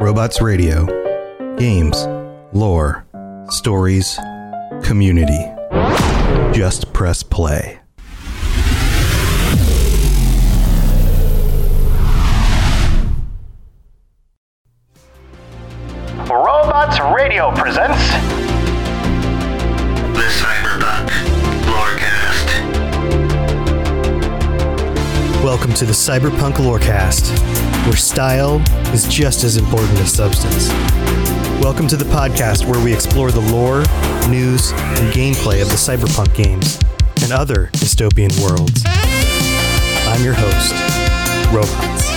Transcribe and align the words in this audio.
Robots 0.00 0.40
Radio. 0.40 0.86
Games, 1.56 2.06
lore, 2.52 3.04
stories, 3.48 4.16
community. 4.84 5.44
Just 6.56 6.92
press 6.92 7.24
play. 7.24 7.80
Robots 16.30 17.00
Radio 17.16 17.50
presents 17.56 18.08
The 20.14 20.28
Cyberpunk 20.38 21.08
Lorecast. 21.66 22.48
Welcome 25.42 25.72
to 25.74 25.84
the 25.84 25.92
Cyberpunk 25.92 26.54
Lorecast, 26.54 27.34
where 27.86 27.96
style 27.96 28.60
is 28.92 29.06
just 29.08 29.44
as 29.44 29.56
important 29.56 29.98
as 30.00 30.12
substance. 30.12 30.68
Welcome 31.62 31.88
to 31.88 31.96
the 31.96 32.04
podcast 32.04 32.66
where 32.66 32.82
we 32.82 32.92
explore 32.92 33.30
the 33.30 33.40
lore, 33.40 33.80
news, 34.28 34.72
and 34.72 35.12
gameplay 35.12 35.60
of 35.62 35.68
the 35.68 35.76
cyberpunk 35.76 36.34
games 36.34 36.78
and 37.22 37.32
other 37.32 37.68
dystopian 37.74 38.30
worlds. 38.42 38.82
I'm 38.86 40.22
your 40.22 40.34
host, 40.34 40.72
Robots. 41.52 42.08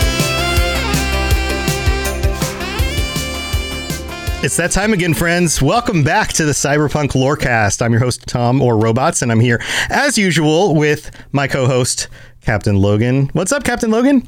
It's 4.43 4.57
that 4.57 4.71
time 4.71 4.91
again, 4.91 5.13
friends. 5.13 5.61
Welcome 5.61 6.03
back 6.03 6.33
to 6.33 6.45
the 6.45 6.51
Cyberpunk 6.51 7.09
Lorecast. 7.11 7.79
I'm 7.79 7.91
your 7.91 8.01
host, 8.01 8.25
Tom 8.25 8.59
or 8.59 8.75
Robots, 8.75 9.21
and 9.21 9.31
I'm 9.31 9.39
here, 9.39 9.61
as 9.89 10.17
usual, 10.17 10.73
with 10.73 11.11
my 11.31 11.47
co 11.47 11.67
host, 11.67 12.07
Captain 12.41 12.75
Logan. 12.75 13.29
What's 13.33 13.51
up, 13.51 13.63
Captain 13.63 13.91
Logan? 13.91 14.27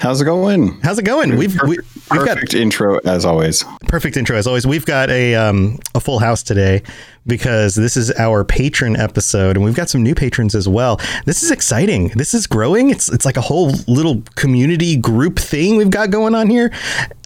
How's 0.00 0.22
it 0.22 0.24
going? 0.24 0.80
How's 0.80 0.98
it 0.98 1.04
going? 1.04 1.36
We've 1.36 1.52
we, 1.66 1.76
Perfect, 1.76 2.10
we've 2.10 2.24
got 2.24 2.54
intro 2.54 2.98
as 3.00 3.26
always. 3.26 3.64
perfect 3.86 4.16
intro 4.16 4.34
as 4.38 4.46
always. 4.46 4.66
We've 4.66 4.86
got 4.86 5.10
a 5.10 5.34
um, 5.34 5.78
a 5.94 6.00
full 6.00 6.20
house 6.20 6.42
today 6.42 6.82
because 7.26 7.74
this 7.74 7.98
is 7.98 8.10
our 8.12 8.42
patron 8.42 8.96
episode, 8.96 9.56
and 9.56 9.64
we've 9.64 9.74
got 9.74 9.90
some 9.90 10.02
new 10.02 10.14
patrons 10.14 10.54
as 10.54 10.66
well. 10.66 10.98
This 11.26 11.42
is 11.42 11.50
exciting. 11.50 12.08
This 12.14 12.32
is 12.32 12.46
growing. 12.46 12.88
It's 12.88 13.10
it's 13.12 13.26
like 13.26 13.36
a 13.36 13.42
whole 13.42 13.72
little 13.86 14.22
community 14.36 14.96
group 14.96 15.38
thing 15.38 15.76
we've 15.76 15.90
got 15.90 16.10
going 16.10 16.34
on 16.34 16.48
here. 16.48 16.72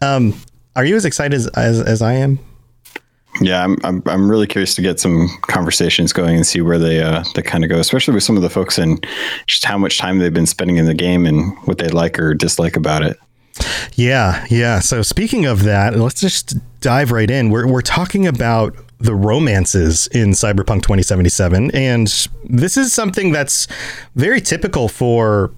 Um, 0.01 0.37
are 0.75 0.83
you 0.83 0.97
as 0.97 1.05
excited 1.05 1.33
as, 1.33 1.47
as, 1.47 1.79
as 1.79 2.01
I 2.01 2.15
am? 2.15 2.39
Yeah, 3.41 3.63
I'm, 3.63 3.77
I'm 3.83 4.03
I'm 4.05 4.31
really 4.31 4.47
curious 4.47 4.75
to 4.75 4.81
get 4.81 4.99
some 4.99 5.27
conversations 5.41 6.13
going 6.13 6.37
and 6.37 6.47
see 6.47 6.61
where 6.61 6.79
they 6.79 7.01
uh 7.01 7.23
they 7.35 7.41
kind 7.41 7.63
of 7.63 7.69
go, 7.69 7.79
especially 7.79 8.13
with 8.13 8.23
some 8.23 8.37
of 8.37 8.43
the 8.43 8.49
folks 8.49 8.77
and 8.77 9.05
just 9.45 9.65
how 9.65 9.77
much 9.77 9.97
time 9.97 10.19
they've 10.19 10.33
been 10.33 10.45
spending 10.45 10.77
in 10.77 10.85
the 10.85 10.93
game 10.93 11.25
and 11.25 11.57
what 11.65 11.77
they 11.77 11.89
like 11.89 12.17
or 12.17 12.33
dislike 12.33 12.75
about 12.77 13.03
it. 13.03 13.17
Yeah, 13.95 14.45
yeah. 14.49 14.79
So 14.79 15.01
speaking 15.01 15.45
of 15.45 15.63
that, 15.63 15.95
let's 15.95 16.19
just 16.19 16.55
dive 16.81 17.11
right 17.11 17.29
in. 17.29 17.49
We're 17.49 17.67
we're 17.67 17.81
talking 17.81 18.27
about 18.27 18.75
the 18.99 19.15
romances 19.15 20.07
in 20.07 20.29
Cyberpunk 20.29 20.81
2077, 20.83 21.71
and 21.71 22.07
this 22.45 22.77
is 22.77 22.93
something 22.93 23.31
that's 23.31 23.67
very 24.15 24.39
typical 24.39 24.87
for 24.87 25.51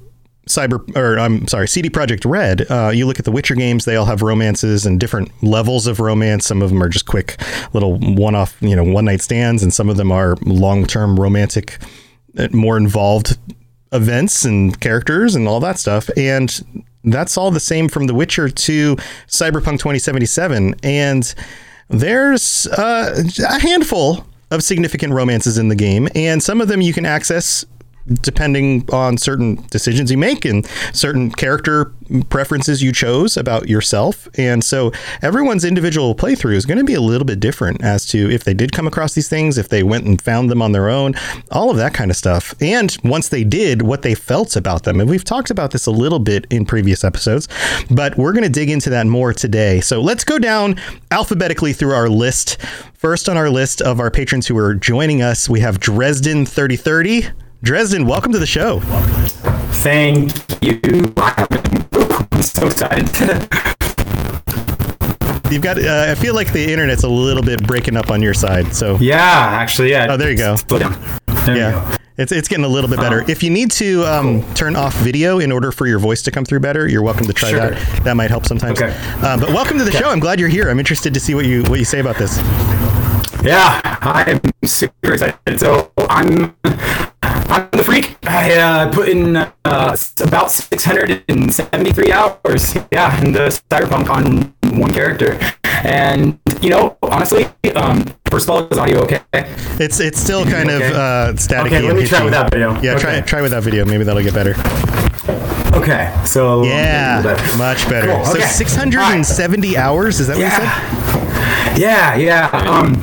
cyber 0.47 0.95
or 0.95 1.19
I'm 1.19 1.47
sorry, 1.47 1.67
CD 1.67 1.89
Projekt 1.89 2.29
Red. 2.29 2.69
Uh, 2.69 2.91
you 2.93 3.05
look 3.05 3.19
at 3.19 3.25
the 3.25 3.31
Witcher 3.31 3.55
games; 3.55 3.85
they 3.85 3.95
all 3.95 4.05
have 4.05 4.21
romances 4.21 4.85
and 4.85 4.99
different 4.99 5.31
levels 5.43 5.87
of 5.87 5.99
romance. 5.99 6.45
Some 6.45 6.61
of 6.61 6.69
them 6.69 6.81
are 6.81 6.89
just 6.89 7.05
quick 7.05 7.41
little 7.73 7.97
one-off, 7.97 8.57
you 8.61 8.75
know, 8.75 8.83
one-night 8.83 9.21
stands, 9.21 9.63
and 9.63 9.73
some 9.73 9.89
of 9.89 9.97
them 9.97 10.11
are 10.11 10.35
long-term 10.43 11.19
romantic, 11.19 11.77
uh, 12.37 12.47
more 12.51 12.77
involved 12.77 13.37
events 13.93 14.43
and 14.43 14.79
characters 14.79 15.35
and 15.35 15.47
all 15.47 15.59
that 15.61 15.79
stuff. 15.79 16.09
And 16.17 16.83
that's 17.03 17.37
all 17.37 17.51
the 17.51 17.59
same 17.59 17.87
from 17.87 18.07
The 18.07 18.13
Witcher 18.13 18.49
to 18.49 18.95
Cyberpunk 19.27 19.79
2077. 19.79 20.75
And 20.83 21.35
there's 21.89 22.67
uh, 22.67 23.23
a 23.47 23.59
handful 23.59 24.25
of 24.51 24.63
significant 24.63 25.13
romances 25.13 25.57
in 25.57 25.67
the 25.67 25.75
game, 25.75 26.07
and 26.15 26.41
some 26.41 26.61
of 26.61 26.67
them 26.67 26.81
you 26.81 26.93
can 26.93 27.05
access 27.05 27.65
depending 28.21 28.87
on 28.91 29.17
certain 29.17 29.55
decisions 29.69 30.11
you 30.11 30.17
make 30.17 30.45
and 30.45 30.65
certain 30.93 31.31
character 31.31 31.91
preferences 32.29 32.81
you 32.81 32.91
chose 32.91 33.37
about 33.37 33.67
yourself. 33.67 34.27
And 34.37 34.63
so 34.63 34.91
everyone's 35.21 35.65
individual 35.65 36.15
playthrough 36.15 36.55
is 36.55 36.65
going 36.65 36.77
to 36.77 36.83
be 36.83 36.93
a 36.93 37.01
little 37.01 37.25
bit 37.25 37.39
different 37.39 37.83
as 37.83 38.05
to 38.07 38.31
if 38.31 38.43
they 38.43 38.53
did 38.53 38.71
come 38.71 38.87
across 38.87 39.13
these 39.13 39.27
things, 39.27 39.57
if 39.57 39.69
they 39.69 39.83
went 39.83 40.05
and 40.05 40.21
found 40.21 40.49
them 40.49 40.61
on 40.61 40.71
their 40.71 40.89
own, 40.89 41.15
all 41.51 41.69
of 41.69 41.77
that 41.77 41.93
kind 41.93 42.11
of 42.11 42.17
stuff. 42.17 42.55
And 42.61 42.95
once 43.03 43.29
they 43.29 43.43
did, 43.43 43.81
what 43.81 44.01
they 44.01 44.15
felt 44.15 44.55
about 44.55 44.83
them. 44.83 44.99
And 44.99 45.09
we've 45.09 45.23
talked 45.23 45.49
about 45.49 45.71
this 45.71 45.85
a 45.85 45.91
little 45.91 46.19
bit 46.19 46.47
in 46.49 46.65
previous 46.65 47.03
episodes, 47.03 47.47
but 47.89 48.17
we're 48.17 48.33
going 48.33 48.43
to 48.43 48.49
dig 48.49 48.69
into 48.69 48.89
that 48.91 49.07
more 49.07 49.33
today. 49.33 49.81
So 49.81 50.01
let's 50.01 50.23
go 50.23 50.39
down 50.39 50.79
alphabetically 51.11 51.73
through 51.73 51.93
our 51.93 52.09
list. 52.09 52.57
First 52.93 53.29
on 53.29 53.37
our 53.37 53.49
list 53.49 53.81
of 53.81 53.99
our 53.99 54.09
patrons 54.09 54.47
who 54.47 54.57
are 54.57 54.73
joining 54.73 55.21
us, 55.21 55.47
we 55.49 55.59
have 55.59 55.79
Dresden 55.79 56.45
3030. 56.45 57.46
Dresden, 57.63 58.05
welcome 58.05 58.31
to 58.33 58.39
the 58.39 58.45
show. 58.45 58.79
Thank 59.81 60.31
you. 60.63 60.79
I'm 61.17 62.41
so 62.41 62.67
excited. 62.67 63.09
You've 65.51 65.61
got. 65.63 65.81
Uh, 65.83 66.07
I 66.09 66.15
feel 66.15 66.35
like 66.35 66.51
the 66.51 66.71
internet's 66.71 67.03
a 67.03 67.09
little 67.09 67.41
bit 67.41 67.65
breaking 67.65 67.95
up 67.97 68.11
on 68.11 68.21
your 68.21 68.33
side. 68.33 68.75
So 68.75 68.97
yeah, 68.97 69.17
actually, 69.51 69.91
yeah. 69.91 70.07
Oh, 70.09 70.17
there 70.17 70.29
you 70.29 70.37
go. 70.37 70.57
There 70.57 71.55
yeah, 71.55 71.71
go. 71.71 71.95
it's 72.17 72.31
it's 72.33 72.47
getting 72.49 72.65
a 72.65 72.69
little 72.69 72.89
bit 72.89 72.99
better. 72.99 73.23
If 73.29 73.41
you 73.41 73.49
need 73.49 73.71
to 73.71 74.03
um, 74.05 74.53
turn 74.53 74.75
off 74.75 74.93
video 74.95 75.39
in 75.39 75.51
order 75.51 75.71
for 75.71 75.87
your 75.87 75.99
voice 75.99 76.21
to 76.23 76.31
come 76.31 76.43
through 76.43 76.59
better, 76.59 76.87
you're 76.89 77.01
welcome 77.01 77.25
to 77.27 77.33
try 77.33 77.49
Sure. 77.51 77.59
that. 77.71 78.03
That 78.03 78.15
might 78.17 78.29
help 78.29 78.45
sometimes. 78.45 78.81
Okay. 78.81 78.93
Uh, 79.21 79.39
but 79.39 79.49
welcome 79.49 79.77
to 79.77 79.85
the 79.85 79.91
show. 79.91 80.09
I'm 80.09 80.19
glad 80.19 80.39
you're 80.39 80.49
here. 80.49 80.69
I'm 80.69 80.79
interested 80.79 81.13
to 81.13 81.19
see 81.19 81.33
what 81.33 81.45
you 81.45 81.63
what 81.63 81.79
you 81.79 81.85
say 81.85 81.99
about 82.01 82.17
this. 82.17 82.37
Yeah, 83.41 83.79
I'm 84.01 84.41
super 84.65 85.13
excited. 85.13 85.59
So 85.59 85.91
I'm 86.09 86.53
I'm 86.65 86.65
the 86.65 86.75
freak. 86.75 87.06
I 88.29 88.55
uh, 88.55 88.91
put 88.91 89.07
in 89.07 89.37
uh, 89.37 89.95
about 90.21 90.51
673 90.51 92.11
hours. 92.11 92.75
Yeah, 92.91 93.23
in 93.23 93.31
the 93.31 93.47
cyberpunk 93.69 94.09
on 94.09 94.53
one 94.79 94.93
character. 94.93 95.39
And 95.63 96.39
you 96.61 96.69
know, 96.69 96.97
honestly, 97.01 97.45
um, 97.75 98.03
first 98.29 98.49
of 98.49 98.55
all, 98.55 98.67
is 98.67 98.77
audio 98.77 98.99
okay? 99.03 99.21
It's 99.79 99.99
it's 99.99 100.19
still 100.19 100.43
kind 100.45 100.69
of 100.69 100.81
Okay. 100.81 100.93
uh, 100.93 101.33
staticky. 101.33 101.65
Okay, 101.67 101.81
let 101.81 101.95
me 101.95 102.05
try 102.07 102.23
without 102.23 102.51
video. 102.51 102.73
Yeah, 102.81 102.97
try 102.97 103.17
Okay. 103.17 103.21
try 103.25 103.41
without 103.41 103.63
video. 103.63 103.85
Maybe 103.85 104.03
that'll 104.03 104.23
get 104.23 104.33
better. 104.33 104.55
Okay, 105.73 106.11
so 106.25 106.63
Yeah, 106.63 107.21
better. 107.21 107.57
much 107.57 107.87
better. 107.87 108.07
Cool, 108.07 108.25
So 108.25 108.37
okay. 108.37 108.45
670 108.47 109.77
hours. 109.77 110.19
Is 110.19 110.27
that 110.27 110.37
what 110.37 110.45
you 110.45 110.49
said? 110.49 111.77
Yeah, 111.77 112.15
yeah, 112.15 112.47
um, 112.67 112.95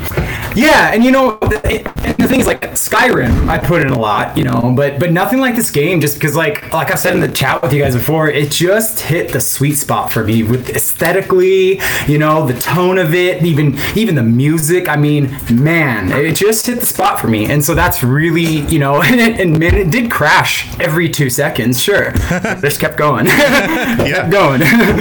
yeah, 0.57 0.91
and 0.93 1.05
you 1.05 1.13
know, 1.13 1.39
the, 1.43 1.61
and 2.05 2.17
the 2.17 2.27
thing 2.27 2.41
is, 2.41 2.47
like 2.47 2.63
Skyrim, 2.73 3.49
I 3.49 3.57
put 3.59 3.83
in 3.83 3.91
a 3.91 3.99
lot, 3.99 4.37
you 4.37 4.43
know, 4.43 4.75
but 4.77 4.99
but 4.99 5.13
nothing 5.13 5.39
like 5.39 5.55
this 5.55 5.71
game, 5.71 6.01
just 6.01 6.15
because, 6.17 6.35
like, 6.35 6.73
like 6.73 6.91
I've 6.91 6.99
said 6.99 7.15
in 7.15 7.21
the 7.21 7.29
chat 7.29 7.63
with 7.63 7.73
you 7.73 7.81
guys 7.81 7.95
before, 7.95 8.29
it 8.29 8.51
just 8.51 8.99
hit 9.01 9.33
the 9.33 9.41
sweet 9.41 9.75
spot 9.77 10.13
for 10.13 10.25
me 10.25 10.43
with 10.43 10.71
aesthetically, 10.71 11.81
you 12.09 12.19
know, 12.19 12.45
the 12.49 12.59
tone 12.59 12.99
of 12.99 13.15
it, 13.15 13.45
even 13.45 13.79
even 13.95 14.17
the 14.17 14.25
music. 14.25 14.89
I 14.89 14.97
mean, 14.97 15.14
man, 15.23 16.13
it 16.13 16.37
just 16.37 16.67
hit 16.67 16.81
the 16.81 16.87
spot 16.87 17.19
for 17.21 17.29
me, 17.29 17.51
and 17.51 17.65
so 17.65 17.75
that's 17.75 18.03
really, 18.03 18.61
you 18.73 18.79
know, 18.79 19.03
and 19.03 19.21
it, 19.21 19.41
and 19.41 19.63
it 19.63 19.91
did 19.91 20.11
crash 20.11 20.69
every 20.81 21.09
two 21.09 21.31
seconds, 21.31 21.83
sure, 21.83 22.13
just 22.61 22.81
kept 22.81 22.97
going, 22.97 23.27
kept 23.27 24.31
going, 24.31 24.61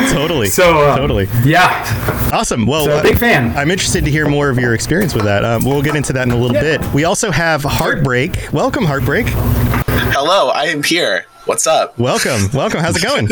Totally. 0.09 0.47
So 0.47 0.90
um, 0.90 0.97
Totally. 0.97 1.28
yeah, 1.44 2.29
Awesome. 2.34 2.66
Well, 2.66 2.85
So, 2.85 2.91
uh, 2.97 3.03
big 3.03 3.18
fan. 3.19 3.56
I'm 3.57 3.69
interested 3.72 4.03
to 4.06 4.12
hear 4.12 4.28
more 4.28 4.50
of 4.50 4.57
your 4.57 4.73
experience 4.73 5.13
with 5.13 5.23
that. 5.25 5.44
Um, 5.46 5.63
we'll 5.63 5.81
get 5.84 5.96
into 5.96 6.13
that 6.13 6.28
in 6.28 6.31
a 6.31 6.38
little 6.38 6.56
Yeah. 6.56 6.78
bit. 6.78 6.94
We 6.94 7.03
also 7.03 7.29
have 7.31 7.63
Heartbreak. 7.63 8.50
Welcome, 8.52 8.85
Heartbreak. 8.85 9.28
Hello, 9.28 10.50
I 10.50 10.66
am 10.66 10.81
here. 10.84 11.25
What's 11.46 11.68
up? 11.68 12.00
Welcome. 12.00 12.50
Welcome. 12.54 12.80
How's 12.80 12.96
it 12.96 13.04
going? 13.04 13.28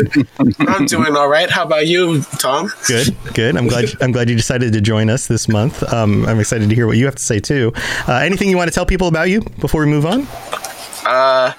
I'm 0.68 0.84
doing 0.84 1.16
all 1.16 1.28
right. 1.28 1.48
How 1.48 1.64
about 1.64 1.86
you, 1.86 2.20
Tom? 2.38 2.70
Good. 2.86 3.16
Good. 3.32 3.56
I'm 3.56 3.68
glad. 3.68 3.86
I'm 4.02 4.12
glad 4.12 4.28
you 4.28 4.36
decided 4.36 4.74
to 4.74 4.82
join 4.82 5.08
us 5.08 5.28
this 5.28 5.48
month. 5.48 5.82
Um, 5.90 6.26
I'm 6.26 6.38
excited 6.38 6.68
to 6.68 6.74
hear 6.74 6.86
what 6.86 6.98
you 6.98 7.06
have 7.06 7.14
to 7.14 7.22
say 7.22 7.40
too. 7.40 7.72
Uh, 8.06 8.16
anything 8.16 8.50
you 8.50 8.58
want 8.58 8.68
to 8.68 8.74
tell 8.74 8.84
people 8.84 9.08
about 9.08 9.30
you 9.30 9.40
before 9.60 9.80
we 9.80 9.90
move 9.90 10.04
on? 10.04 10.26
Uh, 11.06 11.52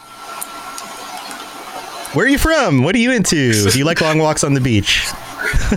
Where 2.13 2.27
are 2.27 2.29
you 2.29 2.37
from? 2.37 2.83
What 2.83 2.93
are 2.93 2.99
you 2.99 3.11
into? 3.11 3.71
Do 3.71 3.77
you 3.77 3.83
like 3.85 3.99
long 3.99 4.19
walks 4.19 4.43
on 4.43 4.53
the 4.53 4.61
beach? 4.61 5.01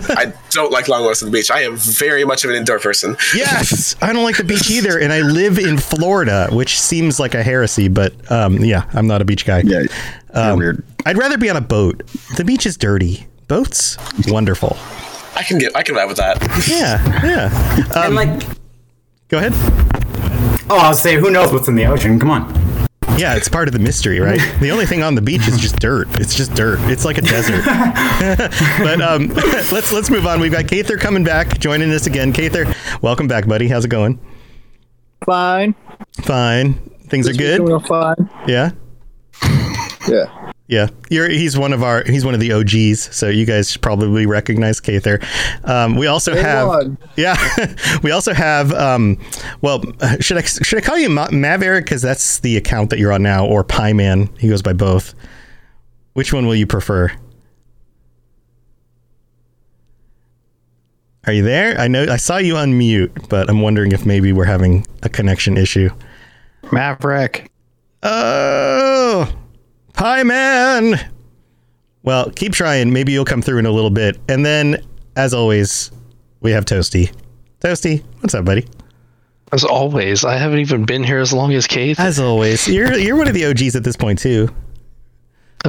I 0.09 0.31
don't 0.51 0.71
like 0.71 0.87
long 0.87 1.03
walks 1.03 1.23
on 1.23 1.31
the 1.31 1.37
beach. 1.37 1.49
I 1.49 1.61
am 1.61 1.75
very 1.75 2.23
much 2.23 2.43
of 2.43 2.51
an 2.51 2.55
indoor 2.55 2.79
person. 2.79 3.17
Yes, 3.35 3.95
I 4.01 4.13
don't 4.13 4.23
like 4.23 4.37
the 4.37 4.43
beach 4.43 4.69
either, 4.69 4.99
and 4.99 5.11
I 5.11 5.21
live 5.21 5.57
in 5.57 5.77
Florida, 5.77 6.47
which 6.51 6.79
seems 6.79 7.19
like 7.19 7.33
a 7.33 7.41
heresy, 7.43 7.87
but 7.87 8.13
um, 8.31 8.63
yeah, 8.63 8.89
I'm 8.93 9.07
not 9.07 9.21
a 9.21 9.25
beach 9.25 9.45
guy. 9.45 9.63
Yeah, 9.65 9.79
you're 9.79 9.87
Um, 10.33 10.57
weird. 10.57 10.83
I'd 11.05 11.17
rather 11.17 11.37
be 11.37 11.49
on 11.49 11.57
a 11.57 11.61
boat. 11.61 12.05
The 12.35 12.43
beach 12.43 12.65
is 12.65 12.77
dirty. 12.77 13.27
Boats, 13.47 13.97
wonderful. 14.27 14.77
I 15.35 15.43
can 15.43 15.57
get. 15.57 15.75
I 15.75 15.83
can 15.83 15.95
vibe 15.95 16.07
with 16.07 16.17
that. 16.17 16.41
Yeah, 16.67 17.25
yeah. 17.25 17.83
Um, 17.95 18.05
and 18.07 18.15
like 18.15 18.57
go 19.29 19.37
ahead. 19.37 19.53
Oh, 20.69 20.77
I'll 20.79 20.93
say, 20.93 21.15
who 21.15 21.31
knows 21.31 21.53
what's 21.53 21.67
in 21.67 21.75
the 21.75 21.85
ocean? 21.85 22.19
Come 22.19 22.29
on. 22.31 22.67
Yeah, 23.17 23.35
it's 23.35 23.47
part 23.47 23.67
of 23.67 23.71
the 23.71 23.79
mystery, 23.79 24.19
right? 24.19 24.41
The 24.59 24.71
only 24.71 24.85
thing 24.85 25.01
on 25.01 25.15
the 25.15 25.21
beach 25.21 25.47
is 25.47 25.59
just 25.59 25.79
dirt. 25.79 26.07
It's 26.19 26.35
just 26.35 26.53
dirt. 26.53 26.79
It's 26.91 27.05
like 27.05 27.17
a 27.17 27.21
desert. 27.21 27.63
but 28.79 29.01
um, 29.01 29.29
let's 29.71 29.91
let's 29.91 30.09
move 30.09 30.25
on. 30.25 30.39
We've 30.39 30.51
got 30.51 30.65
Kather 30.65 30.99
coming 30.99 31.23
back, 31.23 31.57
joining 31.59 31.91
us 31.91 32.05
again. 32.05 32.33
Kather, 32.33 32.75
welcome 33.01 33.27
back, 33.27 33.47
buddy. 33.47 33.67
How's 33.67 33.85
it 33.85 33.89
going? 33.89 34.19
Fine. 35.25 35.75
Fine. 36.21 36.73
Things 37.07 37.27
are 37.27 37.33
good. 37.33 37.65
Doing 37.65 37.79
fine. 37.81 38.29
Yeah. 38.47 38.71
Yeah. 40.07 40.51
Yeah, 40.69 40.87
You're, 41.09 41.29
he's 41.29 41.57
one 41.57 41.71
of 41.71 41.81
our 41.81 42.03
he's 42.03 42.25
one 42.25 42.33
of 42.33 42.41
the 42.41 42.51
OGs, 42.51 43.15
so 43.15 43.29
you 43.29 43.45
guys 43.45 43.77
probably 43.77 44.25
recognize 44.25 44.81
Kather. 44.81 45.23
Um, 45.63 45.95
we 45.95 46.07
also 46.07 46.33
Day 46.33 46.41
have 46.41 46.67
one. 46.67 46.97
yeah, 47.15 47.37
we 48.03 48.11
also 48.11 48.33
have 48.33 48.73
um, 48.73 49.17
well, 49.61 49.81
uh, 50.01 50.17
should 50.19 50.35
I 50.35 50.41
should 50.41 50.77
I 50.77 50.81
call 50.81 50.97
you 50.97 51.09
Ma- 51.09 51.29
Maverick 51.31 51.85
because 51.85 52.01
that's 52.01 52.39
the 52.39 52.57
account 52.57 52.89
that 52.89 52.99
you're 52.99 53.13
on 53.13 53.23
now, 53.23 53.45
or 53.45 53.63
Pie 53.63 53.93
Man? 53.93 54.29
He 54.39 54.49
goes 54.49 54.61
by 54.61 54.73
both. 54.73 55.13
Which 56.15 56.33
one 56.33 56.45
will 56.47 56.55
you 56.55 56.67
prefer? 56.67 57.13
Are 61.25 61.33
you 61.33 61.43
there? 61.43 61.79
I 61.79 61.87
know 61.87 62.03
I 62.09 62.17
saw 62.17 62.37
you 62.37 62.55
unmute, 62.55 63.29
but 63.29 63.49
I'm 63.49 63.61
wondering 63.61 63.93
if 63.93 64.05
maybe 64.05 64.33
we're 64.33 64.43
having 64.45 64.85
a 65.03 65.07
connection 65.07 65.55
issue. 65.55 65.89
Maverick. 66.73 67.51
Oh, 68.03 69.29
Pie 69.97 70.21
Man. 70.21 71.09
Well, 72.03 72.29
keep 72.29 72.53
trying. 72.53 72.93
Maybe 72.93 73.11
you'll 73.11 73.25
come 73.25 73.41
through 73.41 73.57
in 73.57 73.65
a 73.65 73.71
little 73.71 73.89
bit. 73.89 74.17
And 74.29 74.45
then, 74.45 74.77
as 75.15 75.33
always, 75.33 75.91
we 76.39 76.51
have 76.51 76.65
Toasty. 76.65 77.11
Toasty, 77.61 78.03
what's 78.21 78.35
up, 78.35 78.45
buddy? 78.45 78.67
As 79.51 79.63
always, 79.63 80.23
I 80.23 80.37
haven't 80.37 80.59
even 80.59 80.85
been 80.85 81.03
here 81.03 81.17
as 81.17 81.33
long 81.33 81.51
as 81.53 81.65
Keith. 81.65 81.99
As 81.99 82.19
always, 82.19 82.67
you're 82.67 82.95
you're 82.95 83.15
one 83.15 83.27
of 83.27 83.33
the 83.33 83.45
OGs 83.45 83.75
at 83.75 83.83
this 83.83 83.95
point 83.95 84.19
too. 84.19 84.53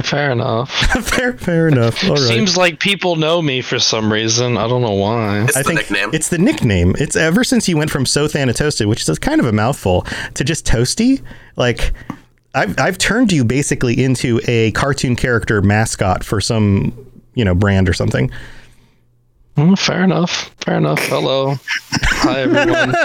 Fair 0.03 0.31
enough. 0.31 0.69
fair, 1.05 1.33
fair 1.33 1.67
enough. 1.67 2.03
All 2.03 2.11
right. 2.11 2.19
Seems 2.19 2.55
like 2.55 2.79
people 2.79 3.15
know 3.15 3.41
me 3.41 3.61
for 3.61 3.79
some 3.79 4.13
reason. 4.13 4.57
I 4.57 4.67
don't 4.67 4.81
know 4.81 4.93
why. 4.93 5.41
It's 5.45 5.57
I 5.57 5.63
the 5.63 5.67
think 5.69 5.79
nickname. 5.79 6.09
it's 6.13 6.29
the 6.29 6.37
nickname. 6.37 6.95
It's 6.99 7.15
ever 7.15 7.43
since 7.43 7.67
you 7.67 7.77
went 7.77 7.89
from 7.89 8.05
so 8.05 8.27
Toasted, 8.27 8.87
which 8.87 9.09
is 9.09 9.17
kind 9.17 9.41
of 9.41 9.47
a 9.47 9.51
mouthful, 9.51 10.03
to 10.35 10.43
just 10.43 10.65
Toasty. 10.65 11.21
Like, 11.55 11.93
I've 12.55 12.79
I've 12.79 12.97
turned 12.97 13.31
you 13.31 13.43
basically 13.43 14.03
into 14.03 14.41
a 14.47 14.71
cartoon 14.71 15.15
character 15.15 15.61
mascot 15.61 16.23
for 16.23 16.41
some 16.41 16.93
you 17.35 17.45
know 17.45 17.53
brand 17.55 17.87
or 17.87 17.93
something. 17.93 18.31
Mm, 19.55 19.77
fair 19.77 20.03
enough. 20.03 20.53
Fair 20.61 20.77
enough. 20.77 20.99
Hello. 21.07 21.55
Hi, 21.91 22.41
everyone. 22.41 22.95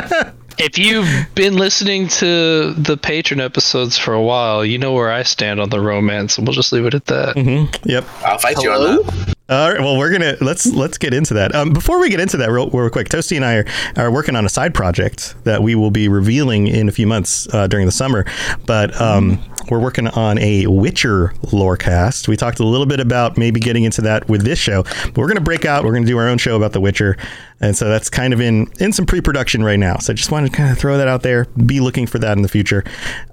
If 0.58 0.78
you've 0.78 1.08
been 1.34 1.56
listening 1.56 2.08
to 2.08 2.72
the 2.74 2.96
patron 2.96 3.40
episodes 3.40 3.98
for 3.98 4.14
a 4.14 4.22
while, 4.22 4.64
you 4.64 4.78
know 4.78 4.92
where 4.92 5.10
I 5.10 5.22
stand 5.22 5.60
on 5.60 5.70
the 5.70 5.80
romance, 5.80 6.38
and 6.38 6.46
we'll 6.46 6.54
just 6.54 6.72
leave 6.72 6.86
it 6.86 6.94
at 6.94 7.06
that. 7.06 7.36
Yep. 7.84 8.04
I'll 8.24 8.38
fight 8.38 8.62
you 8.62 8.70
on 8.70 9.04
that. 9.04 9.34
All 9.46 9.70
right. 9.70 9.78
Well, 9.78 9.98
we're 9.98 10.10
gonna 10.10 10.36
let's 10.40 10.64
let's 10.64 10.96
get 10.96 11.12
into 11.12 11.34
that. 11.34 11.54
Um, 11.54 11.74
before 11.74 12.00
we 12.00 12.08
get 12.08 12.18
into 12.18 12.38
that, 12.38 12.50
real, 12.50 12.70
real 12.70 12.88
quick, 12.88 13.10
Toasty 13.10 13.36
and 13.36 13.44
I 13.44 13.56
are, 13.56 13.66
are 14.06 14.10
working 14.10 14.36
on 14.36 14.46
a 14.46 14.48
side 14.48 14.72
project 14.72 15.34
that 15.44 15.62
we 15.62 15.74
will 15.74 15.90
be 15.90 16.08
revealing 16.08 16.66
in 16.66 16.88
a 16.88 16.92
few 16.92 17.06
months 17.06 17.46
uh, 17.52 17.66
during 17.66 17.84
the 17.84 17.92
summer. 17.92 18.24
But 18.64 18.98
um, 18.98 19.38
we're 19.68 19.80
working 19.80 20.08
on 20.08 20.38
a 20.38 20.66
Witcher 20.66 21.34
lorecast. 21.42 22.26
We 22.26 22.38
talked 22.38 22.58
a 22.58 22.64
little 22.64 22.86
bit 22.86 23.00
about 23.00 23.36
maybe 23.36 23.60
getting 23.60 23.84
into 23.84 24.00
that 24.02 24.26
with 24.30 24.44
this 24.44 24.58
show. 24.58 24.82
But 24.82 25.18
we're 25.18 25.28
gonna 25.28 25.42
break 25.42 25.66
out. 25.66 25.84
We're 25.84 25.92
gonna 25.92 26.06
do 26.06 26.16
our 26.16 26.28
own 26.28 26.38
show 26.38 26.56
about 26.56 26.72
The 26.72 26.80
Witcher, 26.80 27.18
and 27.60 27.76
so 27.76 27.88
that's 27.88 28.10
kind 28.10 28.32
of 28.32 28.40
in 28.40 28.68
in 28.80 28.92
some 28.92 29.06
pre-production 29.06 29.62
right 29.62 29.78
now. 29.78 29.96
So 29.98 30.12
I 30.12 30.16
just 30.16 30.30
wanted 30.30 30.50
to 30.50 30.56
kind 30.56 30.70
of 30.70 30.78
throw 30.78 30.98
that 30.98 31.08
out 31.08 31.22
there. 31.22 31.46
Be 31.66 31.80
looking 31.80 32.06
for 32.06 32.18
that 32.18 32.36
in 32.36 32.42
the 32.42 32.48
future. 32.48 32.84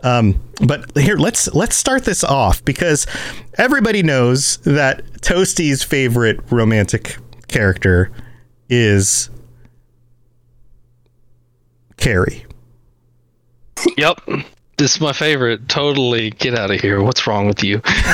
Um, 0.03 0.41
but 0.65 0.95
here, 0.97 1.18
let's 1.18 1.53
let's 1.53 1.75
start 1.75 2.06
this 2.06 2.23
off 2.23 2.63
because 2.63 3.07
everybody 3.57 4.03
knows 4.03 4.57
that 4.57 5.21
Toasty's 5.21 5.83
favorite 5.83 6.39
romantic 6.51 7.18
character 7.47 8.12
is 8.69 9.29
Kerry. 11.97 12.45
Yep. 13.97 14.21
This 14.77 14.95
is 14.95 15.01
my 15.01 15.13
favorite. 15.13 15.69
Totally 15.69 16.31
get 16.31 16.57
out 16.57 16.71
of 16.71 16.79
here. 16.79 17.03
What's 17.03 17.27
wrong 17.27 17.45
with 17.45 17.63
you? 17.63 17.81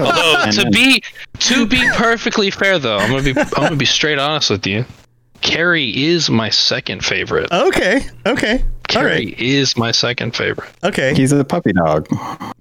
Although 0.00 0.50
to 0.52 0.70
be 0.70 1.02
to 1.40 1.66
be 1.66 1.86
perfectly 1.94 2.50
fair 2.50 2.78
though, 2.78 2.96
I'm 2.96 3.10
gonna 3.10 3.22
be 3.22 3.38
I'm 3.38 3.62
gonna 3.64 3.76
be 3.76 3.84
straight 3.84 4.18
honest 4.18 4.50
with 4.50 4.66
you. 4.66 4.84
Kerry 5.44 5.90
is 6.04 6.28
my 6.30 6.48
second 6.48 7.04
favorite. 7.04 7.52
Okay, 7.52 8.00
okay, 8.26 8.54
all 8.62 8.66
Kerry 8.88 9.10
right, 9.26 9.38
is 9.40 9.76
my 9.76 9.92
second 9.92 10.34
favorite. 10.34 10.70
okay, 10.82 11.14
He's 11.14 11.30
a 11.32 11.44
puppy 11.44 11.72
dog. 11.72 12.08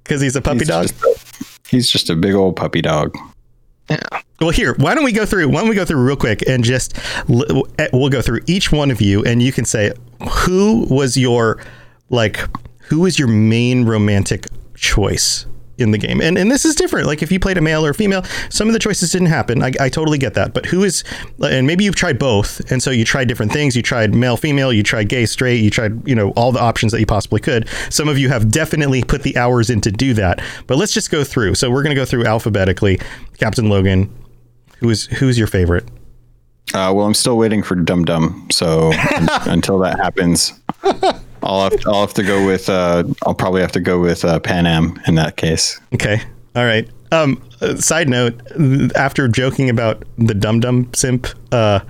because 0.03 0.21
he's 0.21 0.35
a 0.35 0.41
puppy 0.41 0.59
He's 0.59 0.68
dog. 0.68 0.88
Just 0.89 1.03
a, 1.03 1.69
he's 1.69 1.89
just 1.89 2.09
a 2.09 2.15
big 2.15 2.33
old 2.35 2.56
puppy 2.56 2.81
dog. 2.81 3.15
Yeah. 3.89 3.97
Well, 4.39 4.50
here, 4.51 4.75
why 4.75 4.95
don't 4.95 5.03
we 5.06 5.12
go 5.12 5.25
through? 5.25 5.50
Why 5.50 5.62
don't 5.62 5.69
we 5.69 5.75
go 5.75 5.85
through 5.85 6.06
real 6.06 6.15
quick 6.15 6.41
and 6.47 6.63
just 6.63 6.97
eh, 7.80 7.88
we'll 7.94 8.09
go 8.09 8.21
through 8.21 8.41
each 8.47 8.71
one 8.71 8.91
of 8.91 9.01
you, 9.01 9.24
and 9.24 9.41
you 9.41 9.51
can 9.51 9.65
say 9.65 9.91
who 10.45 10.86
was 10.89 11.18
your 11.18 11.63
like 12.09 12.39
who 12.83 13.00
was 13.00 13.18
your 13.18 13.27
main 13.29 13.86
romantic 13.86 14.45
choice 14.75 15.45
in 15.78 15.92
the 15.92 15.98
game, 15.98 16.22
and 16.22 16.38
and 16.38 16.52
this 16.52 16.66
is 16.66 16.75
different. 16.75 17.08
Like 17.08 17.24
if 17.24 17.31
you 17.31 17.40
played 17.40 17.58
a 17.58 17.62
male 17.62 17.86
or 17.86 17.92
a 17.92 17.94
female, 17.94 18.24
some 18.50 18.68
of 18.68 18.74
the 18.74 18.80
choices 18.80 19.12
didn't 19.12 19.28
happen. 19.28 19.64
I, 19.64 19.72
I 19.80 19.90
totally 19.90 20.18
get 20.18 20.34
that, 20.36 20.54
but 20.54 20.66
who 20.66 20.84
is 20.84 21.04
and 21.44 21.66
maybe 21.66 21.84
you've 21.84 21.96
tried 21.96 22.20
both, 22.20 22.60
and 22.72 22.81
so 22.81 22.92
you 22.92 23.06
tried 23.06 23.28
different 23.28 23.52
things. 23.52 23.75
You 23.75 23.81
tried 23.81 24.14
male, 24.14 24.38
female, 24.38 24.72
you 24.72 24.84
tried 24.84 25.10
gay, 25.10 25.25
straight, 25.25 25.62
you 25.62 25.70
tried 25.70 26.08
you 26.08 26.16
know 26.16 26.31
all 26.31 26.52
the 26.52 26.62
options 26.62 26.92
that 26.92 27.00
you 27.00 27.06
possibly 27.06 27.40
could. 27.42 27.68
Some 27.90 28.08
of 28.08 28.18
you 28.18 28.30
have 28.30 28.52
definitely 28.52 29.04
put 29.04 29.24
the 29.24 29.36
hours 29.38 29.70
in 29.70 29.81
to 29.81 29.92
do 29.92 30.14
that, 30.14 30.42
but 30.68 30.78
let's 30.78 30.94
just 30.94 31.10
go 31.10 31.24
through. 31.24 31.56
So 31.56 31.72
we're 31.72 31.84
gonna 31.84 31.96
go 31.96 32.06
through 32.06 32.25
alphabetically. 32.25 33.00
Captain 33.38 33.70
Logan, 33.70 34.14
who 34.80 34.90
is 34.90 35.06
who's 35.08 35.38
your 35.38 35.48
favorite? 35.48 35.86
Uh, 36.74 36.92
well, 36.96 37.06
I'm 37.06 37.14
still 37.14 37.38
waiting 37.38 37.62
for 37.62 37.75
Dum 37.75 38.06
Dum. 38.06 38.48
So 38.52 38.92
un- 39.16 39.28
until 39.48 39.80
that 39.80 40.00
happens, 40.00 40.54
I'll 41.44 41.69
have, 41.69 41.80
I'll 41.86 42.01
have 42.01 42.13
to 42.16 42.24
go 42.24 42.45
with. 42.45 42.69
Uh, 42.69 43.04
I'll 43.25 43.36
probably 43.36 43.62
have 43.62 43.72
to 43.74 43.80
go 43.80 44.00
with 44.00 44.25
uh, 44.25 44.40
Panam 44.40 45.06
in 45.07 45.16
that 45.16 45.38
case. 45.38 45.80
Okay. 45.94 46.22
All 46.56 46.66
right. 46.66 46.90
Um, 47.12 47.42
uh, 47.62 47.75
side 47.75 48.10
note: 48.10 48.42
After 48.95 49.28
joking 49.28 49.69
about 49.69 50.04
the 50.18 50.34
dum 50.34 50.60
dum 50.60 50.90
simp 50.94 51.28
uh, 51.51 51.81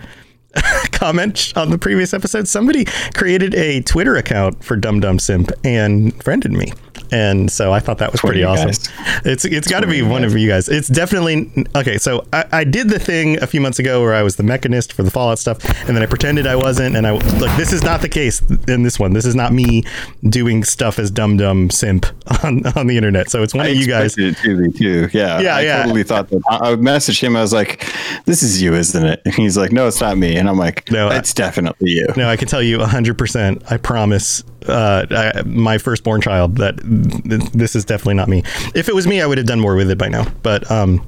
comment 0.91 1.53
on 1.55 1.69
the 1.69 1.77
previous 1.77 2.13
episode, 2.13 2.47
somebody 2.47 2.85
created 3.15 3.55
a 3.55 3.81
Twitter 3.81 4.15
account 4.15 4.63
for 4.63 4.75
dum 4.75 4.99
dum 4.99 5.19
simp 5.19 5.51
and 5.63 6.21
friended 6.23 6.51
me, 6.51 6.73
and 7.11 7.51
so 7.51 7.71
I 7.73 7.79
thought 7.79 7.97
that 7.99 8.11
was 8.11 8.21
pretty 8.21 8.43
awesome. 8.43 8.67
guys. 8.67 8.89
It's 9.25 9.45
it's 9.45 9.67
got 9.67 9.81
to 9.81 9.87
be 9.87 10.01
one 10.01 10.23
of 10.23 10.35
you 10.37 10.47
guys. 10.49 10.67
It's 10.69 10.87
definitely 10.87 11.51
okay. 11.75 11.97
So 11.97 12.25
I, 12.33 12.45
I 12.51 12.63
did 12.63 12.89
the 12.89 12.99
thing 12.99 13.41
a 13.41 13.47
few 13.47 13.61
months 13.61 13.79
ago 13.79 14.01
where 14.01 14.13
I 14.13 14.23
was 14.23 14.35
the 14.35 14.43
mechanist 14.43 14.93
for 14.93 15.03
the 15.03 15.11
Fallout 15.11 15.39
stuff, 15.39 15.57
and 15.87 15.95
then 15.95 16.03
I 16.03 16.05
pretended 16.05 16.47
I 16.47 16.55
wasn't. 16.55 16.95
And 16.95 17.05
I 17.07 17.11
look, 17.13 17.55
this 17.57 17.71
is 17.73 17.83
not 17.83 18.01
the 18.01 18.09
case 18.09 18.41
in 18.67 18.83
this 18.83 18.99
one. 18.99 19.13
This 19.13 19.25
is 19.25 19.35
not 19.35 19.53
me 19.53 19.83
doing 20.29 20.63
stuff 20.63 20.99
as 20.99 21.11
dumb 21.11 21.37
dumb 21.37 21.69
simp 21.69 22.05
on 22.43 22.65
on 22.77 22.87
the 22.87 22.97
internet. 22.97 23.29
So 23.29 23.43
it's 23.43 23.53
one 23.53 23.65
I 23.65 23.69
of 23.69 23.77
you 23.77 23.87
guys. 23.87 24.17
it 24.17 24.37
to 24.37 24.57
be 24.71 24.77
too. 24.77 25.09
Yeah, 25.13 25.39
Yeah, 25.39 25.55
I 25.55 25.61
yeah. 25.61 25.81
totally 25.83 26.03
thought 26.03 26.29
that. 26.29 26.41
I, 26.49 26.71
I 26.71 26.75
messaged 26.75 27.21
him. 27.21 27.35
I 27.35 27.41
was 27.41 27.53
like, 27.53 27.85
"This 28.25 28.43
is 28.43 28.61
you, 28.61 28.73
isn't 28.73 29.05
it?" 29.05 29.21
And 29.25 29.33
he's 29.33 29.57
like, 29.57 29.71
"No, 29.71 29.87
it's 29.87 30.01
not 30.01 30.17
me." 30.17 30.35
And 30.37 30.47
I'm 30.49 30.57
like, 30.57 30.89
No, 30.91 31.07
"No, 31.09 31.15
I- 31.15 31.17
it's 31.17 31.33
definitely 31.33 31.91
you." 31.91 32.07
No, 32.17 32.27
I 32.29 32.35
can 32.37 32.47
tell 32.47 32.61
you 32.61 32.77
100%. 32.79 33.71
I 33.71 33.77
promise. 33.77 34.43
Uh, 34.67 35.05
I, 35.11 35.41
my 35.45 35.77
firstborn 35.77 36.21
child 36.21 36.57
that 36.57 36.77
th- 36.79 37.51
this 37.51 37.75
is 37.75 37.85
definitely 37.85 38.15
not 38.15 38.27
me. 38.29 38.43
If 38.75 38.87
it 38.89 38.95
was 38.95 39.07
me, 39.07 39.21
I 39.21 39.25
would 39.25 39.37
have 39.37 39.47
done 39.47 39.59
more 39.59 39.75
with 39.75 39.89
it 39.91 39.97
by 39.97 40.07
now. 40.09 40.25
But 40.43 40.69
um, 40.71 41.05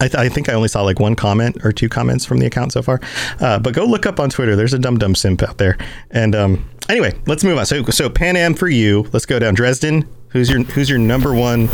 I, 0.00 0.08
th- 0.08 0.14
I 0.16 0.28
think 0.28 0.48
I 0.48 0.52
only 0.54 0.68
saw 0.68 0.82
like 0.82 1.00
one 1.00 1.14
comment 1.16 1.64
or 1.64 1.72
two 1.72 1.88
comments 1.88 2.24
from 2.24 2.38
the 2.38 2.46
account 2.46 2.72
so 2.72 2.82
far. 2.82 3.00
Uh, 3.40 3.58
but 3.58 3.74
go 3.74 3.84
look 3.84 4.06
up 4.06 4.20
on 4.20 4.30
Twitter. 4.30 4.54
There's 4.56 4.74
a 4.74 4.78
dumb 4.78 4.98
dum 4.98 5.14
simp 5.14 5.42
out 5.42 5.58
there. 5.58 5.76
And 6.10 6.34
um, 6.34 6.68
anyway, 6.88 7.14
let's 7.26 7.42
move 7.44 7.58
on. 7.58 7.66
So 7.66 7.82
so 7.84 8.08
Panam 8.08 8.56
for 8.58 8.68
you. 8.68 9.08
Let's 9.12 9.26
go 9.26 9.38
down. 9.38 9.54
Dresden. 9.54 10.08
Who's 10.30 10.50
your 10.50 10.62
Who's 10.64 10.88
your 10.90 10.98
number 10.98 11.34
one? 11.34 11.68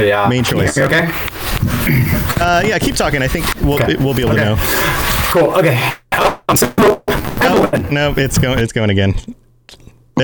Yeah. 0.00 0.26
Main 0.28 0.42
choice. 0.42 0.76
Okay. 0.78 1.08
Uh, 2.40 2.62
yeah, 2.66 2.78
keep 2.78 2.96
talking. 2.96 3.22
I 3.22 3.28
think 3.28 3.46
we'll 3.60 3.74
Okay. 3.82 3.94
we'll 3.96 4.14
be 4.14 4.22
able 4.22 4.32
Okay. 4.32 4.44
to 4.44 4.56
know. 4.56 4.56
Cool. 5.32 5.50
Okay. 5.54 5.92
Um, 6.48 6.56
so, 6.56 6.72
Oh, 7.44 7.88
no, 7.90 8.14
it's 8.16 8.38
going 8.38 8.58
it's 8.58 8.72
going 8.72 8.90
again. 8.90 9.14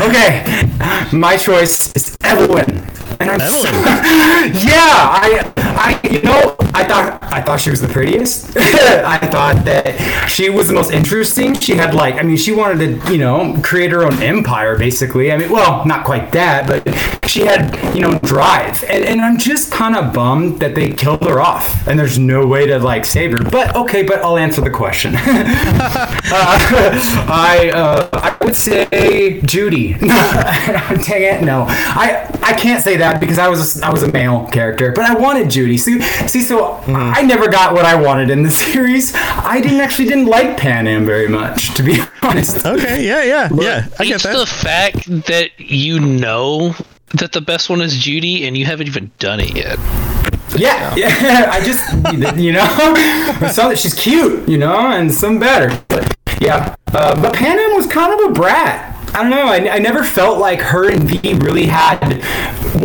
okay. 0.00 0.68
My 1.12 1.36
choice 1.36 1.92
is 1.94 2.16
Evelyn. 2.22 2.86
Yeah, 4.48 4.74
I, 4.76 5.52
I, 5.56 6.08
you 6.08 6.22
know, 6.22 6.56
I 6.74 6.84
thought 6.84 7.18
I 7.22 7.42
thought 7.42 7.60
she 7.60 7.70
was 7.70 7.80
the 7.80 7.88
prettiest. 7.88 8.56
I 8.56 9.18
thought 9.18 9.64
that 9.64 10.28
she 10.28 10.48
was 10.48 10.68
the 10.68 10.74
most 10.74 10.90
interesting. 10.92 11.54
She 11.54 11.74
had 11.74 11.94
like, 11.94 12.14
I 12.16 12.22
mean, 12.22 12.36
she 12.36 12.52
wanted 12.52 13.02
to, 13.02 13.12
you 13.12 13.18
know, 13.18 13.58
create 13.62 13.90
her 13.90 14.04
own 14.04 14.22
empire, 14.22 14.78
basically. 14.78 15.32
I 15.32 15.38
mean, 15.38 15.50
well, 15.50 15.84
not 15.86 16.04
quite 16.04 16.30
that, 16.32 16.66
but 16.66 17.28
she 17.28 17.40
had, 17.40 17.74
you 17.94 18.02
know, 18.02 18.18
drive. 18.20 18.82
And, 18.84 19.04
and 19.04 19.20
I'm 19.20 19.38
just 19.38 19.72
kind 19.72 19.96
of 19.96 20.12
bummed 20.14 20.60
that 20.60 20.74
they 20.74 20.90
killed 20.90 21.24
her 21.24 21.40
off, 21.40 21.86
and 21.86 21.98
there's 21.98 22.18
no 22.18 22.46
way 22.46 22.66
to 22.66 22.78
like 22.78 23.04
save 23.04 23.32
her. 23.32 23.42
But 23.42 23.74
okay, 23.74 24.02
but 24.02 24.20
I'll 24.20 24.38
answer 24.38 24.60
the 24.60 24.70
question. 24.70 25.14
uh, 25.16 25.20
I 27.28 27.70
uh, 27.74 28.08
I 28.12 28.44
would 28.44 28.56
say 28.56 29.40
Judy. 29.42 29.94
Dang 29.94 31.22
it, 31.22 31.42
no. 31.42 31.66
I 31.68 32.28
I 32.42 32.52
can't 32.54 32.82
say 32.82 32.96
that 32.96 33.07
because 33.20 33.38
I 33.38 33.48
was 33.48 33.80
a, 33.80 33.86
I 33.86 33.90
was 33.90 34.02
a 34.02 34.12
male 34.12 34.46
character, 34.48 34.92
but 34.92 35.04
I 35.04 35.14
wanted 35.14 35.50
Judy. 35.50 35.78
See, 35.78 36.00
see, 36.00 36.42
so 36.42 36.74
I 36.86 37.22
never 37.22 37.48
got 37.48 37.72
what 37.74 37.84
I 37.84 37.94
wanted 38.00 38.30
in 38.30 38.42
the 38.42 38.50
series. 38.64 39.12
I 39.14 39.60
didn't 39.60 39.80
actually 39.80 40.08
didn't 40.08 40.26
like 40.26 40.56
Panam 40.56 41.04
very 41.06 41.28
much, 41.28 41.74
to 41.74 41.82
be 41.82 42.00
honest. 42.22 42.64
Okay, 42.64 43.06
yeah, 43.06 43.22
yeah, 43.24 43.48
yeah. 43.54 43.86
I 43.98 44.04
get 44.04 44.16
It's 44.16 44.24
that. 44.24 44.36
the 44.36 44.46
fact 44.46 45.06
that 45.26 45.50
you 45.58 46.00
know 46.00 46.74
that 47.14 47.32
the 47.32 47.40
best 47.40 47.70
one 47.70 47.80
is 47.80 47.96
Judy 47.96 48.46
and 48.46 48.56
you 48.56 48.66
haven't 48.66 48.86
even 48.86 49.10
done 49.18 49.40
it 49.40 49.56
yet. 49.56 49.78
Yeah, 50.56 50.94
yeah. 50.96 51.50
I 51.52 51.60
just, 51.64 52.38
you 52.38 52.52
know, 52.52 53.48
some 53.50 53.74
she's 53.76 53.94
cute, 53.94 54.48
you 54.48 54.58
know, 54.58 54.90
and 54.92 55.12
some 55.12 55.38
better. 55.38 55.82
But 55.88 56.14
yeah, 56.40 56.74
uh, 56.88 57.20
but 57.20 57.34
Panam 57.34 57.76
was 57.76 57.86
kind 57.86 58.12
of 58.18 58.30
a 58.30 58.32
brat. 58.34 58.94
I 59.14 59.22
don't 59.22 59.30
know. 59.30 59.46
I, 59.46 59.76
I 59.76 59.78
never 59.78 60.04
felt 60.04 60.38
like 60.38 60.60
her 60.60 60.90
and 60.90 61.02
V 61.02 61.34
really 61.34 61.66
had 61.66 62.22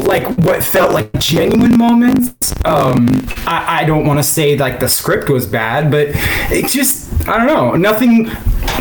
like 0.05 0.23
what 0.39 0.63
felt 0.63 0.93
like 0.93 1.11
genuine 1.19 1.77
moments. 1.77 2.53
Um, 2.65 3.07
I, 3.45 3.81
I 3.81 3.85
don't 3.85 4.05
want 4.05 4.19
to 4.19 4.23
say 4.23 4.57
like 4.57 4.79
the 4.79 4.89
script 4.89 5.29
was 5.29 5.45
bad, 5.45 5.91
but 5.91 6.09
it 6.51 6.69
just 6.69 7.27
I 7.27 7.37
don't 7.37 7.47
know. 7.47 7.75
Nothing, 7.75 8.25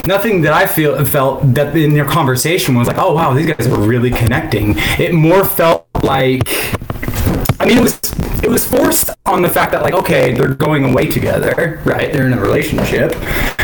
nothing 0.06 0.42
that 0.42 0.52
I 0.52 0.66
feel 0.66 1.04
felt 1.04 1.54
that 1.54 1.76
in 1.76 1.94
their 1.94 2.06
conversation 2.06 2.74
was 2.74 2.88
like, 2.88 2.98
oh 2.98 3.14
wow, 3.14 3.34
these 3.34 3.46
guys 3.46 3.68
were 3.68 3.80
really 3.80 4.10
connecting. 4.10 4.74
It 4.98 5.12
more 5.12 5.44
felt 5.44 5.86
like 6.02 6.48
I 7.62 7.66
mean, 7.66 7.78
it 7.78 7.82
was 7.82 8.00
it 8.42 8.50
was 8.50 8.66
forced 8.66 9.10
on 9.24 9.40
the 9.42 9.48
fact 9.48 9.70
that 9.70 9.82
like, 9.82 9.94
okay, 9.94 10.32
they're 10.32 10.54
going 10.54 10.84
away 10.84 11.06
together, 11.06 11.80
right? 11.84 12.12
They're 12.12 12.26
in 12.26 12.32
a 12.32 12.40
relationship, 12.40 13.12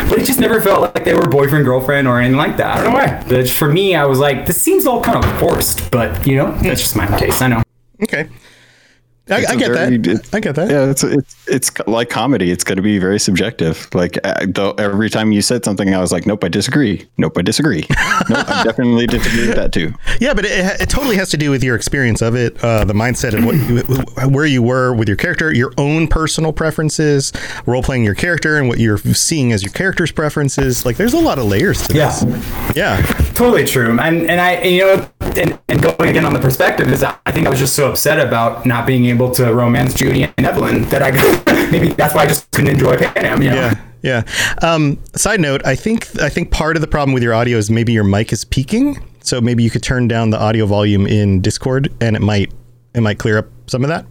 but 0.08 0.18
it 0.18 0.26
just 0.26 0.40
never 0.40 0.60
felt 0.60 0.94
like 0.94 1.04
they 1.04 1.14
were 1.14 1.26
boyfriend 1.28 1.64
girlfriend 1.64 2.08
or 2.08 2.18
anything 2.18 2.36
like 2.36 2.56
that. 2.56 2.78
I 2.78 2.82
don't 2.82 2.92
know 2.92 2.98
why. 2.98 3.24
But 3.28 3.48
for 3.48 3.70
me, 3.70 3.94
I 3.94 4.04
was 4.04 4.18
like, 4.18 4.46
this 4.46 4.60
seems 4.60 4.86
all 4.86 5.02
kind 5.02 5.22
of 5.22 5.38
forced, 5.38 5.90
but 5.90 6.26
you 6.26 6.36
know, 6.36 6.52
that's 6.62 6.80
just 6.80 6.96
my 6.96 7.06
taste. 7.18 7.42
I 7.42 7.48
know. 7.48 7.62
okay. 8.02 8.28
I, 9.30 9.38
It's 9.40 9.50
I 9.50 9.54
a 9.54 9.56
get 9.56 9.70
very- 9.72 9.96
that. 9.98 10.06
it's- 10.10 10.30
I 10.34 10.40
get 10.40 10.54
that. 10.56 10.70
Yeah, 10.70 10.90
it's 10.90 11.02
it's 11.04 11.36
it's 11.48 11.70
like 11.86 12.08
comedy. 12.10 12.50
It's 12.50 12.64
going 12.64 12.76
to 12.76 12.82
be 12.82 12.98
very 12.98 13.18
subjective. 13.18 13.88
Like 13.94 14.18
uh, 14.24 14.46
though, 14.48 14.72
every 14.72 15.10
time 15.10 15.32
you 15.32 15.42
said 15.42 15.64
something, 15.64 15.94
I 15.94 15.98
was 15.98 16.12
like, 16.12 16.26
"Nope, 16.26 16.44
I 16.44 16.48
disagree. 16.48 17.06
Nope, 17.18 17.36
I 17.38 17.42
disagree. 17.42 17.84
nope, 18.30 18.48
I 18.48 18.64
definitely 18.64 19.06
disagree 19.06 19.46
with 19.48 19.56
that 19.56 19.72
too." 19.72 19.92
Yeah, 20.20 20.34
but 20.34 20.44
it, 20.44 20.80
it 20.80 20.88
totally 20.88 21.16
has 21.16 21.30
to 21.30 21.36
do 21.36 21.50
with 21.50 21.62
your 21.64 21.76
experience 21.76 22.22
of 22.22 22.34
it, 22.34 22.62
uh, 22.64 22.84
the 22.84 22.94
mindset 22.94 23.34
of 23.36 23.44
what 23.44 23.54
you, 23.56 24.30
where 24.30 24.46
you 24.46 24.62
were 24.62 24.94
with 24.94 25.08
your 25.08 25.16
character, 25.16 25.52
your 25.54 25.72
own 25.78 26.08
personal 26.08 26.52
preferences, 26.52 27.32
role 27.66 27.82
playing 27.82 28.04
your 28.04 28.14
character, 28.14 28.56
and 28.56 28.68
what 28.68 28.78
you're 28.78 28.98
seeing 28.98 29.52
as 29.52 29.62
your 29.62 29.72
character's 29.72 30.12
preferences. 30.12 30.86
Like, 30.86 30.96
there's 30.96 31.14
a 31.14 31.20
lot 31.20 31.38
of 31.38 31.46
layers 31.46 31.86
to 31.88 31.94
Yeah. 31.94 32.08
this. 32.20 32.76
Yeah. 32.76 33.02
Totally 33.34 33.64
true. 33.64 33.98
And 33.98 34.28
and 34.28 34.40
I 34.40 34.62
you 34.62 34.80
know 34.84 35.08
and, 35.36 35.58
and 35.68 35.82
going 35.82 36.08
again 36.10 36.24
on 36.24 36.32
the 36.32 36.40
perspective 36.40 36.88
is 36.92 37.02
I 37.04 37.14
think 37.32 37.46
I 37.46 37.50
was 37.50 37.58
just 37.58 37.74
so 37.76 37.90
upset 37.90 38.18
about 38.26 38.64
not 38.66 38.86
being 38.86 39.04
able 39.06 39.17
to 39.18 39.52
romance 39.52 39.94
Judy 39.94 40.22
and 40.22 40.46
Evelyn 40.46 40.82
that 40.90 41.02
I 41.02 41.10
maybe 41.70 41.88
that's 41.88 42.14
why 42.14 42.22
I 42.22 42.26
just 42.26 42.50
couldn't 42.52 42.70
enjoy 42.70 42.96
Panam. 42.96 43.42
You 43.42 43.50
know? 43.50 43.56
Yeah. 43.56 43.84
Yeah. 44.00 44.22
Um, 44.62 45.02
side 45.16 45.40
note, 45.40 45.60
I 45.66 45.74
think 45.74 46.20
I 46.22 46.28
think 46.28 46.52
part 46.52 46.76
of 46.76 46.82
the 46.82 46.86
problem 46.86 47.12
with 47.12 47.22
your 47.22 47.34
audio 47.34 47.58
is 47.58 47.68
maybe 47.68 47.92
your 47.92 48.04
mic 48.04 48.32
is 48.32 48.44
peaking. 48.44 49.04
So 49.20 49.40
maybe 49.40 49.62
you 49.62 49.70
could 49.70 49.82
turn 49.82 50.08
down 50.08 50.30
the 50.30 50.40
audio 50.40 50.66
volume 50.66 51.06
in 51.06 51.40
Discord, 51.40 51.92
and 52.00 52.14
it 52.14 52.22
might 52.22 52.52
it 52.94 53.00
might 53.00 53.18
clear 53.18 53.38
up 53.38 53.46
some 53.66 53.82
of 53.84 53.88
that. 53.88 54.06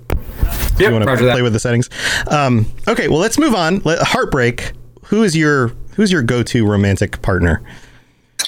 Yep, 0.77 0.79
you 0.79 0.91
want 0.91 1.05
to 1.05 1.17
play 1.17 1.25
that. 1.25 1.41
with 1.41 1.53
the 1.53 1.59
settings. 1.59 1.89
Um, 2.27 2.65
okay, 2.87 3.07
well 3.07 3.19
let's 3.19 3.39
move 3.39 3.55
on. 3.55 3.81
Let, 3.85 3.99
Heartbreak. 3.99 4.73
Who 5.05 5.23
is 5.23 5.37
your 5.37 5.69
who's 5.95 6.11
your 6.11 6.21
go 6.21 6.43
to 6.43 6.67
romantic 6.67 7.21
partner? 7.21 7.63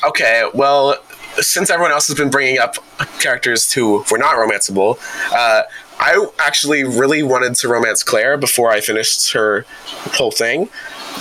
Okay, 0.04 0.44
well, 0.54 0.98
since 1.38 1.70
everyone 1.70 1.92
else 1.92 2.08
has 2.08 2.18
been 2.18 2.30
bringing 2.30 2.60
up 2.60 2.76
characters 3.20 3.72
who 3.72 4.04
were 4.12 4.18
not 4.18 4.36
romanceable, 4.36 4.98
uh, 5.34 5.64
I 6.00 6.26
actually 6.40 6.84
really 6.84 7.24
wanted 7.24 7.56
to 7.56 7.68
romance 7.68 8.04
Claire 8.04 8.38
before 8.38 8.72
I 8.72 8.80
finished 8.82 9.32
her 9.34 9.66
whole 10.16 10.32
thing, 10.32 10.70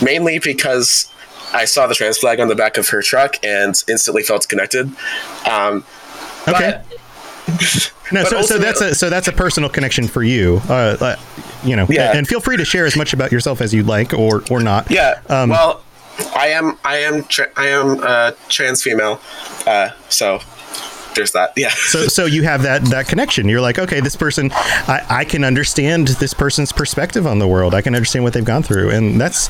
mainly 0.02 0.38
because 0.38 1.11
I 1.52 1.64
saw 1.64 1.87
the 1.87 1.94
trans 1.94 2.18
flag 2.18 2.40
on 2.40 2.49
the 2.49 2.54
back 2.54 2.76
of 2.78 2.88
her 2.90 3.02
truck 3.02 3.37
and 3.44 3.75
instantly 3.88 4.23
felt 4.23 4.49
connected. 4.49 4.90
Um, 5.49 5.85
Okay. 6.47 6.80
but- 6.88 6.99
No, 8.11 8.25
so, 8.25 8.40
so 8.40 8.56
that's 8.58 8.80
a 8.80 8.94
so 8.94 9.11
that's 9.11 9.28
a 9.28 9.32
personal 9.32 9.68
connection 9.68 10.08
for 10.08 10.23
you. 10.23 10.62
Uh, 10.68 10.97
uh, 10.99 11.16
you 11.62 11.76
know, 11.76 11.87
Yeah. 11.90 12.16
and 12.16 12.26
feel 12.26 12.40
free 12.40 12.56
to 12.56 12.64
share 12.64 12.87
as 12.87 12.97
much 12.97 13.12
about 13.12 13.32
yourself 13.32 13.61
as 13.61 13.75
you'd 13.75 13.87
like, 13.87 14.14
or 14.14 14.42
or 14.50 14.61
not. 14.61 14.90
Yeah. 14.90 15.20
Um, 15.28 15.50
well, 15.50 15.82
I 16.35 16.49
am. 16.49 16.78
I 16.85 16.99
am. 17.00 17.25
Tra- 17.25 17.50
I 17.56 17.66
am 17.68 18.02
a 18.02 18.35
trans 18.49 18.82
female. 18.82 19.20
Uh, 19.66 19.90
so 20.08 20.40
there's 21.15 21.33
that. 21.33 21.53
Yeah. 21.57 21.71
so 21.71 22.07
so 22.07 22.25
you 22.27 22.43
have 22.43 22.62
that 22.62 22.85
that 22.87 23.09
connection 23.09 23.49
you're 23.49 23.61
like 23.61 23.79
okay 23.79 24.00
this 24.00 24.17
person 24.17 24.50
I, 24.53 25.05
I 25.09 25.25
can 25.25 25.45
understand 25.45 26.09
this 26.09 26.35
person's 26.35 26.73
perspective 26.73 27.27
on 27.27 27.38
the 27.38 27.49
world 27.49 27.75
i 27.75 27.83
can 27.83 27.95
understand 27.95 28.25
what 28.25 28.33
they've 28.33 28.45
gone 28.45 28.62
through 28.62 28.91
and 28.91 29.21
that's 29.21 29.49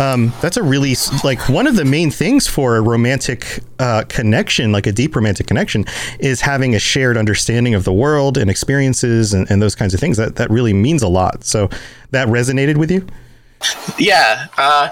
um, 0.00 0.32
that's 0.40 0.56
a 0.56 0.62
really 0.62 0.94
like 1.24 1.48
one 1.48 1.66
of 1.66 1.76
the 1.76 1.84
main 1.84 2.10
things 2.10 2.46
for 2.46 2.76
a 2.76 2.80
romantic 2.80 3.60
uh, 3.78 4.04
connection 4.08 4.72
like 4.72 4.86
a 4.86 4.92
deep 4.92 5.14
romantic 5.14 5.46
connection 5.46 5.84
is 6.18 6.40
having 6.40 6.74
a 6.74 6.78
shared 6.78 7.16
understanding 7.16 7.74
of 7.74 7.84
the 7.84 7.92
world 7.92 8.38
and 8.38 8.50
experiences 8.50 9.34
and, 9.34 9.50
and 9.50 9.60
those 9.60 9.74
kinds 9.74 9.92
of 9.94 10.00
things 10.00 10.16
that 10.16 10.36
that 10.36 10.48
really 10.50 10.72
means 10.72 11.02
a 11.02 11.08
lot 11.08 11.44
so 11.44 11.68
that 12.10 12.28
resonated 12.28 12.76
with 12.76 12.90
you 12.90 13.06
Yeah. 13.98 14.46
Uh, 14.56 14.90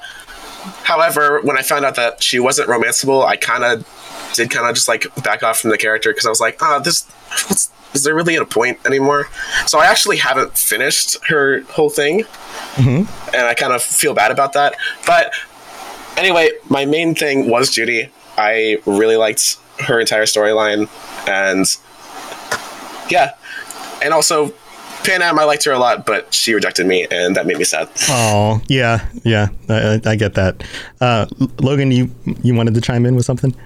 however, 0.83 1.41
when 1.43 1.57
I 1.57 1.63
found 1.63 1.85
out 1.85 1.95
that 1.97 2.23
she 2.23 2.39
wasn't 2.39 2.69
romanceable, 2.69 3.25
I 3.25 3.37
kind 3.37 3.65
of 3.65 3.98
did 4.35 4.51
kind 4.51 4.69
of 4.69 4.75
just 4.75 4.89
like 4.89 5.07
back 5.23 5.43
off 5.43 5.59
from 5.61 5.71
the 5.71 5.79
character 5.79 6.11
because 6.11 6.27
I 6.27 6.31
was 6.31 6.41
like, 6.41 6.63
ah, 6.63 6.79
this. 6.79 7.07
What's, 7.49 7.71
is 7.95 8.05
there 8.05 8.15
really 8.15 8.37
a 8.37 8.45
point 8.45 8.79
anymore? 8.87 9.29
So 9.67 9.79
I 9.79 9.87
actually 9.87 10.19
haven't 10.19 10.57
finished 10.59 11.17
her 11.29 11.63
whole 11.71 11.89
thing, 11.91 12.25
and 12.77 13.09
I 13.35 13.55
kind 13.55 13.73
of 13.73 13.83
feel 13.83 14.13
bad 14.15 14.31
about 14.31 14.53
that. 14.53 14.77
But 15.07 15.33
anyway, 16.17 16.51
my 16.69 16.85
main 16.85 17.15
thing 17.15 17.49
was 17.51 17.71
Judy. 17.71 18.11
I 18.37 18.79
really 18.85 19.17
liked 19.17 19.57
her 19.81 19.99
entire 19.99 20.25
storyline, 20.27 20.89
and 21.27 21.67
yeah, 23.11 23.35
and 24.03 24.13
also 24.13 24.49
Panam. 25.03 25.39
I 25.39 25.45
liked 25.45 25.65
her 25.65 25.73
a 25.73 25.79
lot, 25.79 26.05
but 26.05 26.33
she 26.35 26.53
rejected 26.53 26.87
me, 26.87 27.07
and 27.11 27.35
that 27.37 27.47
made 27.47 27.57
me 27.57 27.65
sad. 27.65 27.89
oh 28.09 28.61
yeah 28.69 29.07
yeah 29.25 29.49
I, 29.69 29.95
I 29.95 30.01
I 30.13 30.17
get 30.17 30.35
that 30.35 30.63
uh, 31.01 31.27
logan 31.61 31.91
you 31.91 32.11
you 32.43 32.55
wanted 32.55 32.75
to 32.75 32.81
chime 32.83 33.07
in 33.07 33.17
with 33.17 33.25
something 33.25 33.57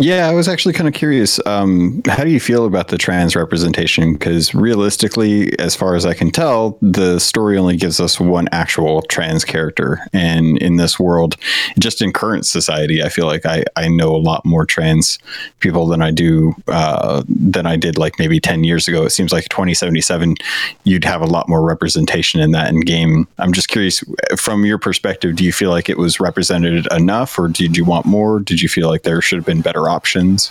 Yeah, 0.00 0.28
I 0.28 0.32
was 0.32 0.46
actually 0.46 0.74
kind 0.74 0.86
of 0.86 0.94
curious. 0.94 1.44
Um, 1.44 2.02
how 2.06 2.22
do 2.22 2.30
you 2.30 2.38
feel 2.38 2.66
about 2.66 2.86
the 2.86 2.96
trans 2.96 3.34
representation? 3.34 4.12
Because 4.12 4.54
realistically, 4.54 5.58
as 5.58 5.74
far 5.74 5.96
as 5.96 6.06
I 6.06 6.14
can 6.14 6.30
tell, 6.30 6.78
the 6.80 7.18
story 7.18 7.58
only 7.58 7.76
gives 7.76 7.98
us 7.98 8.20
one 8.20 8.48
actual 8.52 9.02
trans 9.02 9.44
character. 9.44 10.00
And 10.12 10.56
in 10.58 10.76
this 10.76 11.00
world, 11.00 11.34
just 11.80 12.00
in 12.00 12.12
current 12.12 12.46
society, 12.46 13.02
I 13.02 13.08
feel 13.08 13.26
like 13.26 13.44
I, 13.44 13.64
I 13.74 13.88
know 13.88 14.14
a 14.14 14.18
lot 14.18 14.44
more 14.44 14.64
trans 14.64 15.18
people 15.58 15.88
than 15.88 16.00
I 16.00 16.12
do 16.12 16.54
uh, 16.68 17.24
than 17.28 17.66
I 17.66 17.76
did 17.76 17.98
like 17.98 18.20
maybe 18.20 18.38
10 18.38 18.62
years 18.62 18.86
ago. 18.86 19.04
It 19.04 19.10
seems 19.10 19.32
like 19.32 19.48
2077, 19.48 20.36
you'd 20.84 21.04
have 21.04 21.22
a 21.22 21.26
lot 21.26 21.48
more 21.48 21.62
representation 21.62 22.40
in 22.40 22.52
that 22.52 22.68
in 22.68 22.82
game. 22.82 23.26
I'm 23.38 23.52
just 23.52 23.66
curious, 23.66 24.04
from 24.36 24.64
your 24.64 24.78
perspective, 24.78 25.34
do 25.34 25.44
you 25.44 25.52
feel 25.52 25.70
like 25.70 25.88
it 25.88 25.98
was 25.98 26.20
represented 26.20 26.86
enough 26.92 27.36
or 27.36 27.48
did 27.48 27.76
you 27.76 27.84
want 27.84 28.06
more? 28.06 28.38
Did 28.38 28.60
you 28.62 28.68
feel 28.68 28.88
like 28.88 29.02
there 29.02 29.20
should 29.20 29.38
have 29.38 29.46
been 29.46 29.60
better 29.60 29.87
options? 29.88 30.50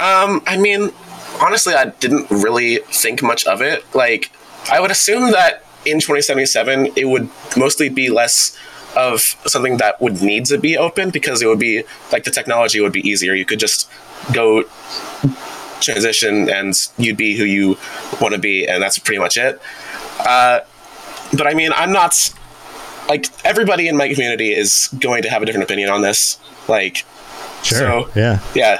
Um, 0.00 0.42
I 0.46 0.56
mean, 0.58 0.90
honestly, 1.40 1.74
I 1.74 1.86
didn't 1.86 2.30
really 2.30 2.76
think 2.86 3.22
much 3.22 3.46
of 3.46 3.60
it. 3.60 3.84
Like, 3.94 4.30
I 4.70 4.80
would 4.80 4.90
assume 4.90 5.32
that 5.32 5.64
in 5.84 5.98
2077, 5.98 6.92
it 6.96 7.06
would 7.06 7.28
mostly 7.56 7.88
be 7.88 8.08
less 8.08 8.56
of 8.96 9.20
something 9.46 9.78
that 9.78 10.00
would 10.00 10.22
need 10.22 10.44
to 10.46 10.58
be 10.58 10.76
open 10.76 11.10
because 11.10 11.42
it 11.42 11.46
would 11.46 11.58
be 11.58 11.82
like 12.12 12.24
the 12.24 12.30
technology 12.30 12.80
would 12.80 12.92
be 12.92 13.06
easier. 13.08 13.34
You 13.34 13.44
could 13.44 13.58
just 13.58 13.90
go 14.32 14.64
transition 15.80 16.48
and 16.48 16.74
you'd 16.98 17.16
be 17.16 17.36
who 17.36 17.44
you 17.44 17.78
want 18.20 18.34
to 18.34 18.40
be, 18.40 18.66
and 18.66 18.82
that's 18.82 18.98
pretty 18.98 19.18
much 19.18 19.36
it. 19.36 19.60
Uh, 20.20 20.60
but 21.36 21.46
I 21.46 21.54
mean, 21.54 21.72
I'm 21.74 21.92
not 21.92 22.32
like 23.08 23.26
everybody 23.44 23.88
in 23.88 23.96
my 23.96 24.12
community 24.12 24.52
is 24.52 24.88
going 25.00 25.22
to 25.22 25.30
have 25.30 25.42
a 25.42 25.46
different 25.46 25.64
opinion 25.64 25.90
on 25.90 26.02
this. 26.02 26.38
Like, 26.68 27.04
Sure. 27.62 27.78
So 27.78 28.10
yeah. 28.16 28.40
yeah, 28.54 28.78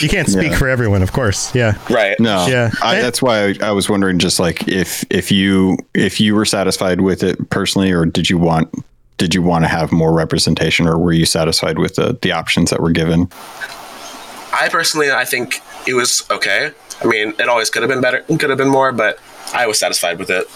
You 0.00 0.08
can't 0.08 0.28
speak 0.28 0.50
Yeah. 0.52 0.58
for 0.58 0.68
everyone, 0.68 1.02
of 1.02 1.12
course. 1.12 1.54
Yeah. 1.54 1.76
right. 1.88 2.18
No, 2.18 2.46
Yeah. 2.46 2.70
I, 2.82 3.00
that's 3.00 3.22
why 3.22 3.48
I, 3.50 3.54
I 3.62 3.70
was 3.72 3.88
wondering, 3.88 4.18
just 4.18 4.40
like 4.40 4.66
if 4.68 5.04
if 5.10 5.30
you 5.30 5.78
if 5.94 6.20
you 6.20 6.34
were 6.34 6.44
satisfied 6.44 7.00
with 7.00 7.22
it 7.22 7.50
personally, 7.50 7.92
or 7.92 8.04
did 8.06 8.28
you 8.28 8.38
want 8.38 8.72
did 9.18 9.34
you 9.34 9.42
want 9.42 9.64
to 9.64 9.68
have 9.68 9.92
more 9.92 10.12
representation, 10.12 10.88
or 10.88 10.98
were 10.98 11.12
you 11.12 11.26
satisfied 11.26 11.78
with 11.78 11.94
the 11.94 12.18
the 12.22 12.32
options 12.32 12.70
that 12.70 12.80
were 12.80 12.90
given? 12.90 13.28
I 14.52 14.68
personally, 14.70 15.10
I 15.10 15.24
think 15.24 15.60
it 15.86 15.94
was 15.94 16.24
okay. 16.30 16.70
I 17.02 17.06
mean, 17.06 17.34
it 17.38 17.48
always 17.48 17.70
could 17.70 17.82
have 17.82 17.88
been 17.90 18.00
better, 18.00 18.22
could 18.22 18.50
have 18.50 18.58
been 18.58 18.68
more, 18.68 18.92
but 18.92 19.18
I 19.52 19.66
was 19.66 19.78
satisfied 19.78 20.18
with 20.18 20.30
it. 20.30 20.46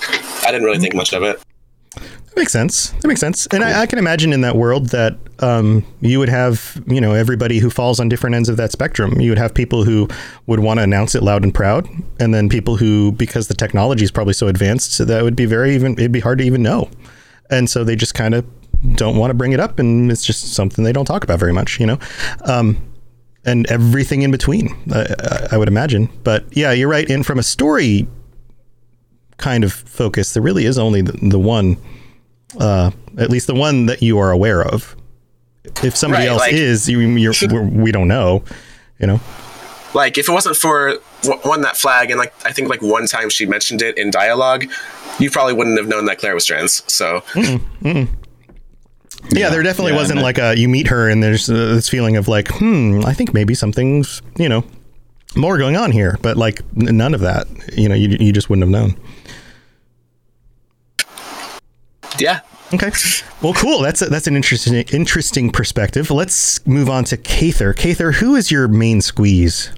I 0.44 0.50
didn't 0.50 0.64
really 0.64 0.78
think 0.78 0.94
much 0.94 1.12
of 1.12 1.22
it. 1.22 1.40
Makes 2.38 2.52
sense. 2.52 2.90
That 2.90 3.08
makes 3.08 3.20
sense. 3.20 3.46
And 3.48 3.64
I, 3.64 3.82
I 3.82 3.86
can 3.86 3.98
imagine 3.98 4.32
in 4.32 4.40
that 4.42 4.54
world 4.56 4.90
that 4.90 5.16
um, 5.40 5.84
you 6.00 6.18
would 6.20 6.28
have, 6.28 6.80
you 6.86 7.00
know, 7.00 7.12
everybody 7.12 7.58
who 7.58 7.68
falls 7.68 7.98
on 8.00 8.08
different 8.08 8.36
ends 8.36 8.48
of 8.48 8.56
that 8.58 8.70
spectrum. 8.72 9.20
You 9.20 9.30
would 9.32 9.38
have 9.38 9.52
people 9.52 9.82
who 9.84 10.08
would 10.46 10.60
want 10.60 10.78
to 10.78 10.84
announce 10.84 11.14
it 11.16 11.22
loud 11.22 11.42
and 11.42 11.52
proud, 11.52 11.88
and 12.20 12.32
then 12.32 12.48
people 12.48 12.76
who, 12.76 13.10
because 13.12 13.48
the 13.48 13.54
technology 13.54 14.04
is 14.04 14.10
probably 14.12 14.34
so 14.34 14.46
advanced, 14.46 14.92
so 14.92 15.04
that 15.04 15.22
would 15.24 15.34
be 15.36 15.46
very 15.46 15.74
even. 15.74 15.92
It'd 15.94 16.12
be 16.12 16.20
hard 16.20 16.38
to 16.38 16.44
even 16.44 16.62
know, 16.62 16.88
and 17.50 17.68
so 17.68 17.82
they 17.84 17.96
just 17.96 18.14
kind 18.14 18.34
of 18.34 18.46
don't 18.94 19.16
want 19.16 19.30
to 19.30 19.34
bring 19.34 19.50
it 19.52 19.58
up, 19.60 19.78
and 19.80 20.10
it's 20.10 20.24
just 20.24 20.54
something 20.54 20.84
they 20.84 20.92
don't 20.92 21.04
talk 21.06 21.24
about 21.24 21.40
very 21.40 21.52
much, 21.52 21.80
you 21.80 21.86
know. 21.86 21.98
Um, 22.44 22.76
and 23.44 23.66
everything 23.70 24.22
in 24.22 24.30
between, 24.30 24.68
I, 24.92 25.00
I- 25.02 25.48
I 25.52 25.56
would 25.56 25.68
imagine. 25.68 26.08
But 26.22 26.44
yeah, 26.56 26.70
you're 26.72 26.88
right. 26.88 27.08
And 27.10 27.26
from 27.26 27.38
a 27.40 27.42
story 27.42 28.06
kind 29.38 29.64
of 29.64 29.72
focus, 29.72 30.34
there 30.34 30.42
really 30.42 30.66
is 30.66 30.78
only 30.78 31.00
the, 31.02 31.12
the 31.30 31.38
one 31.38 31.76
uh, 32.58 32.90
at 33.18 33.30
least 33.30 33.46
the 33.46 33.54
one 33.54 33.86
that 33.86 34.02
you 34.02 34.18
are 34.18 34.30
aware 34.30 34.62
of. 34.62 34.96
If 35.82 35.96
somebody 35.96 36.24
Right, 36.24 36.30
else 36.30 36.40
like- 36.40 36.52
is, 36.54 36.88
you, 36.88 36.98
you're, 37.00 37.34
we're, 37.50 37.62
we 37.62 37.92
don't 37.92 38.08
know. 38.08 38.42
You 38.98 39.06
know, 39.06 39.20
Like, 39.94 40.18
if 40.18 40.28
it 40.28 40.32
wasn't 40.32 40.56
for 40.56 40.98
one 41.44 41.60
that 41.62 41.76
flag, 41.76 42.10
and 42.10 42.18
like 42.18 42.32
I 42.44 42.52
think 42.52 42.68
like 42.68 42.82
one 42.82 43.06
time 43.06 43.28
she 43.30 43.46
mentioned 43.46 43.82
it 43.82 43.96
in 43.98 44.10
dialogue, 44.10 44.64
you 45.20 45.30
probably 45.30 45.52
wouldn't 45.54 45.78
have 45.78 45.86
known 45.88 46.06
that 46.06 46.18
Claire 46.18 46.34
was 46.34 46.44
trans. 46.46 46.82
So 46.92 47.22
yeah, 49.30 49.50
there 49.50 49.62
definitely 49.62 49.92
yeah, 49.92 49.98
wasn't 49.98 50.20
like 50.22 50.38
a 50.38 50.56
you 50.56 50.68
meet 50.68 50.86
her 50.88 51.08
and 51.08 51.22
there's 51.22 51.50
uh, 51.50 51.54
this 51.54 51.88
feeling 51.88 52.16
of 52.16 52.28
like, 52.28 52.48
hmm, 52.52 53.02
I 53.04 53.12
think 53.12 53.34
maybe 53.34 53.54
something's 53.54 54.22
you 54.38 54.48
know 54.48 54.64
more 55.36 55.58
going 55.58 55.76
on 55.76 55.92
here, 55.92 56.18
but 56.22 56.36
like 56.36 56.60
n- 56.80 56.96
none 56.96 57.14
of 57.14 57.20
that. 57.20 57.46
You 57.76 57.88
know, 57.88 57.94
you 57.94 58.16
you 58.18 58.32
just 58.32 58.48
wouldn't 58.48 58.62
have 58.62 58.70
known. 58.70 58.98
Yeah, 62.18 62.40
Okay. 62.72 62.90
Well, 63.42 63.54
cool. 63.54 63.80
That's 63.80 64.02
a, 64.02 64.06
that's 64.06 64.26
an 64.26 64.36
interesting 64.36 64.74
interesting 64.92 65.50
perspective. 65.50 66.10
Let's 66.10 66.64
move 66.66 66.90
on 66.90 67.04
to 67.04 67.16
Kather. 67.16 67.74
Kather, 67.74 68.14
who 68.14 68.34
is 68.34 68.50
your 68.50 68.68
main 68.68 69.00
squeeze? 69.00 69.72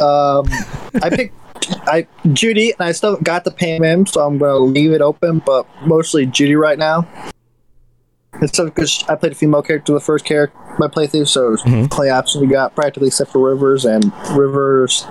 Um, 0.00 0.46
I 1.02 1.10
picked 1.10 1.34
I 1.88 2.06
Judy, 2.32 2.72
and 2.72 2.80
I 2.80 2.92
still 2.92 3.16
got 3.16 3.44
the 3.44 3.50
Pam, 3.50 4.06
so 4.06 4.24
I'm 4.24 4.38
gonna 4.38 4.58
leave 4.58 4.92
it 4.92 5.00
open. 5.00 5.42
But 5.44 5.66
mostly 5.84 6.26
Judy 6.26 6.54
right 6.54 6.78
now. 6.78 7.08
It's 8.40 8.60
because 8.60 9.02
I 9.08 9.16
played 9.16 9.32
a 9.32 9.34
female 9.34 9.62
character 9.62 9.92
the 9.92 10.00
first 10.00 10.24
character 10.24 10.56
my 10.78 10.88
playthrough, 10.88 11.26
so 11.26 11.56
play 11.88 12.10
option 12.10 12.42
we 12.42 12.46
got 12.48 12.74
practically 12.74 13.08
except 13.08 13.32
for 13.32 13.40
Rivers, 13.40 13.84
and 13.84 14.12
Rivers 14.36 15.06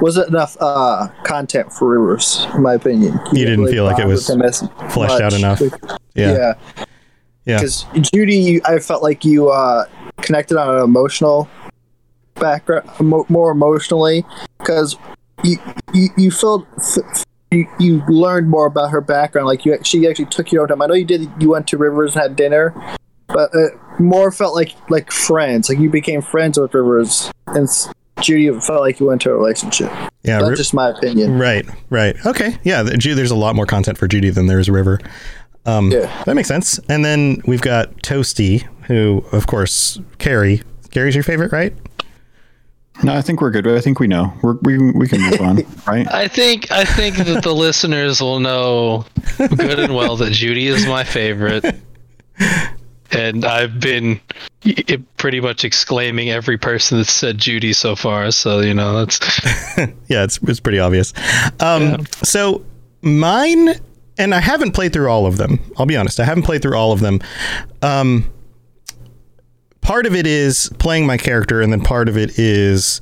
wasn't 0.00 0.28
enough 0.28 0.56
uh, 0.60 1.08
content 1.24 1.72
for 1.72 1.88
Rivers, 1.90 2.46
in 2.54 2.62
my 2.62 2.74
opinion. 2.74 3.18
You 3.32 3.44
didn't 3.44 3.68
feel 3.68 3.84
like 3.84 3.98
it 3.98 4.06
was 4.06 4.28
with 4.28 4.36
him 4.36 4.42
as 4.42 4.60
fleshed 4.92 5.20
out 5.20 5.32
enough. 5.34 5.60
Yeah. 5.60 6.32
Yeah, 6.32 6.52
Yeah. 7.44 7.56
because 7.58 7.84
Judy, 8.12 8.36
you, 8.36 8.60
I 8.64 8.78
felt 8.78 9.02
like 9.02 9.24
you 9.24 9.48
uh, 9.50 9.84
connected 10.18 10.56
on 10.58 10.74
an 10.76 10.82
emotional 10.82 11.48
background, 12.34 12.88
more 13.28 13.50
emotionally, 13.50 14.24
because 14.58 14.96
you 15.44 15.58
you, 15.94 16.08
you 16.16 16.30
felt 16.30 16.66
f- 16.78 17.24
you, 17.50 17.66
you 17.78 18.02
learned 18.08 18.48
more 18.50 18.66
about 18.66 18.90
her 18.90 19.00
background. 19.00 19.46
Like 19.46 19.64
you, 19.64 19.78
she 19.82 20.06
actually 20.08 20.26
took 20.26 20.52
your 20.52 20.62
own 20.62 20.68
time. 20.68 20.82
I 20.82 20.86
know 20.86 20.94
you 20.94 21.04
did. 21.04 21.30
You 21.40 21.50
went 21.50 21.66
to 21.68 21.78
Rivers 21.78 22.14
and 22.14 22.22
had 22.22 22.36
dinner, 22.36 22.74
but 23.28 23.50
uh, 23.54 23.68
more 23.98 24.30
felt 24.30 24.54
like 24.54 24.74
like 24.90 25.10
friends. 25.10 25.68
Like 25.68 25.78
you 25.78 25.90
became 25.90 26.20
friends 26.22 26.58
with 26.58 26.74
Rivers, 26.74 27.30
and 27.46 27.68
Judy 28.22 28.50
felt 28.60 28.80
like 28.80 29.00
you 29.00 29.06
went 29.06 29.20
to 29.22 29.30
a 29.30 29.34
relationship. 29.36 29.90
Yeah. 30.22 30.38
That's 30.38 30.50
Ri- 30.50 30.56
just 30.56 30.74
my 30.74 30.90
opinion. 30.90 31.38
Right, 31.38 31.66
right. 31.90 32.16
Okay. 32.26 32.58
Yeah, 32.64 32.82
the, 32.82 32.96
there's 33.14 33.30
a 33.30 33.36
lot 33.36 33.54
more 33.56 33.66
content 33.66 33.98
for 33.98 34.06
Judy 34.08 34.30
than 34.30 34.46
there 34.46 34.58
is 34.58 34.68
River. 34.68 35.00
Um, 35.66 35.90
Yeah. 35.90 36.22
That 36.24 36.34
makes 36.34 36.48
sense. 36.48 36.78
And 36.88 37.04
then 37.04 37.42
we've 37.46 37.60
got 37.62 37.94
Toasty, 38.02 38.62
who, 38.86 39.24
of 39.32 39.46
course, 39.46 40.00
Kerry. 40.18 40.62
Kerry's 40.90 41.14
your 41.14 41.24
favorite, 41.24 41.52
right? 41.52 41.74
No, 43.04 43.14
I 43.14 43.22
think 43.22 43.40
we're 43.40 43.50
good. 43.52 43.66
I 43.68 43.80
think 43.80 44.00
we 44.00 44.08
know. 44.08 44.32
We're, 44.42 44.54
we 44.62 44.76
we 44.90 45.06
can 45.06 45.20
move 45.20 45.40
on, 45.40 45.58
right? 45.86 46.12
I 46.12 46.26
think 46.26 46.72
I 46.72 46.84
think 46.84 47.16
that 47.18 47.44
the 47.44 47.54
listeners 47.54 48.20
will 48.20 48.40
know 48.40 49.04
good 49.38 49.78
and 49.78 49.94
well 49.94 50.16
that 50.16 50.32
Judy 50.32 50.66
is 50.66 50.84
my 50.84 51.04
favorite, 51.04 51.64
and 53.12 53.44
I've 53.44 53.80
been 53.80 54.20
pretty 55.16 55.40
much 55.40 55.64
exclaiming 55.64 56.30
every 56.30 56.58
person 56.58 56.98
that 56.98 57.06
said 57.06 57.38
Judy 57.38 57.72
so 57.72 57.96
far. 57.96 58.30
So 58.30 58.60
you 58.60 58.74
know 58.74 59.04
that's 59.04 59.18
Yeah, 60.08 60.24
it's, 60.24 60.38
it's 60.42 60.60
pretty 60.60 60.78
obvious. 60.78 61.12
Um, 61.60 62.06
So 62.22 62.64
mine, 63.02 63.74
and 64.18 64.34
I 64.34 64.40
haven't 64.40 64.72
played 64.72 64.92
through 64.92 65.08
all 65.08 65.26
of 65.26 65.36
them. 65.36 65.60
I'll 65.76 65.86
be 65.86 65.96
honest, 65.96 66.20
I 66.20 66.24
haven't 66.24 66.42
played 66.44 66.62
through 66.62 66.76
all 66.76 66.92
of 66.92 67.00
them. 67.00 67.20
Um, 67.82 68.30
part 69.80 70.06
of 70.06 70.14
it 70.14 70.26
is 70.26 70.70
playing 70.78 71.06
my 71.06 71.16
character, 71.16 71.60
and 71.60 71.72
then 71.72 71.80
part 71.82 72.08
of 72.08 72.16
it 72.16 72.38
is 72.38 73.00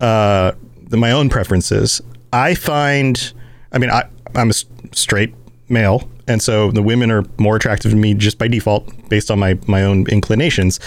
uh, 0.00 0.52
the, 0.82 0.96
my 0.96 1.10
own 1.10 1.28
preferences. 1.28 2.00
I 2.32 2.54
find, 2.54 3.32
I 3.72 3.78
mean, 3.78 3.90
I, 3.90 4.08
I'm 4.34 4.50
a 4.50 4.54
straight 4.92 5.34
male, 5.68 6.08
and 6.26 6.42
so 6.42 6.70
the 6.70 6.82
women 6.82 7.10
are 7.10 7.24
more 7.38 7.56
attractive 7.56 7.90
to 7.90 7.96
me 7.96 8.14
just 8.14 8.38
by 8.38 8.48
default, 8.48 8.90
based 9.08 9.30
on 9.30 9.38
my 9.38 9.58
my 9.66 9.82
own 9.82 10.06
inclinations. 10.08 10.80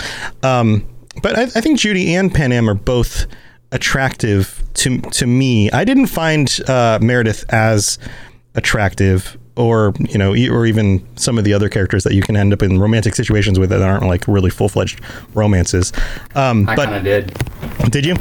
Um, 0.44 0.88
but 1.22 1.38
I, 1.38 1.44
I 1.44 1.62
think 1.62 1.80
Judy 1.80 2.14
and 2.14 2.32
Panam 2.34 2.68
are 2.70 2.76
both 2.76 3.26
attractive 3.72 4.64
to 4.76 5.00
to 5.02 5.28
me. 5.28 5.72
I 5.72 5.84
didn't 5.84 6.08
find 6.08 6.60
uh, 6.68 7.00
Meredith 7.02 7.46
as 7.50 8.00
attractive, 8.56 9.38
or 9.56 9.94
you 10.00 10.18
know, 10.18 10.32
or 10.32 10.66
even 10.66 11.06
some 11.18 11.38
of 11.38 11.44
the 11.44 11.54
other 11.54 11.70
characters 11.70 12.04
that 12.04 12.14
you 12.14 12.22
can 12.22 12.36
end 12.36 12.54
up 12.54 12.62
in 12.62 12.80
romantic 12.80 13.16
situations 13.16 13.60
with 13.60 13.70
that 13.70 13.82
aren't 13.82 14.06
like 14.06 14.28
really 14.28 14.50
full 14.50 14.70
fledged 14.70 15.02
romances. 15.34 15.92
Um, 16.36 16.68
I 16.70 16.76
but 16.76 16.86
kind 16.86 16.98
of 16.98 17.04
did. 17.04 17.92
did 17.92 18.06
you? 18.06 18.16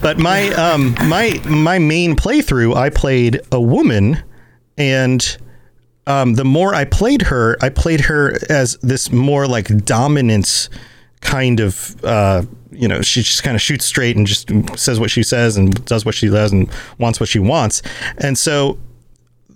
But 0.00 0.18
my 0.18 0.48
um 0.54 0.94
my 1.04 1.40
my 1.46 1.78
main 1.78 2.16
playthrough, 2.16 2.76
I 2.76 2.90
played 2.90 3.40
a 3.50 3.60
woman, 3.60 4.22
and 4.78 5.36
um, 6.06 6.34
the 6.34 6.44
more 6.44 6.74
I 6.74 6.84
played 6.84 7.22
her, 7.22 7.56
I 7.60 7.68
played 7.68 8.02
her 8.02 8.36
as 8.48 8.76
this 8.82 9.12
more 9.12 9.46
like 9.46 9.84
dominance 9.84 10.68
kind 11.20 11.60
of 11.60 12.02
uh, 12.04 12.42
you 12.72 12.88
know 12.88 13.00
she 13.00 13.22
just 13.22 13.44
kind 13.44 13.54
of 13.54 13.60
shoots 13.60 13.84
straight 13.84 14.16
and 14.16 14.26
just 14.26 14.50
says 14.76 14.98
what 14.98 15.10
she 15.10 15.22
says 15.22 15.56
and 15.56 15.84
does 15.84 16.04
what 16.04 16.14
she 16.14 16.28
does 16.28 16.52
and 16.52 16.68
wants 16.98 17.20
what 17.20 17.28
she 17.28 17.38
wants, 17.38 17.82
and 18.18 18.36
so 18.36 18.78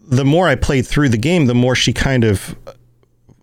the 0.09 0.25
more 0.25 0.47
I 0.47 0.55
played 0.55 0.87
through 0.87 1.09
the 1.09 1.19
game, 1.19 1.47
the 1.47 1.55
more 1.55 1.75
she 1.75 1.93
kind 1.93 2.25
of 2.25 2.57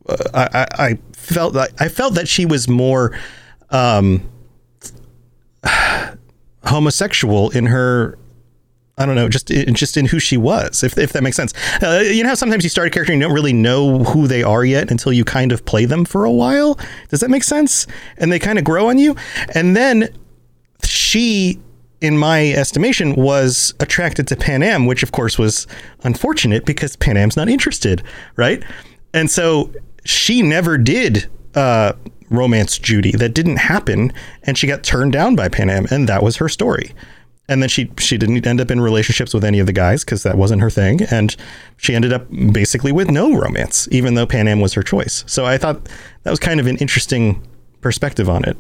uh, 0.08 0.48
I, 0.54 0.68
I, 0.84 0.98
felt 1.14 1.54
like 1.54 1.72
I 1.82 1.88
felt 1.88 2.16
that 2.16 2.28
she 2.28 2.46
was 2.46 2.68
more 2.68 3.18
um, 3.70 4.30
homosexual 6.66 7.50
in 7.52 7.66
her 7.68 8.18
I 8.98 9.08
don't 9.08 9.16
know, 9.16 9.28
just 9.28 9.48
just 9.48 9.98
in 9.98 10.06
who 10.06 10.20
she 10.20 10.38
was, 10.38 10.84
if, 10.84 10.98
if 11.00 11.14
that 11.14 11.24
makes 11.24 11.36
sense. 11.36 11.52
Uh, 11.82 12.04
you 12.06 12.22
know 12.22 12.30
how 12.30 12.36
sometimes 12.36 12.64
you 12.64 12.70
start 12.70 12.88
a 12.88 12.92
character 12.92 13.12
and 13.12 13.20
you 13.20 13.28
don't 13.28 13.34
really 13.34 13.54
know 13.54 14.00
who 14.00 14.28
they 14.28 14.44
are 14.44 14.64
yet 14.64 14.92
until 14.92 15.12
you 15.12 15.26
kind 15.26 15.52
of 15.52 15.66
play 15.66 15.86
them 15.86 16.06
for 16.06 16.26
a 16.26 16.32
while? 16.32 16.78
Does 17.10 17.22
that 17.22 17.30
make 17.30 17.44
sense? 17.44 17.88
And 18.18 18.32
they 18.32 18.38
kind 18.38 18.60
of 18.60 18.66
grow 18.66 18.90
on 18.90 19.00
you. 19.00 19.16
And 19.56 19.76
then 19.76 20.16
she, 20.86 21.60
in 22.02 22.20
my 22.20 22.52
estimation, 22.52 23.16
was 23.16 23.74
attracted 23.80 24.28
to 24.28 24.36
Panam, 24.36 24.88
which 24.88 25.02
of 25.02 25.12
course 25.12 25.40
was 25.40 25.66
unfortunate 26.04 26.64
because 26.64 26.96
Panam's 26.96 27.36
not 27.36 27.50
interested, 27.50 28.04
right? 28.36 28.64
And 29.12 29.32
so 29.32 29.72
she 30.06 30.44
never 30.44 30.78
did 30.78 31.28
uh, 31.56 31.94
romance 32.30 32.78
Judy. 32.78 33.12
That 33.12 33.34
didn't 33.34 33.58
happen, 33.58 34.14
and 34.44 34.56
she 34.56 34.68
got 34.68 34.84
turned 34.84 35.14
down 35.14 35.36
by 35.36 35.50
Panam, 35.50 35.90
and 35.92 36.08
that 36.10 36.22
was 36.22 36.38
her 36.38 36.50
story. 36.50 36.92
And 37.50 37.62
then 37.62 37.68
she 37.68 37.92
she 38.00 38.18
didn't 38.18 38.48
end 38.48 38.62
up 38.62 38.72
in 38.72 38.80
relationships 38.80 39.34
with 39.34 39.44
any 39.44 39.60
of 39.60 39.66
the 39.68 39.74
guys 39.74 40.06
because 40.06 40.24
that 40.24 40.38
wasn't 40.38 40.62
her 40.62 40.70
thing, 40.70 41.02
and 41.12 41.36
she 41.76 41.94
ended 41.94 42.14
up 42.14 42.26
basically 42.54 42.94
with 42.94 43.12
no 43.12 43.36
romance, 43.36 43.88
even 43.92 44.14
though 44.14 44.26
Panam 44.26 44.62
was 44.62 44.74
her 44.76 44.82
choice. 44.84 45.26
So 45.28 45.44
I 45.46 45.58
thought 45.58 45.90
that 46.24 46.30
was 46.32 46.40
kind 46.40 46.62
of 46.62 46.68
an 46.68 46.78
interesting 46.78 47.46
perspective 47.82 48.30
on 48.30 48.46
it. 48.46 48.56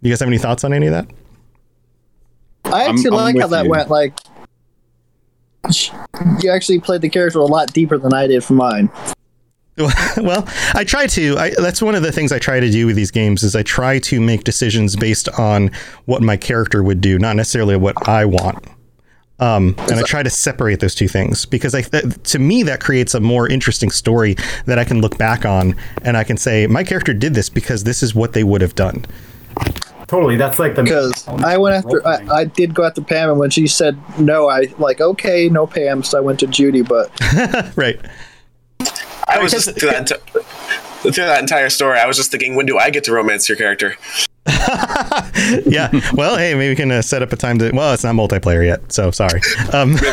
You 0.00 0.10
guys 0.10 0.20
have 0.20 0.28
any 0.28 0.38
thoughts 0.38 0.62
on 0.62 0.72
any 0.72 0.86
of 0.86 0.92
that? 0.92 1.08
I 2.66 2.82
I'm- 2.84 2.90
actually 2.92 3.08
I'm 3.08 3.14
like 3.34 3.38
how 3.40 3.48
that 3.48 3.64
you. 3.64 3.70
went. 3.70 3.90
Like, 3.90 4.14
you 6.40 6.50
actually 6.50 6.78
played 6.80 7.00
the 7.00 7.08
character 7.08 7.40
a 7.40 7.44
lot 7.44 7.72
deeper 7.72 7.98
than 7.98 8.14
I 8.14 8.26
did 8.28 8.44
for 8.44 8.54
mine. 8.54 8.90
well, 10.18 10.46
I 10.74 10.84
try 10.84 11.06
to. 11.08 11.38
I, 11.38 11.50
that's 11.50 11.80
one 11.80 11.94
of 11.94 12.02
the 12.02 12.12
things 12.12 12.30
I 12.30 12.38
try 12.38 12.60
to 12.60 12.70
do 12.70 12.86
with 12.86 12.96
these 12.96 13.10
games 13.10 13.42
is 13.42 13.56
I 13.56 13.62
try 13.62 13.98
to 14.00 14.20
make 14.20 14.44
decisions 14.44 14.96
based 14.96 15.28
on 15.38 15.70
what 16.04 16.22
my 16.22 16.36
character 16.36 16.82
would 16.82 17.00
do, 17.00 17.18
not 17.18 17.36
necessarily 17.36 17.76
what 17.76 18.08
I 18.08 18.26
want. 18.26 18.64
Um, 19.40 19.74
and 19.78 19.94
I 19.94 20.02
try 20.02 20.22
to 20.22 20.30
separate 20.30 20.78
those 20.80 20.94
two 20.94 21.08
things 21.08 21.46
because 21.46 21.74
I, 21.74 21.82
that, 21.82 22.22
to 22.24 22.38
me 22.38 22.62
that 22.62 22.80
creates 22.80 23.14
a 23.14 23.20
more 23.20 23.48
interesting 23.48 23.90
story 23.90 24.36
that 24.66 24.78
I 24.78 24.84
can 24.84 25.00
look 25.00 25.18
back 25.18 25.44
on 25.44 25.74
and 26.02 26.16
I 26.16 26.22
can 26.22 26.36
say 26.36 26.68
my 26.68 26.84
character 26.84 27.12
did 27.12 27.34
this 27.34 27.48
because 27.48 27.82
this 27.82 28.04
is 28.04 28.14
what 28.14 28.34
they 28.34 28.44
would 28.44 28.60
have 28.60 28.76
done. 28.76 29.04
Totally. 30.06 30.36
That's 30.36 30.58
like 30.58 30.76
the 30.76 30.82
Because 30.82 31.26
I 31.26 31.56
went 31.56 31.74
after, 31.74 32.06
I, 32.06 32.26
I 32.28 32.44
did 32.44 32.74
go 32.74 32.84
after 32.84 33.00
Pam, 33.00 33.30
and 33.30 33.38
when 33.38 33.48
she 33.48 33.66
said 33.66 33.98
no, 34.18 34.48
I 34.48 34.68
like 34.78 35.00
okay, 35.00 35.48
no 35.48 35.66
Pam, 35.66 36.02
so 36.02 36.18
I 36.18 36.20
went 36.20 36.38
to 36.40 36.46
Judy. 36.46 36.82
But 36.82 37.10
right. 37.76 37.98
I 39.32 39.42
was 39.42 39.52
just 39.52 39.78
through 39.78 39.90
that, 39.90 40.06
enti- 40.06 40.42
through 41.02 41.24
that 41.24 41.40
entire 41.40 41.70
story. 41.70 41.98
I 41.98 42.06
was 42.06 42.16
just 42.16 42.30
thinking, 42.30 42.54
when 42.54 42.66
do 42.66 42.78
I 42.78 42.90
get 42.90 43.04
to 43.04 43.12
romance 43.12 43.48
your 43.48 43.56
character? 43.56 43.96
yeah. 45.66 45.90
Well, 46.14 46.36
hey, 46.36 46.54
maybe 46.54 46.70
we 46.70 46.76
can 46.76 46.90
uh, 46.90 47.02
set 47.02 47.22
up 47.22 47.32
a 47.32 47.36
time 47.36 47.58
to. 47.58 47.70
Well, 47.72 47.94
it's 47.94 48.04
not 48.04 48.14
multiplayer 48.14 48.64
yet, 48.64 48.92
so 48.92 49.10
sorry. 49.10 49.40
Um, 49.72 49.96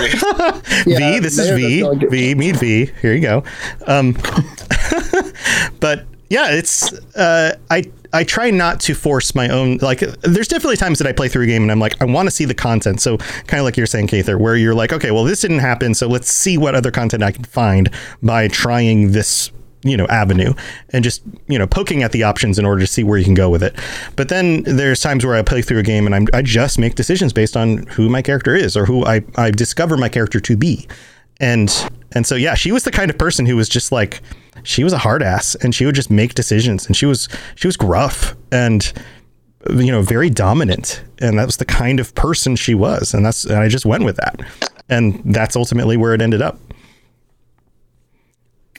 Yeah, 0.86 1.14
v, 1.14 1.20
this 1.20 1.38
is 1.38 1.50
V. 1.50 1.84
V, 2.08 2.36
meet 2.36 2.56
V. 2.56 2.90
Here 3.02 3.14
you 3.14 3.22
go. 3.22 3.44
Um, 3.86 4.14
but 5.80 6.06
yeah, 6.30 6.52
it's 6.52 6.94
uh, 7.16 7.58
I 7.70 7.84
I 8.14 8.24
try 8.24 8.50
not 8.50 8.80
to 8.82 8.96
force 8.96 9.36
my 9.36 9.50
own. 9.50 9.78
Like, 9.78 10.00
there's 10.00 10.48
definitely 10.48 10.78
times 10.78 10.98
that 11.00 11.08
I 11.08 11.12
play 11.12 11.28
through 11.28 11.44
a 11.44 11.48
game 11.48 11.62
and 11.62 11.72
I'm 11.72 11.80
like, 11.80 12.02
I 12.02 12.06
want 12.06 12.28
to 12.28 12.32
see 12.32 12.46
the 12.46 12.56
content. 12.56 13.02
So 13.02 13.18
kind 13.18 13.60
of 13.60 13.66
like 13.66 13.78
you're 13.78 13.86
saying, 13.86 14.08
Kather, 14.08 14.40
where 14.40 14.56
you're 14.56 14.74
like, 14.74 14.92
okay, 14.92 15.12
well, 15.12 15.24
this 15.24 15.42
didn't 15.42 15.60
happen, 15.60 15.94
so 15.94 16.08
let's 16.08 16.32
see 16.32 16.58
what 16.58 16.74
other 16.74 16.92
content 16.92 17.22
I 17.22 17.32
can 17.32 17.44
find 17.44 17.92
by 18.24 18.48
trying 18.48 19.12
this 19.12 19.52
you 19.84 19.96
know 19.96 20.06
avenue 20.08 20.54
and 20.90 21.04
just 21.04 21.22
you 21.48 21.58
know 21.58 21.66
poking 21.66 22.04
at 22.04 22.12
the 22.12 22.24
options 22.24 22.60
in 22.60 22.66
order 22.66 22.82
to 22.82 22.88
see 22.88 23.04
where 23.04 23.18
you 23.18 23.24
can 23.24 23.34
go 23.34 23.50
with 23.50 23.64
it 23.64 23.74
but 24.18 24.28
then 24.28 24.62
there's 24.64 25.00
times 25.00 25.26
where 25.26 25.36
i 25.36 25.42
play 25.42 25.62
through 25.62 25.80
a 25.80 25.84
game 25.84 26.06
and 26.06 26.14
I'm, 26.14 26.28
i 26.34 26.42
just 26.42 26.78
make 26.78 26.96
decisions 26.96 27.32
based 27.32 27.56
on 27.56 27.86
who 27.88 28.10
my 28.10 28.22
character 28.22 28.54
is 28.54 28.76
or 28.76 28.86
who 28.86 29.06
I, 29.06 29.22
I 29.38 29.52
discover 29.52 29.96
my 29.96 30.10
character 30.10 30.42
to 30.42 30.58
be 30.58 30.86
and 31.40 31.90
and 32.12 32.26
so 32.26 32.36
yeah 32.36 32.54
she 32.54 32.72
was 32.72 32.84
the 32.84 32.92
kind 32.92 33.10
of 33.10 33.18
person 33.18 33.46
who 33.46 33.56
was 33.56 33.70
just 33.70 33.92
like 33.92 34.22
she 34.64 34.84
was 34.84 34.94
a 34.94 34.98
hard 34.98 35.24
ass 35.24 35.56
and 35.56 35.74
she 35.74 35.86
would 35.86 35.96
just 35.96 36.10
make 36.10 36.34
decisions 36.34 36.86
and 36.86 36.96
she 36.96 37.06
was 37.06 37.30
she 37.56 37.68
was 37.68 37.78
gruff 37.78 38.36
and 38.52 38.94
you 39.70 39.92
know 39.92 40.02
very 40.02 40.30
dominant. 40.30 41.04
And 41.20 41.38
that 41.38 41.46
was 41.46 41.58
the 41.58 41.66
kind 41.66 42.00
of 42.00 42.16
person 42.16 42.56
she 42.56 42.74
was. 42.74 43.14
And 43.14 43.26
that's 43.26 43.46
and 43.46 43.58
i 43.58 43.68
just 43.68 43.86
went 43.86 44.06
with 44.06 44.18
that. 44.18 44.40
And 44.90 45.22
that's 45.26 45.56
ultimately 45.56 45.98
where 45.98 46.14
it 46.14 46.22
ended 46.22 46.42
up. 46.42 46.60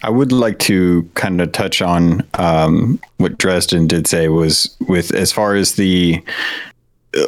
I 0.03 0.09
would 0.09 0.33
like 0.33 0.59
to 0.61 1.09
kind 1.14 1.42
of 1.42 1.53
touch 1.53 1.83
on 1.83 2.27
um, 2.35 2.99
what 3.18 3.37
Dresden 3.37 3.87
did 3.87 4.07
say 4.07 4.29
was 4.29 4.75
with 4.88 5.14
as 5.14 5.31
far 5.31 5.55
as 5.55 5.75
the 5.75 6.23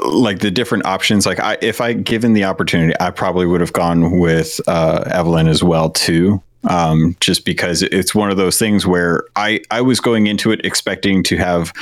like 0.04 0.40
the 0.40 0.50
different 0.50 0.86
options. 0.86 1.26
Like 1.26 1.40
I, 1.40 1.58
if 1.60 1.80
I 1.80 1.92
given 1.92 2.32
the 2.32 2.44
opportunity, 2.44 2.94
I 3.00 3.10
probably 3.10 3.46
would 3.46 3.60
have 3.60 3.72
gone 3.72 4.18
with 4.18 4.60
uh, 4.66 5.04
Evelyn 5.10 5.48
as 5.48 5.62
well 5.62 5.90
too. 5.90 6.42
Um, 6.68 7.16
just 7.18 7.44
because 7.44 7.82
it's 7.82 8.14
one 8.14 8.30
of 8.30 8.36
those 8.36 8.56
things 8.56 8.86
where 8.86 9.24
I 9.34 9.60
I 9.72 9.80
was 9.80 9.98
going 9.98 10.28
into 10.28 10.52
it 10.52 10.64
expecting 10.64 11.24
to 11.24 11.36
have 11.36 11.72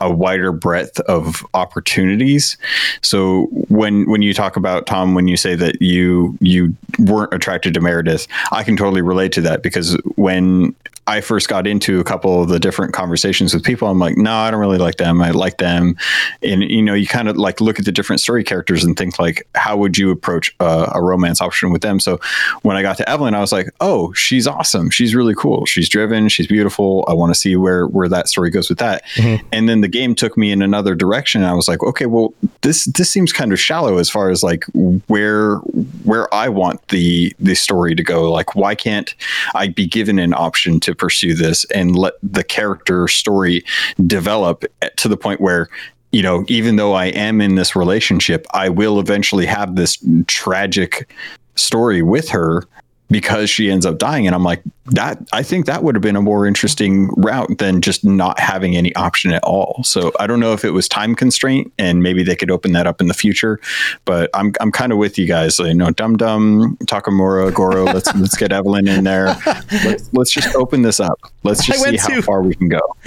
a 0.00 0.12
wider 0.12 0.52
breadth 0.52 1.00
of 1.00 1.46
opportunities. 1.54 2.56
So 3.02 3.46
when 3.68 4.08
when 4.10 4.22
you 4.22 4.34
talk 4.34 4.56
about 4.56 4.86
Tom, 4.86 5.14
when 5.14 5.28
you 5.28 5.36
say 5.36 5.54
that 5.54 5.80
you 5.80 6.36
you 6.40 6.74
weren't 6.98 7.32
attracted 7.32 7.72
to 7.74 7.80
Meredith, 7.80 8.26
I 8.50 8.64
can 8.64 8.76
totally 8.76 9.02
relate 9.02 9.32
to 9.32 9.40
that 9.42 9.62
because 9.62 9.96
when 10.16 10.74
I 11.06 11.20
first 11.20 11.48
got 11.48 11.66
into 11.66 12.00
a 12.00 12.04
couple 12.04 12.42
of 12.42 12.48
the 12.48 12.58
different 12.58 12.92
conversations 12.92 13.54
with 13.54 13.62
people, 13.62 13.88
I'm 13.88 13.98
like, 13.98 14.16
no, 14.16 14.32
I 14.32 14.50
don't 14.50 14.60
really 14.60 14.78
like 14.78 14.96
them. 14.96 15.22
I 15.22 15.30
like 15.30 15.58
them, 15.58 15.96
and 16.42 16.62
you 16.62 16.82
know, 16.82 16.94
you 16.94 17.06
kind 17.06 17.28
of 17.28 17.36
like 17.36 17.60
look 17.60 17.78
at 17.78 17.84
the 17.84 17.92
different 17.92 18.20
story 18.20 18.42
characters 18.42 18.84
and 18.84 18.96
think 18.96 19.18
like, 19.18 19.46
how 19.54 19.76
would 19.76 19.96
you 19.96 20.10
approach 20.10 20.54
a, 20.60 20.90
a 20.94 21.02
romance 21.02 21.40
option 21.40 21.70
with 21.70 21.82
them? 21.82 22.00
So 22.00 22.18
when 22.62 22.76
I 22.76 22.82
got 22.82 22.96
to 22.98 23.08
Evelyn, 23.08 23.34
I 23.34 23.40
was 23.40 23.52
like, 23.52 23.68
oh, 23.80 24.12
she's 24.14 24.46
awesome. 24.46 24.90
She's 24.90 25.14
really 25.14 25.34
cool. 25.34 25.64
She's 25.66 25.88
driven. 25.88 26.28
She's 26.28 26.46
beautiful. 26.46 27.04
I 27.08 27.12
want 27.12 27.32
to 27.32 27.38
see 27.38 27.56
where 27.56 27.86
where 27.86 28.08
that 28.08 28.28
story 28.28 28.50
goes 28.50 28.68
with 28.68 28.78
that. 28.78 29.04
Mm-hmm. 29.14 29.46
And 29.52 29.68
then 29.68 29.80
the 29.80 29.88
game 29.88 30.14
took 30.14 30.36
me 30.36 30.50
in 30.50 30.62
another 30.62 30.94
direction. 30.94 31.42
And 31.42 31.50
I 31.50 31.54
was 31.54 31.68
like, 31.68 31.82
okay, 31.82 32.06
well, 32.06 32.34
this 32.62 32.86
this 32.86 33.10
seems 33.10 33.32
kind 33.32 33.52
of 33.52 33.60
shallow 33.60 33.98
as 33.98 34.10
far 34.10 34.30
as 34.30 34.42
like 34.42 34.64
where 35.06 35.56
where 36.04 36.32
I 36.34 36.48
want 36.48 36.88
the 36.88 37.34
the 37.38 37.54
story 37.54 37.94
to 37.94 38.02
go. 38.02 38.30
Like, 38.30 38.56
why 38.56 38.74
can't 38.74 39.14
I 39.54 39.68
be 39.68 39.86
given 39.86 40.18
an 40.18 40.34
option 40.34 40.80
to 40.80 40.95
pursue 40.96 41.34
this 41.34 41.64
and 41.66 41.96
let 41.96 42.14
the 42.22 42.44
character 42.44 43.08
story 43.08 43.64
develop 44.06 44.64
to 44.96 45.08
the 45.08 45.16
point 45.16 45.40
where 45.40 45.68
you 46.12 46.22
know, 46.22 46.44
even 46.48 46.76
though 46.76 46.94
I 46.94 47.06
am 47.06 47.42
in 47.42 47.56
this 47.56 47.76
relationship, 47.76 48.46
I 48.52 48.70
will 48.70 48.98
eventually 48.98 49.44
have 49.44 49.76
this 49.76 49.98
tragic 50.26 51.10
story 51.56 52.00
with 52.00 52.30
her 52.30 52.62
because 53.10 53.48
she 53.48 53.70
ends 53.70 53.86
up 53.86 53.98
dying. 53.98 54.26
And 54.26 54.34
I'm 54.34 54.42
like, 54.42 54.62
that 54.86 55.18
I 55.32 55.42
think 55.42 55.66
that 55.66 55.82
would 55.82 55.94
have 55.96 56.02
been 56.02 56.14
a 56.16 56.22
more 56.22 56.46
interesting 56.46 57.08
route 57.16 57.58
than 57.58 57.80
just 57.82 58.04
not 58.04 58.38
having 58.38 58.76
any 58.76 58.94
option 58.94 59.32
at 59.32 59.42
all. 59.42 59.82
So 59.84 60.12
I 60.20 60.26
don't 60.28 60.38
know 60.38 60.52
if 60.52 60.64
it 60.64 60.70
was 60.70 60.88
time 60.88 61.16
constraint 61.16 61.72
and 61.78 62.02
maybe 62.02 62.22
they 62.22 62.36
could 62.36 62.52
open 62.52 62.72
that 62.72 62.86
up 62.86 63.00
in 63.00 63.08
the 63.08 63.14
future. 63.14 63.58
But 64.04 64.30
I'm 64.32 64.52
I'm 64.60 64.70
kind 64.70 64.92
of 64.92 64.98
with 64.98 65.18
you 65.18 65.26
guys. 65.26 65.56
So, 65.56 65.64
you 65.64 65.74
know, 65.74 65.90
Dum 65.90 66.16
Dum, 66.16 66.76
Takemura, 66.84 67.52
Goro, 67.52 67.84
let's 67.84 68.14
let's 68.14 68.36
get 68.36 68.52
Evelyn 68.52 68.86
in 68.86 69.04
there. 69.04 69.36
Let's 69.84 70.08
let's 70.12 70.32
just 70.32 70.54
open 70.54 70.82
this 70.82 71.00
up. 71.00 71.18
Let's 71.42 71.64
just 71.64 71.82
see 71.82 71.96
how 71.96 72.08
to- 72.08 72.22
far 72.22 72.42
we 72.42 72.54
can 72.54 72.68
go. 72.68 72.80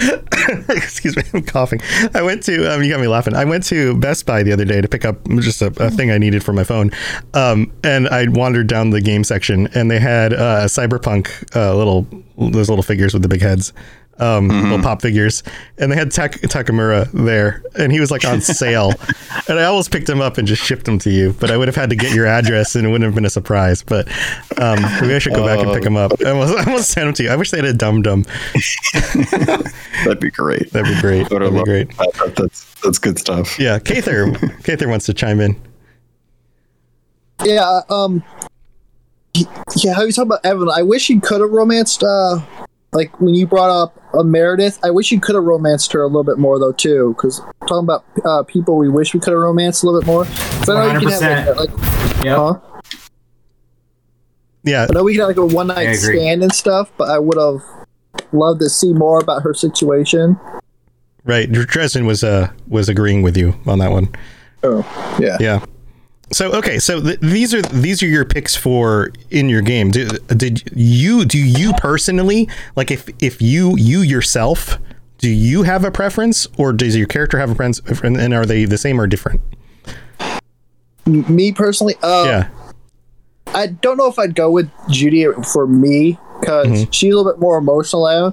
Excuse 0.68 1.16
me, 1.16 1.22
I'm 1.34 1.42
coughing. 1.42 1.80
I 2.14 2.22
went 2.22 2.42
to, 2.44 2.74
um, 2.74 2.82
you 2.82 2.90
got 2.90 3.00
me 3.00 3.06
laughing. 3.06 3.34
I 3.34 3.44
went 3.44 3.64
to 3.64 3.96
Best 3.98 4.24
Buy 4.26 4.42
the 4.42 4.52
other 4.52 4.64
day 4.64 4.80
to 4.80 4.88
pick 4.88 5.04
up 5.04 5.16
just 5.40 5.60
a, 5.60 5.66
a 5.78 5.90
thing 5.90 6.10
I 6.10 6.18
needed 6.18 6.42
for 6.42 6.52
my 6.52 6.64
phone. 6.64 6.90
Um, 7.34 7.70
and 7.84 8.08
I 8.08 8.28
wandered 8.28 8.66
down 8.66 8.90
the 8.90 9.00
game 9.00 9.24
section 9.24 9.68
and 9.74 9.89
they 9.90 9.98
had 10.00 10.32
uh, 10.32 10.64
Cyberpunk 10.66 11.54
uh, 11.56 11.74
little, 11.76 12.06
those 12.38 12.68
little 12.68 12.82
figures 12.82 13.12
with 13.12 13.22
the 13.22 13.28
big 13.28 13.42
heads. 13.42 13.72
Um, 14.18 14.48
little 14.48 14.82
pop 14.82 15.00
figures, 15.00 15.42
and 15.78 15.90
they 15.90 15.96
had 15.96 16.10
Tak 16.12 16.32
Takemura 16.42 17.10
there, 17.12 17.62
and 17.78 17.90
he 17.90 18.00
was 18.00 18.10
like 18.10 18.22
on 18.26 18.42
sale, 18.42 18.92
and 19.48 19.58
I 19.58 19.64
almost 19.64 19.90
picked 19.90 20.06
him 20.06 20.20
up 20.20 20.36
and 20.36 20.46
just 20.46 20.62
shipped 20.62 20.86
him 20.86 20.98
to 20.98 21.10
you, 21.10 21.34
but 21.40 21.50
I 21.50 21.56
would 21.56 21.68
have 21.68 21.74
had 21.74 21.88
to 21.88 21.96
get 21.96 22.14
your 22.14 22.26
address, 22.26 22.74
and 22.74 22.84
it 22.86 22.90
wouldn't 22.90 23.06
have 23.06 23.14
been 23.14 23.24
a 23.24 23.30
surprise. 23.30 23.82
But 23.82 24.08
um, 24.58 24.82
maybe 25.00 25.14
I 25.14 25.20
should 25.20 25.32
go 25.32 25.46
back 25.46 25.60
and 25.60 25.72
pick 25.72 25.86
him 25.86 25.96
up. 25.96 26.12
I 26.22 26.32
almost, 26.32 26.54
I 26.54 26.64
almost 26.70 26.90
sent 26.90 27.08
him 27.08 27.14
to 27.14 27.22
you. 27.22 27.30
I 27.30 27.36
wish 27.36 27.50
they 27.50 27.56
had 27.56 27.64
a 27.64 27.72
dum 27.72 28.02
dum. 28.02 28.26
That'd 30.04 30.20
be 30.20 30.30
great. 30.30 30.70
That'd 30.72 30.94
be 30.94 31.00
great. 31.00 31.26
That'd 31.30 31.54
be 31.54 31.62
great. 31.64 31.96
that. 31.96 32.12
That- 32.12 32.36
That's 32.36 32.74
that's 32.82 32.98
good 32.98 33.18
stuff. 33.18 33.58
Yeah, 33.58 33.78
Kather. 33.78 34.32
Kather 34.64 34.86
wants 34.86 35.06
to 35.06 35.14
chime 35.14 35.40
in. 35.40 35.58
yeah, 37.42 37.80
um, 37.88 38.22
yeah. 39.34 39.94
How 39.94 40.02
you 40.02 40.12
talking 40.12 40.28
about 40.28 40.44
Evan? 40.44 40.68
I 40.68 40.82
wish 40.82 41.08
you 41.08 41.20
could 41.20 41.40
have 41.40 41.50
romanced. 41.50 42.02
Uh, 42.02 42.40
like 42.92 43.20
when 43.20 43.34
you 43.34 43.46
brought 43.46 43.70
up 43.70 43.96
uh, 44.14 44.22
Meredith, 44.24 44.78
I 44.82 44.90
wish 44.90 45.12
you 45.12 45.20
could 45.20 45.36
have 45.36 45.44
romanced 45.44 45.92
her 45.92 46.02
a 46.02 46.06
little 46.06 46.24
bit 46.24 46.38
more 46.38 46.58
though 46.58 46.72
too. 46.72 47.14
Because 47.16 47.40
talking 47.68 47.84
about 47.84 48.04
uh, 48.24 48.42
people 48.44 48.76
we 48.76 48.88
wish 48.88 49.14
we 49.14 49.20
could 49.20 49.30
have 49.32 49.38
romanced 49.40 49.82
a 49.84 49.86
little 49.86 50.00
bit 50.00 50.06
more. 50.06 50.24
'Cause 50.24 50.68
I 50.68 50.92
know 50.94 51.00
you 51.00 51.08
can 51.08 51.22
have 51.22 51.56
like, 51.56 51.70
like 51.70 52.24
Yep. 52.24 52.36
huh? 52.36 52.54
Yeah, 54.64 54.86
I 54.90 54.92
know 54.92 55.04
we 55.04 55.12
can 55.14 55.20
have 55.20 55.28
like 55.28 55.36
a 55.38 55.46
one 55.46 55.68
night 55.68 55.88
I 55.88 55.92
stand 55.94 56.42
and 56.42 56.52
stuff, 56.52 56.90
but 56.98 57.08
I 57.08 57.18
would 57.18 57.38
have 57.38 57.62
loved 58.32 58.60
to 58.60 58.68
see 58.68 58.92
more 58.92 59.18
about 59.20 59.42
her 59.42 59.54
situation. 59.54 60.38
right. 61.24 61.50
Dresden 61.50 62.06
was 62.06 62.24
uh 62.24 62.48
was 62.68 62.88
agreeing 62.88 63.22
with 63.22 63.36
you 63.36 63.54
on 63.66 63.78
that 63.78 63.90
one. 63.92 64.08
Oh, 64.62 64.84
yeah. 65.20 65.36
Yeah. 65.40 65.64
So 66.32 66.52
okay, 66.52 66.78
so 66.78 67.00
th- 67.00 67.18
these 67.20 67.52
are 67.54 67.62
these 67.62 68.02
are 68.02 68.06
your 68.06 68.24
picks 68.24 68.54
for 68.54 69.10
in 69.30 69.48
your 69.48 69.62
game. 69.62 69.90
Did, 69.90 70.26
did 70.28 70.62
you 70.76 71.24
do 71.24 71.38
you 71.38 71.72
personally 71.74 72.48
like 72.76 72.90
if 72.92 73.08
if 73.22 73.42
you 73.42 73.74
you 73.76 74.00
yourself 74.02 74.78
do 75.18 75.28
you 75.28 75.64
have 75.64 75.84
a 75.84 75.90
preference 75.90 76.46
or 76.56 76.72
does 76.72 76.96
your 76.96 77.06
character 77.06 77.38
have 77.38 77.50
a 77.50 77.54
preference 77.54 77.80
and, 78.02 78.32
are 78.32 78.46
they 78.46 78.64
the 78.64 78.78
same 78.78 79.00
or 79.00 79.06
different? 79.06 79.40
Me 81.06 81.52
personally, 81.52 81.94
uh, 82.02 82.24
yeah. 82.24 82.48
I 83.48 83.66
don't 83.66 83.96
know 83.96 84.06
if 84.06 84.18
I'd 84.18 84.34
go 84.34 84.50
with 84.50 84.70
Judy 84.88 85.26
for 85.52 85.66
me 85.66 86.18
because 86.40 86.86
she's 86.90 87.12
a 87.12 87.16
little 87.16 87.32
bit 87.32 87.40
more 87.40 87.58
emotional. 87.58 88.06
I. 88.06 88.32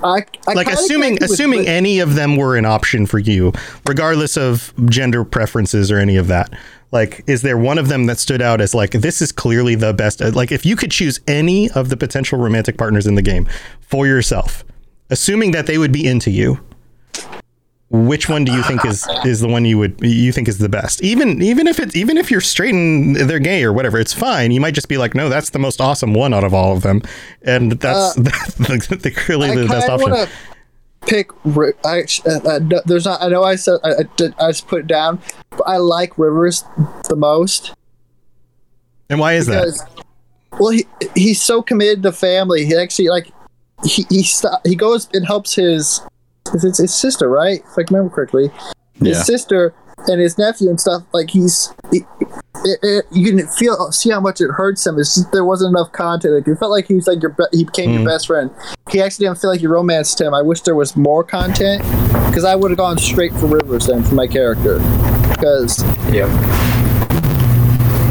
I, 0.00 0.08
I 0.08 0.20
Mm-hmm. 0.22 0.56
Like 0.56 0.68
assuming 0.68 1.22
assuming 1.22 1.58
with- 1.60 1.68
any 1.68 1.98
of 1.98 2.14
them 2.14 2.36
were 2.36 2.56
an 2.56 2.64
option 2.64 3.04
for 3.04 3.18
you, 3.18 3.52
regardless 3.86 4.36
of 4.36 4.72
gender 4.86 5.24
preferences 5.24 5.90
or 5.90 5.98
any 5.98 6.16
of 6.16 6.28
that. 6.28 6.52
Like, 6.90 7.22
is 7.26 7.42
there 7.42 7.58
one 7.58 7.78
of 7.78 7.88
them 7.88 8.06
that 8.06 8.18
stood 8.18 8.40
out 8.40 8.60
as 8.60 8.74
like 8.74 8.92
this 8.92 9.20
is 9.20 9.32
clearly 9.32 9.74
the 9.74 9.92
best? 9.92 10.22
Uh, 10.22 10.30
like, 10.32 10.50
if 10.50 10.64
you 10.64 10.76
could 10.76 10.90
choose 10.90 11.20
any 11.26 11.70
of 11.70 11.90
the 11.90 11.96
potential 11.96 12.38
romantic 12.38 12.78
partners 12.78 13.06
in 13.06 13.14
the 13.14 13.22
game 13.22 13.46
for 13.80 14.06
yourself, 14.06 14.64
assuming 15.10 15.50
that 15.50 15.66
they 15.66 15.76
would 15.76 15.92
be 15.92 16.06
into 16.06 16.30
you, 16.30 16.60
which 17.90 18.28
one 18.28 18.44
do 18.44 18.52
you 18.52 18.62
think 18.62 18.84
is 18.84 19.06
is 19.24 19.40
the 19.40 19.48
one 19.48 19.64
you 19.64 19.78
would 19.78 19.98
you 20.00 20.32
think 20.32 20.48
is 20.48 20.58
the 20.58 20.68
best? 20.68 21.02
Even 21.02 21.42
even 21.42 21.66
if 21.66 21.78
it's 21.78 21.94
even 21.94 22.16
if 22.16 22.30
you're 22.30 22.40
straight 22.40 22.74
and 22.74 23.16
they're 23.16 23.38
gay 23.38 23.62
or 23.64 23.72
whatever, 23.72 23.98
it's 23.98 24.14
fine. 24.14 24.50
You 24.50 24.60
might 24.60 24.74
just 24.74 24.88
be 24.88 24.98
like, 24.98 25.14
no, 25.14 25.28
that's 25.28 25.50
the 25.50 25.58
most 25.58 25.80
awesome 25.80 26.14
one 26.14 26.32
out 26.32 26.44
of 26.44 26.54
all 26.54 26.74
of 26.74 26.82
them, 26.82 27.02
and 27.42 27.72
that's 27.72 28.18
uh, 28.18 28.22
that's 28.58 28.86
the, 28.88 29.12
clearly 29.14 29.54
the 29.54 29.68
best 29.68 29.88
option. 29.88 30.10
want 30.10 30.28
to 30.28 30.34
pick. 31.02 31.30
I, 31.84 32.04
uh, 32.26 32.30
uh, 32.44 32.60
there's 32.86 33.04
not. 33.04 33.22
I 33.22 33.28
know 33.28 33.44
I 33.44 33.56
said 33.56 33.78
I, 33.84 33.90
I, 33.90 34.46
I 34.46 34.50
just 34.50 34.66
put 34.68 34.80
it 34.80 34.86
down, 34.86 35.20
but 35.50 35.62
I 35.66 35.76
like 35.78 36.16
Rivers 36.18 36.64
the 37.08 37.16
most 37.16 37.72
And 39.10 39.18
why 39.20 39.34
is 39.34 39.46
that? 39.46 39.78
well, 40.58 40.70
he 40.70 40.86
he's 41.14 41.40
so 41.40 41.62
committed 41.62 42.02
to 42.02 42.12
family. 42.12 42.64
He 42.66 42.76
actually 42.76 43.08
like 43.08 43.30
he 43.84 44.06
he 44.10 44.22
sto- 44.22 44.58
he 44.64 44.74
goes 44.74 45.08
and 45.12 45.26
helps 45.26 45.54
his 45.54 46.00
his, 46.52 46.62
his, 46.62 46.78
his 46.78 46.94
sister, 46.94 47.28
right? 47.28 47.60
If 47.60 47.78
I 47.78 47.84
remember 47.90 48.14
correctly, 48.14 48.50
his 48.94 49.18
Yeah. 49.18 49.22
sister 49.22 49.74
and 50.06 50.20
his 50.20 50.38
nephew 50.38 50.68
and 50.68 50.80
stuff. 50.80 51.02
Like 51.12 51.30
he's. 51.30 51.74
He, 51.90 52.02
it, 52.64 52.78
it, 52.82 53.04
you 53.12 53.30
can 53.30 53.46
feel 53.46 53.92
see 53.92 54.10
how 54.10 54.20
much 54.20 54.40
it 54.40 54.50
hurts 54.50 54.84
him. 54.86 54.98
It's 54.98 55.14
just 55.14 55.30
there 55.32 55.44
wasn't 55.44 55.76
enough 55.76 55.92
content. 55.92 56.34
Like, 56.34 56.48
it 56.48 56.58
felt 56.58 56.72
like 56.72 56.86
he 56.86 56.94
was 56.94 57.06
like 57.06 57.22
your 57.22 57.30
be- 57.30 57.44
he 57.52 57.64
became 57.64 57.90
your 57.90 58.00
hmm. 58.00 58.06
best 58.06 58.26
friend. 58.26 58.50
He 58.90 59.00
actually 59.00 59.26
didn't 59.26 59.38
feel 59.38 59.50
like 59.50 59.62
you 59.62 59.68
romanced 59.68 60.20
him. 60.20 60.34
I 60.34 60.42
wish 60.42 60.62
there 60.62 60.74
was 60.74 60.96
more 60.96 61.22
content 61.22 61.82
because 62.28 62.44
I 62.44 62.56
would 62.56 62.70
have 62.70 62.78
gone 62.78 62.98
straight 62.98 63.32
for 63.32 63.46
Rivers 63.46 63.86
then 63.86 64.02
for 64.02 64.14
my 64.14 64.26
character 64.26 64.78
because 65.30 65.82
Yeah. 66.12 66.26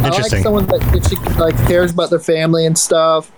I 0.03 0.09
like 0.09 0.41
someone 0.41 0.65
that 0.67 1.35
like 1.37 1.57
cares 1.67 1.91
about 1.91 2.09
their 2.09 2.19
family 2.19 2.65
and 2.65 2.77
stuff. 2.77 3.31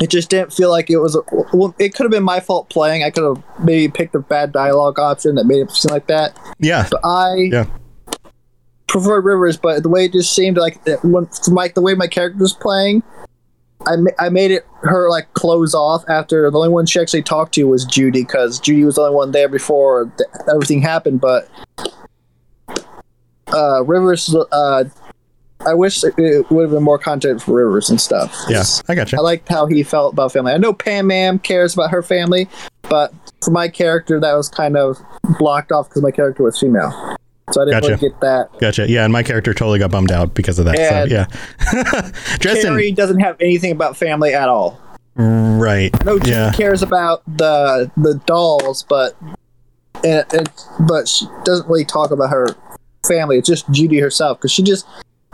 It 0.00 0.10
just 0.10 0.30
didn't 0.30 0.52
feel 0.52 0.70
like 0.70 0.90
it 0.90 0.98
was. 0.98 1.16
A, 1.16 1.20
well, 1.52 1.74
it 1.78 1.94
could 1.94 2.04
have 2.04 2.10
been 2.10 2.22
my 2.22 2.40
fault 2.40 2.70
playing. 2.70 3.02
I 3.02 3.10
could 3.10 3.24
have 3.24 3.42
maybe 3.64 3.90
picked 3.90 4.14
a 4.14 4.20
bad 4.20 4.52
dialogue 4.52 4.98
option 4.98 5.34
that 5.34 5.44
made 5.44 5.60
it 5.60 5.70
seem 5.72 5.90
like 5.92 6.06
that. 6.06 6.38
Yeah, 6.60 6.86
But 6.90 7.00
I 7.04 7.34
yeah, 7.50 7.66
prefer 8.86 9.20
Rivers, 9.20 9.56
but 9.56 9.82
the 9.82 9.88
way 9.88 10.04
it 10.04 10.12
just 10.12 10.34
seemed 10.34 10.56
like 10.56 10.78
it, 10.86 11.00
when, 11.04 11.28
like 11.48 11.74
the 11.74 11.82
way 11.82 11.94
my 11.94 12.06
character 12.06 12.38
was 12.38 12.52
playing, 12.52 13.02
I, 13.86 13.96
ma- 13.96 14.10
I 14.18 14.28
made 14.28 14.50
it 14.50 14.66
her 14.82 15.10
like 15.10 15.32
close 15.34 15.74
off 15.74 16.04
after 16.08 16.48
the 16.50 16.56
only 16.56 16.68
one 16.68 16.86
she 16.86 17.00
actually 17.00 17.22
talked 17.22 17.54
to 17.54 17.64
was 17.64 17.84
Judy 17.84 18.22
because 18.22 18.60
Judy 18.60 18.84
was 18.84 18.94
the 18.96 19.02
only 19.02 19.14
one 19.14 19.32
there 19.32 19.48
before 19.48 20.12
th- 20.16 20.28
everything 20.48 20.80
happened. 20.80 21.20
But 21.20 21.48
uh, 23.52 23.82
Rivers, 23.84 24.34
uh, 24.52 24.84
I 25.66 25.74
wish 25.74 26.02
it- 26.04 26.16
would 26.50 26.62
have 26.62 26.70
been 26.70 26.82
more 26.82 26.98
content 26.98 27.42
for 27.42 27.52
Rivers 27.52 27.90
and 27.90 28.00
stuff. 28.00 28.34
yeah. 28.48 28.62
I 28.88 28.94
got 28.94 29.10
you. 29.12 29.18
I 29.18 29.22
liked 29.22 29.48
how 29.48 29.66
he 29.66 29.82
felt 29.82 30.12
about 30.12 30.32
family. 30.32 30.52
I 30.52 30.56
know 30.58 30.72
Pam 30.72 31.08
Mam 31.08 31.38
cares 31.40 31.74
about 31.74 31.90
her 31.90 32.02
family, 32.02 32.48
but 32.88 33.12
for 33.42 33.50
my 33.50 33.68
character, 33.68 34.20
that 34.20 34.34
was 34.34 34.48
kind 34.48 34.76
of 34.76 34.96
blocked 35.38 35.72
off 35.72 35.88
because 35.88 36.02
my 36.02 36.10
character 36.12 36.42
was 36.44 36.58
female. 36.58 37.16
So 37.50 37.62
I 37.62 37.64
didn't 37.64 37.80
Gotcha. 37.80 37.88
really 37.96 38.08
get 38.10 38.20
that. 38.20 38.58
Gotcha. 38.60 38.88
Yeah, 38.88 39.04
and 39.04 39.12
my 39.12 39.22
character 39.22 39.52
totally 39.54 39.78
got 39.78 39.90
bummed 39.90 40.12
out 40.12 40.34
because 40.34 40.58
of 40.58 40.66
that. 40.66 40.78
And- 40.78 41.10
so 41.10 41.16
yeah, 41.16 42.10
Dresden. 42.38 42.72
Kerry 42.74 42.92
doesn't 42.92 43.20
have 43.20 43.36
anything 43.40 43.72
about 43.72 43.96
family 43.96 44.34
at 44.34 44.48
all. 44.48 44.78
Right. 45.16 45.90
No, 46.04 46.18
Judy 46.18 46.30
Yeah. 46.30 46.52
cares 46.52 46.82
about 46.82 47.22
the 47.26 47.90
the 47.96 48.20
dolls, 48.26 48.84
but 48.88 49.16
and, 50.04 50.24
and 50.32 50.48
but 50.86 51.08
she 51.08 51.26
doesn't 51.44 51.66
really 51.68 51.84
talk 51.84 52.10
about 52.12 52.30
her 52.30 52.46
family. 53.06 53.38
It's 53.38 53.48
just 53.48 53.68
Judy 53.72 53.98
herself 53.98 54.38
because 54.38 54.52
she 54.52 54.62
just 54.62 54.86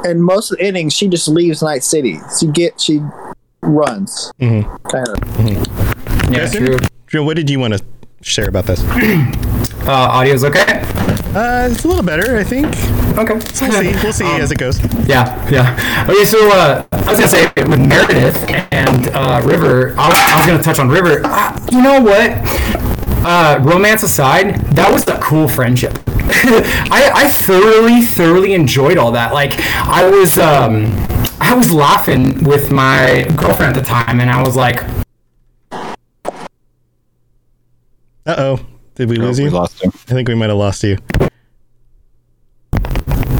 in 0.04 0.20
most 0.22 0.50
of 0.50 0.58
the 0.58 0.66
innings 0.66 0.92
she 0.92 1.08
just 1.08 1.28
leaves 1.28 1.62
Night 1.62 1.84
City. 1.84 2.18
She 2.40 2.46
get 2.48 2.80
she 2.80 3.00
runs 3.62 4.32
Mhm. 4.40 4.64
kind 4.90 5.08
of. 5.08 6.30
Yeah, 6.30 6.38
Justin? 6.40 6.66
true. 6.66 6.78
Drew, 7.06 7.24
what 7.24 7.36
did 7.36 7.48
you 7.48 7.58
want 7.60 7.74
to 7.74 7.84
share 8.22 8.48
about 8.48 8.66
this? 8.66 8.82
Uh, 9.86 9.90
audio's 9.90 10.42
okay. 10.44 10.80
Uh, 11.34 11.68
it's 11.70 11.84
a 11.84 11.88
little 11.88 12.02
better, 12.02 12.38
I 12.38 12.42
think. 12.42 12.64
Okay. 13.18 13.34
We'll 13.34 13.40
see. 13.42 13.92
We'll 14.02 14.12
see 14.14 14.24
as 14.40 14.50
it 14.50 14.56
goes. 14.56 14.80
Yeah, 15.06 15.46
yeah. 15.50 16.06
Okay, 16.08 16.24
so 16.24 16.38
uh, 16.50 16.86
I 16.90 17.10
was 17.10 17.18
gonna 17.18 17.28
say 17.28 17.44
with 17.56 17.78
Meredith 17.86 18.34
and 18.72 19.08
uh, 19.08 19.42
River, 19.44 19.94
I 19.98 20.08
was, 20.08 20.16
I 20.18 20.36
was 20.38 20.46
gonna 20.46 20.62
touch 20.62 20.78
on 20.78 20.88
River. 20.88 21.20
Uh, 21.22 21.58
you 21.70 21.82
know 21.82 22.00
what? 22.00 22.30
Uh, 23.26 23.58
romance 23.62 24.02
aside, 24.04 24.54
that 24.74 24.90
was 24.90 25.06
a 25.06 25.18
cool 25.18 25.48
friendship. 25.48 25.92
I, 26.26 27.10
I 27.14 27.28
thoroughly, 27.28 28.02
thoroughly 28.02 28.54
enjoyed 28.54 28.96
all 28.98 29.12
that. 29.12 29.32
Like, 29.32 29.52
I 29.58 30.08
was, 30.08 30.38
um, 30.38 30.86
I 31.40 31.54
was 31.54 31.70
laughing 31.72 32.42
with 32.44 32.70
my 32.70 33.24
girlfriend 33.36 33.76
at 33.76 33.80
the 33.82 33.86
time, 33.86 34.20
and 34.20 34.30
I 34.30 34.42
was 34.42 34.56
like, 34.56 34.82
Uh 38.26 38.34
oh. 38.38 38.60
Did 38.94 39.10
we 39.10 39.16
lose 39.16 39.38
we 39.38 39.44
you? 39.44 39.50
lost 39.50 39.82
him. 39.82 39.90
I 39.94 40.12
think 40.12 40.28
we 40.28 40.34
might 40.34 40.48
have 40.48 40.56
lost 40.58 40.82
you. 40.84 40.96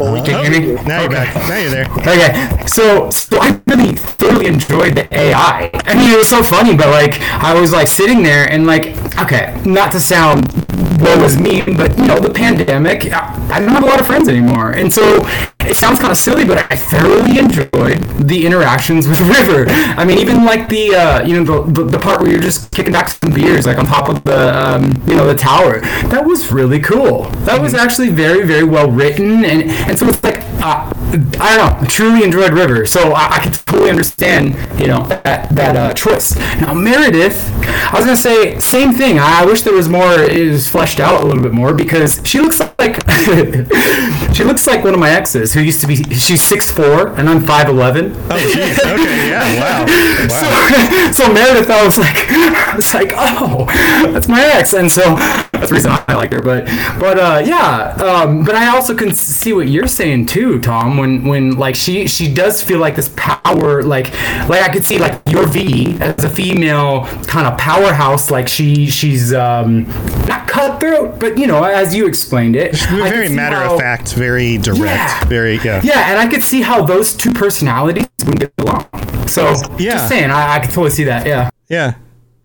Uh, 0.01 0.25
"Can 0.25 0.35
oh, 0.35 0.43
you 0.43 0.51
hear 0.51 0.77
me?" 0.77 0.83
Now 0.85 1.01
you're 1.03 1.11
back. 1.11 1.35
Now 1.49 1.59
you're 1.59 1.71
there. 1.71 1.85
Okay, 2.05 2.67
so 2.67 3.11
so 3.11 3.39
I 3.41 3.61
really 3.67 3.95
thoroughly 3.97 4.47
enjoyed 4.47 4.95
the 4.95 5.09
AI. 5.13 5.71
I 5.73 5.95
mean, 5.95 6.11
it 6.11 6.17
was 6.17 6.29
so 6.29 6.43
funny, 6.43 6.77
but 6.77 6.89
like 6.89 7.21
I 7.21 7.59
was 7.59 7.73
like 7.73 7.89
sitting 7.89 8.23
there 8.23 8.51
and 8.51 8.67
like, 8.67 8.97
okay, 9.19 9.61
not 9.65 9.91
to 9.93 10.01
sound 10.01 10.53
woe 11.01 11.25
is 11.25 11.39
mean, 11.39 11.77
but 11.77 11.97
you 11.99 12.07
know, 12.07 12.19
the 12.21 12.33
pandemic, 12.33 13.13
I 13.13 13.61
don't 13.61 13.69
have 13.69 13.83
a 13.83 13.87
lot 13.87 14.01
of 14.01 14.07
friends 14.07 14.29
anymore, 14.29 14.73
and 14.73 14.93
so 14.93 15.27
it 15.67 15.77
sounds 15.77 15.99
kind 15.99 16.11
of 16.11 16.17
silly, 16.17 16.45
but 16.45 16.71
I 16.71 16.77
thoroughly 16.77 17.39
enjoyed 17.39 18.03
the 18.29 18.47
interactions 18.47 19.09
with 19.09 19.21
River. 19.39 19.67
I 19.69 20.05
mean, 20.05 20.19
even 20.19 20.45
like 20.45 20.69
the 20.69 20.95
uh, 20.95 21.27
you 21.27 21.43
know 21.43 21.65
the, 21.65 21.73
the 21.73 21.91
the 21.93 21.99
part 21.99 22.21
where 22.21 22.31
you're 22.31 22.41
just 22.41 22.71
kicking 22.71 22.93
back 22.93 23.09
some 23.09 23.33
beers 23.33 23.67
like 23.67 23.79
on 23.79 23.87
top 23.87 24.09
of 24.09 24.23
the 24.25 24.57
um, 24.57 24.93
you 25.07 25.15
know 25.15 25.27
the 25.27 25.35
tower. 25.35 25.81
That 26.09 26.25
was 26.25 26.53
really 26.53 26.81
cool. 26.81 27.25
That 27.45 27.61
was 27.61 27.75
actually 27.75 28.11
very 28.11 28.47
very 28.47 28.65
well 28.65 28.91
written, 28.91 29.45
and 29.45 29.63
and 29.65 29.99
so 29.99 30.07
it's 30.09 30.23
like 30.23 30.43
uh, 30.63 30.91
I 31.39 31.57
don't 31.57 31.83
know, 31.83 31.89
truly 31.89 32.25
enjoyed 32.25 32.53
River, 32.53 32.87
so 32.87 33.13
I, 33.13 33.37
I 33.37 33.39
can 33.41 33.53
totally 33.53 33.91
understand 33.91 34.55
you 34.81 34.87
know 34.89 35.07
that 35.07 35.49
that 35.51 35.77
uh, 35.77 35.93
choice. 35.95 36.37
Now 36.61 36.75
Meredith, 36.75 37.51
I 37.65 37.93
was 37.95 38.05
gonna 38.05 38.17
say 38.17 38.59
same 38.59 38.93
thing. 38.93 39.19
I, 39.19 39.43
I 39.43 39.45
wish 39.45 39.63
there 39.63 39.75
was 39.75 39.89
more. 39.89 40.13
It 40.15 40.51
was 40.51 40.69
fleshed 40.69 41.01
out 41.01 41.23
a 41.23 41.27
little 41.27 41.43
bit 41.43 41.53
more 41.53 41.75
because 41.75 42.21
she 42.25 42.41
looks 42.41 42.61
like 42.61 42.74
she 44.35 44.45
looks 44.45 44.67
like 44.67 44.85
one 44.85 44.95
of 44.95 45.01
my 45.01 45.11
exes 45.11 45.53
who 45.53 45.61
used 45.61 45.81
to 45.81 45.87
be. 45.87 45.97
She's 45.97 46.43
six 46.43 46.71
four 46.71 47.09
and 47.19 47.29
I'm 47.29 47.43
five 47.45 47.69
eleven. 47.69 48.13
Oh, 48.13 48.37
jeez. 48.37 48.79
Okay. 48.79 49.29
Yeah. 49.31 49.61
Wow. 49.61 49.87
Wow. 50.25 51.11
so 51.13 51.33
Meredith, 51.33 51.71
I 51.71 51.85
was 51.85 51.99
like, 51.99 52.17
I 52.31 52.77
was 52.77 52.95
like, 52.95 53.13
oh, 53.15 53.67
that's 54.13 54.29
my 54.29 54.43
ex, 54.43 54.73
and 54.73 54.91
so 54.91 55.17
that's 55.53 55.69
the 55.69 55.75
reason 55.75 55.91
I 56.09 56.15
liked 56.15 56.33
her. 56.33 56.43
But, 56.43 56.67
but 56.99 57.19
uh, 57.19 57.43
yeah, 57.45 57.95
um, 57.97 58.45
but 58.45 58.55
I 58.55 58.69
also 58.69 58.95
can 58.95 59.13
see 59.13 59.53
what 59.53 59.69
you're 59.69 59.87
saying 59.87 60.27
too, 60.27 60.61
Tom. 60.61 60.97
When, 60.97 61.25
when 61.25 61.59
like 61.59 61.75
she, 61.75 62.07
she 62.09 62.33
does 62.33 62.63
feel 62.63 62.79
like 62.79 62.97
this 62.97 63.11
power, 63.17 63.83
like, 63.83 64.13
like 64.49 64.63
I 64.63 64.73
could 64.73 64.85
see 64.85 64.99
like 64.99 65.21
your 65.29 65.47
V 65.47 65.97
as 66.01 66.25
a 66.25 66.31
female 66.31 67.07
kind 67.27 67.47
of 67.47 67.59
powerhouse, 67.59 68.31
like 68.31 68.49
she, 68.49 68.89
she's 68.89 69.33
um, 69.33 69.87
not 70.27 70.44
cutthroat, 70.55 71.19
but 71.19 71.37
you 71.37 71.47
know, 71.47 71.63
as 71.65 71.95
you 71.95 72.07
explained 72.07 72.57
it, 72.57 72.77
Very 72.91 73.29
matter 73.29 73.57
how- 73.57 73.75
of 73.75 73.81
fact. 73.81 74.15
Very 74.15 74.59
direct. 74.59 74.83
Yeah. 74.85 75.25
Very 75.27 75.57
yeah. 75.59 75.81
yeah, 75.85 76.11
and 76.11 76.19
I 76.19 76.27
could 76.29 76.43
see 76.43 76.63
how 76.63 76.85
those 76.85 77.13
two 77.15 77.33
personalities 77.33 78.07
would 78.27 78.41
get 78.41 78.53
along. 78.59 78.87
So, 79.27 79.53
Yeah. 79.79 79.93
just 79.93 80.09
saying, 80.09 80.31
I, 80.31 80.57
I 80.57 80.59
could 80.61 80.71
totally 80.71 80.91
see 80.91 81.05
that. 81.05 81.27
Yeah. 81.27 81.51
Yeah. 81.69 81.95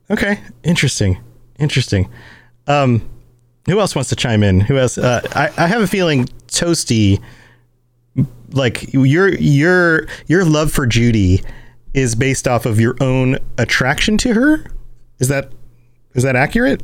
Okay. 0.09 0.39
Interesting. 0.63 1.19
Interesting. 1.59 2.09
Um, 2.67 3.07
who 3.67 3.79
else 3.79 3.93
wants 3.95 4.09
to 4.09 4.15
chime 4.15 4.41
in? 4.43 4.61
Who 4.61 4.77
else? 4.77 4.97
Uh, 4.97 5.21
I, 5.35 5.49
I 5.57 5.67
have 5.67 5.81
a 5.81 5.87
feeling 5.87 6.25
Toasty, 6.47 7.21
like 8.51 8.91
your 8.93 9.29
your 9.35 10.07
your 10.27 10.43
love 10.45 10.71
for 10.71 10.87
Judy, 10.87 11.43
is 11.93 12.15
based 12.15 12.47
off 12.47 12.65
of 12.65 12.79
your 12.79 12.95
own 13.01 13.37
attraction 13.57 14.17
to 14.19 14.33
her. 14.33 14.65
Is 15.19 15.27
that 15.27 15.51
is 16.15 16.23
that 16.23 16.35
accurate? 16.35 16.81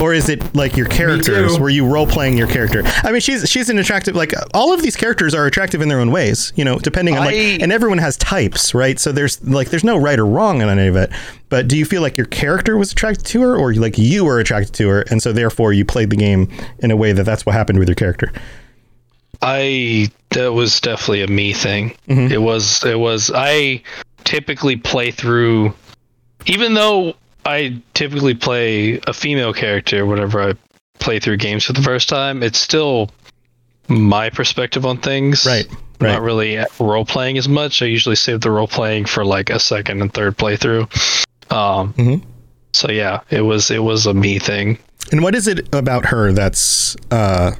Or 0.00 0.12
is 0.12 0.28
it 0.28 0.54
like 0.54 0.76
your 0.76 0.86
characters? 0.86 1.58
Were 1.58 1.70
you 1.70 1.86
role 1.86 2.06
playing 2.06 2.36
your 2.36 2.48
character? 2.48 2.82
I 2.84 3.12
mean, 3.12 3.20
she's 3.20 3.48
she's 3.48 3.70
an 3.70 3.78
attractive. 3.78 4.14
Like 4.14 4.32
all 4.52 4.72
of 4.74 4.82
these 4.82 4.96
characters 4.96 5.34
are 5.34 5.46
attractive 5.46 5.80
in 5.80 5.88
their 5.88 6.00
own 6.00 6.10
ways. 6.10 6.52
You 6.56 6.64
know, 6.64 6.78
depending 6.78 7.16
on 7.16 7.24
like, 7.24 7.36
and 7.36 7.72
everyone 7.72 7.98
has 7.98 8.16
types, 8.16 8.74
right? 8.74 8.98
So 8.98 9.12
there's 9.12 9.42
like 9.44 9.70
there's 9.70 9.84
no 9.84 9.96
right 9.96 10.18
or 10.18 10.26
wrong 10.26 10.62
on 10.62 10.68
any 10.68 10.88
of 10.88 10.96
it. 10.96 11.10
But 11.48 11.68
do 11.68 11.78
you 11.78 11.84
feel 11.84 12.02
like 12.02 12.16
your 12.16 12.26
character 12.26 12.76
was 12.76 12.92
attracted 12.92 13.24
to 13.26 13.42
her, 13.42 13.56
or 13.56 13.72
like 13.74 13.96
you 13.96 14.24
were 14.24 14.40
attracted 14.40 14.74
to 14.74 14.88
her, 14.88 15.02
and 15.10 15.22
so 15.22 15.32
therefore 15.32 15.72
you 15.72 15.84
played 15.84 16.10
the 16.10 16.16
game 16.16 16.50
in 16.80 16.90
a 16.90 16.96
way 16.96 17.12
that 17.12 17.24
that's 17.24 17.46
what 17.46 17.54
happened 17.54 17.78
with 17.78 17.88
your 17.88 17.94
character? 17.94 18.32
I 19.40 20.10
that 20.30 20.52
was 20.52 20.80
definitely 20.80 21.22
a 21.22 21.28
me 21.28 21.52
thing. 21.52 21.96
Mm-hmm. 22.08 22.32
It 22.32 22.42
was 22.42 22.84
it 22.84 22.98
was 22.98 23.30
I 23.34 23.82
typically 24.24 24.76
play 24.76 25.10
through 25.10 25.74
even 26.46 26.74
though 26.74 27.14
I 27.44 27.82
typically 27.94 28.34
play 28.34 29.00
a 29.06 29.12
female 29.12 29.52
character 29.52 30.06
whenever 30.06 30.42
I 30.42 30.54
play 30.98 31.18
through 31.18 31.36
games 31.38 31.64
for 31.64 31.72
the 31.72 31.82
first 31.82 32.08
time, 32.08 32.42
it's 32.42 32.58
still 32.58 33.10
my 33.88 34.30
perspective 34.30 34.86
on 34.86 34.98
things. 34.98 35.44
Right, 35.44 35.66
right. 36.00 36.12
Not 36.12 36.22
really 36.22 36.58
role 36.80 37.04
playing 37.04 37.36
as 37.38 37.48
much. 37.48 37.82
I 37.82 37.86
usually 37.86 38.16
save 38.16 38.40
the 38.40 38.50
role 38.50 38.68
playing 38.68 39.04
for 39.06 39.24
like 39.24 39.50
a 39.50 39.58
second 39.58 40.00
and 40.00 40.12
third 40.12 40.36
playthrough. 40.38 40.82
Um 41.52 41.92
Mhm. 41.94 42.22
so 42.72 42.90
yeah, 42.90 43.20
it 43.30 43.42
was 43.42 43.70
it 43.70 43.82
was 43.82 44.06
a 44.06 44.14
me 44.14 44.38
thing. 44.38 44.78
And 45.12 45.22
what 45.22 45.34
is 45.34 45.46
it 45.46 45.68
about 45.74 46.06
her 46.06 46.32
that's 46.32 46.96
uh, 47.10 47.52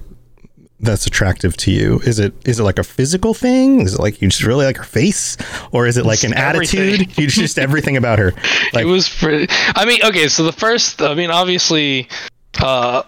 that's 0.85 1.07
attractive 1.07 1.57
to 1.59 1.71
you? 1.71 2.01
Is 2.05 2.19
it 2.19 2.33
is 2.47 2.61
it 2.61 2.63
like 2.65 2.79
a 2.79 2.85
physical 2.85 3.35
thing? 3.35 3.81
Is 3.81 3.95
it 3.95 4.01
like 4.01 4.21
you 4.23 4.29
just 4.29 4.45
really 4.45 4.65
like 4.67 4.77
her 4.77 4.85
face, 4.85 5.37
or 5.73 5.87
is 5.87 5.97
it 5.97 6.07
like 6.07 6.23
an 6.25 6.35
everything. 6.35 6.95
attitude? 6.95 7.19
You 7.19 7.27
just 7.27 7.59
everything 7.59 7.97
about 7.97 8.19
her. 8.19 8.33
Like 8.73 8.85
it 8.85 8.89
was 8.89 9.09
pretty. 9.09 9.47
I 9.77 9.85
mean, 9.85 10.01
okay, 10.05 10.27
so 10.29 10.43
the 10.45 10.53
first, 10.53 11.01
I 11.01 11.15
mean, 11.15 11.31
obviously, 11.31 12.09
uh, 12.61 13.03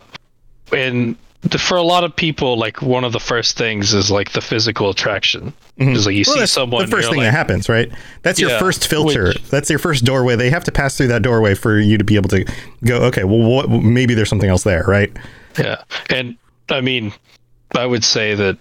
and 0.72 1.16
the, 1.42 1.58
for 1.58 1.76
a 1.76 1.82
lot 1.82 2.04
of 2.04 2.14
people, 2.14 2.56
like 2.56 2.82
one 2.82 3.02
of 3.04 3.12
the 3.12 3.18
first 3.20 3.56
things 3.56 3.92
is 3.94 4.10
like 4.10 4.32
the 4.32 4.40
physical 4.40 4.90
attraction. 4.90 5.52
Is 5.78 6.06
like 6.06 6.14
you 6.14 6.24
Well, 6.26 6.34
see 6.34 6.40
that's 6.40 6.52
someone, 6.52 6.84
the 6.86 6.90
first 6.90 7.08
thing 7.08 7.18
like, 7.18 7.26
that 7.26 7.32
happens, 7.32 7.68
right? 7.68 7.90
That's 8.22 8.40
your 8.40 8.50
Yeah, 8.50 8.58
first 8.58 8.86
filter. 8.88 9.26
which- 9.28 9.42
That's 9.50 9.68
your 9.68 9.78
first 9.78 10.04
doorway. 10.04 10.34
They 10.36 10.50
have 10.50 10.64
to 10.64 10.72
pass 10.72 10.96
through 10.96 11.08
that 11.08 11.22
doorway 11.22 11.54
for 11.54 11.78
you 11.78 11.98
to 11.98 12.04
be 12.04 12.16
able 12.16 12.30
to 12.30 12.44
go. 12.84 12.96
Okay, 13.06 13.24
well, 13.24 13.38
what, 13.40 13.68
maybe 13.70 14.14
there's 14.14 14.28
something 14.30 14.48
else 14.48 14.62
there, 14.64 14.84
right? 14.86 15.12
Yeah, 15.58 15.82
and 16.10 16.36
I 16.70 16.80
mean, 16.80 17.12
I 17.76 17.86
would 17.86 18.04
say 18.04 18.34
that 18.34 18.58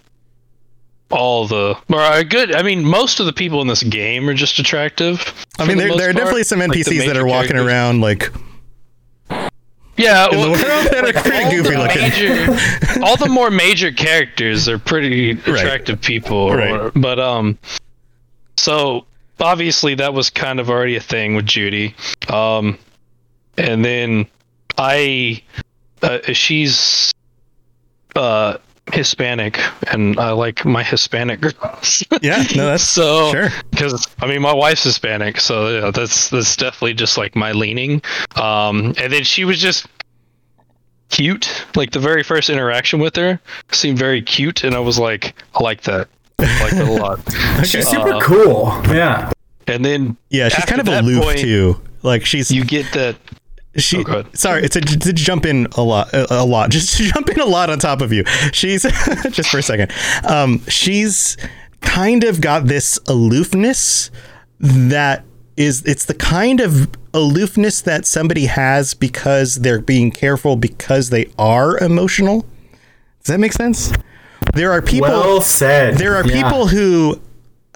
all 1.11 1.47
the 1.47 1.77
or 1.89 2.23
good. 2.23 2.53
I 2.53 2.61
mean, 2.63 2.83
most 2.83 3.19
of 3.19 3.25
the 3.25 3.33
people 3.33 3.61
in 3.61 3.67
this 3.67 3.83
game 3.83 4.27
are 4.29 4.33
just 4.33 4.59
attractive. 4.59 5.21
I 5.59 5.65
mean, 5.65 5.77
the 5.77 5.83
there, 5.83 5.97
there 5.97 6.09
are 6.09 6.13
part. 6.13 6.15
definitely 6.17 6.43
some 6.43 6.59
Like, 6.59 6.71
NPCs 6.71 7.05
that 7.07 7.17
are 7.17 7.25
walking 7.25 7.51
characters. 7.51 7.67
around 7.67 8.01
like 8.01 8.31
Yeah, 9.97 10.27
well, 10.31 10.51
that 10.55 11.05
are 11.15 11.21
pretty 11.21 11.43
all 11.45 11.51
goofy 11.51 11.69
the 11.69 11.77
looking. 11.77 12.01
major- 12.01 13.01
all 13.03 13.15
the 13.17 13.29
more 13.29 13.49
major 13.49 13.91
characters 13.91 14.67
are 14.67 14.77
pretty 14.79 15.31
attractive 15.31 16.01
people. 16.01 16.51
Right. 16.53 16.91
But 16.95 17.19
um, 17.19 17.57
so 18.57 19.05
obviously 19.39 19.95
that 19.95 20.13
was 20.13 20.29
kind 20.29 20.59
of 20.59 20.69
already 20.69 20.95
a 20.97 21.01
thing 21.01 21.35
with 21.35 21.45
Judy. 21.45 21.95
Um, 22.29 22.77
and 23.57 23.85
then 23.85 24.27
I, 24.77 25.41
uh, 26.01 26.19
she's 26.33 27.11
uh 28.15 28.57
Hispanic, 28.93 29.59
and 29.91 30.19
I 30.19 30.31
like 30.31 30.63
my 30.65 30.83
Hispanic 30.83 31.41
girls. 31.41 32.03
Yeah, 32.21 32.43
no, 32.55 32.65
that's 32.71 32.83
so 32.83 33.31
sure. 33.31 33.49
because 33.71 34.07
I 34.21 34.27
mean 34.27 34.41
my 34.41 34.53
wife's 34.53 34.83
Hispanic, 34.83 35.39
so 35.39 35.69
yeah, 35.69 35.91
that's 35.91 36.29
that's 36.29 36.55
definitely 36.55 36.93
just 36.93 37.17
like 37.17 37.35
my 37.35 37.51
leaning. 37.51 38.01
Um, 38.35 38.93
and 38.99 39.11
then 39.11 39.23
she 39.23 39.43
was 39.43 39.59
just 39.59 39.87
cute. 41.09 41.65
Like 41.75 41.91
the 41.91 41.99
very 41.99 42.23
first 42.23 42.49
interaction 42.49 42.99
with 42.99 43.15
her 43.15 43.39
seemed 43.71 43.97
very 43.97 44.21
cute, 44.21 44.63
and 44.63 44.75
I 44.75 44.79
was 44.79 44.99
like, 44.99 45.33
I 45.55 45.63
like 45.63 45.81
that. 45.83 46.07
I 46.39 46.63
like 46.63 46.71
that 46.73 46.87
a 46.87 46.91
lot. 47.01 47.65
She's 47.65 47.87
super 47.87 48.13
Uh, 48.13 48.21
cool. 48.21 48.65
Yeah. 48.93 49.31
And 49.67 49.83
then 49.83 50.15
Yeah, 50.29 50.49
she's 50.49 50.65
kind 50.65 50.79
of 50.81 50.87
aloof 50.87 51.23
point, 51.23 51.39
too. 51.39 51.79
Like 52.03 52.25
she's 52.25 52.51
You 52.51 52.63
get 52.65 52.91
that. 52.93 53.15
She. 53.77 54.03
Oh, 54.07 54.23
sorry, 54.33 54.63
it's 54.63 54.75
a, 54.75 54.81
to 54.81 55.13
jump 55.13 55.45
in 55.45 55.67
a 55.75 55.81
lot, 55.81 56.13
a, 56.13 56.41
a 56.41 56.45
lot, 56.45 56.69
just 56.71 56.97
to 56.97 57.03
jump 57.03 57.29
in 57.29 57.39
a 57.39 57.45
lot 57.45 57.69
on 57.69 57.79
top 57.79 58.01
of 58.01 58.11
you. 58.13 58.23
She's 58.53 58.81
just 59.31 59.49
for 59.49 59.59
a 59.59 59.63
second. 59.63 59.91
Um, 60.27 60.61
she's 60.67 61.37
kind 61.81 62.23
of 62.23 62.41
got 62.41 62.65
this 62.67 62.97
aloofness 63.07 64.09
that 64.59 65.23
is. 65.57 65.83
It's 65.85 66.05
the 66.05 66.13
kind 66.15 66.59
of 66.59 66.89
aloofness 67.13 67.81
that 67.81 68.05
somebody 68.05 68.45
has 68.45 68.93
because 68.93 69.55
they're 69.55 69.79
being 69.81 70.11
careful 70.11 70.55
because 70.55 71.09
they 71.09 71.29
are 71.37 71.77
emotional. 71.77 72.41
Does 73.23 73.27
that 73.33 73.39
make 73.39 73.53
sense? 73.53 73.91
There 74.53 74.71
are 74.71 74.81
people. 74.81 75.09
Well 75.09 75.41
said. 75.41 75.97
there 75.97 76.15
are 76.15 76.25
Yeah. 76.27 76.43
people 76.43 76.67
who 76.67 77.19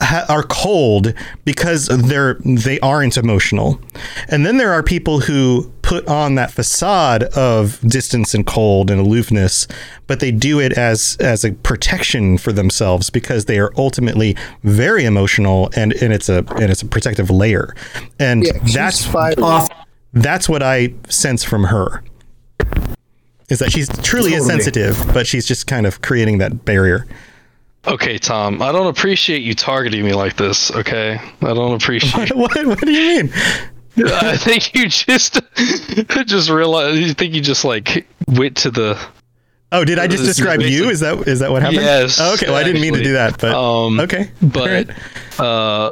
ha- 0.01 0.25
are 0.29 0.43
cold 0.43 1.13
because 1.45 1.87
they're 1.87 2.35
they 2.43 2.79
aren't 2.79 3.17
emotional. 3.17 3.79
And 4.27 4.45
then 4.45 4.57
there 4.57 4.71
are 4.71 4.83
people 4.83 5.21
who 5.21 5.71
put 5.81 6.07
on 6.07 6.35
that 6.35 6.51
facade 6.51 7.23
of 7.35 7.79
distance 7.81 8.33
and 8.33 8.45
cold 8.45 8.91
and 8.91 8.99
aloofness 9.01 9.67
but 10.05 10.19
they 10.19 10.31
do 10.31 10.59
it 10.59 10.73
as 10.73 11.17
as 11.19 11.43
a 11.43 11.51
protection 11.51 12.37
for 12.37 12.51
themselves 12.51 13.09
because 13.09 13.45
they 13.45 13.59
are 13.59 13.71
ultimately 13.77 14.35
very 14.63 15.05
emotional 15.05 15.69
and 15.75 15.93
and 15.93 16.13
it's 16.13 16.29
a 16.29 16.43
and 16.55 16.71
it's 16.71 16.81
a 16.81 16.85
protective 16.85 17.29
layer. 17.29 17.75
And 18.19 18.43
Yeah, 18.43 18.53
that's. 18.73 19.05
That's 20.11 20.49
what 20.49 20.63
i 20.63 20.91
sense 21.07 21.43
from 21.43 21.65
her 21.65 22.03
is 23.49 23.59
that 23.59 23.71
she's 23.71 23.87
truly 24.01 24.33
is 24.33 24.45
sensitive 24.45 24.99
but 25.13 25.27
she's 25.27 25.45
just 25.45 25.67
kind 25.67 25.85
of 25.85 26.01
creating 26.01 26.39
that 26.39 26.65
barrier 26.65 27.05
Okay, 27.87 28.17
Tom, 28.17 28.61
I 28.61 28.71
don't 28.71 28.87
appreciate 28.87 29.41
you 29.41 29.55
targeting 29.55 30.03
me 30.03 30.13
like 30.13 30.35
this. 30.35 30.69
Okay, 30.71 31.19
I 31.41 31.53
don't 31.53 31.73
appreciate. 31.73 32.29
what, 32.35 32.53
what 32.65 32.79
do 32.79 32.91
you 32.91 33.23
mean 33.23 33.33
I 34.05 34.37
think 34.37 34.73
you 34.75 34.87
just 34.87 35.39
just 36.25 36.49
realized. 36.49 36.97
You 36.99 37.13
think 37.13 37.33
you 37.33 37.41
just 37.41 37.65
like 37.65 38.05
went 38.27 38.57
to 38.57 38.71
the 38.71 38.99
Oh, 39.71 39.85
did 39.85 39.99
I 39.99 40.07
just 40.07 40.23
describe 40.23 40.61
you? 40.61 40.89
Is 40.89 40.99
that 41.01 41.27
is 41.27 41.39
that 41.39 41.51
what 41.51 41.61
happened? 41.61 41.81
Yes, 41.81 42.17
Oh, 42.19 42.33
okay. 42.33 42.47
Well, 42.47 42.55
I 42.55 42.63
didn't 42.63 42.81
mean 42.81 42.93
to 42.93 43.03
do 43.03 43.13
that, 43.13 43.37
but 43.39 43.53
Um, 43.53 43.99
okay. 43.99 44.31
but 44.41 44.89
uh, 45.37 45.91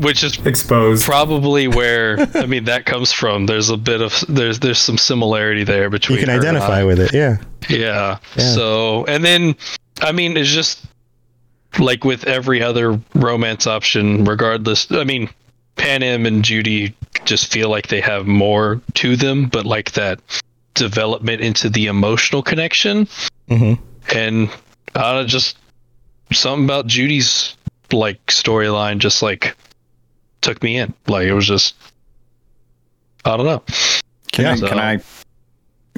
which 0.00 0.22
is 0.24 0.38
Exposed. 0.44 1.04
probably 1.04 1.68
where 1.68 2.18
I 2.34 2.46
mean 2.46 2.64
that 2.64 2.86
comes 2.86 3.12
from. 3.12 3.46
There's 3.46 3.70
a 3.70 3.76
bit 3.76 4.00
of 4.00 4.24
there's 4.28 4.58
there's 4.58 4.78
some 4.78 4.98
similarity 4.98 5.64
there 5.64 5.88
between 5.88 6.18
you 6.18 6.24
can 6.26 6.36
identify 6.38 6.82
with 6.84 7.00
it. 7.00 7.12
Yeah. 7.12 7.36
Yeah. 7.68 8.18
Yeah. 8.36 8.54
So 8.54 9.04
and 9.06 9.24
then 9.24 9.54
I 10.02 10.12
mean 10.12 10.36
it's 10.36 10.50
just 10.50 10.84
like 11.78 12.04
with 12.04 12.24
every 12.24 12.62
other 12.62 13.00
romance 13.14 13.66
option, 13.66 14.24
regardless. 14.24 14.90
I 14.90 15.04
mean, 15.04 15.28
Pan 15.76 16.00
Panam 16.02 16.26
and 16.26 16.44
Judy 16.44 16.94
just 17.24 17.52
feel 17.52 17.68
like 17.70 17.88
they 17.88 18.00
have 18.00 18.26
more 18.26 18.80
to 18.94 19.16
them, 19.16 19.46
but 19.48 19.64
like 19.64 19.92
that 19.92 20.20
development 20.74 21.40
into 21.42 21.68
the 21.68 21.86
emotional 21.86 22.42
connection. 22.42 23.08
hmm 23.48 23.74
And 24.14 24.50
I 24.94 25.12
don't 25.12 25.22
know, 25.22 25.26
just 25.26 25.58
something 26.32 26.64
about 26.64 26.86
Judy's 26.86 27.56
like 27.92 28.24
storyline 28.26 28.98
just 28.98 29.22
like 29.22 29.56
took 30.42 30.62
me 30.62 30.76
in. 30.76 30.94
Like 31.06 31.26
it 31.26 31.32
was 31.32 31.46
just 31.46 31.74
I 33.24 33.36
don't 33.36 33.46
know. 33.46 33.62
Can, 34.32 34.46
I, 34.46 34.54
Yeah. 34.54 34.68
can 34.68 34.78
I 34.78 34.98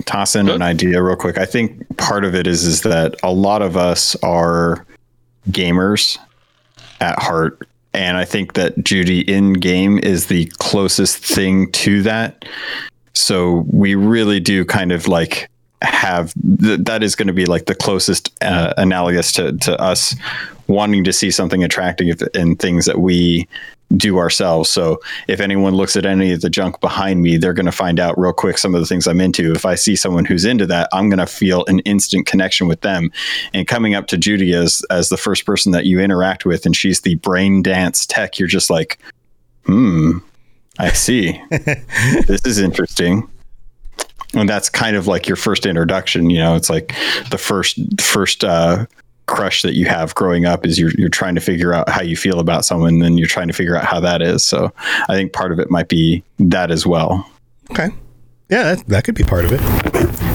toss 0.04 0.34
in 0.34 0.46
Good. 0.46 0.56
an 0.56 0.62
idea 0.62 1.02
real 1.02 1.16
quick? 1.16 1.38
I 1.38 1.44
think 1.44 1.96
part 1.98 2.24
of 2.24 2.34
it 2.34 2.46
is 2.46 2.64
is 2.64 2.82
that 2.82 3.14
a 3.22 3.32
lot 3.32 3.62
of 3.62 3.76
us 3.76 4.16
are 4.22 4.86
gamers 5.50 6.18
at 7.00 7.18
heart, 7.18 7.66
and 7.92 8.16
I 8.16 8.24
think 8.24 8.54
that 8.54 8.82
Judy 8.84 9.20
in 9.20 9.54
game 9.54 9.98
is 9.98 10.26
the 10.26 10.46
closest 10.58 11.18
thing 11.18 11.70
to 11.72 12.02
that. 12.02 12.44
So 13.14 13.66
we 13.70 13.94
really 13.94 14.40
do 14.40 14.64
kind 14.64 14.92
of 14.92 15.06
like 15.06 15.48
have 15.82 16.32
th- 16.60 16.80
that 16.80 17.02
is 17.02 17.14
going 17.14 17.26
to 17.26 17.32
be 17.32 17.46
like 17.46 17.66
the 17.66 17.74
closest 17.74 18.32
uh, 18.42 18.72
analogous 18.76 19.32
to 19.32 19.52
to 19.58 19.78
us 19.80 20.14
wanting 20.68 21.04
to 21.04 21.12
see 21.12 21.30
something 21.30 21.62
attractive 21.62 22.22
in 22.34 22.56
things 22.56 22.86
that 22.86 23.00
we 23.00 23.46
do 23.96 24.18
ourselves. 24.18 24.70
So 24.70 25.00
if 25.28 25.40
anyone 25.40 25.74
looks 25.74 25.96
at 25.96 26.06
any 26.06 26.32
of 26.32 26.40
the 26.40 26.50
junk 26.50 26.80
behind 26.80 27.22
me, 27.22 27.36
they're 27.36 27.52
going 27.52 27.66
to 27.66 27.72
find 27.72 28.00
out 28.00 28.18
real 28.18 28.32
quick 28.32 28.58
some 28.58 28.74
of 28.74 28.80
the 28.80 28.86
things 28.86 29.06
I'm 29.06 29.20
into. 29.20 29.52
If 29.52 29.64
I 29.64 29.74
see 29.74 29.96
someone 29.96 30.24
who's 30.24 30.44
into 30.44 30.66
that, 30.66 30.88
I'm 30.92 31.08
going 31.08 31.18
to 31.18 31.26
feel 31.26 31.64
an 31.66 31.80
instant 31.80 32.26
connection 32.26 32.68
with 32.68 32.80
them. 32.80 33.10
And 33.52 33.66
coming 33.66 33.94
up 33.94 34.06
to 34.08 34.18
Judy 34.18 34.52
as 34.54 34.82
as 34.90 35.08
the 35.08 35.16
first 35.16 35.46
person 35.46 35.72
that 35.72 35.86
you 35.86 36.00
interact 36.00 36.44
with, 36.44 36.66
and 36.66 36.76
she's 36.76 37.00
the 37.02 37.16
brain 37.16 37.62
dance 37.62 38.06
tech, 38.06 38.38
you're 38.38 38.48
just 38.48 38.70
like, 38.70 38.98
hmm, 39.64 40.18
I 40.78 40.90
see. 40.90 41.40
this 41.50 42.44
is 42.44 42.58
interesting. 42.58 43.28
And 44.34 44.48
that's 44.48 44.70
kind 44.70 44.96
of 44.96 45.06
like 45.06 45.28
your 45.28 45.36
first 45.36 45.66
introduction. 45.66 46.30
You 46.30 46.38
know, 46.38 46.54
it's 46.54 46.70
like 46.70 46.94
the 47.30 47.38
first 47.38 47.78
first 48.00 48.44
uh, 48.44 48.86
crush 49.26 49.62
that 49.62 49.74
you 49.74 49.86
have 49.86 50.14
growing 50.14 50.44
up 50.46 50.66
is 50.66 50.78
you're 50.78 50.92
you're 50.98 51.08
trying 51.08 51.34
to 51.34 51.40
figure 51.40 51.72
out 51.72 51.88
how 51.88 52.02
you 52.02 52.16
feel 52.16 52.40
about 52.40 52.64
someone, 52.64 52.94
and 52.94 53.02
then 53.02 53.18
you're 53.18 53.26
trying 53.28 53.48
to 53.48 53.52
figure 53.54 53.76
out 53.76 53.84
how 53.84 54.00
that 54.00 54.22
is. 54.22 54.44
So 54.44 54.72
I 55.08 55.14
think 55.14 55.32
part 55.32 55.52
of 55.52 55.58
it 55.58 55.70
might 55.70 55.88
be 55.88 56.22
that 56.38 56.70
as 56.70 56.86
well. 56.86 57.28
Okay. 57.70 57.88
Yeah, 58.48 58.74
that, 58.74 58.86
that 58.88 59.04
could 59.04 59.14
be 59.14 59.24
part 59.24 59.46
of 59.46 59.52
it. 59.52 59.60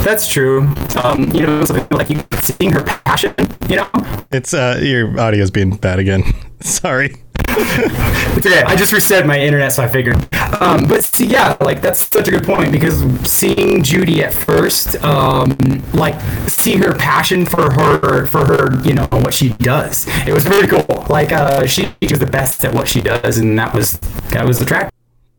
That's 0.04 0.28
true. 0.28 0.62
Um, 1.04 1.30
you 1.34 1.46
know, 1.46 1.64
like 1.92 2.10
you 2.10 2.24
seeing 2.42 2.72
her 2.72 2.84
passion. 2.84 3.36
You 3.70 3.76
know, 3.78 3.90
It's 4.32 4.54
uh 4.54 4.80
your 4.82 5.20
audio's 5.20 5.52
being 5.52 5.76
bad 5.76 6.00
again. 6.00 6.24
Sorry. 6.62 7.16
It's 7.50 8.46
okay. 8.46 8.62
I 8.64 8.76
just 8.76 8.92
reset 8.94 9.26
my 9.26 9.40
internet, 9.40 9.72
so 9.72 9.84
I 9.84 9.88
figured. 9.88 10.16
Um, 10.62 10.86
but 10.88 11.04
see, 11.04 11.26
yeah, 11.26 11.58
like 11.62 11.82
that's 11.82 12.08
such 12.08 12.28
a 12.28 12.32
good 12.32 12.44
point 12.44 12.72
because 12.72 13.02
seeing 13.30 13.82
Judy 13.84 14.24
at 14.24 14.34
first, 14.34 15.02
um, 15.04 15.56
like 15.94 16.20
seeing 16.48 16.80
her 16.82 16.94
passion 16.94 17.46
for 17.46 17.72
her, 17.72 18.26
for 18.28 18.46
her, 18.46 18.80
you 18.82 18.94
know, 18.94 19.08
what 19.12 19.34
she 19.34 19.50
does, 19.50 20.08
it 20.28 20.34
was 20.34 20.48
really 20.48 20.68
cool. 20.68 21.06
Like 21.10 21.32
uh, 21.32 21.66
she 21.66 21.90
was 22.02 22.20
the 22.20 22.26
best 22.28 22.64
at 22.66 22.74
what 22.74 22.88
she 22.88 23.02
does, 23.02 23.38
and 23.38 23.58
that 23.58 23.74
was 23.74 23.98
that 24.32 24.46
was 24.46 24.62
attractive. 24.62 24.92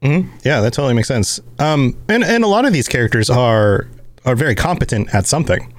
Yeah, 0.02 0.60
that 0.60 0.72
totally 0.72 0.94
makes 0.94 1.08
sense. 1.08 1.40
Um 1.58 1.96
and 2.08 2.22
and 2.24 2.44
a 2.44 2.46
lot 2.46 2.64
of 2.64 2.72
these 2.72 2.86
characters 2.88 3.28
are 3.28 3.88
are 4.24 4.36
very 4.36 4.54
competent 4.54 5.12
at 5.14 5.26
something, 5.26 5.72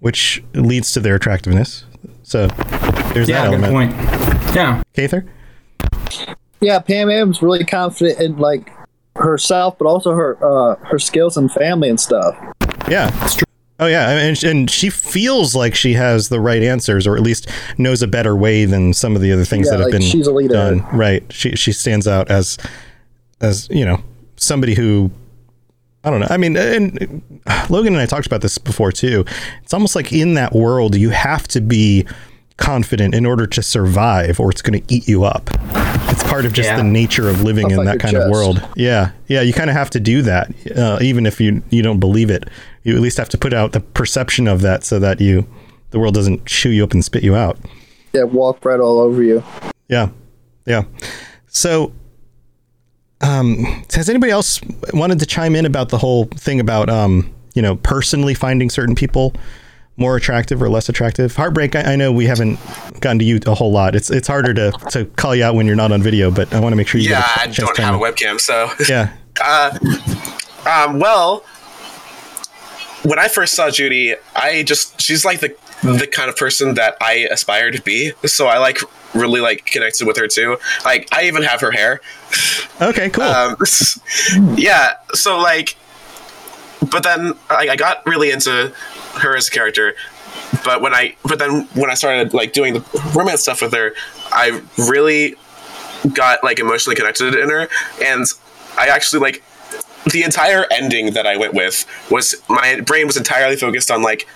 which 0.00 0.42
leads 0.54 0.90
to 0.92 1.00
their 1.00 1.14
attractiveness. 1.14 1.84
So 2.24 2.48
there's 3.14 3.28
Yeah, 3.28 3.44
that 3.48 3.50
good 3.56 3.64
element. 3.64 3.94
point. 3.96 4.54
Yeah. 4.56 4.82
Cather? 4.94 5.24
Yeah, 6.60 6.78
Panam's 6.80 7.40
really 7.42 7.64
confident 7.64 8.20
in 8.20 8.36
like 8.38 8.72
herself, 9.16 9.78
but 9.78 9.86
also 9.86 10.12
her 10.12 10.36
uh, 10.44 10.76
her 10.86 10.98
skills 10.98 11.36
and 11.36 11.50
family 11.52 11.88
and 11.88 12.00
stuff. 12.00 12.36
Yeah. 12.88 13.10
Oh 13.80 13.86
yeah, 13.86 14.10
and 14.10 14.42
and 14.42 14.68
she 14.70 14.90
feels 14.90 15.54
like 15.54 15.74
she 15.76 15.92
has 15.94 16.30
the 16.30 16.40
right 16.40 16.62
answers, 16.62 17.06
or 17.06 17.16
at 17.16 17.22
least 17.22 17.48
knows 17.78 18.02
a 18.02 18.08
better 18.08 18.34
way 18.34 18.64
than 18.64 18.92
some 18.92 19.14
of 19.14 19.22
the 19.22 19.30
other 19.32 19.44
things 19.44 19.66
Yeah, 19.66 19.72
that 19.72 19.78
have 19.80 19.84
like 19.86 19.92
been 19.92 20.02
she's 20.02 20.26
a 20.26 20.32
leader. 20.32 20.54
done. 20.54 20.84
Right. 20.92 21.22
She 21.32 21.52
she 21.54 21.70
stands 21.70 22.08
out 22.08 22.28
as 22.28 22.58
as 23.40 23.68
you 23.70 23.84
know 23.84 24.02
somebody 24.36 24.74
who 24.74 25.12
I 26.02 26.10
don't 26.10 26.18
know. 26.20 26.26
I 26.28 26.38
mean, 26.38 26.56
and 26.56 27.22
Logan 27.70 27.92
and 27.92 28.02
I 28.02 28.06
talked 28.06 28.26
about 28.26 28.40
this 28.40 28.58
before 28.58 28.90
too. 28.90 29.24
It's 29.62 29.72
almost 29.74 29.94
like 29.94 30.12
in 30.12 30.34
that 30.34 30.52
world 30.54 30.96
you 30.96 31.10
have 31.10 31.46
to 31.48 31.60
be 31.60 32.04
confident 32.58 33.14
in 33.14 33.24
order 33.24 33.46
to 33.46 33.62
survive, 33.62 34.38
or 34.38 34.50
it's 34.50 34.60
going 34.62 34.82
to 34.82 34.94
eat 34.94 35.08
you 35.08 35.24
up. 35.24 35.48
It's 36.10 36.22
part 36.24 36.44
of 36.44 36.52
just 36.52 36.68
Yeah. 36.68 36.76
the 36.76 36.82
nature 36.84 37.28
of 37.28 37.42
living 37.42 37.70
in 37.70 37.84
that 37.84 37.98
kind 38.00 38.16
of 38.16 38.30
world. 38.30 38.60
Yeah, 38.76 39.10
yeah. 39.28 39.40
You 39.40 39.52
kind 39.54 39.70
of 39.70 39.76
have 39.76 39.88
to 39.90 40.00
do 40.00 40.20
that, 40.22 40.52
uh, 40.76 40.98
even 41.00 41.24
if 41.24 41.40
you 41.40 41.62
you 41.70 41.82
don't 41.82 42.00
believe 42.00 42.30
it. 42.30 42.44
You 42.82 42.94
at 42.94 43.00
least 43.00 43.16
have 43.16 43.28
to 43.30 43.38
put 43.38 43.52
out 43.54 43.72
the 43.72 43.80
perception 43.80 44.46
of 44.48 44.60
that, 44.62 44.84
so 44.84 44.98
that 44.98 45.20
you 45.20 45.46
the 45.90 45.98
world 45.98 46.14
doesn't 46.14 46.44
chew 46.46 46.70
you 46.70 46.84
up 46.84 46.92
and 46.92 47.04
spit 47.04 47.22
you 47.22 47.34
out. 47.34 47.58
Yeah, 48.12 48.24
walk 48.24 48.64
right 48.64 48.80
all 48.80 48.98
over 48.98 49.22
you. 49.22 49.42
Yeah, 49.88 50.08
yeah. 50.66 50.82
So, 51.46 51.92
um, 53.20 53.64
has 53.94 54.08
anybody 54.08 54.32
else 54.32 54.60
wanted 54.92 55.18
to 55.20 55.26
chime 55.26 55.54
in 55.56 55.64
about 55.66 55.88
the 55.88 55.98
whole 55.98 56.24
thing 56.26 56.60
about 56.60 56.88
um, 56.90 57.32
you 57.54 57.62
know, 57.62 57.76
personally 57.76 58.34
finding 58.34 58.70
certain 58.70 58.94
people 58.94 59.34
more 59.98 60.16
attractive 60.16 60.62
or 60.62 60.68
less 60.68 60.88
attractive? 60.88 61.34
Heartbreak. 61.36 61.76
I, 61.76 61.92
I 61.92 61.96
know 61.96 62.12
we 62.12 62.26
haven't 62.26 62.58
gotten 63.00 63.18
to 63.18 63.24
you 63.24 63.40
a 63.46 63.54
whole 63.54 63.72
lot. 63.72 63.94
It's 63.94 64.10
it's 64.10 64.28
harder 64.28 64.54
to 64.54 64.72
to 64.90 65.04
call 65.04 65.34
you 65.34 65.44
out 65.44 65.54
when 65.54 65.66
you're 65.66 65.76
not 65.76 65.92
on 65.92 66.02
video, 66.02 66.30
but 66.30 66.52
I 66.54 66.60
want 66.60 66.72
to 66.72 66.76
make 66.76 66.88
sure 66.88 67.00
you. 67.00 67.10
Yeah, 67.10 67.20
get 67.20 67.38
a 67.38 67.40
I 67.40 67.46
don't 67.52 67.76
to 67.76 67.82
have 67.82 67.94
a 67.94 67.98
webcam, 67.98 68.40
so 68.40 68.70
Yeah. 68.88 69.12
Uh, 69.40 69.78
um, 70.66 70.98
well, 70.98 71.44
when 73.04 73.18
I 73.18 73.28
first 73.28 73.54
saw 73.54 73.70
Judy, 73.70 74.14
I 74.34 74.62
just 74.62 75.00
she's 75.00 75.24
like 75.24 75.40
the 75.40 75.56
the 75.82 76.06
kind 76.06 76.28
of 76.28 76.36
person 76.36 76.74
that 76.74 76.96
I 77.00 77.28
aspire 77.30 77.70
to 77.70 77.80
be. 77.82 78.12
So 78.26 78.46
I 78.46 78.58
like 78.58 78.80
really 79.14 79.40
like 79.40 79.66
connected 79.66 80.06
with 80.06 80.16
her 80.16 80.26
too. 80.26 80.58
Like 80.84 81.08
I 81.12 81.24
even 81.24 81.42
have 81.42 81.60
her 81.60 81.70
hair. 81.70 82.00
Okay. 82.80 83.10
Cool. 83.10 83.24
Um, 83.24 83.56
yeah. 84.56 84.94
So 85.12 85.38
like, 85.38 85.76
but 86.90 87.02
then 87.02 87.34
I, 87.48 87.70
I 87.70 87.76
got 87.76 88.04
really 88.06 88.30
into 88.30 88.72
her 89.20 89.36
as 89.36 89.48
a 89.48 89.50
character. 89.50 89.94
But 90.64 90.80
when 90.80 90.94
I 90.94 91.16
but 91.24 91.38
then 91.38 91.68
when 91.74 91.90
I 91.90 91.94
started 91.94 92.34
like 92.34 92.52
doing 92.52 92.74
the 92.74 93.12
romance 93.14 93.42
stuff 93.42 93.62
with 93.62 93.74
her, 93.74 93.92
I 94.30 94.62
really 94.76 95.34
got 96.12 96.42
like 96.42 96.58
emotionally 96.58 96.96
connected 96.96 97.34
in 97.34 97.50
her, 97.50 97.68
and 98.02 98.24
I 98.78 98.88
actually 98.88 99.20
like 99.20 99.42
the 100.10 100.22
entire 100.22 100.64
ending 100.70 101.12
that 101.12 101.26
I 101.26 101.36
went 101.36 101.54
with 101.54 101.84
was 102.10 102.34
my 102.48 102.80
brain 102.80 103.06
was 103.06 103.16
entirely 103.16 103.56
focused 103.56 103.90
on 103.90 104.02
like 104.02 104.26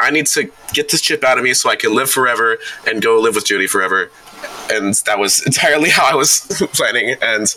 I 0.00 0.10
need 0.10 0.26
to 0.28 0.50
get 0.72 0.90
this 0.90 1.00
chip 1.00 1.24
out 1.24 1.38
of 1.38 1.44
me 1.44 1.54
so 1.54 1.68
I 1.68 1.76
can 1.76 1.94
live 1.94 2.10
forever 2.10 2.58
and 2.86 3.02
go 3.02 3.20
live 3.20 3.34
with 3.34 3.46
Judy 3.46 3.66
forever. 3.66 4.10
And 4.70 4.94
that 5.06 5.18
was 5.18 5.44
entirely 5.44 5.90
how 5.90 6.10
I 6.10 6.14
was 6.14 6.40
planning 6.72 7.16
and 7.20 7.52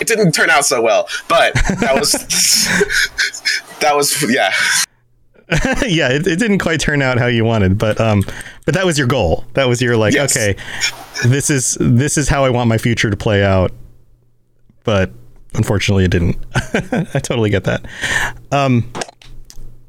it 0.00 0.06
didn't 0.06 0.32
turn 0.32 0.50
out 0.50 0.64
so 0.64 0.80
well, 0.80 1.08
but 1.28 1.54
that 1.54 1.96
was 1.98 2.12
that 3.80 3.96
was 3.96 4.30
yeah. 4.30 4.52
yeah, 5.86 6.10
it, 6.10 6.26
it 6.26 6.38
didn't 6.38 6.58
quite 6.58 6.78
turn 6.78 7.00
out 7.00 7.18
how 7.18 7.26
you 7.26 7.44
wanted, 7.44 7.78
but 7.78 8.00
um, 8.00 8.22
but 8.66 8.74
that 8.74 8.84
was 8.84 8.98
your 8.98 9.06
goal. 9.06 9.44
That 9.54 9.66
was 9.66 9.80
your 9.80 9.96
like, 9.96 10.12
Yes. 10.12 10.36
okay, 10.36 10.56
this 11.26 11.48
is 11.48 11.76
this 11.80 12.18
is 12.18 12.28
how 12.28 12.44
I 12.44 12.50
want 12.50 12.68
my 12.68 12.76
future 12.78 13.08
to 13.10 13.16
play 13.16 13.42
out. 13.42 13.72
But 14.84 15.10
unfortunately, 15.54 16.04
it 16.04 16.10
didn't. 16.10 16.36
I 16.54 17.18
totally 17.20 17.48
get 17.50 17.64
that. 17.64 17.86
Um, 18.52 18.92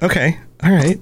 okay, 0.01 0.38
all 0.64 0.72
right, 0.72 0.99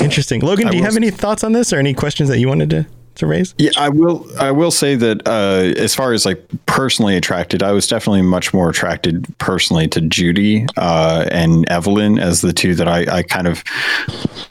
interesting. 0.00 0.40
Logan, 0.40 0.68
do 0.68 0.76
you 0.76 0.82
have 0.82 0.96
any 0.96 1.10
thoughts 1.10 1.44
on 1.44 1.52
this 1.52 1.72
or 1.72 1.78
any 1.78 1.92
questions 1.92 2.28
that 2.30 2.38
you 2.38 2.48
wanted 2.48 2.70
to 2.70 2.86
to 3.16 3.26
raise? 3.26 3.54
Yeah, 3.58 3.70
I 3.76 3.88
will. 3.88 4.26
I 4.38 4.50
will 4.50 4.70
say 4.70 4.94
that 4.96 5.26
uh, 5.26 5.78
as 5.80 5.94
far 5.94 6.12
as 6.12 6.24
like 6.24 6.42
personally 6.66 7.16
attracted, 7.16 7.62
I 7.62 7.72
was 7.72 7.86
definitely 7.86 8.22
much 8.22 8.54
more 8.54 8.70
attracted 8.70 9.26
personally 9.38 9.88
to 9.88 10.00
Judy 10.00 10.66
uh, 10.76 11.26
and 11.30 11.68
Evelyn 11.70 12.18
as 12.18 12.40
the 12.40 12.52
two 12.52 12.74
that 12.76 12.88
I, 12.88 13.18
I 13.18 13.22
kind 13.22 13.46
of 13.46 13.62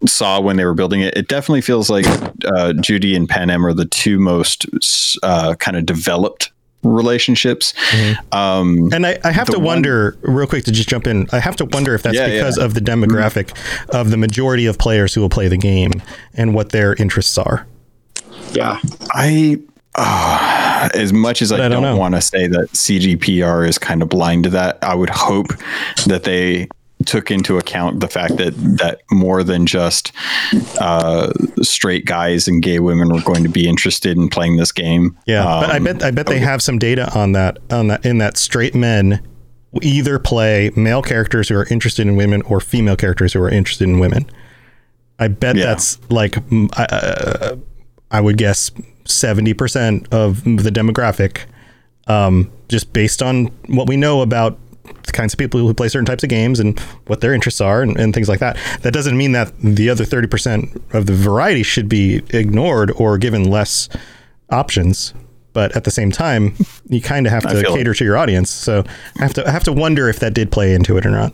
saw 0.08 0.40
when 0.40 0.58
they 0.58 0.66
were 0.66 0.74
building 0.76 1.02
it. 1.02 1.16
It 1.18 1.28
definitely 1.28 1.62
feels 1.62 1.90
like 1.90 2.06
uh, 2.46 2.74
Judy 2.74 3.16
and 3.16 3.28
Panam 3.30 3.64
are 3.64 3.74
the 3.74 3.86
two 3.86 4.20
most 4.20 4.66
uh, 5.24 5.56
kind 5.56 5.78
of 5.78 5.86
developed 5.86 6.52
relationships. 6.84 7.74
Um, 8.32 8.90
And 8.94 9.08
I, 9.08 9.18
I 9.24 9.32
have 9.32 9.48
to 9.50 9.58
one- 9.58 9.66
wonder, 9.66 10.18
real 10.22 10.46
quick, 10.48 10.66
to 10.66 10.72
just 10.72 10.88
jump 10.88 11.08
in. 11.08 11.28
I 11.32 11.40
have 11.40 11.56
to 11.58 11.66
wonder 11.66 11.96
if 11.96 12.04
that's 12.04 12.16
Yeah, 12.16 12.28
yeah. 12.28 12.34
because 12.38 12.58
of 12.60 12.76
the 12.76 12.80
demographic 12.80 13.58
of 13.90 14.12
the 14.12 14.18
majority 14.18 14.68
of 14.68 14.78
players 14.78 15.14
who 15.14 15.22
will 15.22 15.30
play 15.30 15.48
the 15.48 15.58
game 15.58 15.92
and 16.36 16.54
what 16.54 16.70
their 16.70 16.94
interests 16.96 17.38
are. 17.40 17.66
Yeah. 18.54 18.80
I. 19.12 19.60
Uh, 19.98 20.90
as 20.94 21.14
much 21.14 21.42
as 21.42 21.54
I, 21.54 21.56
I 21.56 21.70
don't 21.70 21.82
don't, 21.82 21.98
want 21.98 22.16
to 22.16 22.22
say 22.22 22.48
that 22.48 22.68
CDPR 22.74 23.66
is 23.66 23.78
kind 23.78 24.02
of 24.02 24.10
blind 24.10 24.44
to 24.44 24.50
that, 24.50 24.78
I 24.84 24.94
would 24.94 25.10
hope 25.10 25.48
that 26.08 26.24
they 26.26 26.68
took 27.06 27.32
into 27.32 27.58
account 27.58 28.02
the 28.02 28.10
fact 28.10 28.36
that 28.36 28.52
that 28.80 29.00
more 29.10 29.42
than 29.42 29.66
just 29.66 30.12
uh, 30.82 31.32
straight 31.62 32.04
guys 32.06 32.46
and 32.46 32.62
gay 32.62 32.80
women 32.80 33.08
were 33.14 33.22
going 33.22 33.44
to 33.44 33.50
be 33.50 33.70
interested 33.70 34.18
in 34.18 34.28
playing 34.28 34.58
this 34.58 34.74
game. 34.74 35.18
Yeah, 35.28 35.46
but 35.46 35.70
I 35.70 35.78
Um, 35.78 35.84
bet 35.86 36.04
I 36.04 36.12
bet 36.12 36.28
they 36.28 36.40
have 36.40 36.62
some 36.62 36.78
data 36.78 37.10
on 37.18 37.32
that 37.32 37.60
on 37.72 37.88
that 37.88 38.06
in 38.06 38.18
that 38.18 38.36
straight 38.36 38.76
men 38.76 39.26
either 39.82 40.20
play 40.20 40.72
male 40.76 41.02
characters 41.02 41.48
who 41.48 41.56
are 41.56 41.68
interested 41.68 42.06
in 42.06 42.18
women 42.18 42.42
or 42.44 42.60
female 42.60 42.98
characters 42.98 43.32
who 43.32 43.42
are 43.42 43.50
interested 43.50 43.88
in 43.88 44.00
women. 44.00 44.26
I 45.20 45.30
bet 45.30 45.56
Yeah. 45.56 45.68
that's 45.68 46.00
like 46.10 46.36
uh, 46.78 47.56
I 48.12 48.22
would 48.22 48.38
guess 48.38 48.72
seventy 49.06 49.54
percent 49.54 50.08
of 50.14 50.44
the 50.44 50.70
demographic, 50.70 51.46
um, 52.08 52.52
just 52.70 52.94
based 52.94 53.22
on 53.22 53.48
what 53.68 53.88
we 53.88 53.98
know 53.98 54.22
about 54.22 54.58
the 55.04 55.12
kinds 55.12 55.34
of 55.34 55.40
people 55.40 55.60
who 55.60 55.74
play 55.74 55.88
certain 55.88 56.06
types 56.06 56.24
of 56.24 56.30
games 56.30 56.60
and 56.60 56.80
what 57.08 57.22
their 57.22 57.34
interests 57.34 57.62
are 57.62 57.82
and, 57.82 57.98
and 57.98 58.14
things 58.14 58.30
like 58.30 58.40
that. 58.40 58.58
That 58.82 58.94
doesn't 58.94 59.18
mean 59.18 59.32
that 59.34 59.52
the 59.60 59.90
other 59.90 60.06
thirty 60.06 60.28
percent 60.28 60.82
of 60.94 61.06
the 61.06 61.14
variety 61.14 61.64
should 61.64 61.90
be 61.90 62.22
ignored 62.30 62.92
or 62.98 63.18
given 63.18 63.50
less 63.50 63.90
options. 64.50 65.14
But 65.54 65.76
at 65.76 65.86
the 65.86 65.92
same 65.92 66.12
time, 66.12 66.54
you 66.90 67.02
kind 67.02 67.26
of 67.26 67.32
have 67.32 67.44
to 67.44 67.60
it. 67.60 67.66
cater 67.68 67.94
to 67.94 68.04
your 68.04 68.18
audience. 68.18 68.50
So 68.50 68.84
I 69.18 69.24
have 69.24 69.34
to 69.36 69.48
I 69.48 69.52
have 69.52 69.64
to 69.64 69.74
wonder 69.74 70.10
if 70.10 70.20
that 70.20 70.34
did 70.34 70.52
play 70.52 70.74
into 70.74 70.98
it 70.98 71.06
or 71.06 71.12
not. 71.12 71.34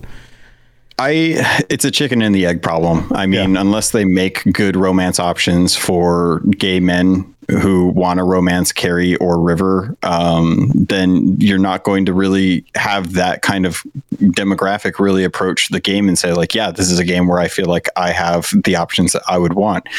I 1.01 1.63
it's 1.69 1.83
a 1.83 1.91
chicken 1.91 2.21
and 2.21 2.33
the 2.35 2.45
egg 2.45 2.61
problem. 2.61 3.11
I 3.13 3.25
mean, 3.25 3.57
unless 3.57 3.89
they 3.89 4.05
make 4.05 4.43
good 4.53 4.75
romance 4.75 5.19
options 5.19 5.75
for 5.75 6.41
gay 6.57 6.79
men 6.79 7.33
who 7.49 7.87
want 7.87 8.19
a 8.19 8.23
romance 8.23 8.71
Kerry 8.71 9.15
or 9.17 9.41
River, 9.41 9.97
um, 10.03 10.71
then 10.73 11.37
you're 11.41 11.57
not 11.57 11.83
going 11.83 12.05
to 12.05 12.13
really 12.13 12.63
have 12.75 13.13
that 13.13 13.41
kind 13.41 13.65
of 13.65 13.83
demographic 14.17 14.99
really 14.99 15.23
approach 15.23 15.69
the 15.69 15.79
game 15.79 16.07
and 16.07 16.17
say 16.17 16.33
like, 16.33 16.53
yeah, 16.53 16.71
this 16.71 16.89
is 16.91 16.99
a 16.99 17.03
game 17.03 17.27
where 17.27 17.39
I 17.39 17.47
feel 17.47 17.65
like 17.65 17.89
I 17.97 18.11
have 18.11 18.53
the 18.63 18.75
options 18.75 19.13
that 19.13 19.23
I 19.27 19.39
would 19.39 19.53
want. 19.53 19.89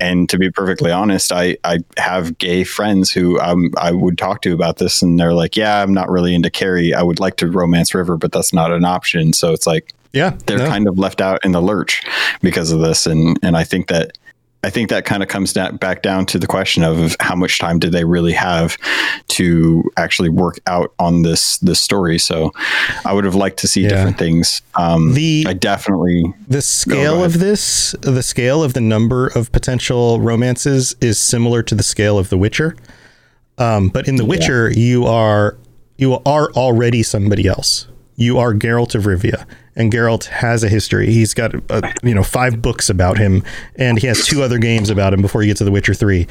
And 0.00 0.28
to 0.28 0.38
be 0.38 0.50
perfectly 0.50 0.90
honest, 0.90 1.30
I 1.30 1.56
I 1.62 1.78
have 1.96 2.36
gay 2.38 2.64
friends 2.64 3.12
who 3.12 3.38
um, 3.40 3.70
I 3.78 3.92
would 3.92 4.18
talk 4.18 4.42
to 4.42 4.52
about 4.52 4.78
this, 4.78 5.02
and 5.02 5.20
they're 5.20 5.34
like, 5.34 5.56
yeah, 5.56 5.82
I'm 5.82 5.94
not 5.94 6.10
really 6.10 6.34
into 6.34 6.50
Kerry. 6.50 6.92
I 6.94 7.02
would 7.02 7.20
like 7.20 7.36
to 7.36 7.46
romance 7.46 7.94
River, 7.94 8.16
but 8.16 8.32
that's 8.32 8.52
not 8.52 8.72
an 8.72 8.84
option. 8.84 9.32
So 9.32 9.52
it's 9.52 9.66
like 9.66 9.94
Yeah, 10.12 10.36
they're 10.46 10.58
no. 10.58 10.66
kind 10.68 10.88
of 10.88 10.98
left 10.98 11.20
out 11.20 11.44
in 11.44 11.52
the 11.52 11.60
lurch 11.60 12.02
because 12.42 12.70
of 12.72 12.80
this 12.80 13.06
and 13.06 13.38
and 13.42 13.56
I 13.56 13.64
think 13.64 13.88
that 13.88 14.16
I 14.64 14.70
think 14.70 14.90
that 14.90 15.04
kind 15.04 15.22
of 15.22 15.28
comes 15.28 15.52
down, 15.52 15.76
back 15.76 16.02
down 16.02 16.26
to 16.26 16.38
the 16.38 16.48
question 16.48 16.82
of 16.82 17.14
how 17.20 17.36
much 17.36 17.60
time 17.60 17.78
did 17.78 17.92
they 17.92 18.02
really 18.04 18.32
have 18.32 18.76
to 19.28 19.84
actually 19.96 20.30
work 20.30 20.58
out 20.66 20.92
on 20.98 21.22
this 21.22 21.58
this 21.58 21.80
story. 21.80 22.18
So 22.18 22.50
I 23.04 23.12
would 23.12 23.24
have 23.24 23.36
liked 23.36 23.58
to 23.60 23.68
see 23.68 23.82
Yeah. 23.82 23.90
different 23.90 24.18
things. 24.18 24.60
Um, 24.74 25.14
The- 25.14 25.44
I 25.48 25.52
definitely 25.52 26.24
The 26.48 26.60
scale 26.62 27.22
of 27.22 27.38
this, 27.38 27.94
the 28.00 28.22
scale 28.22 28.64
of 28.64 28.72
the 28.72 28.80
number 28.80 29.28
of 29.28 29.52
potential 29.52 30.20
romances 30.20 30.96
is 31.00 31.20
similar 31.20 31.62
to 31.62 31.76
the 31.76 31.84
scale 31.84 32.18
of 32.18 32.28
The 32.28 32.36
Witcher. 32.36 32.74
Um, 33.58 33.88
but 33.90 34.08
in 34.08 34.16
The 34.16 34.24
Witcher, 34.24 34.72
you 34.72 35.06
are 35.06 35.56
you 35.98 36.18
are 36.26 36.50
already 36.52 37.04
somebody 37.04 37.46
else. 37.46 37.86
You 38.20 38.36
are 38.38 38.52
Geralt 38.52 38.96
of 38.96 39.04
Rivia, 39.04 39.46
and 39.76 39.92
Geralt 39.92 40.24
has 40.24 40.64
a 40.64 40.68
history. 40.68 41.12
He's 41.12 41.34
got 41.34 41.54
uh, 41.70 41.92
you 42.02 42.16
know 42.16 42.24
five 42.24 42.60
books 42.60 42.90
about 42.90 43.16
him, 43.16 43.44
and 43.76 43.96
he 43.96 44.08
has 44.08 44.26
two 44.26 44.42
other 44.42 44.58
games 44.58 44.90
about 44.90 45.14
him 45.14 45.22
before 45.22 45.42
you 45.42 45.50
get 45.50 45.56
to 45.58 45.64
The 45.64 45.70
Witcher 45.70 45.94
Three. 45.94 46.26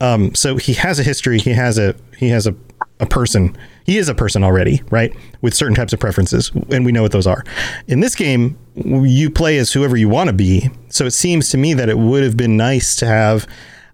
Um, 0.00 0.36
so 0.36 0.56
he 0.56 0.74
has 0.74 1.00
a 1.00 1.02
history. 1.02 1.40
He 1.40 1.50
has 1.50 1.78
a 1.78 1.96
he 2.16 2.28
has 2.28 2.46
a 2.46 2.54
a 3.00 3.06
person. 3.06 3.56
He 3.84 3.98
is 3.98 4.08
a 4.08 4.14
person 4.14 4.44
already, 4.44 4.82
right? 4.92 5.12
With 5.40 5.52
certain 5.52 5.74
types 5.74 5.92
of 5.92 5.98
preferences, 5.98 6.52
and 6.70 6.84
we 6.84 6.92
know 6.92 7.02
what 7.02 7.10
those 7.10 7.26
are. 7.26 7.42
In 7.88 7.98
this 7.98 8.14
game, 8.14 8.56
you 8.76 9.28
play 9.28 9.58
as 9.58 9.72
whoever 9.72 9.96
you 9.96 10.08
want 10.08 10.28
to 10.28 10.32
be. 10.32 10.70
So 10.90 11.06
it 11.06 11.10
seems 11.10 11.50
to 11.50 11.58
me 11.58 11.74
that 11.74 11.88
it 11.88 11.98
would 11.98 12.22
have 12.22 12.36
been 12.36 12.56
nice 12.56 12.94
to 12.96 13.06
have. 13.06 13.48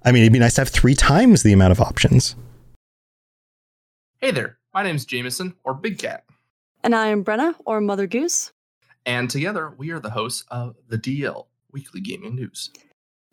I 0.04 0.12
mean, 0.12 0.22
it'd 0.22 0.34
be 0.34 0.38
nice 0.38 0.56
to 0.56 0.60
have 0.60 0.68
three 0.68 0.94
times 0.94 1.44
the 1.44 1.54
amount 1.54 1.72
of 1.72 1.80
options. 1.80 2.36
Hey 4.18 4.32
there, 4.32 4.58
my 4.74 4.82
name's 4.82 5.06
Jameson, 5.06 5.54
or 5.64 5.72
Big 5.72 5.96
Cat, 5.96 6.24
And 6.82 6.94
I 6.94 7.08
am 7.08 7.24
Brenna, 7.24 7.54
or 7.64 7.80
Mother 7.80 8.06
Goose. 8.06 8.52
And 9.04 9.28
together, 9.28 9.74
we 9.76 9.90
are 9.90 10.00
the 10.00 10.10
hosts 10.10 10.44
of 10.50 10.76
the 10.88 10.98
DL 10.98 11.46
Weekly 11.72 12.00
Gaming 12.00 12.36
News. 12.36 12.70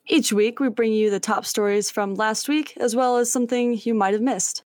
Each 0.07 0.31
week, 0.31 0.59
we 0.59 0.69
bring 0.69 0.93
you 0.93 1.09
the 1.09 1.19
top 1.19 1.45
stories 1.45 1.89
from 1.89 2.15
last 2.15 2.47
week, 2.47 2.75
as 2.77 2.95
well 2.95 3.17
as 3.17 3.31
something 3.31 3.79
you 3.83 3.93
might 3.93 4.13
have 4.13 4.21
missed. 4.21 4.63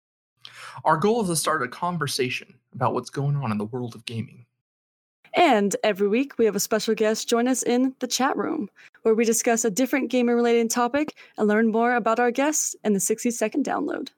Our 0.84 0.98
goal 0.98 1.22
is 1.24 1.30
to 1.30 1.36
start 1.36 1.64
a 1.64 1.68
conversation 1.68 2.56
about 2.74 2.94
what's 2.94 3.10
going 3.10 3.36
on 3.36 3.52
in 3.52 3.58
the 3.58 3.66
world 3.66 3.96
of 3.96 4.06
gaming. 4.06 4.46
And 5.34 5.76
every 5.84 6.08
week, 6.08 6.38
we 6.38 6.46
have 6.46 6.56
a 6.56 6.60
special 6.60 6.96
guest 6.96 7.30
join 7.30 7.48
us 7.48 7.64
in 7.64 7.96
the 8.00 8.08
chat 8.08 8.36
room, 8.38 8.70
where 9.04 9.14
we 9.14 9.26
discuss 9.26 9.66
a 9.66 9.72
different 9.72 10.10
gamer 10.10 10.36
related 10.36 10.70
topic 10.70 11.16
and 11.38 11.48
learn 11.48 11.72
more 11.72 11.96
about 11.96 12.20
our 12.20 12.32
guests 12.32 12.76
in 12.84 12.94
the 12.94 13.00
60 13.00 13.32
second 13.32 13.66
download. 13.66 14.10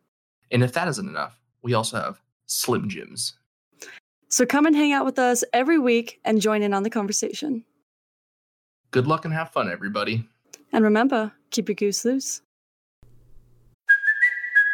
And 0.51 0.63
if 0.63 0.73
that 0.73 0.87
isn't 0.87 1.07
enough, 1.07 1.39
we 1.61 1.73
also 1.73 1.97
have 1.97 2.21
Slim 2.45 2.89
Jims. 2.89 3.33
So 4.29 4.45
come 4.45 4.65
and 4.65 4.75
hang 4.75 4.93
out 4.93 5.05
with 5.05 5.17
us 5.17 5.43
every 5.53 5.79
week 5.79 6.19
and 6.23 6.39
join 6.39 6.61
in 6.61 6.73
on 6.73 6.83
the 6.83 6.89
conversation. 6.89 7.65
Good 8.91 9.07
luck 9.07 9.25
and 9.25 9.33
have 9.33 9.51
fun, 9.51 9.71
everybody. 9.71 10.27
And 10.71 10.83
remember, 10.83 11.31
keep 11.49 11.67
your 11.67 11.75
goose 11.75 12.05
loose. 12.05 12.41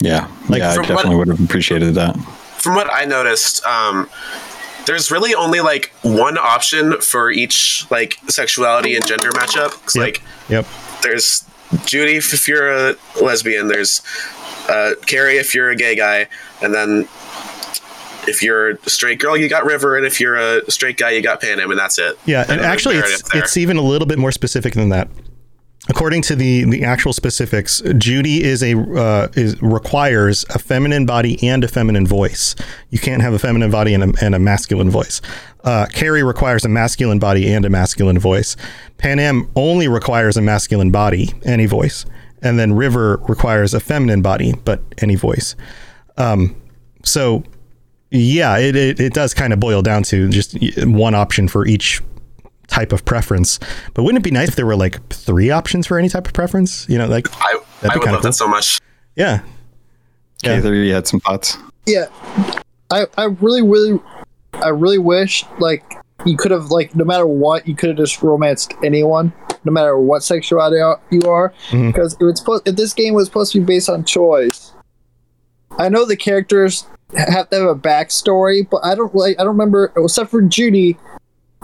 Yeah, 0.00 0.26
Like, 0.48 0.60
yeah, 0.60 0.70
I 0.72 0.76
definitely 0.76 1.16
what- 1.16 1.26
would 1.26 1.28
have 1.38 1.40
appreciated 1.44 1.94
that. 1.96 2.16
From 2.58 2.74
what 2.74 2.92
I 2.92 3.04
noticed, 3.04 3.64
um, 3.64 4.08
there's 4.86 5.10
really 5.10 5.34
only 5.34 5.60
like 5.60 5.92
one 6.02 6.38
option 6.38 7.00
for 7.00 7.30
each 7.30 7.84
like 7.90 8.18
sexuality 8.28 8.94
and 8.96 9.06
gender 9.06 9.30
matchup. 9.30 9.70
'Cause, 9.84 9.96
Yep. 9.96 10.02
Like 10.04 10.22
Yep. 10.48 10.66
there's 11.02 11.44
Judy 11.84 12.16
if 12.16 12.48
you're 12.48 12.70
a 12.90 12.96
lesbian, 13.20 13.68
there's 13.68 14.00
uh, 14.68 14.92
Kerry 15.06 15.36
if 15.38 15.54
you're 15.54 15.70
a 15.70 15.76
gay 15.76 15.94
guy, 15.94 16.26
and 16.62 16.74
then 16.74 17.08
if 18.26 18.42
you're 18.42 18.70
a 18.70 18.90
straight 18.90 19.18
girl, 19.18 19.36
you 19.36 19.48
got 19.48 19.64
River, 19.64 19.96
and 19.96 20.04
if 20.06 20.20
you're 20.20 20.36
a 20.36 20.70
straight 20.70 20.96
guy, 20.98 21.10
you 21.10 21.22
got 21.22 21.40
Panam, 21.40 21.70
and 21.70 21.78
that's 21.78 21.98
it. 21.98 22.18
Yeah, 22.26 22.40
and 22.40 22.48
There's 22.50 22.60
no 22.62 22.66
actually, 22.68 22.96
it's 22.98 23.22
it's 23.34 23.56
even 23.56 23.76
a 23.78 23.82
little 23.82 24.06
bit 24.06 24.18
more 24.18 24.32
specific 24.32 24.74
than 24.74 24.88
that. 24.90 25.08
According 25.88 26.22
to 26.22 26.36
the 26.36 26.64
the 26.64 26.84
actual 26.84 27.12
specifics, 27.12 27.80
Judy 27.96 28.44
is 28.44 28.62
a 28.62 28.78
uh, 28.78 29.28
is 29.34 29.60
requires 29.62 30.44
a 30.50 30.58
feminine 30.58 31.06
body 31.06 31.38
and 31.46 31.64
a 31.64 31.68
feminine 31.68 32.06
voice. 32.06 32.54
You 32.90 32.98
can't 32.98 33.22
have 33.22 33.32
a 33.32 33.38
feminine 33.38 33.70
body 33.70 33.94
and 33.94 34.04
a, 34.04 34.24
and 34.24 34.34
a 34.34 34.38
masculine 34.38 34.90
voice. 34.90 35.22
Uh, 35.64 35.86
Kerry 35.86 36.22
requires 36.22 36.64
a 36.64 36.68
masculine 36.68 37.18
body 37.18 37.52
and 37.52 37.64
a 37.64 37.70
masculine 37.70 38.18
voice. 38.18 38.54
Panam 38.98 39.48
only 39.56 39.88
requires 39.88 40.36
a 40.36 40.42
masculine 40.42 40.90
body, 40.90 41.32
any 41.44 41.66
voice, 41.66 42.04
and 42.42 42.58
then 42.58 42.74
River 42.74 43.20
requires 43.28 43.72
a 43.72 43.80
feminine 43.80 44.20
body 44.20 44.54
but 44.64 44.82
any 44.98 45.14
voice. 45.14 45.56
Um, 46.18 46.54
so 47.02 47.44
yeah, 48.10 48.56
it, 48.56 48.74
it, 48.74 49.00
it 49.00 49.12
does 49.12 49.34
kind 49.34 49.52
of 49.52 49.60
boil 49.60 49.82
down 49.82 50.02
to 50.04 50.28
just 50.28 50.56
one 50.86 51.14
option 51.14 51.46
for 51.46 51.66
each 51.66 52.00
type 52.68 52.92
of 52.92 53.04
preference. 53.04 53.58
But 53.94 54.04
wouldn't 54.04 54.20
it 54.20 54.24
be 54.24 54.30
nice 54.30 54.48
if 54.50 54.56
there 54.56 54.66
were 54.66 54.76
like 54.76 55.06
three 55.10 55.50
options 55.50 55.86
for 55.86 55.98
any 55.98 56.08
type 56.08 56.26
of 56.26 56.32
preference? 56.32 56.88
You 56.88 56.98
know, 56.98 57.06
like 57.08 57.26
I, 57.32 57.58
That'd 57.80 57.90
I 57.90 57.94
would 57.96 58.02
kinda 58.04 58.12
love 58.12 58.22
cool. 58.22 58.30
that 58.30 58.32
so 58.34 58.46
much. 58.48 58.78
yeah, 59.16 59.40
Yeah. 60.44 60.60
there 60.60 60.74
you 60.74 60.92
had 60.94 61.06
some 61.06 61.20
thoughts. 61.20 61.56
Yeah, 61.86 62.06
I 62.90 63.06
I 63.16 63.24
really 63.24 63.62
really 63.62 63.98
I 64.54 64.68
really 64.68 64.98
wish 64.98 65.44
like 65.58 65.82
you 66.26 66.36
could 66.36 66.50
have 66.50 66.70
like 66.70 66.94
no 66.94 67.04
matter 67.04 67.26
what 67.26 67.66
you 67.66 67.74
could 67.74 67.88
have 67.90 67.98
just 67.98 68.22
romanced 68.22 68.74
anyone 68.84 69.32
no 69.64 69.72
matter 69.72 69.98
what 69.98 70.22
sexuality 70.22 70.76
you 71.10 71.22
are 71.28 71.52
Mhm. 71.70 71.92
because 71.92 72.14
if 72.14 72.22
it's 72.22 72.40
supposed 72.40 72.66
if 72.68 72.76
this 72.76 72.92
game 72.92 73.14
was 73.14 73.26
supposed 73.26 73.52
to 73.52 73.60
be 73.60 73.64
based 73.64 73.88
on 73.88 74.04
choice. 74.04 74.72
I 75.78 75.88
know 75.88 76.04
the 76.04 76.16
characters 76.16 76.86
have 77.16 77.48
to 77.50 77.56
have 77.60 77.68
a 77.68 77.74
backstory, 77.74 78.68
but 78.68 78.80
I 78.84 78.94
don't 78.94 79.14
like 79.14 79.36
I 79.38 79.44
don't 79.44 79.52
remember 79.56 79.92
except 79.96 80.30
for 80.30 80.42
Judy 80.42 80.96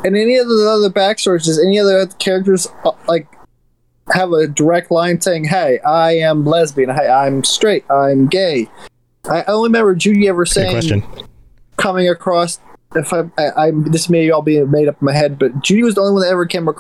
and 0.03 0.17
any 0.17 0.37
of 0.37 0.49
the 0.49 0.69
other 0.71 0.91
backstories. 0.91 1.45
Does 1.45 1.63
any 1.65 1.79
other 1.79 2.07
characters 2.19 2.67
uh, 2.85 2.93
like 3.09 3.27
have 4.13 4.33
a 4.33 4.47
direct 4.47 4.91
line 4.91 5.21
saying, 5.21 5.45
"Hey, 5.45 5.79
I 5.81 6.13
am 6.13 6.45
lesbian. 6.45 6.91
Hey, 6.91 7.09
I'm 7.09 7.45
straight. 7.45 7.85
I'm 7.91 8.27
gay." 8.27 8.69
I 9.31 9.43
only 9.45 9.69
remember 9.69 9.95
Judy 9.95 10.29
ever 10.29 10.45
saying 10.45 10.73
question. 10.73 11.03
coming 11.77 12.09
across. 12.09 12.59
If 12.95 13.13
I, 13.13 13.23
I, 13.39 13.67
I 13.69 13.71
this 13.87 14.09
may 14.11 14.31
all 14.31 14.43
be 14.43 14.61
made 14.65 14.89
up 14.89 15.01
in 15.01 15.07
my 15.07 15.13
head, 15.15 15.39
but 15.39 15.63
Judy 15.63 15.83
was 15.83 15.95
the 15.95 16.01
only 16.03 16.13
one 16.15 16.23
that 16.23 16.29
ever 16.29 16.47
came 16.47 16.69
ac- 16.69 16.79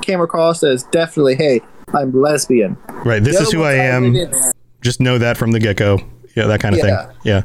came 0.00 0.20
across 0.20 0.62
as 0.62 0.84
definitely, 0.84 1.34
"Hey, 1.36 1.60
I'm 1.94 2.12
lesbian." 2.12 2.76
Right, 3.04 3.22
this 3.22 3.36
The 3.36 3.42
is 3.42 3.52
who 3.52 3.62
I 3.62 3.74
am. 3.74 4.12
didn't. 4.14 4.34
Just 4.80 5.00
know 5.00 5.18
that 5.18 5.36
from 5.36 5.52
the 5.52 5.60
get 5.60 5.76
go. 5.76 5.98
Yeah, 6.34 6.46
that 6.46 6.60
kind 6.60 6.74
of 6.74 6.78
Yeah. 6.80 7.06
thing. 7.06 7.16
Yeah, 7.24 7.42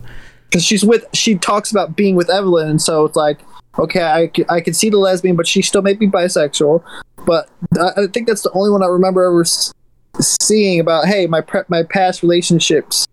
because 0.50 0.64
she's 0.64 0.84
with 0.86 1.06
she 1.14 1.36
talks 1.36 1.70
about 1.70 1.96
being 1.96 2.16
with 2.16 2.30
Evelyn, 2.32 2.70
and 2.70 2.82
so 2.82 3.04
it's 3.06 3.16
like 3.18 3.42
okay, 3.80 4.02
I, 4.02 4.32
I 4.50 4.62
can 4.62 4.74
see 4.74 4.90
the 4.90 4.98
lesbian, 4.98 5.36
but 5.36 5.48
she 5.48 5.62
still 5.62 5.82
may 5.82 5.94
be 5.94 6.08
bisexual. 6.08 6.84
But 7.26 7.50
I, 7.80 8.04
I 8.04 8.08
think 8.08 8.28
that's 8.28 8.42
the 8.44 8.52
only 8.52 8.70
one 8.70 8.84
I 8.84 8.88
remember 8.88 9.24
ever 9.24 9.42
s- 9.42 9.74
seeing 10.20 10.80
about 10.80 11.06
hey, 11.06 11.28
my 11.28 11.42
pre- 11.42 11.64
my 11.68 11.84
past 11.84 12.22
relationships 12.24 13.08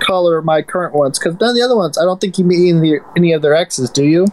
color 0.00 0.42
my 0.42 0.60
current 0.60 0.92
ones 0.94 1.18
because 1.18 1.38
none 1.40 1.50
of 1.50 1.56
the 1.56 1.62
other 1.62 1.76
ones 1.76 1.96
I 1.96 2.02
don't 2.02 2.20
think 2.20 2.36
you 2.36 2.44
meet 2.44 2.68
any, 2.68 2.98
any 3.16 3.32
of 3.32 3.42
their 3.42 3.54
exes, 3.54 3.90
do 3.90 4.04
you? 4.04 4.26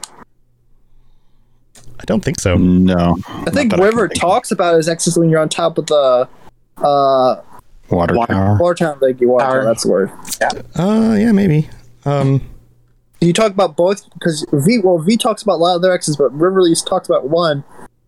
I 1.99 2.03
don't 2.05 2.23
think 2.23 2.39
so. 2.39 2.57
No, 2.57 3.17
I 3.27 3.51
think 3.51 3.73
River 3.77 4.07
talks 4.07 4.51
about 4.51 4.75
his 4.75 4.89
exes 4.89 5.17
when 5.17 5.29
you're 5.29 5.39
on 5.39 5.49
top 5.49 5.77
of 5.77 5.85
the 5.85 6.27
uh 6.77 7.41
water 7.91 8.15
tower. 8.25 8.57
Watertown. 8.59 8.99
Thank 8.99 9.21
you, 9.21 9.29
Watertown. 9.29 9.65
That's 9.65 9.83
the 9.83 9.91
word. 9.91 10.11
Uh, 10.75 11.15
yeah, 11.19 11.31
maybe. 11.31 11.69
Um, 12.05 12.41
You 13.21 13.33
talk 13.33 13.51
about 13.51 13.77
both 13.77 14.11
because 14.13 14.45
V. 14.51 14.79
Well, 14.79 14.97
V 14.97 15.15
talks 15.15 15.43
about 15.43 15.55
a 15.55 15.63
lot 15.63 15.75
of 15.75 15.83
their 15.83 15.93
exes, 15.93 16.17
but 16.17 16.35
Riverlease 16.35 16.83
talks 16.85 17.07
about 17.07 17.29
one. 17.29 17.63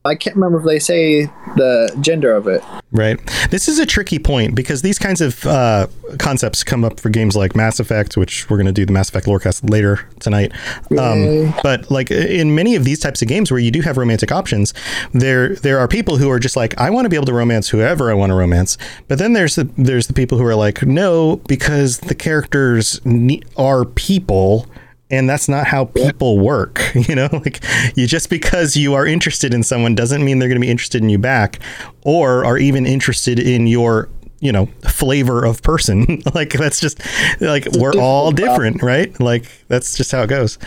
I 0.05 0.15
can't 0.15 0.35
remember 0.35 0.59
if 0.59 0.65
they 0.65 0.79
say 0.79 1.27
the 1.55 1.95
gender 2.01 2.33
of 2.33 2.45
it. 2.45 2.61
Right. 2.91 3.17
This 3.51 3.69
is 3.69 3.79
a 3.79 3.85
tricky 3.85 4.19
point 4.19 4.53
because 4.53 4.81
these 4.81 4.99
kinds 4.99 5.21
of 5.21 5.45
uh, 5.45 5.87
concepts 6.19 6.61
come 6.61 6.83
up 6.83 6.99
for 6.99 7.09
games 7.09 7.37
like 7.37 7.55
Mass 7.55 7.79
Effect, 7.79 8.17
which 8.17 8.49
we're 8.49 8.57
going 8.57 8.67
to 8.67 8.73
do 8.73 8.85
the 8.85 8.91
Mass 8.91 9.07
Effect 9.07 9.27
lorecast 9.27 9.69
later 9.69 10.05
tonight. 10.19 10.51
Um, 10.99 11.53
but 11.63 11.89
like 11.89 12.11
in 12.11 12.53
many 12.53 12.75
of 12.75 12.83
these 12.83 12.99
types 12.99 13.21
of 13.21 13.29
games 13.29 13.49
where 13.49 13.61
you 13.61 13.71
do 13.71 13.79
have 13.81 13.95
romantic 13.97 14.31
options, 14.31 14.73
there 15.13 15.55
there 15.55 15.79
are 15.79 15.87
people 15.87 16.17
who 16.17 16.29
are 16.29 16.39
just 16.39 16.57
like, 16.57 16.77
I 16.77 16.89
want 16.89 17.05
to 17.05 17.09
be 17.09 17.15
able 17.15 17.27
to 17.27 17.33
romance 17.33 17.69
whoever 17.69 18.11
I 18.11 18.13
want 18.13 18.31
to 18.31 18.35
romance. 18.35 18.77
But 19.07 19.19
then 19.19 19.31
there's 19.31 19.55
the 19.55 19.63
there's 19.77 20.07
the 20.07 20.13
people 20.13 20.37
who 20.37 20.45
are 20.45 20.55
like, 20.55 20.83
no, 20.83 21.37
because 21.47 21.99
the 21.99 22.15
characters 22.15 22.99
ne- 23.05 23.41
are 23.55 23.85
people 23.85 24.67
and 25.13 25.29
that's 25.29 25.47
not 25.47 25.67
how 25.67 25.85
people 25.85 26.39
work 26.39 26.81
you 26.95 27.15
know? 27.15 27.29
Like 27.31 27.63
you 27.95 28.07
just 28.07 28.29
because 28.29 28.75
you 28.75 28.93
are 28.93 29.05
interested 29.05 29.53
in 29.53 29.63
someone 29.63 29.95
doesn't 29.95 30.23
mean 30.25 30.39
they're 30.39 30.49
going 30.49 30.59
to 30.61 30.65
be 30.65 30.71
interested 30.71 31.01
in 31.01 31.09
you 31.09 31.17
back 31.17 31.59
or 32.03 32.43
are 32.45 32.57
even 32.57 32.85
interested 32.85 33.39
in 33.39 33.67
your 33.67 34.09
you 34.39 34.51
know 34.51 34.65
flavor 34.89 35.45
of 35.45 35.61
person. 35.61 36.21
Like 36.33 36.53
that's 36.53 36.79
just 36.81 36.99
like 37.39 37.67
we're 37.73 37.93
all 37.99 38.31
different 38.31 38.81
right? 38.81 39.17
Like 39.19 39.45
that's 39.67 39.95
just 39.95 40.11
how 40.11 40.23
it 40.23 40.27
goes. 40.27 40.57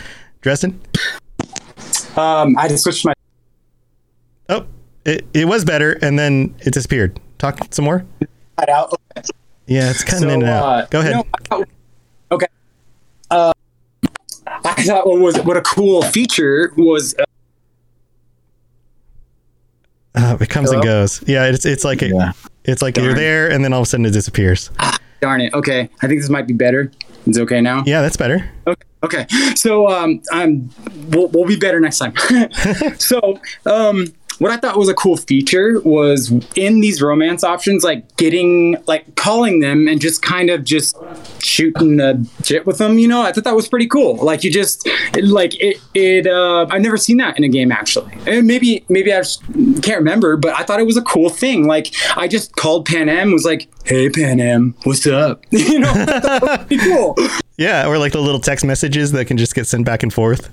Dresden? 0.41 0.79
Um, 2.15 2.57
I 2.57 2.67
just 2.67 2.83
switched 2.83 3.05
my. 3.05 3.13
oh 4.49 4.65
it, 5.05 5.25
it 5.33 5.45
was 5.47 5.63
better 5.65 5.93
and 6.01 6.17
then 6.17 6.55
it 6.59 6.73
disappeared. 6.73 7.19
Talk 7.37 7.59
some 7.71 7.85
more? 7.85 8.05
Cut 8.57 8.69
out. 8.69 8.93
yeah 9.67 9.89
it's 9.91 10.03
cutting 10.03 10.27
So, 10.29 10.33
in 10.33 10.41
and 10.41 10.49
out. 10.49 10.63
uh, 10.63 10.85
go 10.89 10.99
ahead. 11.01 11.23
you 11.51 11.57
know, 11.57 11.65
okay. 12.31 12.47
Uh, 13.29 13.53
I 14.65 14.83
thought 14.83 15.07
what 15.07 15.19
was 15.19 15.37
what 15.41 15.57
a 15.57 15.61
cool 15.61 16.01
feature 16.03 16.71
was. 16.77 17.15
Uh, 17.17 17.23
uh, 20.15 20.37
it 20.41 20.49
comes 20.49 20.71
and 20.71 20.81
goes 20.83 21.23
yeah 21.27 21.45
it's 21.45 21.65
it's 21.65 21.83
like 21.83 22.01
it, 22.01 22.11
Yeah. 22.13 22.31
it's 22.63 22.81
like 22.81 22.97
you're 22.97 23.13
there 23.13 23.49
and 23.51 23.63
then 23.63 23.71
all 23.73 23.81
of 23.81 23.87
a 23.87 23.89
sudden 23.89 24.05
it 24.05 24.11
disappears 24.11 24.71
darn 25.19 25.41
it. 25.41 25.51
Okay, 25.53 25.89
I 26.01 26.07
think 26.07 26.21
this 26.21 26.29
might 26.29 26.45
be 26.47 26.53
better. 26.53 26.91
It's 27.25 27.37
okay 27.39 27.61
now. 27.61 27.83
yeah 27.85 28.01
that's 28.01 28.17
better 28.17 28.49
Okay. 28.65 28.83
Okay. 29.03 29.27
So 29.55 29.87
um, 29.89 30.21
I'm 30.31 30.71
we'll, 31.09 31.27
we'll 31.27 31.45
be 31.45 31.55
better 31.55 31.79
next 31.79 31.99
time. 31.99 32.13
so 32.97 33.39
um, 33.67 34.07
what 34.39 34.51
I 34.51 34.57
thought 34.57 34.77
was 34.77 34.89
a 34.89 34.93
cool 34.93 35.17
feature 35.17 35.79
was 35.81 36.31
in 36.55 36.81
these 36.81 37.01
romance 37.01 37.43
options, 37.43 37.83
like 37.83 38.15
getting, 38.17 38.77
like 38.87 39.15
calling 39.15 39.59
them 39.59 39.87
and 39.87 39.99
just 39.99 40.21
kind 40.21 40.49
of 40.49 40.63
just 40.63 40.97
shooting 41.39 41.97
the 41.97 42.27
shit 42.43 42.65
with 42.65 42.77
them. 42.77 42.99
You 42.99 43.07
know, 43.07 43.21
I 43.21 43.31
thought 43.31 43.43
that 43.45 43.55
was 43.55 43.67
pretty 43.67 43.87
cool. 43.87 44.15
Like 44.15 44.43
you 44.43 44.51
just, 44.51 44.87
it, 44.87 45.25
like 45.25 45.59
it, 45.61 45.77
it. 45.93 46.27
Uh, 46.27 46.65
I've 46.69 46.81
never 46.81 46.97
seen 46.97 47.17
that 47.17 47.37
in 47.37 47.43
a 47.43 47.49
game 47.49 47.71
actually, 47.71 48.13
and 48.25 48.45
maybe, 48.47 48.85
maybe 48.89 49.13
I 49.13 49.23
can't 49.81 49.97
remember, 49.97 50.37
but 50.37 50.57
I 50.57 50.63
thought 50.63 50.79
it 50.79 50.85
was 50.85 50.97
a 50.97 51.01
cool 51.01 51.29
thing. 51.29 51.67
Like 51.67 51.93
I 52.15 52.27
just 52.27 52.55
called 52.55 52.87
Panam, 52.87 53.33
was 53.33 53.45
like, 53.45 53.67
"Hey 53.85 54.09
Panam, 54.09 54.73
what's 54.85 55.05
up?" 55.07 55.43
you 55.51 55.79
know, 55.79 56.65
cool. 56.83 57.15
Yeah, 57.57 57.87
or 57.87 57.97
like 57.97 58.11
the 58.11 58.21
little 58.21 58.39
text 58.39 58.63
messages 58.63 59.13
that 59.13 59.25
can 59.25 59.35
just 59.35 59.55
get 59.55 59.65
sent 59.65 59.83
back 59.83 60.03
and 60.03 60.13
forth. 60.13 60.51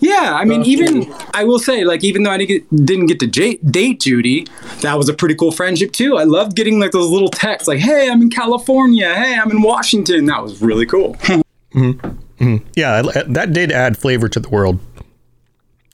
Yeah, 0.00 0.34
I 0.34 0.44
mean, 0.44 0.62
even 0.64 1.12
I 1.34 1.42
will 1.44 1.58
say, 1.58 1.84
like, 1.84 2.04
even 2.04 2.22
though 2.22 2.30
I 2.30 2.38
didn't 2.38 2.48
get, 2.70 2.84
didn't 2.86 3.06
get 3.06 3.18
to 3.20 3.26
j- 3.26 3.56
date 3.68 4.00
Judy, 4.00 4.46
that 4.82 4.96
was 4.96 5.08
a 5.08 5.14
pretty 5.14 5.34
cool 5.34 5.50
friendship 5.50 5.92
too. 5.92 6.16
I 6.16 6.22
loved 6.24 6.54
getting 6.54 6.78
like 6.78 6.92
those 6.92 7.10
little 7.10 7.28
texts, 7.30 7.66
like, 7.66 7.80
"Hey, 7.80 8.08
I'm 8.08 8.22
in 8.22 8.30
California. 8.30 9.12
Hey, 9.14 9.34
I'm 9.36 9.50
in 9.50 9.60
Washington." 9.62 10.26
That 10.26 10.42
was 10.42 10.60
really 10.62 10.86
cool. 10.86 11.16
Mhm. 11.74 12.62
Yeah, 12.76 13.02
that 13.26 13.52
did 13.52 13.72
add 13.72 13.98
flavor 13.98 14.28
to 14.28 14.38
the 14.40 14.48
world. 14.48 14.78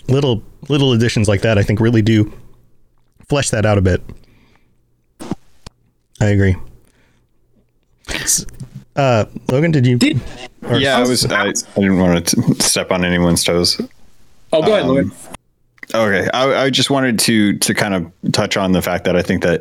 Little 0.08 0.42
little 0.68 0.92
additions 0.92 1.26
like 1.26 1.40
that, 1.40 1.56
I 1.58 1.62
think, 1.62 1.80
really 1.80 2.02
do 2.02 2.32
flesh 3.28 3.48
that 3.50 3.64
out 3.66 3.78
a 3.78 3.80
bit. 3.82 4.02
I 6.20 6.26
agree. 6.26 6.56
S- 8.96 9.00
Uh, 9.00 9.24
Logan, 9.50 9.70
did 9.72 9.86
you? 9.86 9.98
or- 10.68 10.78
yeah, 10.78 10.96
I 10.98 11.00
was. 11.00 11.24
I, 11.26 11.48
I 11.48 11.52
didn't 11.52 11.98
want 11.98 12.26
to 12.28 12.54
step 12.62 12.90
on 12.92 13.04
anyone's 13.04 13.42
toes. 13.44 13.80
Oh, 14.52 14.62
go 14.62 14.72
ahead, 14.72 14.82
Um, 14.84 14.88
Lloyd. 14.88 15.10
Okay, 15.94 16.28
I, 16.32 16.64
I 16.64 16.70
just 16.70 16.90
wanted 16.90 17.18
to 17.20 17.58
to 17.58 17.74
kind 17.74 17.94
of 17.94 18.10
touch 18.32 18.56
on 18.56 18.72
the 18.72 18.82
fact 18.82 19.04
that 19.04 19.16
I 19.16 19.22
think 19.22 19.42
that 19.42 19.60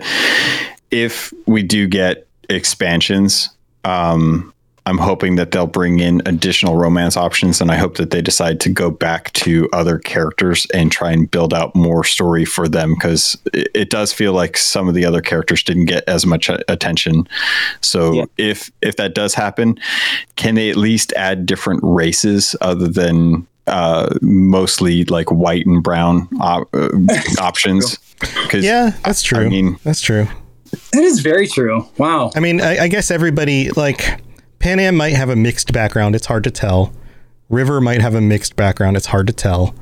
if 0.91 1.33
we 1.47 1.63
do 1.63 1.87
get 1.87 2.27
expansions, 2.49 3.49
um, 3.83 4.53
I'm 4.85 4.97
hoping 4.97 5.35
that 5.35 5.51
they'll 5.51 5.65
bring 5.65 5.99
in 5.99 6.21
additional 6.25 6.75
romance 6.75 7.15
options, 7.15 7.61
and 7.61 7.71
I 7.71 7.75
hope 7.75 7.95
that 7.95 8.09
they 8.09 8.21
decide 8.21 8.59
to 8.61 8.69
go 8.69 8.91
back 8.91 9.31
to 9.33 9.69
other 9.71 9.97
characters 9.97 10.67
and 10.73 10.91
try 10.91 11.11
and 11.11 11.29
build 11.29 11.53
out 11.53 11.73
more 11.73 12.03
story 12.03 12.43
for 12.43 12.67
them 12.67 12.93
because 12.95 13.37
it, 13.53 13.69
it 13.73 13.89
does 13.89 14.11
feel 14.11 14.33
like 14.33 14.57
some 14.57 14.89
of 14.89 14.93
the 14.93 15.05
other 15.05 15.21
characters 15.21 15.63
didn't 15.63 15.85
get 15.85 16.03
as 16.07 16.25
much 16.25 16.49
attention. 16.67 17.27
So 17.79 18.27
if 18.37 18.71
if 18.81 18.97
that 18.97 19.15
does 19.15 19.33
happen, 19.33 19.79
can 20.35 20.55
they 20.55 20.69
at 20.69 20.75
least 20.75 21.13
add 21.13 21.45
different 21.45 21.79
races 21.83 22.53
other 22.59 22.89
than 22.89 23.47
uh, 23.67 24.13
mostly 24.21 25.05
like 25.05 25.31
white 25.31 25.65
and 25.65 25.81
brown 25.81 26.27
op- 26.41 26.67
uh, 26.73 26.89
options? 27.39 27.99
Because 28.19 28.65
yeah, 28.65 28.91
that's 29.05 29.21
true. 29.21 29.45
I 29.45 29.49
mean, 29.49 29.77
that's 29.83 30.01
true. 30.01 30.27
That 30.91 31.03
is 31.03 31.21
very 31.21 31.47
true. 31.47 31.87
Wow. 31.97 32.31
I 32.35 32.39
mean, 32.39 32.59
I, 32.59 32.83
I 32.83 32.87
guess 32.87 33.11
everybody 33.11 33.69
like 33.71 34.19
Panam 34.63 34.95
might 34.95 35.13
have 35.13 35.27
a 35.29 35.35
mixed 35.35 35.73
background. 35.73 36.15
It's 36.15 36.27
hard 36.27 36.45
to 36.45 36.51
tell. 36.51 36.93
River 37.49 37.81
might 37.81 37.99
have 37.99 38.15
a 38.15 38.21
mixed 38.21 38.55
background. 38.55 38.95
It's 38.95 39.07
hard 39.07 39.27
to 39.27 39.33
tell. 39.33 39.75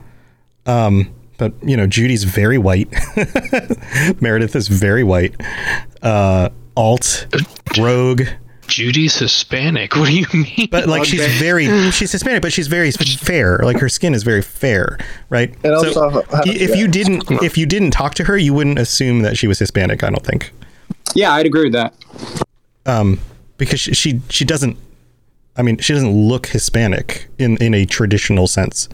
Um, 0.65 1.13
but 1.37 1.53
you 1.63 1.77
know, 1.77 1.85
Judy's 1.85 2.23
very 2.23 2.57
white. 2.57 2.89
Meredith 4.21 4.55
is 4.55 4.67
very 4.67 5.03
white. 5.03 5.35
Uh, 6.01 6.49
Alt, 6.75 7.27
Rogue. 7.77 8.23
Judy's 8.65 9.17
Hispanic. 9.19 9.95
What 9.97 10.07
do 10.07 10.15
you 10.17 10.25
mean? 10.33 10.67
But 10.71 10.87
like 10.87 11.05
she's 11.05 11.27
very 11.39 11.65
she's 11.91 12.11
Hispanic, 12.11 12.41
but 12.41 12.51
she's 12.51 12.67
very 12.67 12.89
fair. 12.89 13.59
Like 13.63 13.77
her 13.79 13.89
skin 13.89 14.15
is 14.15 14.23
very 14.23 14.41
fair, 14.41 14.97
right? 15.29 15.49
And 15.63 15.79
so 15.79 15.87
also 16.09 16.09
have- 16.09 16.47
if 16.47 16.75
you 16.75 16.87
didn't 16.87 17.29
if 17.43 17.55
you 17.55 17.67
didn't 17.67 17.91
talk 17.91 18.15
to 18.15 18.23
her, 18.23 18.35
you 18.37 18.53
wouldn't 18.55 18.79
assume 18.79 19.21
that 19.21 19.37
she 19.37 19.45
was 19.45 19.59
Hispanic. 19.59 20.03
I 20.03 20.09
don't 20.09 20.25
think. 20.25 20.51
Yeah, 21.13 21.33
I'd 21.33 21.45
agree 21.45 21.65
with 21.65 21.73
that. 21.73 21.93
um, 22.87 23.19
because 23.61 23.79
she, 23.79 23.93
she 23.93 24.21
she 24.29 24.43
doesn't. 24.43 24.75
I 25.55 25.61
mean, 25.61 25.77
she 25.77 25.93
doesn't 25.93 26.11
look 26.11 26.47
Hispanic 26.47 27.27
in 27.37 27.57
in 27.57 27.75
a 27.75 27.85
traditional 27.85 28.47
sense. 28.47 28.89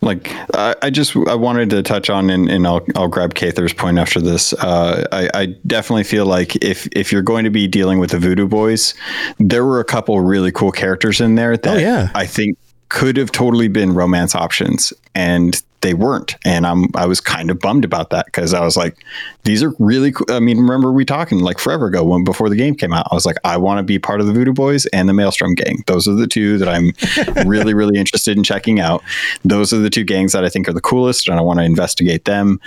like 0.00 0.32
I, 0.54 0.74
I 0.80 0.88
just 0.88 1.14
I 1.28 1.34
wanted 1.34 1.68
to 1.70 1.82
touch 1.82 2.08
on 2.08 2.30
and, 2.30 2.48
and 2.48 2.66
I'll 2.66 2.84
I'll 2.96 3.08
grab 3.08 3.34
Cather's 3.34 3.74
point 3.74 3.98
after 3.98 4.18
this. 4.18 4.54
Uh, 4.54 5.06
I, 5.12 5.28
I 5.34 5.46
definitely 5.66 6.04
feel 6.04 6.24
like 6.24 6.56
if 6.64 6.88
if 6.92 7.12
you're 7.12 7.20
going 7.20 7.44
to 7.44 7.50
be 7.50 7.68
dealing 7.68 7.98
with 7.98 8.12
the 8.12 8.18
Voodoo 8.18 8.48
Boys, 8.48 8.94
there 9.38 9.66
were 9.66 9.80
a 9.80 9.84
couple 9.84 10.18
really 10.22 10.50
cool 10.50 10.72
characters 10.72 11.20
in 11.20 11.34
there 11.34 11.58
that 11.58 11.80
yeah. 11.80 12.08
I 12.14 12.24
think 12.24 12.56
could 12.88 13.18
have 13.18 13.30
totally 13.30 13.68
been 13.68 13.92
romance 13.92 14.34
options 14.34 14.94
and 15.14 15.62
they 15.80 15.94
weren't. 15.94 16.36
And 16.44 16.66
i'm 16.66 16.86
i 16.94 17.06
was 17.06 17.20
kind 17.20 17.50
of 17.50 17.58
bummed 17.58 17.84
about 17.84 18.10
that 18.10 18.26
because 18.26 18.54
i 18.54 18.60
was 18.60 18.76
like 18.76 18.96
these 19.44 19.62
are 19.62 19.74
really 19.78 20.12
cool. 20.12 20.26
I 20.30 20.40
mean 20.40 20.58
remember 20.58 20.92
we 20.92 21.04
talking 21.04 21.40
like 21.40 21.58
forever 21.58 21.86
ago 21.86 22.04
when 22.04 22.24
before 22.24 22.48
the 22.48 22.56
game 22.56 22.74
came 22.74 22.92
out 22.92 23.06
i 23.10 23.14
was 23.14 23.26
like 23.26 23.36
i 23.44 23.56
want 23.56 23.78
to 23.78 23.82
be 23.82 23.98
part 23.98 24.20
of 24.20 24.26
the 24.26 24.32
voodoo 24.32 24.52
boys 24.52 24.86
and 24.86 25.08
the 25.08 25.14
maelstrom 25.14 25.54
gang. 25.54 25.82
Those 25.86 26.06
are 26.06 26.14
the 26.14 26.26
two 26.26 26.58
that 26.58 26.68
i'm 26.68 26.92
really 27.48 27.74
really 27.74 27.98
interested 27.98 28.36
in 28.36 28.44
checking 28.44 28.80
out. 28.80 29.02
Those 29.44 29.72
are 29.72 29.78
the 29.78 29.90
two 29.90 30.04
gangs 30.04 30.32
that 30.32 30.44
i 30.44 30.48
think 30.48 30.68
are 30.68 30.72
the 30.72 30.80
coolest 30.80 31.28
and 31.28 31.38
i 31.38 31.42
want 31.42 31.58
to 31.58 31.64
investigate 31.64 32.24
them. 32.24 32.60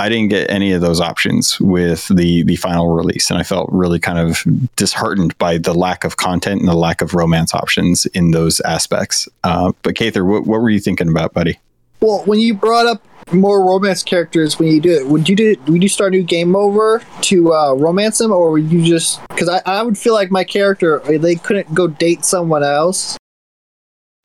I 0.00 0.08
didn't 0.08 0.28
get 0.28 0.50
any 0.50 0.72
of 0.72 0.80
those 0.80 0.98
options 0.98 1.60
with 1.60 2.08
the 2.08 2.42
the 2.44 2.56
final 2.56 2.88
release, 2.88 3.30
and 3.30 3.38
I 3.38 3.42
felt 3.42 3.68
really 3.70 3.98
kind 3.98 4.18
of 4.18 4.42
disheartened 4.76 5.36
by 5.36 5.58
the 5.58 5.74
lack 5.74 6.04
of 6.04 6.16
content 6.16 6.60
and 6.60 6.68
the 6.68 6.74
lack 6.74 7.02
of 7.02 7.12
romance 7.12 7.52
options 7.52 8.06
in 8.06 8.30
those 8.30 8.60
aspects. 8.60 9.28
Uh, 9.44 9.72
but 9.82 9.94
Kather, 9.94 10.26
what, 10.26 10.46
what 10.46 10.62
were 10.62 10.70
you 10.70 10.80
thinking 10.80 11.08
about, 11.08 11.34
buddy? 11.34 11.58
Well, 12.00 12.22
when 12.24 12.38
you 12.40 12.54
brought 12.54 12.86
up 12.86 13.04
more 13.32 13.64
romance 13.64 14.02
characters, 14.02 14.58
when 14.58 14.68
you 14.68 14.80
do 14.80 14.90
it, 14.92 15.06
would 15.06 15.28
you 15.28 15.36
do? 15.36 15.56
Would 15.68 15.82
you 15.82 15.88
start 15.88 16.14
a 16.14 16.16
new 16.16 16.22
game 16.22 16.56
over 16.56 17.02
to 17.22 17.52
uh, 17.52 17.74
romance 17.74 18.18
them, 18.18 18.32
or 18.32 18.52
would 18.52 18.70
you 18.72 18.82
just? 18.84 19.20
Because 19.28 19.48
I, 19.48 19.60
I 19.66 19.82
would 19.82 19.96
feel 19.98 20.14
like 20.14 20.30
my 20.30 20.44
character 20.44 21.00
they 21.00 21.34
couldn't 21.36 21.72
go 21.74 21.86
date 21.86 22.24
someone 22.24 22.62
else. 22.64 23.16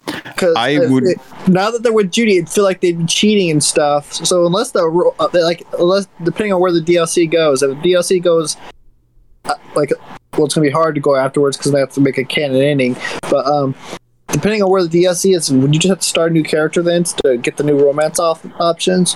Because 0.06 0.56
I 0.56 0.80
would- 0.80 1.04
now 1.48 1.72
that 1.72 1.84
they're 1.84 1.94
with 1.94 2.12
Judy, 2.12 2.38
it'd 2.38 2.50
feel 2.50 2.64
like 2.64 2.82
they'd 2.82 2.98
be 2.98 3.06
cheating 3.06 3.50
and 3.52 3.64
stuff. 3.64 4.14
So 4.14 4.46
unless 4.46 4.72
the 4.72 4.80
uh, 5.20 5.28
like 5.34 5.66
unless 5.78 6.08
depending 6.24 6.54
on 6.54 6.62
where 6.62 6.72
the 6.72 6.82
DLC 6.82 7.30
goes, 7.30 7.62
if 7.62 7.70
the 7.70 7.76
DLC 7.92 8.22
goes 8.22 8.58
uh, 9.46 9.56
like 9.76 9.92
well, 10.38 10.46
it's 10.46 10.56
gonna 10.56 10.66
be 10.68 10.72
hard 10.72 10.96
to 10.96 11.02
go 11.02 11.16
afterwards 11.16 11.58
because 11.58 11.72
they 11.72 11.80
have 11.80 11.92
to 11.94 12.02
make 12.02 12.18
a 12.18 12.24
canon 12.24 12.62
ending. 12.62 12.96
But 13.30 13.46
um, 13.46 13.76
depending 14.36 14.62
on 14.62 14.70
where 14.70 14.84
the 14.84 14.90
DLC 14.90 15.34
is, 15.34 15.50
would 15.52 15.74
you 15.74 15.80
just 15.80 15.90
have 15.90 16.00
to 16.00 16.08
start 16.08 16.32
a 16.32 16.34
new 16.34 16.44
character 16.44 16.82
then 16.82 17.06
to 17.06 17.38
get 17.38 17.56
the 17.56 17.64
new 17.64 17.78
romance 17.78 18.20
off 18.20 18.46
options? 18.60 19.16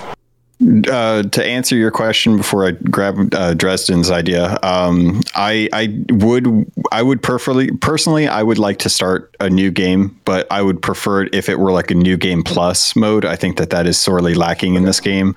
Uh, 0.62 1.24
to 1.24 1.46
answer 1.46 1.78
your 1.78 1.90
question 1.90 2.36
before 2.36 2.68
I 2.68 2.72
grab 2.72 3.34
uh, 3.34 3.54
Dresden's 3.54 4.12
idea, 4.12 4.60
um, 4.62 5.22
I 5.34 5.70
I 5.72 6.04
would 6.10 6.70
I 6.92 7.02
would 7.02 7.24
personally 7.24 8.28
I 8.28 8.44
would 8.44 8.58
like 8.58 8.78
to 8.80 8.90
start 8.90 9.34
a 9.40 9.50
new 9.50 9.72
game, 9.72 10.20
but 10.26 10.48
I 10.52 10.62
would 10.62 10.82
prefer 10.82 11.24
it 11.24 11.34
if 11.34 11.48
it 11.48 11.60
were 11.60 11.72
like 11.72 11.92
a 11.92 11.96
new 11.96 12.18
game 12.18 12.44
plus 12.44 12.94
mode. 12.94 13.24
I 13.24 13.38
think 13.38 13.56
that 13.56 13.70
that 13.70 13.88
is 13.88 13.98
sorely 13.98 14.34
lacking 14.34 14.76
in 14.76 14.84
this 14.84 15.00
game. 15.00 15.34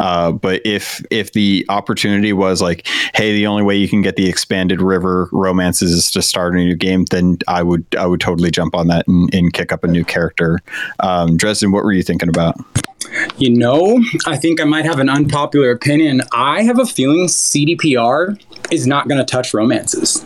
Uh, 0.00 0.32
but 0.32 0.60
if 0.64 1.04
if 1.08 1.34
the 1.34 1.64
opportunity 1.68 2.32
was 2.32 2.60
like, 2.60 2.88
hey, 3.14 3.32
the 3.32 3.46
only 3.46 3.62
way 3.62 3.76
you 3.76 3.88
can 3.88 4.02
get 4.02 4.16
the 4.16 4.28
expanded 4.28 4.82
river 4.82 5.28
romances 5.30 5.92
is 5.92 6.10
to 6.10 6.20
start 6.20 6.54
a 6.54 6.56
new 6.56 6.74
game, 6.74 7.04
then 7.12 7.38
I 7.46 7.62
would 7.62 7.86
I 7.96 8.06
would 8.06 8.20
totally 8.20 8.50
jump 8.50 8.74
on 8.74 8.88
that 8.88 9.06
and, 9.06 9.32
and 9.32 9.52
kick 9.52 9.70
up 9.70 9.84
a 9.84 9.88
new 9.88 10.04
character. 10.04 10.58
Um, 10.98 11.36
Dresden, 11.36 11.70
what 11.70 11.84
were 11.84 11.92
you 11.92 12.02
thinking 12.02 12.28
about? 12.28 12.56
You 13.36 13.50
know, 13.50 14.02
I 14.26 14.36
think 14.36 14.60
might 14.64 14.84
have 14.84 14.98
an 14.98 15.08
unpopular 15.08 15.70
opinion. 15.70 16.22
I 16.32 16.62
have 16.62 16.78
a 16.78 16.86
feeling 16.86 17.26
CDPR 17.26 18.40
is 18.70 18.86
not 18.86 19.08
going 19.08 19.18
to 19.18 19.24
touch 19.24 19.54
romances. 19.54 20.24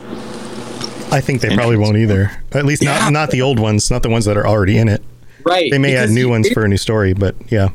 I 1.10 1.20
think 1.20 1.40
they 1.40 1.54
probably 1.54 1.76
won't 1.76 1.96
either. 1.96 2.30
At 2.52 2.64
least 2.64 2.82
not 2.82 3.12
not 3.12 3.30
the 3.30 3.42
old 3.42 3.58
ones, 3.58 3.90
not 3.90 4.02
the 4.02 4.10
ones 4.10 4.24
that 4.26 4.36
are 4.36 4.46
already 4.46 4.78
in 4.78 4.88
it. 4.88 5.02
Right. 5.44 5.70
They 5.70 5.78
may 5.78 5.96
add 5.96 6.10
new 6.10 6.28
ones 6.28 6.48
for 6.50 6.64
a 6.64 6.68
new 6.68 6.76
story, 6.76 7.14
but 7.14 7.34
yeah. 7.50 7.70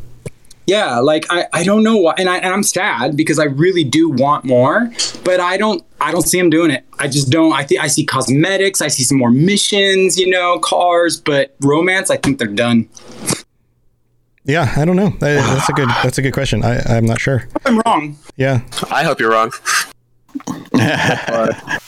Yeah, 0.65 0.99
like 0.99 1.25
I, 1.29 1.47
I 1.51 1.63
don't 1.63 1.83
know 1.83 1.97
why, 1.97 2.13
and, 2.17 2.29
I, 2.29 2.37
and 2.37 2.53
I'm 2.53 2.63
sad 2.63 3.17
because 3.17 3.37
I 3.37 3.45
really 3.45 3.83
do 3.83 4.09
want 4.09 4.45
more, 4.45 4.89
but 5.25 5.41
I 5.41 5.57
don't 5.57 5.83
I 5.99 6.11
don't 6.11 6.21
see 6.21 6.37
them 6.37 6.49
doing 6.49 6.71
it. 6.71 6.85
I 6.99 7.07
just 7.07 7.29
don't. 7.29 7.51
I 7.51 7.63
think 7.63 7.81
I 7.81 7.87
see 7.87 8.05
cosmetics, 8.05 8.81
I 8.81 8.87
see 8.87 9.03
some 9.03 9.17
more 9.17 9.31
missions, 9.31 10.17
you 10.17 10.29
know, 10.29 10.59
cars, 10.59 11.19
but 11.19 11.53
romance, 11.59 12.09
I 12.09 12.17
think 12.17 12.39
they're 12.39 12.47
done. 12.47 12.87
Yeah, 14.45 14.73
I 14.75 14.83
don't 14.85 14.95
know. 14.97 15.09
That- 15.19 15.45
That's 15.45 15.69
a 15.69 15.73
good 15.73 15.89
that's 16.03 16.17
a 16.17 16.21
good 16.21 16.33
question. 16.33 16.63
I, 16.63 16.79
I'm 16.97 17.05
not 17.05 17.19
sure. 17.21 17.47
I'm 17.65 17.79
wrong. 17.85 18.17
Yeah. 18.35 18.61
I 18.91 19.03
hope 19.03 19.19
you're 19.19 19.31
wrong. 19.31 19.51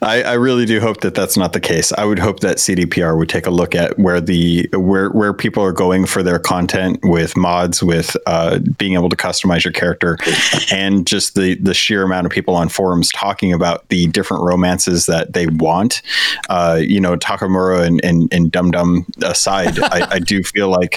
I, 0.00 0.22
I 0.26 0.32
really 0.34 0.64
do 0.64 0.80
hope 0.80 1.00
that 1.02 1.14
that's 1.14 1.36
not 1.36 1.52
the 1.52 1.60
case. 1.60 1.92
I 1.92 2.04
would 2.04 2.18
hope 2.18 2.40
that 2.40 2.56
CDPR 2.56 3.18
would 3.18 3.28
take 3.28 3.46
a 3.46 3.50
look 3.50 3.74
at 3.74 3.98
where 3.98 4.20
the 4.20 4.68
where 4.72 5.10
where 5.10 5.34
people 5.34 5.62
are 5.62 5.72
going 5.72 6.06
for 6.06 6.22
their 6.22 6.38
content 6.38 7.00
with 7.02 7.36
mods, 7.36 7.82
with 7.82 8.16
uh, 8.26 8.60
being 8.78 8.94
able 8.94 9.08
to 9.08 9.16
customize 9.16 9.64
your 9.64 9.72
character, 9.72 10.18
and 10.70 11.06
just 11.06 11.34
the 11.34 11.56
the 11.56 11.74
sheer 11.74 12.02
amount 12.02 12.26
of 12.26 12.32
people 12.32 12.54
on 12.54 12.68
forums 12.68 13.10
talking 13.12 13.52
about 13.52 13.88
the 13.88 14.06
different 14.08 14.42
romances 14.42 15.06
that 15.06 15.32
they 15.32 15.46
want. 15.46 16.02
Uh, 16.48 16.80
you 16.80 17.00
know, 17.00 17.16
Takemura 17.16 17.84
and 17.86 18.02
and, 18.04 18.32
and 18.32 18.50
Dum 18.50 18.70
Dum 18.70 19.06
aside, 19.22 19.78
I, 19.78 20.06
I 20.12 20.18
do 20.18 20.42
feel 20.42 20.68
like 20.68 20.96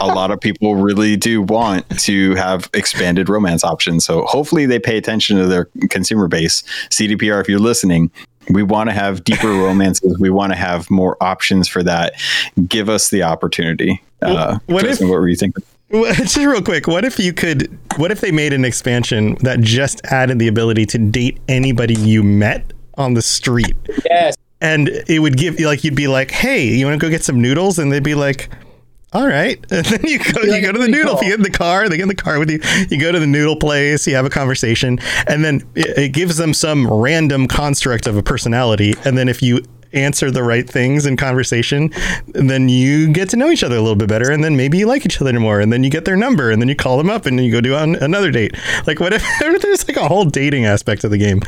a 0.00 0.06
lot 0.06 0.30
of 0.30 0.40
people 0.40 0.76
really 0.76 1.16
do 1.16 1.42
want 1.42 1.88
to 2.00 2.34
have 2.34 2.70
expanded 2.74 3.28
romance 3.28 3.64
options. 3.64 4.04
So 4.04 4.22
hopefully 4.26 4.66
they 4.66 4.78
pay 4.78 4.96
attention 4.96 5.38
to 5.38 5.46
their 5.46 5.64
consumer 5.90 6.28
base. 6.28 6.62
CDPR, 6.90 7.40
if 7.40 7.48
you're 7.48 7.58
listening, 7.58 7.95
we 8.50 8.62
want 8.62 8.88
to 8.90 8.94
have 8.94 9.24
deeper 9.24 9.48
romances. 9.66 10.18
We 10.18 10.30
want 10.30 10.52
to 10.52 10.56
have 10.56 10.90
more 10.90 11.16
options 11.20 11.68
for 11.68 11.82
that. 11.82 12.14
Give 12.68 12.88
us 12.88 13.10
the 13.10 13.22
opportunity. 13.24 14.02
Uh, 14.22 14.58
what 14.66 14.84
if- 14.84 15.00
what 15.00 15.10
were 15.10 15.28
you 15.28 15.36
thinking? 15.36 15.62
Just 15.92 16.36
real 16.36 16.62
quick, 16.62 16.88
what 16.88 17.04
if 17.04 17.18
you 17.18 17.32
could? 17.32 17.78
What 17.96 18.10
if 18.10 18.20
they 18.20 18.32
made 18.32 18.52
an 18.52 18.64
expansion 18.64 19.36
that 19.42 19.60
just 19.60 20.04
added 20.06 20.40
the 20.40 20.48
ability 20.48 20.84
to 20.86 20.98
date 20.98 21.38
anybody 21.46 21.94
you 21.94 22.24
met 22.24 22.72
on 22.98 23.14
the 23.14 23.22
street? 23.22 23.76
Yes. 24.04 24.34
And 24.60 24.88
it 25.06 25.20
would 25.20 25.36
give 25.36 25.60
you 25.60 25.68
like 25.68 25.84
you'd 25.84 25.94
be 25.94 26.08
like, 26.08 26.32
"Hey, 26.32 26.64
you 26.66 26.86
want 26.86 26.98
to 27.00 27.06
go 27.06 27.08
get 27.08 27.22
some 27.22 27.40
noodles?" 27.40 27.78
And 27.78 27.92
they'd 27.92 28.02
be 28.02 28.16
like, 28.16 28.48
"All 29.16 29.26
right." 29.26 29.58
And 29.70 29.84
then 29.86 30.00
you 30.04 30.18
go, 30.18 30.42
you 30.42 30.60
go 30.60 30.72
to 30.72 30.78
the 30.78 30.88
noodle. 30.88 31.14
You 31.22 31.30
get 31.30 31.34
in 31.34 31.42
the 31.42 31.50
car. 31.50 31.88
They 31.88 31.96
get 31.96 32.02
in 32.02 32.08
the 32.08 32.14
car 32.14 32.38
with 32.38 32.50
you. 32.50 32.60
You 32.90 33.00
go 33.00 33.12
to 33.12 33.18
the 33.18 33.26
noodle 33.26 33.56
place. 33.56 34.06
You 34.06 34.14
have 34.14 34.26
a 34.26 34.30
conversation, 34.30 34.98
and 35.26 35.44
then 35.44 35.62
it, 35.74 35.98
it 35.98 36.08
gives 36.12 36.36
them 36.36 36.52
some 36.52 36.86
random 36.86 37.48
construct 37.48 38.06
of 38.06 38.16
a 38.16 38.22
personality. 38.22 38.94
And 39.04 39.16
then 39.16 39.28
if 39.28 39.42
you 39.42 39.62
answer 39.92 40.30
the 40.30 40.42
right 40.42 40.68
things 40.68 41.06
in 41.06 41.16
conversation, 41.16 41.90
then 42.28 42.68
you 42.68 43.12
get 43.12 43.28
to 43.30 43.36
know 43.36 43.50
each 43.50 43.62
other 43.64 43.76
a 43.76 43.80
little 43.80 43.96
bit 43.96 44.08
better, 44.08 44.30
and 44.30 44.42
then 44.44 44.56
maybe 44.56 44.78
you 44.78 44.86
like 44.86 45.04
each 45.04 45.20
other 45.20 45.38
more, 45.38 45.60
and 45.60 45.72
then 45.72 45.82
you 45.84 45.90
get 45.90 46.04
their 46.04 46.16
number, 46.16 46.50
and 46.50 46.60
then 46.60 46.68
you 46.68 46.76
call 46.76 46.96
them 46.98 47.10
up, 47.10 47.26
and 47.26 47.38
then 47.38 47.44
you 47.44 47.52
go 47.52 47.60
do 47.60 47.74
on 47.74 47.96
another 47.96 48.30
date. 48.30 48.54
Like 48.86 49.00
what 49.00 49.12
if 49.12 49.22
there's 49.40 49.86
like 49.88 49.96
a 49.96 50.08
whole 50.08 50.24
dating 50.24 50.64
aspect 50.66 51.04
of 51.04 51.10
the 51.10 51.18
game? 51.18 51.40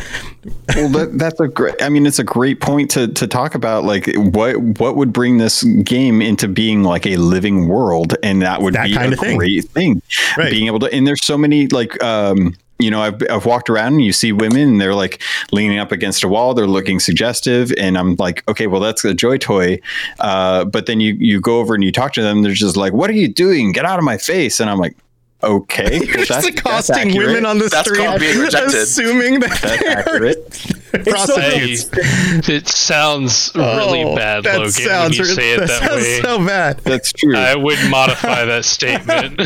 well 0.77 0.89
that, 0.91 1.19
that's 1.19 1.41
a 1.41 1.49
great 1.49 1.75
i 1.83 1.89
mean 1.89 2.07
it's 2.07 2.19
a 2.19 2.25
great 2.25 2.61
point 2.61 2.91
to, 2.91 3.09
to 3.09 3.27
talk 3.27 3.55
about 3.55 3.85
like 3.85 4.07
what 4.17 4.57
what 4.79 4.97
would 4.97 5.13
bring 5.13 5.39
this 5.39 5.63
game 5.83 6.21
into 6.21 6.47
being 6.47 6.83
like 6.83 7.07
a 7.07 7.17
living 7.17 7.69
world 7.69 8.15
and 8.23 8.43
that 8.43 8.61
would 8.61 8.75
That 8.75 8.87
be 8.89 8.95
kind 8.95 9.13
a 9.13 9.15
of 9.15 9.21
thing. 9.21 9.39
great 9.39 9.65
thing 9.71 10.03
Right. 10.37 10.51
being 10.51 10.67
able 10.67 10.79
to 10.81 10.93
and 10.93 11.07
there's 11.07 11.25
so 11.25 11.39
many 11.39 11.67
like 11.69 12.03
um 12.03 12.55
you 12.79 12.91
know, 12.91 13.01
I've, 13.03 13.21
I've 13.31 13.45
walked 13.47 13.69
around 13.71 13.95
and 13.95 14.03
you 14.05 14.13
see 14.13 14.31
women 14.33 14.61
and 14.63 14.81
they're 14.81 14.95
like 14.95 15.21
leaning 15.53 15.79
up 15.79 15.91
against 15.93 16.23
a 16.23 16.29
wall. 16.29 16.55
They're 16.55 16.67
looking 16.67 17.01
suggestive. 17.01 17.73
And 17.77 17.99
I'm 17.99 18.15
like, 18.17 18.47
okay, 18.49 18.67
well, 18.67 18.81
that's 18.81 19.05
a 19.05 19.15
joy 19.15 19.39
toy. 19.39 19.81
Uh, 20.21 20.65
but 20.65 20.87
then 20.87 21.01
you, 21.01 21.15
you 21.19 21.41
go 21.41 21.59
over 21.61 21.75
and 21.75 21.83
you 21.83 21.91
talk 21.93 22.13
to 22.15 22.23
them. 22.23 22.43
They're 22.43 22.53
just 22.53 22.77
like, 22.77 22.93
what 22.93 23.11
are 23.11 23.15
you 23.15 23.29
doing? 23.29 23.73
Get 23.73 23.85
out 23.85 23.99
of 23.99 24.05
my 24.05 24.17
face. 24.19 24.61
And 24.61 24.71
I'm 24.71 24.79
like, 24.79 24.97
okay. 25.43 25.97
You're 26.05 26.07
that's- 26.07 26.27
just 26.29 26.29
that's 26.29 26.47
accosting 26.49 27.09
accurate. 27.11 27.27
women 27.29 27.47
on 27.47 27.59
the 27.59 27.69
That's 27.69 27.89
street, 27.89 28.05
called 28.07 28.21
being 28.21 28.39
rejected. 28.41 28.75
assuming 28.75 29.41
that 29.41 29.59
That's 29.61 29.83
they're 29.83 29.99
accurate. 29.99 30.65
prostitutes. 31.07 32.47
Hey, 32.47 32.55
it 32.55 32.67
sounds 32.69 33.53
really 33.55 34.03
Oh, 34.05 34.17
bad, 34.17 34.45
that 34.45 34.57
Logan, 34.59 34.71
sounds, 34.73 35.19
when 35.19 35.29
you 35.29 35.35
say 35.35 35.53
it 35.55 35.61
that 35.61 35.69
that, 35.69 35.89
sounds 35.89 36.03
way. 36.03 36.21
so 36.23 36.39
bad. 36.47 36.79
That's 36.79 37.13
true. 37.13 37.37
I 37.37 37.55
would 37.57 37.79
modify 37.91 38.45
that 38.47 38.65
statement. 38.65 39.41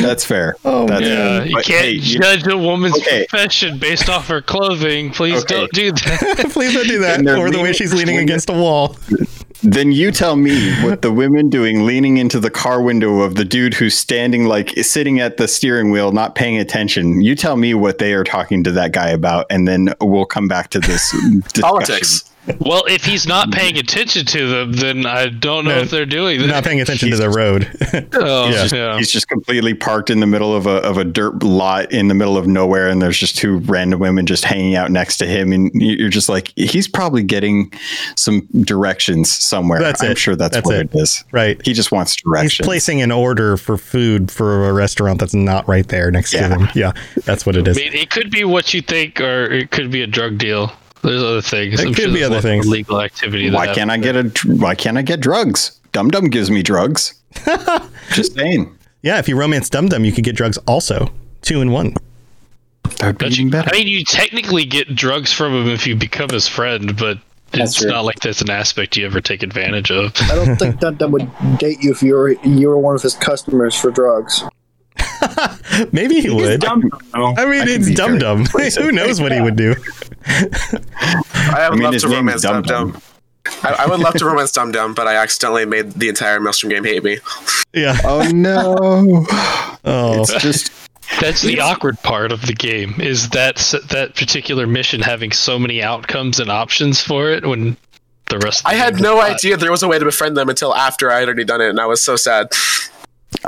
That's 0.00 0.24
fair. 0.24 0.56
Oh, 0.64 0.86
That's 0.86 1.02
Yeah, 1.06 1.44
you 1.44 1.54
But, 1.56 1.64
can't 1.64 1.84
hey, 1.84 1.90
you- 1.92 2.18
judge 2.20 2.46
a 2.46 2.56
woman's 2.56 2.96
Okay. 2.98 3.26
profession 3.28 3.78
based 3.78 4.08
off 4.08 4.28
her 4.28 4.40
clothing. 4.40 5.10
Please 5.10 5.42
Okay. 5.42 5.54
don't 5.56 5.72
do 5.72 5.92
that. 5.92 6.46
Please 6.52 6.74
don't 6.74 6.88
do 6.88 6.98
that. 7.00 7.18
And 7.18 7.26
they're 7.28 7.36
Or 7.38 7.50
the 7.50 7.60
way 7.60 7.72
she's 7.72 7.92
leaning 7.92 8.18
against 8.18 8.48
a 8.50 8.52
wall. 8.52 8.96
Then 9.64 9.92
you 9.92 10.10
tell 10.10 10.34
me 10.34 10.72
what 10.82 11.02
the 11.02 11.12
women 11.12 11.48
doing 11.48 11.86
leaning 11.86 12.16
into 12.16 12.40
the 12.40 12.50
car 12.50 12.82
window 12.82 13.20
of 13.20 13.36
the 13.36 13.44
dude 13.44 13.74
who's 13.74 13.96
standing 13.96 14.46
like 14.46 14.70
sitting 14.82 15.20
at 15.20 15.36
the 15.36 15.46
steering 15.46 15.92
wheel, 15.92 16.10
not 16.10 16.34
paying 16.34 16.58
attention. 16.58 17.20
You 17.20 17.36
tell 17.36 17.56
me 17.56 17.72
what 17.72 17.98
they 17.98 18.12
are 18.12 18.24
talking 18.24 18.64
to 18.64 18.72
that 18.72 18.90
guy 18.92 19.10
about, 19.10 19.46
and 19.50 19.68
then 19.68 19.94
we'll 20.00 20.24
come 20.24 20.48
back 20.48 20.70
to 20.70 20.80
this 20.80 21.10
discussion. 21.12 21.42
Politics. 21.60 22.24
Well, 22.58 22.82
if 22.88 23.04
he's 23.04 23.26
not 23.26 23.48
mm-hmm. 23.48 23.58
paying 23.60 23.78
attention 23.78 24.26
to 24.26 24.48
them, 24.48 24.72
then 24.72 25.06
I 25.06 25.28
don't 25.28 25.64
know 25.64 25.76
No, 25.76 25.80
if 25.82 25.90
they're 25.90 26.04
doing 26.06 26.40
that. 26.40 26.46
Not 26.48 26.64
paying 26.64 26.80
attention 26.80 27.10
to 27.10 27.16
the 27.16 27.30
road. 27.30 27.68
Oh, 28.14 28.46
He's 28.46 28.56
yeah. 28.56 28.66
just, 28.66 28.98
he's 28.98 29.10
just 29.10 29.28
completely 29.28 29.74
parked 29.74 30.10
in 30.10 30.20
the 30.20 30.26
middle 30.26 30.54
of 30.54 30.66
a 30.66 30.76
of 30.82 30.96
a 30.98 31.04
dirt 31.04 31.42
lot 31.42 31.92
in 31.92 32.08
the 32.08 32.14
middle 32.14 32.36
of 32.36 32.46
nowhere, 32.46 32.88
and 32.88 33.00
there's 33.00 33.16
just 33.18 33.36
two 33.36 33.58
random 33.58 34.00
women 34.00 34.26
just 34.26 34.44
hanging 34.44 34.74
out 34.74 34.90
next 34.90 35.18
to 35.18 35.26
him, 35.26 35.52
and 35.52 35.70
you- 35.74 35.96
you're 35.96 36.08
just 36.08 36.28
like, 36.28 36.52
he's 36.56 36.88
probably 36.88 37.22
getting 37.22 37.72
some 38.16 38.46
directions 38.62 39.30
somewhere. 39.30 39.78
That's 39.80 40.02
I'm 40.02 40.12
it. 40.12 40.18
sure 40.18 40.36
that's, 40.36 40.54
That's 40.56 40.66
what 40.66 40.76
it. 40.76 40.90
it 40.94 41.00
is. 41.00 41.24
right. 41.32 41.60
He 41.64 41.72
just 41.72 41.92
wants 41.92 42.16
directions. 42.16 42.56
He's 42.58 42.66
placing 42.66 43.02
an 43.02 43.12
order 43.12 43.56
for 43.56 43.76
food 43.78 44.30
for 44.30 44.68
a 44.68 44.72
restaurant 44.72 45.20
that's 45.20 45.34
not 45.34 45.66
right 45.68 45.86
there 45.88 46.10
next 46.10 46.32
Yeah. 46.32 46.48
to 46.48 46.54
them. 46.54 46.68
Yeah, 46.74 46.92
that's 47.24 47.44
what 47.46 47.56
it 47.56 47.66
is. 47.68 47.76
I 47.76 47.80
mean, 47.80 47.94
it 47.94 48.10
could 48.10 48.30
be 48.30 48.44
what 48.44 48.72
you 48.74 48.82
think, 48.82 49.20
or 49.20 49.44
it 49.44 49.70
could 49.70 49.90
be 49.90 50.02
a 50.02 50.06
drug 50.06 50.38
deal. 50.38 50.72
There's 51.02 51.22
other 51.22 51.42
things. 51.42 51.80
It 51.80 51.86
I'm 51.88 51.94
could 51.94 52.04
sure 52.04 52.14
be 52.14 52.22
other 52.22 52.40
things. 52.40 52.66
Legal 52.66 53.00
activity. 53.00 53.50
why 53.50 53.72
can't 53.74 53.90
I 53.90 53.96
get 53.96 54.16
a? 54.16 54.24
Why 54.46 54.74
can't 54.74 54.96
I 54.98 55.02
get 55.02 55.20
drugs? 55.20 55.80
Dum 55.92 56.10
Dum 56.10 56.26
gives 56.30 56.50
me 56.50 56.62
drugs. 56.62 57.14
just 58.12 58.34
saying. 58.34 58.76
Yeah, 59.02 59.18
if 59.18 59.28
you 59.28 59.36
romance 59.38 59.68
Dum 59.68 59.88
Dum, 59.88 60.04
you 60.04 60.12
could 60.12 60.24
get 60.24 60.36
drugs 60.36 60.58
also. 60.66 61.10
Two 61.42 61.60
in 61.60 61.72
one. 61.72 61.94
That 62.98 63.06
would 63.06 63.18
be 63.18 63.28
you- 63.34 63.50
better. 63.50 63.70
I 63.70 63.78
mean, 63.78 63.88
you 63.88 64.04
technically 64.04 64.64
get 64.64 64.94
drugs 64.94 65.32
from 65.32 65.52
him 65.52 65.68
if 65.68 65.86
you 65.86 65.96
become 65.96 66.28
his 66.30 66.46
friend, 66.46 66.96
but 66.96 67.18
That's 67.50 67.72
it's 67.72 67.80
true. 67.80 67.90
not 67.90 68.04
like 68.04 68.20
that's 68.20 68.40
an 68.42 68.50
aspect 68.50 68.96
you 68.96 69.04
ever 69.04 69.20
take 69.20 69.42
advantage 69.42 69.90
of. 69.90 70.12
I 70.20 70.34
don't 70.36 70.56
think 70.56 70.78
Dum 70.78 70.94
Dum 70.96 71.10
would 71.12 71.30
date 71.58 71.82
you 71.82 71.90
if 71.90 72.02
you 72.02 72.14
were 72.14 72.30
you 72.44 72.68
were 72.68 72.78
one 72.78 72.94
of 72.94 73.02
his 73.02 73.14
customers 73.14 73.74
for 73.74 73.90
drugs. 73.90 74.44
Maybe 75.92 76.20
he 76.20 76.30
would. 76.30 76.60
Dumb. 76.60 76.90
I 77.14 77.18
mean, 77.46 77.62
I 77.62 77.64
it's 77.70 77.88
be 77.88 77.94
Dum 77.94 78.18
Dum. 78.18 78.44
Who 78.78 78.92
knows 78.92 79.20
what 79.20 79.32
he 79.32 79.40
would 79.40 79.56
do? 79.56 79.74
I 80.26 80.48
would 80.50 81.24
I 81.34 81.70
mean, 81.70 81.82
love 81.82 81.92
his 81.94 82.02
to 82.02 82.08
romance 82.08 82.36
is 82.36 82.42
Dum 82.42 82.62
Dum 82.62 82.92
Dum. 82.92 83.02
I, 83.64 83.74
I 83.80 83.86
would 83.86 84.00
love 84.00 84.14
to 84.14 84.24
romance 84.24 84.52
Dum 84.52 84.70
Dum, 84.72 84.94
but 84.94 85.06
I 85.08 85.16
accidentally 85.16 85.66
made 85.66 85.92
the 85.92 86.08
entire 86.08 86.38
Maelstrom 86.40 86.70
game 86.70 86.84
hate 86.84 87.02
me. 87.02 87.18
Yeah. 87.72 87.98
Oh 88.04 88.28
no! 88.30 89.26
Oh, 89.84 90.20
It's 90.22 90.32
just 90.40 90.70
That's 91.20 91.42
the 91.42 91.58
awkward 91.58 91.98
part 92.02 92.30
of 92.30 92.46
the 92.46 92.52
game 92.52 92.94
is 93.00 93.30
that 93.30 93.56
that 93.90 94.14
particular 94.14 94.64
mission 94.64 95.00
having 95.00 95.32
so 95.32 95.58
many 95.58 95.82
outcomes 95.82 96.38
and 96.38 96.48
options 96.52 97.00
for 97.00 97.30
it 97.30 97.44
when 97.44 97.76
the 98.28 98.38
rest. 98.38 98.60
Of 98.60 98.70
the 98.70 98.70
I 98.70 98.74
had 98.74 99.00
no 99.00 99.16
not. 99.16 99.30
idea 99.32 99.56
there 99.56 99.72
was 99.72 99.82
a 99.82 99.88
way 99.88 99.98
to 99.98 100.04
befriend 100.04 100.36
them 100.36 100.48
until 100.48 100.72
after 100.72 101.10
I 101.10 101.18
had 101.18 101.26
already 101.28 101.42
done 101.44 101.60
it, 101.60 101.68
and 101.68 101.80
I 101.80 101.86
was 101.86 102.00
so 102.00 102.14
sad. 102.14 102.46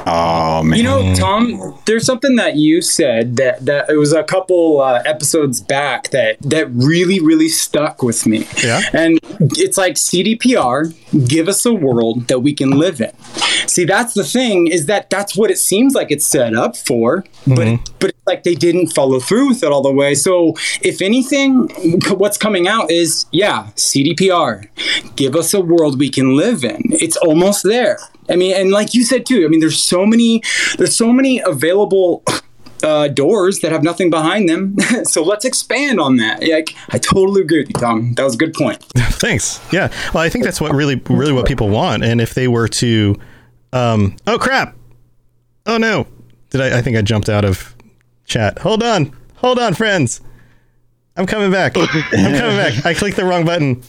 Oh 0.07 0.63
man. 0.63 0.79
You 0.79 0.85
know, 0.85 1.15
Tom, 1.15 1.79
there's 1.87 2.05
something 2.05 2.37
that 2.37 2.57
you 2.57 2.83
said 2.83 3.37
that 3.37 3.65
that 3.67 3.91
it 3.91 3.97
was 3.97 4.13
a 4.13 4.23
couple 4.25 4.81
uh, 4.81 5.03
episodes 5.05 5.61
back 5.61 6.11
that 6.11 6.41
that 6.43 6.69
really 6.71 7.21
really 7.21 7.49
stuck 7.49 8.03
with 8.03 8.27
me. 8.27 8.47
Yeah. 8.63 8.83
And 8.93 9.19
it's 9.41 9.79
like 9.79 9.95
CDPR, 9.95 10.95
give 11.29 11.49
us 11.49 11.65
a 11.65 11.73
world 11.73 12.29
that 12.29 12.41
we 12.41 12.55
can 12.55 12.71
live 12.71 13.01
in. 13.01 13.13
See, 13.67 13.85
that's 13.85 14.15
the 14.15 14.25
thing 14.25 14.67
is 14.67 14.87
that 14.87 15.11
that's 15.11 15.37
what 15.37 15.51
it 15.51 15.59
seems 15.59 15.95
like 15.95 16.11
it's 16.11 16.27
set 16.27 16.55
up 16.55 16.77
for, 16.77 17.25
but 17.47 17.79
but 17.99 18.11
it's 18.11 18.14
like 18.27 18.43
they 18.43 18.55
didn't 18.55 18.89
follow 18.89 19.21
through 19.21 19.49
with 19.49 19.63
it 19.63 19.71
all 19.71 19.83
the 19.83 19.93
way. 19.93 20.15
So, 20.15 20.55
if 20.83 21.03
anything, 21.03 21.69
what's 22.11 22.39
coming 22.39 22.67
out 22.67 22.91
is 22.91 23.27
yeah, 23.33 23.71
CDPR, 23.77 24.69
give 25.17 25.37
us 25.37 25.55
a 25.55 25.61
world 25.61 25.99
we 25.99 26.09
can 26.09 26.37
live 26.37 26.65
in. 26.65 26.81
It's 26.91 27.17
almost 27.19 27.63
there. 27.63 27.99
I 28.29 28.37
mean, 28.37 28.55
and 28.57 28.71
like 28.71 28.95
you 28.95 29.05
said 29.05 29.27
too, 29.27 29.45
I 29.45 29.49
mean, 29.49 29.61
there's 29.61 29.83
so 29.83 30.07
many, 30.07 30.43
there's 30.79 30.97
so 30.97 31.13
many 31.13 31.41
available 31.41 32.23
uh, 32.83 33.09
doors 33.09 33.61
that 33.61 33.73
have 33.73 33.83
nothing 33.83 34.11
behind 34.11 34.49
them. 34.49 34.77
so 35.05 35.23
let's 35.23 35.45
expand 35.45 36.01
on 36.01 36.17
that. 36.17 36.43
Like, 36.43 36.75
I 36.91 36.99
totally 36.99 37.43
agree 37.43 37.61
with 37.61 37.69
you, 37.69 37.75
Tom. 37.75 38.15
That 38.15 38.25
was 38.25 38.35
a 38.35 38.39
good 38.39 38.55
point. 38.55 38.83
thanks. 38.97 39.61
Yeah. 39.73 39.93
Well, 40.13 40.23
I 40.23 40.29
think 40.29 40.45
that's 40.45 40.61
what 40.61 40.73
really, 40.75 40.97
really 41.09 41.33
what 41.33 41.47
people 41.47 41.69
want. 41.69 42.05
And 42.05 42.21
if 42.21 42.35
they 42.35 42.49
were 42.49 42.69
to, 42.69 43.17
um, 43.73 44.17
oh 44.27 44.39
crap, 44.39 44.77
oh 45.67 45.79
no, 45.79 46.07
did 46.51 46.61
I? 46.61 46.79
I 46.79 46.83
think 46.83 46.97
I 46.97 47.03
jumped 47.03 47.29
out 47.29 47.45
of 47.45 47.74
chat. 48.27 48.59
Hold 48.61 48.83
on, 48.83 49.13
hold 49.37 49.59
on, 49.59 49.75
friends. 49.75 50.21
I'm 51.17 51.27
coming 51.27 51.51
back. 51.53 51.77
I'm 51.79 51.87
coming 51.87 52.57
back. 52.57 52.85
I 52.85 52.93
clicked 52.95 53.17
the 53.17 53.25
wrong 53.25 53.45
button. 53.45 53.83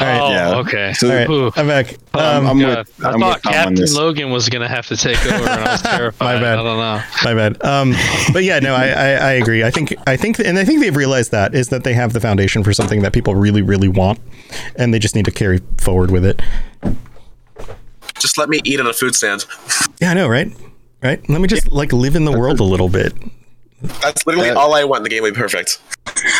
All 0.00 0.06
right. 0.06 0.20
Oh, 0.20 0.30
yeah. 0.30 0.56
okay. 0.58 0.92
So 0.92 1.08
All 1.10 1.16
right. 1.46 1.52
I'm 1.58 1.66
back. 1.66 1.96
Oh, 2.14 2.36
Um, 2.38 2.46
I'm 2.46 2.58
with- 2.58 3.04
I 3.04 3.08
I'm 3.10 3.18
thought 3.20 3.36
with 3.36 3.42
Tom 3.42 3.52
on 3.52 3.54
Captain 3.54 3.74
this. 3.74 3.96
Logan 3.96 4.30
was 4.30 4.48
gonna 4.50 4.68
have 4.68 4.86
to 4.88 4.96
take 4.96 5.16
over, 5.26 5.34
and 5.34 5.48
I 5.48 5.72
was 5.72 5.82
terrified. 5.96 6.34
My 6.34 6.40
bad. 6.40 6.58
I 6.58 6.62
don't 6.62 6.76
know. 6.78 7.02
My 7.24 7.34
bad. 7.34 7.64
Um, 7.64 7.94
but 8.32 8.44
yeah, 8.44 8.58
no, 8.60 8.74
I, 8.74 8.88
I, 8.88 9.08
I 9.12 9.32
agree. 9.32 9.64
I 9.64 9.70
think 9.70 9.94
I 10.06 10.16
think 10.16 10.38
and 10.40 10.58
I 10.58 10.64
think 10.64 10.80
they've 10.80 10.94
realized 10.94 11.30
that 11.32 11.54
is 11.54 11.70
that 11.70 11.84
they 11.84 11.94
have 11.94 12.12
the 12.12 12.20
foundation 12.20 12.62
for 12.62 12.72
something 12.74 13.00
that 13.02 13.12
people 13.14 13.34
really 13.34 13.62
really 13.62 13.88
want, 13.88 14.20
and 14.76 14.92
they 14.92 14.98
just 14.98 15.14
need 15.16 15.24
to 15.24 15.32
carry 15.32 15.60
forward 15.78 16.10
with 16.10 16.24
it. 16.24 16.40
Just 18.20 18.36
let 18.38 18.48
me 18.48 18.60
eat 18.64 18.78
at 18.80 18.86
a 18.86 18.92
food 18.92 19.14
stand. 19.14 19.46
Yeah, 20.00 20.10
I 20.10 20.14
know, 20.14 20.28
right? 20.28 20.52
Right. 21.02 21.26
Let 21.30 21.40
me 21.40 21.48
just 21.48 21.72
like 21.72 21.92
live 21.92 22.14
in 22.14 22.24
the 22.24 22.36
world 22.38 22.60
a 22.60 22.64
little 22.64 22.88
bit. 22.88 23.14
That's 23.80 24.26
literally 24.26 24.48
That- 24.48 24.56
all 24.56 24.74
I 24.74 24.84
want. 24.84 25.00
in 25.00 25.02
The 25.04 25.10
game 25.10 25.22
would 25.22 25.34
be 25.34 25.40
perfect. 25.40 25.78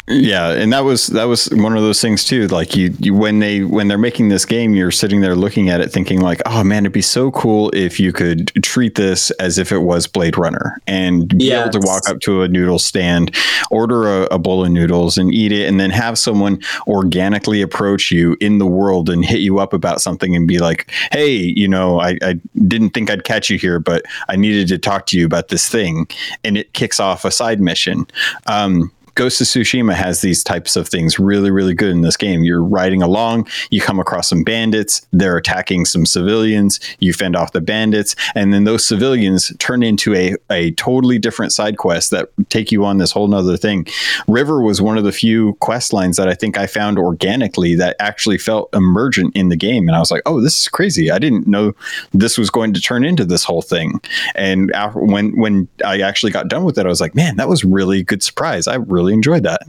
Yeah, 0.09 0.51
and 0.53 0.73
that 0.73 0.85
was 0.85 1.09
that 1.09 1.25
was 1.25 1.47
one 1.53 1.77
of 1.77 1.83
those 1.83 2.01
things 2.01 2.25
too. 2.25 2.47
Like 2.49 2.75
you, 2.75 2.95
you 2.99 3.15
when 3.15 3.41
they 3.41 3.63
when 3.63 3.89
they're 3.89 3.99
making 3.99 4.31
this 4.31 4.45
game, 4.45 4.75
you're 4.75 4.91
sitting 4.91 5.21
there 5.21 5.37
looking 5.37 5.69
at 5.69 5.81
it, 5.81 5.93
thinking 5.93 6.21
like, 6.21 6.41
"Oh 6.47 6.65
man, 6.65 6.85
it'd 6.85 6.93
be 6.93 7.03
so 7.03 7.31
cool 7.31 7.71
if 7.75 8.01
you 8.01 8.13
could 8.13 8.51
treat 8.63 8.95
this 8.95 9.31
as 9.33 9.59
if 9.59 9.71
it 9.71 9.81
was 9.81 10.07
Blade 10.07 10.39
Runner 10.39 10.81
and 10.87 11.37
be 11.37 11.53
able 11.53 11.71
to 11.71 11.81
walk 11.83 12.09
up 12.09 12.21
to 12.21 12.43
a 12.43 12.49
noodle 12.49 12.79
stand, 12.79 13.35
order 13.71 14.23
a, 14.23 14.27
a 14.35 14.39
bowl 14.39 14.65
of 14.65 14.71
noodles, 14.71 15.19
and 15.19 15.33
eat 15.33 15.53
it, 15.53 15.69
and 15.69 15.79
then 15.79 15.91
have 15.91 16.19
someone 16.19 16.59
organically 16.87 17.61
approach 17.61 18.11
you 18.11 18.37
in 18.41 18.59
the 18.59 18.67
world 18.67 19.11
and 19.11 19.25
hit 19.25 19.41
you 19.41 19.59
up 19.59 19.73
about 19.73 20.01
something 20.01 20.35
and 20.35 20.49
be 20.49 20.59
like, 20.59 20.91
"Hey, 21.13 21.37
you 21.37 21.69
know, 21.69 22.01
I, 22.01 22.17
I 22.23 22.41
didn't 22.67 22.91
think 22.91 23.11
I'd 23.11 23.25
catch 23.25 23.51
you 23.51 23.59
here, 23.59 23.79
but 23.79 24.05
I 24.29 24.37
needed 24.37 24.69
to 24.69 24.79
talk 24.79 25.05
to 25.07 25.19
you 25.19 25.27
about 25.27 25.49
this 25.49 25.69
thing," 25.69 26.09
and 26.45 26.57
it 26.57 26.73
kicks 26.73 26.99
off 26.99 27.27
a 27.27 27.31
side 27.31 27.61
mission. 27.61 28.07
Um, 28.47 28.91
Ghost 29.19 29.41
of 29.41 29.49
Tsushima 29.49 29.95
has 29.95 30.21
these 30.21 30.45
types 30.45 30.77
of 30.77 30.89
things 30.89 31.19
really, 31.19 31.51
really 31.51 31.75
good 31.75 31.91
in 31.91 32.03
this 32.03 32.17
game. 32.17 32.45
You're 32.45 32.63
riding 32.63 33.03
along, 33.03 33.49
you 33.69 33.81
come 33.81 33.99
across 33.99 34.29
some 34.29 34.45
bandits, 34.45 35.05
they're 35.13 35.37
attacking 35.37 35.87
some 35.87 36.07
civilians, 36.07 36.79
you 37.01 37.13
fend 37.13 37.35
off 37.35 37.51
the 37.51 37.61
bandits, 37.61 38.15
and 38.37 38.55
then 38.55 38.63
those 38.63 38.87
civilians 38.87 39.53
turn 39.59 39.83
into 39.83 40.15
a, 40.15 40.37
a 40.51 40.71
totally 40.73 41.19
different 41.19 41.51
side 41.53 41.79
quest 41.79 42.13
that 42.13 42.29
take 42.49 42.71
you 42.71 42.85
on 42.85 42.99
this 42.99 43.11
whole 43.11 43.27
nother 43.27 43.57
thing. 43.57 43.89
River 44.29 44.63
was 44.63 44.81
one 44.81 44.97
of 44.97 45.03
the 45.03 45.11
few 45.11 45.55
quest 45.55 45.93
lines 45.93 46.17
that 46.17 46.29
I 46.29 46.35
think 46.35 46.57
I 46.57 46.69
found 46.69 46.97
organically 46.97 47.75
that 47.75 47.97
actually 47.99 48.39
felt 48.39 48.73
emergent 48.73 49.35
in 49.35 49.49
the 49.49 49.57
game. 49.57 49.89
And 49.89 49.97
I 49.97 49.99
was 49.99 50.13
like, 50.13 50.23
oh, 50.27 50.41
this 50.41 50.61
is 50.61 50.69
crazy. 50.69 51.11
I 51.11 51.19
didn't 51.19 51.49
know 51.49 51.75
this 52.13 52.39
was 52.39 52.51
going 52.51 52.73
to 52.73 52.81
turn 52.81 53.05
into 53.05 53.25
this 53.25 53.43
whole 53.43 53.63
thing. 53.63 54.01
And 54.37 54.71
after, 54.75 55.01
when 55.01 55.37
when 55.41 55.67
I 55.85 56.03
actually 56.03 56.31
got 56.31 56.47
done 56.47 56.63
with 56.63 56.79
it, 56.79 56.87
I 56.87 56.89
was 56.89 57.01
like, 57.01 57.17
man, 57.17 57.35
that 57.39 57.49
was 57.49 57.65
really 57.65 58.05
good 58.05 58.23
surprise. 58.23 58.69
I 58.69 58.77
really 58.77 59.08
enjoyed 59.13 59.43
that. 59.45 59.63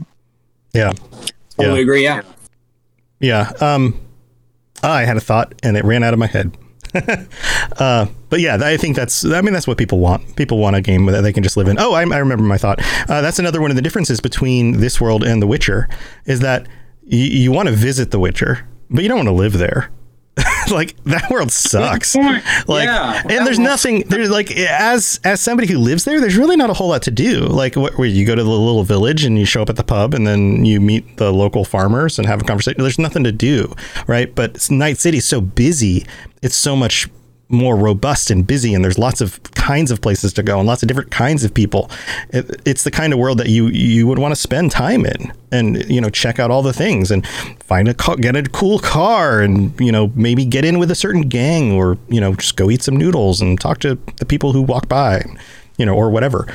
Yeah. 0.72 0.92
Totally 1.56 1.82
agree. 1.82 2.02
Yeah. 2.02 2.22
Yeah. 3.20 3.52
Um, 3.60 4.00
I 4.82 5.04
had 5.04 5.16
a 5.16 5.20
thought 5.20 5.54
and 5.62 5.76
it 5.76 5.84
ran 5.84 6.02
out 6.02 6.12
of 6.12 6.18
my 6.18 6.26
head. 6.26 6.56
uh, 7.78 8.06
but 8.28 8.40
yeah, 8.40 8.58
I 8.60 8.76
think 8.76 8.96
that's, 8.96 9.24
I 9.24 9.42
mean, 9.42 9.52
that's 9.52 9.66
what 9.66 9.78
people 9.78 9.98
want. 9.98 10.36
People 10.36 10.58
want 10.58 10.76
a 10.76 10.80
game 10.80 11.06
that 11.06 11.20
they 11.20 11.32
can 11.32 11.42
just 11.42 11.56
live 11.56 11.68
in. 11.68 11.78
Oh, 11.78 11.92
I, 11.92 12.00
I 12.00 12.18
remember 12.18 12.44
my 12.44 12.58
thought. 12.58 12.80
Uh, 13.08 13.20
that's 13.20 13.38
another 13.38 13.60
one 13.60 13.70
of 13.70 13.76
the 13.76 13.82
differences 13.82 14.20
between 14.20 14.80
this 14.80 15.00
world 15.00 15.22
and 15.22 15.40
The 15.40 15.46
Witcher 15.46 15.88
is 16.24 16.40
that 16.40 16.66
y- 17.02 17.16
you 17.18 17.52
want 17.52 17.68
to 17.68 17.74
visit 17.74 18.10
The 18.10 18.18
Witcher, 18.18 18.66
but 18.88 19.02
you 19.02 19.08
don't 19.08 19.18
want 19.18 19.28
to 19.28 19.34
live 19.34 19.58
there. 19.58 19.90
like 20.80 20.96
that 21.04 21.30
world 21.30 21.50
sucks. 21.52 22.14
Like, 22.14 22.86
Yeah. 22.86 23.22
and 23.28 23.46
there's 23.46 23.58
nothing. 23.58 24.04
There's 24.08 24.30
like 24.30 24.50
as 24.56 25.20
as 25.24 25.40
somebody 25.40 25.68
who 25.70 25.78
lives 25.78 26.04
there, 26.04 26.20
there's 26.20 26.36
really 26.36 26.56
not 26.56 26.70
a 26.70 26.74
whole 26.74 26.88
lot 26.88 27.02
to 27.02 27.10
do. 27.10 27.40
Like, 27.40 27.74
wh- 27.74 27.98
where 27.98 28.08
you 28.08 28.24
go 28.26 28.34
to 28.34 28.42
the 28.42 28.48
little 28.48 28.84
village 28.84 29.24
and 29.24 29.38
you 29.38 29.44
show 29.44 29.62
up 29.62 29.70
at 29.70 29.76
the 29.76 29.84
pub, 29.84 30.14
and 30.14 30.26
then 30.26 30.64
you 30.64 30.80
meet 30.80 31.16
the 31.16 31.32
local 31.32 31.64
farmers 31.64 32.18
and 32.18 32.26
have 32.26 32.40
a 32.40 32.44
conversation. 32.44 32.80
There's 32.82 32.98
nothing 32.98 33.24
to 33.24 33.32
do, 33.32 33.74
right? 34.06 34.34
But 34.34 34.70
Night 34.70 34.98
City's 34.98 35.24
so 35.26 35.40
busy. 35.40 36.06
It's 36.42 36.56
so 36.56 36.74
much 36.76 37.08
more 37.50 37.76
robust 37.76 38.30
and 38.30 38.46
busy 38.46 38.74
and 38.74 38.84
there's 38.84 38.98
lots 38.98 39.20
of 39.20 39.42
kinds 39.54 39.90
of 39.90 40.00
places 40.00 40.32
to 40.32 40.42
go 40.42 40.58
and 40.58 40.66
lots 40.66 40.82
of 40.82 40.88
different 40.88 41.10
kinds 41.10 41.44
of 41.44 41.52
people 41.52 41.90
it, 42.30 42.60
it's 42.64 42.84
the 42.84 42.90
kind 42.90 43.12
of 43.12 43.18
world 43.18 43.38
that 43.38 43.48
you 43.48 43.66
you 43.68 44.06
would 44.06 44.18
want 44.18 44.32
to 44.32 44.40
spend 44.40 44.70
time 44.70 45.04
in 45.04 45.32
and 45.50 45.88
you 45.90 46.00
know 46.00 46.08
check 46.10 46.38
out 46.38 46.50
all 46.50 46.62
the 46.62 46.72
things 46.72 47.10
and 47.10 47.26
find 47.58 47.88
a 47.88 47.94
car, 47.94 48.16
get 48.16 48.36
a 48.36 48.42
cool 48.44 48.78
car 48.78 49.40
and 49.40 49.78
you 49.80 49.92
know 49.92 50.12
maybe 50.14 50.44
get 50.44 50.64
in 50.64 50.78
with 50.78 50.90
a 50.90 50.94
certain 50.94 51.22
gang 51.22 51.72
or 51.72 51.98
you 52.08 52.20
know 52.20 52.34
just 52.34 52.56
go 52.56 52.70
eat 52.70 52.82
some 52.82 52.96
noodles 52.96 53.40
and 53.40 53.60
talk 53.60 53.78
to 53.78 53.96
the 54.16 54.26
people 54.26 54.52
who 54.52 54.62
walk 54.62 54.88
by 54.88 55.22
you 55.76 55.84
know 55.84 55.94
or 55.94 56.10
whatever 56.10 56.46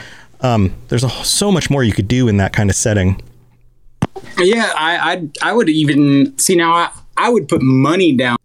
um, 0.42 0.76
there's 0.90 1.04
a, 1.04 1.10
so 1.10 1.52
much 1.52 1.70
more 1.70 1.84
you 1.84 1.94
could 1.94 2.08
do 2.08 2.28
in 2.28 2.38
that 2.38 2.54
kind 2.54 2.70
of 2.70 2.76
setting 2.76 3.22
Yeah, 4.38 4.72
I 4.76 5.12
I'd, 5.12 5.38
I 5.42 5.54
would 5.54 5.70
even 5.70 6.38
see 6.38 6.56
now. 6.56 6.74
I, 6.74 6.90
I 7.18 7.30
would 7.30 7.48
put 7.48 7.62
money 7.62 8.14
down 8.14 8.38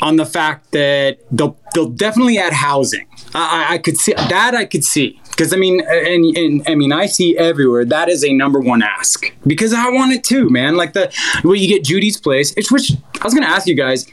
on 0.00 0.16
the 0.16 0.26
fact 0.26 0.72
that 0.72 1.18
they'll 1.30 1.56
they'll 1.76 1.90
definitely 1.90 2.38
add 2.38 2.54
housing. 2.54 3.06
I, 3.34 3.68
I- 3.68 3.74
I 3.74 3.78
could 3.78 3.98
see 3.98 4.14
that. 4.14 4.54
I 4.54 4.64
could 4.64 4.82
see 4.82 5.20
because 5.30 5.52
I 5.52 5.56
mean, 5.56 5.82
and, 5.86 6.36
and 6.36 6.62
I 6.66 6.74
mean, 6.74 6.92
I 6.92 7.06
see 7.06 7.36
everywhere 7.36 7.84
that 7.84 8.08
is 8.08 8.24
a 8.24 8.32
number 8.32 8.58
one 8.58 8.82
ask 8.82 9.30
because 9.46 9.74
I 9.74 9.90
want 9.90 10.12
it 10.12 10.24
too, 10.24 10.48
man. 10.48 10.76
Like 10.76 10.94
the 10.94 11.12
where 11.42 11.54
you 11.54 11.68
get 11.68 11.84
Judy's 11.84 12.16
place. 12.16 12.54
It's 12.56 12.72
which 12.72 12.92
I 13.20 13.24
was 13.24 13.34
gonna 13.34 13.46
ask 13.46 13.66
you 13.66 13.74
guys 13.74 14.06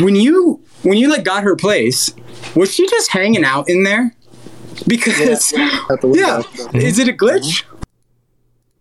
when 0.00 0.16
you 0.16 0.60
when 0.82 0.96
you 0.96 1.08
like 1.08 1.24
got 1.24 1.42
her 1.42 1.54
place. 1.54 2.10
Was 2.56 2.74
she 2.74 2.88
just 2.88 3.10
hanging 3.10 3.44
out 3.44 3.68
in 3.68 3.82
there? 3.84 4.14
Because 4.88 5.52
yeah, 5.52 5.68
mm-hmm. 5.68 6.76
is 6.76 6.98
it 6.98 7.08
a 7.08 7.12
glitch? 7.12 7.64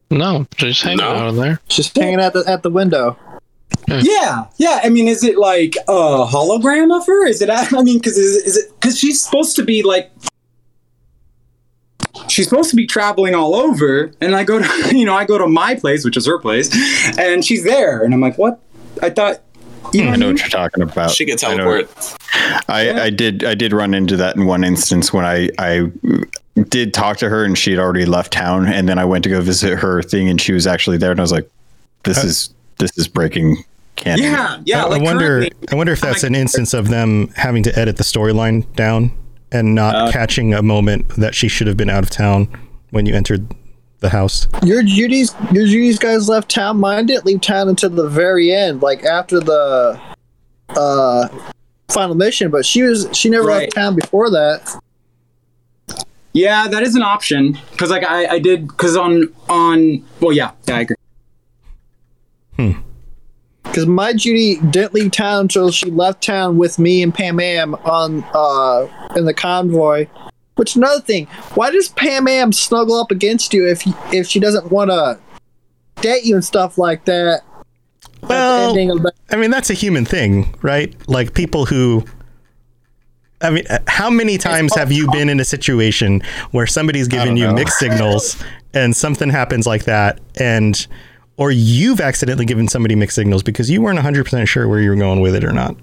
No, 0.10 0.48
just 0.56 0.82
hanging 0.82 1.02
out 1.02 1.30
in 1.30 1.36
there. 1.36 1.60
Just 1.68 1.96
hanging 1.96 2.20
at 2.20 2.34
the 2.34 2.44
at 2.48 2.64
the 2.64 2.70
window. 2.70 3.18
Hmm. 3.88 4.00
Yeah, 4.02 4.46
yeah. 4.58 4.80
I 4.84 4.90
mean, 4.90 5.08
is 5.08 5.24
it 5.24 5.38
like 5.38 5.76
a 5.88 6.26
hologram 6.26 6.96
of 6.96 7.06
her? 7.08 7.26
Is 7.26 7.42
it? 7.42 7.50
I 7.52 7.82
mean, 7.82 7.98
because 7.98 8.18
is, 8.18 8.36
is 8.44 8.58
it 8.58 8.72
because 8.80 8.98
she's 8.98 9.24
supposed 9.24 9.56
to 9.56 9.64
be 9.64 9.84
like 9.84 10.12
she's 12.28 12.48
supposed 12.48 12.70
to 12.70 12.76
be 12.76 12.86
traveling 12.86 13.36
all 13.36 13.56
over, 13.56 14.12
and 14.22 14.36
I 14.36 14.44
go 14.44 14.60
to 14.60 14.96
you 14.98 15.06
know 15.06 15.16
I 15.16 15.26
go 15.26 15.38
to 15.38 15.48
my 15.48 15.76
place, 15.76 16.06
which 16.06 16.18
is 16.18 16.26
her 16.26 16.40
place, 16.40 16.70
and 17.18 17.44
she's 17.44 17.64
there, 17.64 18.04
and 18.04 18.14
I'm 18.14 18.22
like, 18.22 18.38
what? 18.38 18.60
I 19.02 19.10
thought. 19.10 19.42
You 19.94 20.02
hmm. 20.02 20.08
know 20.08 20.14
I 20.14 20.16
know 20.18 20.28
what 20.28 20.40
you're 20.40 20.50
talking 20.50 20.84
about. 20.84 21.12
She 21.12 21.26
can 21.26 21.38
I 21.44 21.56
know- 21.56 21.82
teleport. 21.82 22.18
I, 22.70 23.04
I 23.04 23.10
did 23.10 23.44
I 23.44 23.56
did 23.56 23.74
run 23.74 23.94
into 23.94 24.16
that 24.18 24.36
in 24.36 24.46
one 24.46 24.64
instance 24.64 25.12
when 25.12 25.26
I 25.26 25.50
I 25.58 25.92
did 26.70 26.94
talk 26.94 27.18
to 27.18 27.30
her 27.30 27.44
and 27.44 27.58
she 27.58 27.72
had 27.72 27.80
already 27.80 28.06
left 28.06 28.32
town 28.32 28.68
and 28.68 28.88
then 28.88 29.00
I 29.00 29.06
went 29.06 29.24
to 29.24 29.30
go 29.30 29.42
visit 29.42 29.78
her 29.80 30.02
thing 30.02 30.30
and 30.30 30.40
she 30.40 30.54
was 30.54 30.68
actually 30.68 30.98
there 30.98 31.12
and 31.12 31.20
I 31.20 31.24
was 31.24 31.32
like, 31.32 31.50
this 32.04 32.24
is 32.24 32.54
this 32.78 32.98
is 32.98 33.08
breaking 33.08 33.64
canon. 34.02 34.24
Yeah, 34.24 34.60
yeah. 34.66 34.84
I, 34.86 34.88
like 34.90 35.02
I 35.02 35.04
wonder. 35.06 35.48
I 35.72 35.76
wonder 35.76 35.94
if 35.94 36.02
that's 36.02 36.24
an 36.24 36.36
instance 36.36 36.74
of 36.74 36.90
them 36.90 37.30
having 37.36 37.64
to 37.64 37.80
edit 37.80 37.96
the 37.98 38.04
storyline 38.04 38.66
down 38.76 39.12
and 39.54 39.74
not 39.76 39.96
Uh, 39.96 40.12
catching 40.12 40.54
a 40.54 40.62
moment 40.62 41.08
that 41.16 41.34
she 41.36 41.48
should 41.48 41.68
have 41.68 41.78
been 41.78 41.90
out 41.90 42.04
of 42.04 42.10
town 42.10 42.48
when 42.90 43.06
you 43.06 43.14
entered 43.16 43.48
the 44.00 44.10
house. 44.10 44.48
Your 44.64 44.82
Judy's 44.84 45.34
your 45.52 45.66
Judy's 45.66 46.00
guys 46.00 46.28
left 46.28 46.50
town. 46.50 46.78
Mine 46.78 47.06
didn't 47.06 47.26
leave 47.26 47.42
town 47.42 47.70
until 47.70 47.90
the 47.92 48.10
very 48.10 48.52
end, 48.52 48.82
like 48.82 49.04
after 49.04 49.40
the 49.40 50.00
uh 50.70 51.28
final 51.90 52.16
mission. 52.16 52.50
But 52.50 52.66
she 52.66 52.82
was 52.84 53.08
she 53.14 53.30
never 53.30 53.46
Right. 53.48 53.60
left 53.64 53.76
town 53.76 53.96
before 53.96 54.30
that. 54.32 54.76
Yeah, 56.34 56.68
that 56.70 56.82
is 56.84 56.96
an 56.96 57.02
option 57.04 57.58
because 57.72 57.90
like 57.92 58.04
I 58.06 58.26
I 58.26 58.40
did 58.40 58.68
because 58.68 58.96
on 58.98 59.28
on 59.50 60.04
well 60.22 60.32
yeah 60.32 60.52
yeah 60.68 60.78
I 60.78 60.80
agree. 60.82 60.96
Because 63.72 63.86
my 63.86 64.12
Judy 64.12 64.58
didn't 64.70 64.94
leave 64.94 65.12
town 65.12 65.42
until 65.42 65.72
she 65.72 65.90
left 65.90 66.22
town 66.22 66.58
with 66.58 66.78
me 66.78 67.02
and 67.02 67.16
Panam 67.16 67.74
on 67.88 68.22
uh 68.34 69.14
in 69.16 69.24
the 69.24 69.34
convoy. 69.34 70.08
Which 70.58 70.76
another 70.76 71.00
thing, 71.00 71.28
why 71.56 71.72
does 71.72 71.88
Panam 71.88 72.54
snuggle 72.54 72.96
up 72.96 73.12
against 73.12 73.54
you 73.54 73.66
if 73.66 73.84
if 74.14 74.28
she 74.28 74.42
doesn't 74.42 74.74
want 74.74 74.92
to 74.92 75.18
date 76.02 76.26
you 76.26 76.36
and 76.36 76.44
stuff 76.44 76.78
like 76.78 77.06
that? 77.06 77.44
Well, 78.24 78.74
the- 78.74 79.14
I 79.30 79.38
mean, 79.38 79.52
that's 79.52 79.70
a 79.70 79.74
human 79.74 80.04
thing, 80.04 80.54
right? 80.62 80.94
Like 81.08 81.34
people 81.34 81.66
who. 81.66 82.04
I 83.44 83.52
mean, 83.52 83.64
how 83.88 84.10
many 84.10 84.38
times 84.38 84.76
have 84.76 84.92
you 84.92 85.10
been 85.12 85.30
in 85.30 85.40
a 85.40 85.46
situation 85.46 86.22
where 86.52 86.68
somebody's 86.68 87.08
given 87.08 87.38
you 87.38 87.48
know. 87.48 87.54
mixed 87.54 87.80
signals 87.80 88.44
and 88.74 88.96
something 88.96 89.30
happens 89.30 89.66
like 89.66 89.86
that 89.86 90.20
and 90.36 90.86
or 91.42 91.50
you've 91.50 92.00
accidentally 92.00 92.46
given 92.46 92.68
somebody 92.68 92.94
mixed 92.96 93.16
signals 93.16 93.42
because 93.42 93.68
you 93.68 93.82
weren't 93.82 93.98
100% 93.98 94.48
sure 94.48 94.68
where 94.68 94.80
you 94.80 94.92
were 94.92 94.96
going 94.96 95.22
with 95.22 95.34
it 95.34 95.44
or 95.44 95.52
not. 95.52 95.76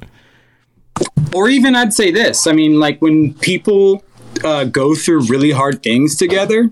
or 1.35 1.49
even 1.49 1.75
I'd 1.75 1.93
say 1.93 2.13
this. 2.13 2.47
I 2.47 2.53
mean, 2.53 2.79
like 2.79 3.03
when 3.03 3.35
people 3.35 4.05
uh, 4.45 4.65
go 4.65 4.95
through 4.95 5.23
really 5.27 5.51
hard 5.51 5.83
things 5.83 6.17
together, 6.17 6.71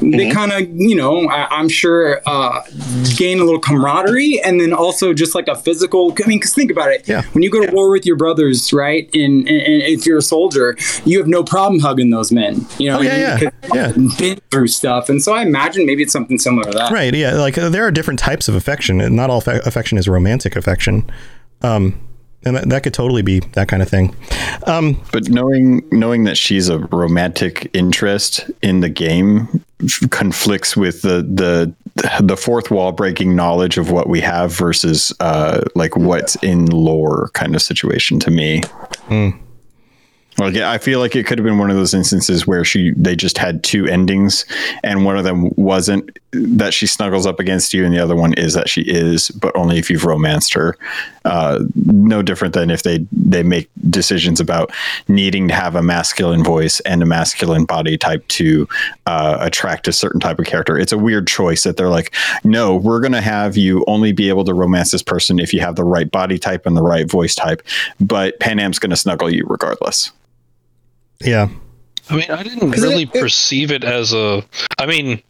they 0.00 0.30
kind 0.30 0.52
of, 0.52 0.60
you 0.74 0.94
know, 0.94 1.28
I, 1.28 1.46
I'm 1.50 1.68
sure 1.68 2.20
uh, 2.26 2.62
gain 3.16 3.40
a 3.40 3.44
little 3.44 3.60
camaraderie, 3.60 4.40
and 4.44 4.60
then 4.60 4.72
also 4.72 5.12
just 5.14 5.34
like 5.34 5.48
a 5.48 5.54
physical. 5.54 6.12
I 6.24 6.28
mean, 6.28 6.38
because 6.38 6.54
think 6.54 6.70
about 6.70 6.90
it. 6.90 7.08
Yeah. 7.08 7.22
When 7.32 7.42
you 7.42 7.50
go 7.50 7.64
to 7.64 7.72
war 7.72 7.90
with 7.90 8.06
your 8.06 8.16
brothers, 8.16 8.72
right, 8.72 9.08
and, 9.14 9.48
and, 9.48 9.60
and 9.60 9.82
if 9.82 10.06
you're 10.06 10.18
a 10.18 10.22
soldier, 10.22 10.76
you 11.04 11.18
have 11.18 11.28
no 11.28 11.42
problem 11.44 11.80
hugging 11.80 12.10
those 12.10 12.32
men. 12.32 12.66
You 12.78 12.90
know, 12.90 12.98
Oh, 12.98 13.02
yeah, 13.02 13.38
yeah, 13.40 13.50
yeah. 13.74 13.92
Been 14.18 14.40
through 14.50 14.68
stuff, 14.68 15.08
and 15.08 15.22
so 15.22 15.34
I 15.34 15.42
imagine 15.42 15.84
maybe 15.86 16.02
it's 16.02 16.12
something 16.12 16.38
similar 16.38 16.70
to 16.70 16.78
that. 16.78 16.92
Right. 16.92 17.14
Yeah. 17.14 17.34
Like 17.34 17.58
uh, 17.58 17.68
there 17.68 17.84
are 17.86 17.90
different 17.90 18.20
types 18.20 18.48
of 18.48 18.54
affection, 18.54 19.00
and 19.00 19.16
not 19.16 19.30
all 19.30 19.40
fa- 19.40 19.62
affection 19.66 19.98
is 19.98 20.08
romantic 20.08 20.54
affection. 20.56 21.10
Um, 21.62 21.98
and 22.44 22.56
that, 22.56 22.68
that 22.68 22.82
could 22.82 22.94
totally 22.94 23.22
be 23.22 23.40
that 23.54 23.68
kind 23.68 23.82
of 23.82 23.88
thing. 23.88 24.14
Um, 24.66 25.00
But 25.12 25.28
knowing 25.28 25.82
knowing 25.90 26.24
that 26.24 26.36
she's 26.36 26.68
a 26.68 26.78
romantic 26.78 27.70
interest 27.72 28.50
in 28.62 28.80
the 28.80 28.88
game 28.88 29.64
conflicts 30.10 30.76
with 30.76 31.02
the 31.02 31.22
the 31.22 31.74
the 32.20 32.36
fourth 32.36 32.70
wall 32.70 32.92
breaking 32.92 33.36
knowledge 33.36 33.78
of 33.78 33.90
what 33.90 34.08
we 34.08 34.20
have 34.20 34.52
versus 34.52 35.12
uh, 35.20 35.60
like 35.74 35.96
what's 35.96 36.36
in 36.36 36.66
lore 36.66 37.30
kind 37.34 37.54
of 37.54 37.62
situation 37.62 38.18
to 38.20 38.30
me. 38.30 38.62
Like 40.36 40.56
I 40.56 40.78
feel 40.78 40.98
like 40.98 41.14
it 41.14 41.26
could 41.26 41.38
have 41.38 41.44
been 41.44 41.58
one 41.58 41.70
of 41.70 41.76
those 41.76 41.94
instances 41.94 42.44
where 42.46 42.64
she 42.64 42.92
they 42.96 43.14
just 43.14 43.38
had 43.38 43.62
two 43.62 43.86
endings 43.86 44.44
and 44.82 45.04
one 45.04 45.16
of 45.16 45.22
them 45.22 45.50
wasn't 45.56 46.18
that 46.34 46.74
she 46.74 46.86
snuggles 46.86 47.26
up 47.26 47.38
against 47.40 47.72
you, 47.72 47.84
and 47.84 47.94
the 47.94 47.98
other 48.02 48.16
one 48.16 48.32
is 48.34 48.54
that 48.54 48.68
she 48.68 48.82
is, 48.82 49.30
but 49.30 49.54
only 49.56 49.78
if 49.78 49.88
you've 49.90 50.04
romanced 50.04 50.54
her. 50.54 50.76
Uh, 51.24 51.60
no 51.86 52.20
different 52.22 52.52
than 52.52 52.70
if 52.70 52.82
they 52.82 53.06
they 53.12 53.42
make 53.42 53.70
decisions 53.88 54.40
about 54.40 54.70
needing 55.08 55.48
to 55.48 55.54
have 55.54 55.74
a 55.74 55.82
masculine 55.82 56.44
voice 56.44 56.80
and 56.80 57.02
a 57.02 57.06
masculine 57.06 57.64
body 57.64 57.96
type 57.96 58.26
to 58.28 58.68
uh, 59.06 59.38
attract 59.40 59.88
a 59.88 59.92
certain 59.92 60.20
type 60.20 60.38
of 60.38 60.44
character. 60.44 60.78
It's 60.78 60.92
a 60.92 60.98
weird 60.98 61.26
choice 61.26 61.62
that 61.62 61.76
they're 61.78 61.88
like, 61.88 62.14
no, 62.44 62.76
we're 62.76 63.00
going 63.00 63.12
to 63.12 63.22
have 63.22 63.56
you 63.56 63.84
only 63.86 64.12
be 64.12 64.28
able 64.28 64.44
to 64.44 64.52
romance 64.52 64.90
this 64.90 65.02
person 65.02 65.38
if 65.38 65.54
you 65.54 65.60
have 65.60 65.76
the 65.76 65.84
right 65.84 66.10
body 66.10 66.38
type 66.38 66.66
and 66.66 66.76
the 66.76 66.82
right 66.82 67.08
voice 67.10 67.34
type, 67.34 67.62
but 68.00 68.38
Panam's 68.40 68.78
going 68.78 68.90
to 68.90 68.96
snuggle 68.96 69.32
you 69.32 69.46
regardless. 69.48 70.12
Yeah. 71.22 71.48
I 72.10 72.16
mean, 72.16 72.30
I 72.30 72.42
didn't 72.42 72.70
'Cause 72.70 72.82
it- 72.84 72.88
really 72.88 73.02
it- 73.04 73.12
perceive 73.14 73.70
it 73.70 73.82
as 73.82 74.12
a. 74.12 74.44
I 74.78 74.84
mean, 74.84 75.22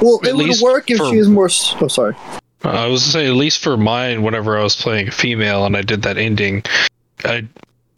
Well, 0.00 0.20
At 0.22 0.30
it 0.30 0.36
would 0.36 0.60
work 0.60 0.90
if 0.90 0.98
for- 0.98 1.10
she 1.10 1.16
was 1.18 1.28
more. 1.28 1.46
Oh, 1.80 1.88
sorry. 1.88 2.14
I 2.64 2.86
was 2.86 3.04
to 3.04 3.10
say 3.10 3.26
at 3.26 3.34
least 3.34 3.62
for 3.62 3.76
mine, 3.76 4.22
whenever 4.22 4.58
I 4.58 4.62
was 4.62 4.74
playing 4.76 5.08
a 5.08 5.10
female 5.12 5.64
and 5.64 5.76
I 5.76 5.82
did 5.82 6.02
that 6.02 6.18
ending, 6.18 6.64
I 7.24 7.46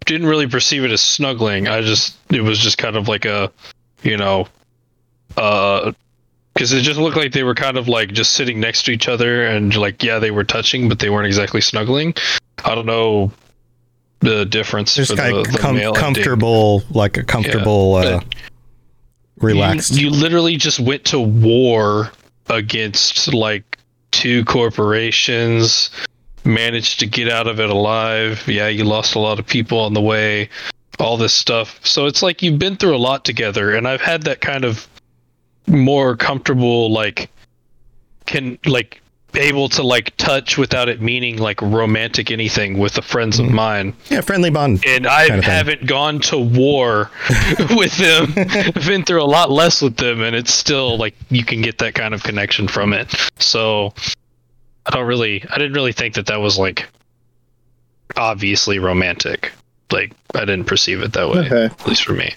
didn't 0.04 0.26
really 0.26 0.46
perceive 0.46 0.84
it 0.84 0.90
as 0.90 1.00
snuggling. 1.00 1.66
I 1.66 1.80
just 1.80 2.16
it 2.30 2.42
was 2.42 2.58
just 2.58 2.76
kind 2.78 2.96
of 2.96 3.08
like 3.08 3.24
a, 3.24 3.50
you 4.02 4.16
know, 4.18 4.48
uh, 5.36 5.92
because 6.54 6.72
it 6.72 6.82
just 6.82 6.98
looked 7.00 7.16
like 7.16 7.32
they 7.32 7.42
were 7.42 7.54
kind 7.54 7.78
of 7.78 7.88
like 7.88 8.12
just 8.12 8.34
sitting 8.34 8.60
next 8.60 8.82
to 8.84 8.90
each 8.92 9.08
other 9.08 9.46
and 9.46 9.74
like 9.76 10.02
yeah 10.02 10.18
they 10.18 10.30
were 10.30 10.44
touching 10.44 10.88
but 10.88 10.98
they 10.98 11.08
weren't 11.08 11.26
exactly 11.26 11.60
snuggling. 11.60 12.14
I 12.64 12.74
don't 12.74 12.86
know 12.86 13.32
the 14.20 14.44
difference 14.44 14.94
Just 14.96 15.12
for 15.12 15.16
kind 15.16 15.34
the, 15.36 15.40
of 15.40 15.46
com- 15.58 15.76
male 15.76 15.88
ending. 15.88 16.00
comfortable, 16.02 16.82
like 16.90 17.16
a 17.16 17.22
comfortable, 17.24 17.98
Yeah, 18.02 18.08
uh, 18.16 18.20
relaxed. 19.40 19.92
You, 19.92 20.08
you 20.08 20.10
literally 20.10 20.56
just 20.56 20.80
went 20.80 21.04
to 21.06 21.20
war 21.20 22.10
against 22.48 23.32
like 23.32 23.78
two 24.10 24.44
corporations, 24.44 25.90
managed 26.44 27.00
to 27.00 27.06
get 27.06 27.28
out 27.30 27.46
of 27.46 27.60
it 27.60 27.70
alive. 27.70 28.46
Yeah, 28.46 28.68
you 28.68 28.84
lost 28.84 29.14
a 29.14 29.18
lot 29.18 29.38
of 29.38 29.46
people 29.46 29.78
on 29.78 29.94
the 29.94 30.00
way, 30.00 30.48
all 30.98 31.16
this 31.16 31.34
stuff. 31.34 31.84
So 31.84 32.06
it's 32.06 32.22
like 32.22 32.42
you've 32.42 32.58
been 32.58 32.76
through 32.76 32.96
a 32.96 32.98
lot 32.98 33.24
together, 33.24 33.74
and 33.74 33.86
I've 33.86 34.00
had 34.00 34.22
that 34.22 34.40
kind 34.40 34.64
of 34.64 34.88
more 35.66 36.16
comfortable, 36.16 36.90
like, 36.92 37.30
can 38.26 38.58
like 38.66 39.00
able 39.34 39.68
to 39.70 39.82
like 39.82 40.16
touch 40.16 40.58
without 40.58 40.88
it 40.88 41.00
meaning 41.00 41.38
like 41.38 41.60
romantic 41.62 42.30
anything 42.30 42.78
with 42.78 42.94
the 42.94 43.02
friends 43.02 43.38
of 43.38 43.50
mine. 43.50 43.94
yeah, 44.08 44.20
friendly 44.20 44.50
bond. 44.50 44.82
And 44.86 45.06
I 45.06 45.28
kind 45.28 45.38
of 45.38 45.44
haven't 45.44 45.86
gone 45.86 46.20
to 46.22 46.38
war 46.38 47.10
with 47.70 47.96
them. 47.98 48.32
I've 48.36 48.86
been 48.86 49.04
through 49.04 49.22
a 49.22 49.24
lot 49.24 49.50
less 49.50 49.82
with 49.82 49.96
them, 49.96 50.22
and 50.22 50.34
it's 50.36 50.52
still 50.52 50.96
like 50.98 51.14
you 51.30 51.44
can 51.44 51.60
get 51.62 51.78
that 51.78 51.94
kind 51.94 52.14
of 52.14 52.22
connection 52.22 52.68
from 52.68 52.92
it. 52.92 53.14
So 53.38 53.94
I 54.86 54.90
don't 54.90 55.06
really, 55.06 55.44
I 55.50 55.58
didn't 55.58 55.74
really 55.74 55.92
think 55.92 56.14
that 56.14 56.26
that 56.26 56.40
was 56.40 56.58
like 56.58 56.88
obviously 58.16 58.78
romantic. 58.78 59.52
Like 59.92 60.12
I 60.34 60.40
didn't 60.40 60.64
perceive 60.66 61.02
it 61.02 61.12
that 61.14 61.28
way, 61.28 61.40
Okay. 61.46 61.64
at 61.66 61.86
least 61.86 62.04
for 62.04 62.12
me. 62.12 62.34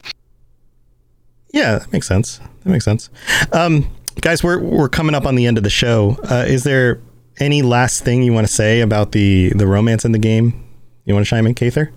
Yeah, 1.52 1.78
that 1.80 1.92
makes 1.94 2.08
sense. 2.08 2.40
That 2.64 2.70
makes 2.70 2.86
sense. 2.86 3.10
Um, 3.52 3.88
guys, 4.22 4.44
we're 4.44 4.60
we're 4.60 4.90
coming 4.90 5.16
up 5.16 5.26
on 5.26 5.36
the 5.36 5.46
end 5.46 5.58
of 5.58 5.64
the 5.64 5.70
show. 5.70 6.18
Uh, 6.30 6.46
is 6.48 6.64
there 6.64 7.02
any 7.40 7.62
last 7.62 8.04
thing 8.04 8.24
you 8.24 8.34
want 8.34 8.48
to 8.48 8.54
say 8.54 8.82
about 8.82 9.12
the 9.12 9.50
the 9.56 9.68
romance 9.68 10.06
in 10.06 10.12
the 10.12 10.20
game? 10.20 10.68
You 11.06 11.14
want 11.14 11.26
to 11.26 11.30
chime 11.30 11.46
in, 11.46 11.56
Kather? 11.56 11.92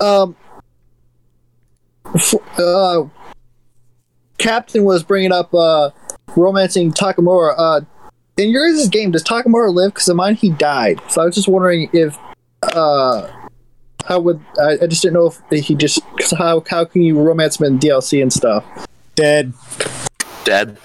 Um, 0.00 0.36
uh, 2.58 3.04
Captain 4.38 4.84
was 4.84 5.02
bringing 5.02 5.32
up 5.32 5.54
uh, 5.54 5.90
romancing 6.36 6.92
Takemura. 6.92 7.54
Uh, 7.56 7.80
in 8.36 8.50
your 8.50 8.68
guys' 8.68 8.88
game, 8.88 9.12
does 9.12 9.22
Takemura 9.22 9.72
live? 9.72 9.94
Because 9.94 10.08
in 10.08 10.16
mine, 10.16 10.34
he 10.34 10.50
died. 10.50 11.00
So 11.08 11.22
I 11.22 11.26
was 11.26 11.36
just 11.36 11.46
wondering 11.46 11.88
if 11.92 12.18
uh, 12.62 13.30
how 14.04 14.20
would 14.20 14.40
I, 14.60 14.78
I 14.82 14.86
just 14.86 15.02
didn't 15.02 15.14
know 15.14 15.32
if 15.50 15.64
he 15.64 15.74
just 15.74 16.00
cause 16.18 16.32
how 16.32 16.64
how 16.68 16.84
can 16.84 17.02
you 17.02 17.20
romance 17.20 17.60
him 17.60 17.66
in 17.66 17.78
DLC 17.78 18.20
and 18.20 18.32
stuff? 18.32 18.64
Dead. 19.14 19.52
Dead. 20.44 20.76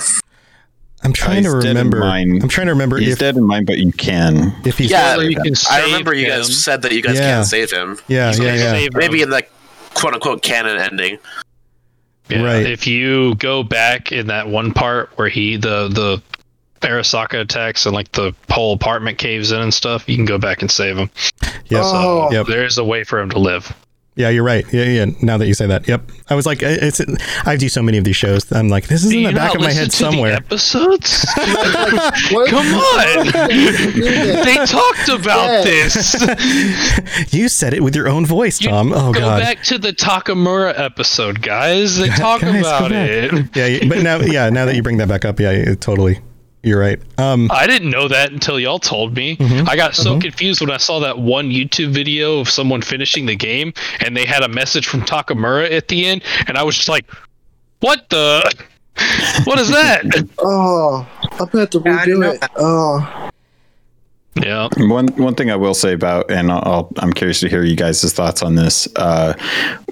I'm 1.03 1.13
trying 1.13 1.43
to 1.43 1.53
he's 1.55 1.63
dead 1.63 1.77
in 1.77 1.89
remember. 1.89 2.03
I'm 2.03 2.49
trying 2.49 2.67
to 2.67 2.73
remember 2.73 2.97
He's 2.97 3.13
if 3.13 3.19
dead 3.19 3.37
in 3.37 3.45
mine, 3.45 3.63
but 3.65 3.77
you 3.77 3.91
can. 3.93 4.53
if 4.65 4.77
he's 4.77 4.91
Yeah, 4.91 5.15
Or 5.15 5.23
you 5.23 5.35
can 5.35 5.51
I 5.51 5.53
save 5.55 5.85
remember 5.85 6.13
you 6.13 6.25
him. 6.25 6.39
guys 6.39 6.63
said 6.63 6.81
that 6.81 6.91
you 6.91 7.01
guys 7.01 7.15
Yeah. 7.17 7.35
can't 7.35 7.47
save 7.47 7.71
him. 7.71 7.97
yeah 8.07 8.33
You 8.35 8.43
yeah 8.43 8.53
yeah 8.55 8.71
save 8.73 8.93
him. 8.93 8.97
Maybe 8.99 9.21
in 9.21 9.29
the 9.29 9.43
quote 9.93 10.13
unquote 10.13 10.41
canon 10.41 10.77
ending. 10.77 11.17
Yeah, 12.29 12.43
Right. 12.43 12.65
If 12.65 12.85
you 12.85 13.35
go 13.35 13.63
back 13.63 14.11
in 14.11 14.27
that 14.27 14.47
one 14.49 14.73
part 14.73 15.09
where 15.15 15.29
he 15.29 15.55
the 15.55 15.87
the 15.87 16.21
Arasaka 16.87 17.41
attacks 17.41 17.85
and 17.85 17.95
like 17.95 18.11
the 18.11 18.33
whole 18.49 18.73
apartment 18.73 19.17
caves 19.17 19.51
in 19.51 19.59
and 19.61 19.73
stuff, 19.73 20.07
you 20.07 20.15
can 20.15 20.25
go 20.25 20.37
back 20.37 20.61
and 20.61 20.69
save 20.69 20.97
him. 20.97 21.09
Yep. 21.69 21.81
Oh. 21.83 22.29
Yep. 22.31 22.47
There 22.47 22.65
is 22.65 22.77
a 22.77 22.83
way 22.83 23.03
for 23.03 23.19
him 23.19 23.29
to 23.31 23.39
live. 23.39 23.73
Yeah, 24.19 24.27
you're 24.27 24.43
right. 24.43 24.65
Yeah, 24.73 24.83
yeah. 24.83 25.05
Now 25.21 25.37
that 25.37 25.47
you 25.47 25.53
say 25.53 25.65
that, 25.67 25.87
yep. 25.87 26.11
I 26.29 26.35
was 26.35 26.45
like, 26.45 26.61
it's. 26.61 26.99
I 27.45 27.55
do 27.55 27.69
so 27.69 27.81
many 27.81 27.97
of 27.97 28.03
these 28.03 28.17
shows. 28.17 28.51
I'm 28.51 28.67
like, 28.67 28.87
this 28.87 29.05
is 29.05 29.11
Do 29.11 29.17
in 29.17 29.23
the 29.23 29.31
back 29.31 29.55
of 29.55 29.61
my 29.61 29.71
head 29.71 29.85
to 29.85 29.89
the 29.91 29.95
somewhere. 29.95 30.33
episodes? 30.33 31.25
What- 32.31 32.49
Come 32.49 32.67
on! 32.75 33.25
they 34.43 34.55
talked 34.65 35.07
about 35.07 35.47
Yeah. 35.47 35.63
this. 35.63 37.33
you 37.33 37.47
said 37.47 37.73
it 37.73 37.81
with 37.81 37.95
your 37.95 38.09
own 38.09 38.25
voice, 38.25 38.59
You 38.59 38.69
Tom. 38.69 38.91
Oh 38.91 39.13
go 39.13 39.21
God. 39.21 39.39
Go 39.39 39.43
back 39.45 39.63
to 39.63 39.77
the 39.77 39.93
Takemura 39.93 40.77
episode, 40.77 41.41
guys. 41.41 41.95
They 41.97 42.09
talk 42.09 42.41
Guys, 42.41 42.59
about 42.59 42.91
it. 42.91 43.55
Yeah, 43.55 43.67
yeah, 43.67 43.87
but 43.87 43.99
now, 44.03 44.19
yeah, 44.19 44.49
now 44.49 44.65
that 44.65 44.75
you 44.75 44.83
bring 44.83 44.97
that 44.97 45.07
back 45.07 45.23
up, 45.23 45.39
yeah, 45.39 45.75
totally. 45.75 46.19
You're 46.61 46.79
right. 46.79 46.99
Um, 47.17 47.49
I 47.53 47.67
didn't 47.67 47.89
know 47.89 48.09
that 48.09 48.31
until 48.31 48.59
y'all 48.59 48.79
told 48.79 49.15
me. 49.15 49.37
Mm-hmm. 49.37 49.69
I 49.69 49.77
got 49.77 49.95
so 49.95 50.19
confused 50.19 50.59
when 50.59 50.71
I 50.71 50.77
saw 50.77 50.99
that 50.99 51.17
one 51.17 51.49
YouTube 51.49 51.91
video 51.91 52.39
of 52.39 52.49
someone 52.49 52.81
finishing 52.81 53.25
the 53.25 53.35
game 53.35 53.73
and 54.01 54.15
they 54.15 54.25
had 54.25 54.43
a 54.43 54.49
message 54.49 54.85
from 54.85 55.01
Takemura 55.01 55.71
at 55.71 55.87
the 55.87 56.05
end, 56.05 56.23
and 56.47 56.57
I 56.57 56.63
was 56.63 56.75
just 56.75 56.89
like, 56.89 57.09
"What 57.79 58.09
the? 58.09 58.53
What 59.45 59.57
is 59.59 59.69
that?" 59.69 60.03
Oh, 60.39 61.07
I'm 61.23 61.47
gonna 61.47 61.59
have 61.59 61.69
to 61.69 61.81
Yeah, 61.85 61.95
I 61.95 62.05
redo 62.05 62.19
know 62.19 62.31
it. 62.31 62.43
Oh, 62.57 63.29
yeah, 64.35 64.69
One 64.77 65.07
one 65.15 65.35
thing 65.35 65.51
I 65.51 65.55
will 65.55 65.73
say 65.73 65.93
about, 65.93 66.29
and 66.31 66.51
I'll, 66.51 66.63
I'll, 66.65 66.93
I'm 66.97 67.11
curious 67.13 67.39
to 67.41 67.49
hear 67.49 67.63
you 67.63 67.75
guys' 67.75 68.13
thoughts 68.13 68.43
on 68.43 68.55
this. 68.55 68.87
Uh, 68.95 69.33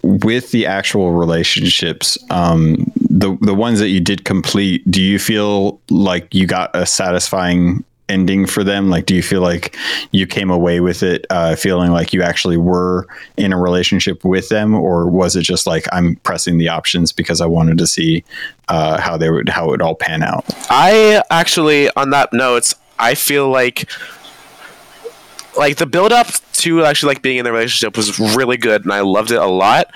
with 0.04 0.52
the 0.52 0.66
actual 0.66 1.12
relationships, 1.12 2.18
um, 2.30 2.92
the 3.18 3.38
the 3.42 3.54
ones 3.56 3.80
that 3.80 3.90
you 3.90 4.00
did 4.00 4.26
complete, 4.26 4.90
do 4.90 5.02
you 5.02 5.18
feel 5.18 5.82
like 5.90 6.34
you 6.34 6.46
got 6.46 6.76
a 6.76 6.86
satisfying 6.86 7.84
ending 8.10 8.46
for 8.46 8.64
them? 8.64 8.90
Like, 8.90 9.06
do 9.06 9.16
you 9.16 9.24
feel 9.24 9.42
like 9.42 9.76
you 10.12 10.28
came 10.28 10.52
away 10.52 10.80
with 10.80 11.02
it 11.04 11.26
uh, 11.30 11.56
feeling 11.56 11.92
like 11.92 12.14
you 12.14 12.22
actually 12.22 12.58
were 12.58 13.08
in 13.36 13.54
a 13.54 13.60
relationship 13.60 14.24
with 14.24 14.50
them, 14.50 14.76
or 14.76 15.10
was 15.10 15.36
it 15.36 15.42
just 15.42 15.66
like 15.66 15.86
I'm 15.92 16.16
pressing 16.18 16.60
the 16.60 16.70
options 16.70 17.12
because 17.12 17.42
I 17.42 17.48
wanted 17.48 17.80
to 17.80 17.88
see 17.88 18.24
uh, 18.68 19.02
how 19.02 19.18
they 19.18 19.32
would 19.32 19.50
how 19.50 19.66
it 19.66 19.72
would 19.72 19.82
all 19.82 19.96
pan 19.96 20.22
out? 20.22 20.46
I 20.70 21.24
actually, 21.32 21.90
on 21.92 22.12
that 22.12 22.34
note, 22.34 22.74
I 23.00 23.16
feel 23.16 23.50
like 23.50 23.90
like 25.58 25.78
the 25.78 25.88
build 25.88 26.12
up 26.12 26.28
to 26.54 26.86
actually 26.86 27.16
like 27.16 27.24
being 27.24 27.38
in 27.38 27.46
the 27.46 27.52
relationship 27.52 27.98
was 27.98 28.20
really 28.20 28.58
good, 28.58 28.84
and 28.84 28.94
I 28.94 29.02
loved 29.02 29.32
it 29.32 29.42
a 29.42 29.48
lot. 29.48 29.92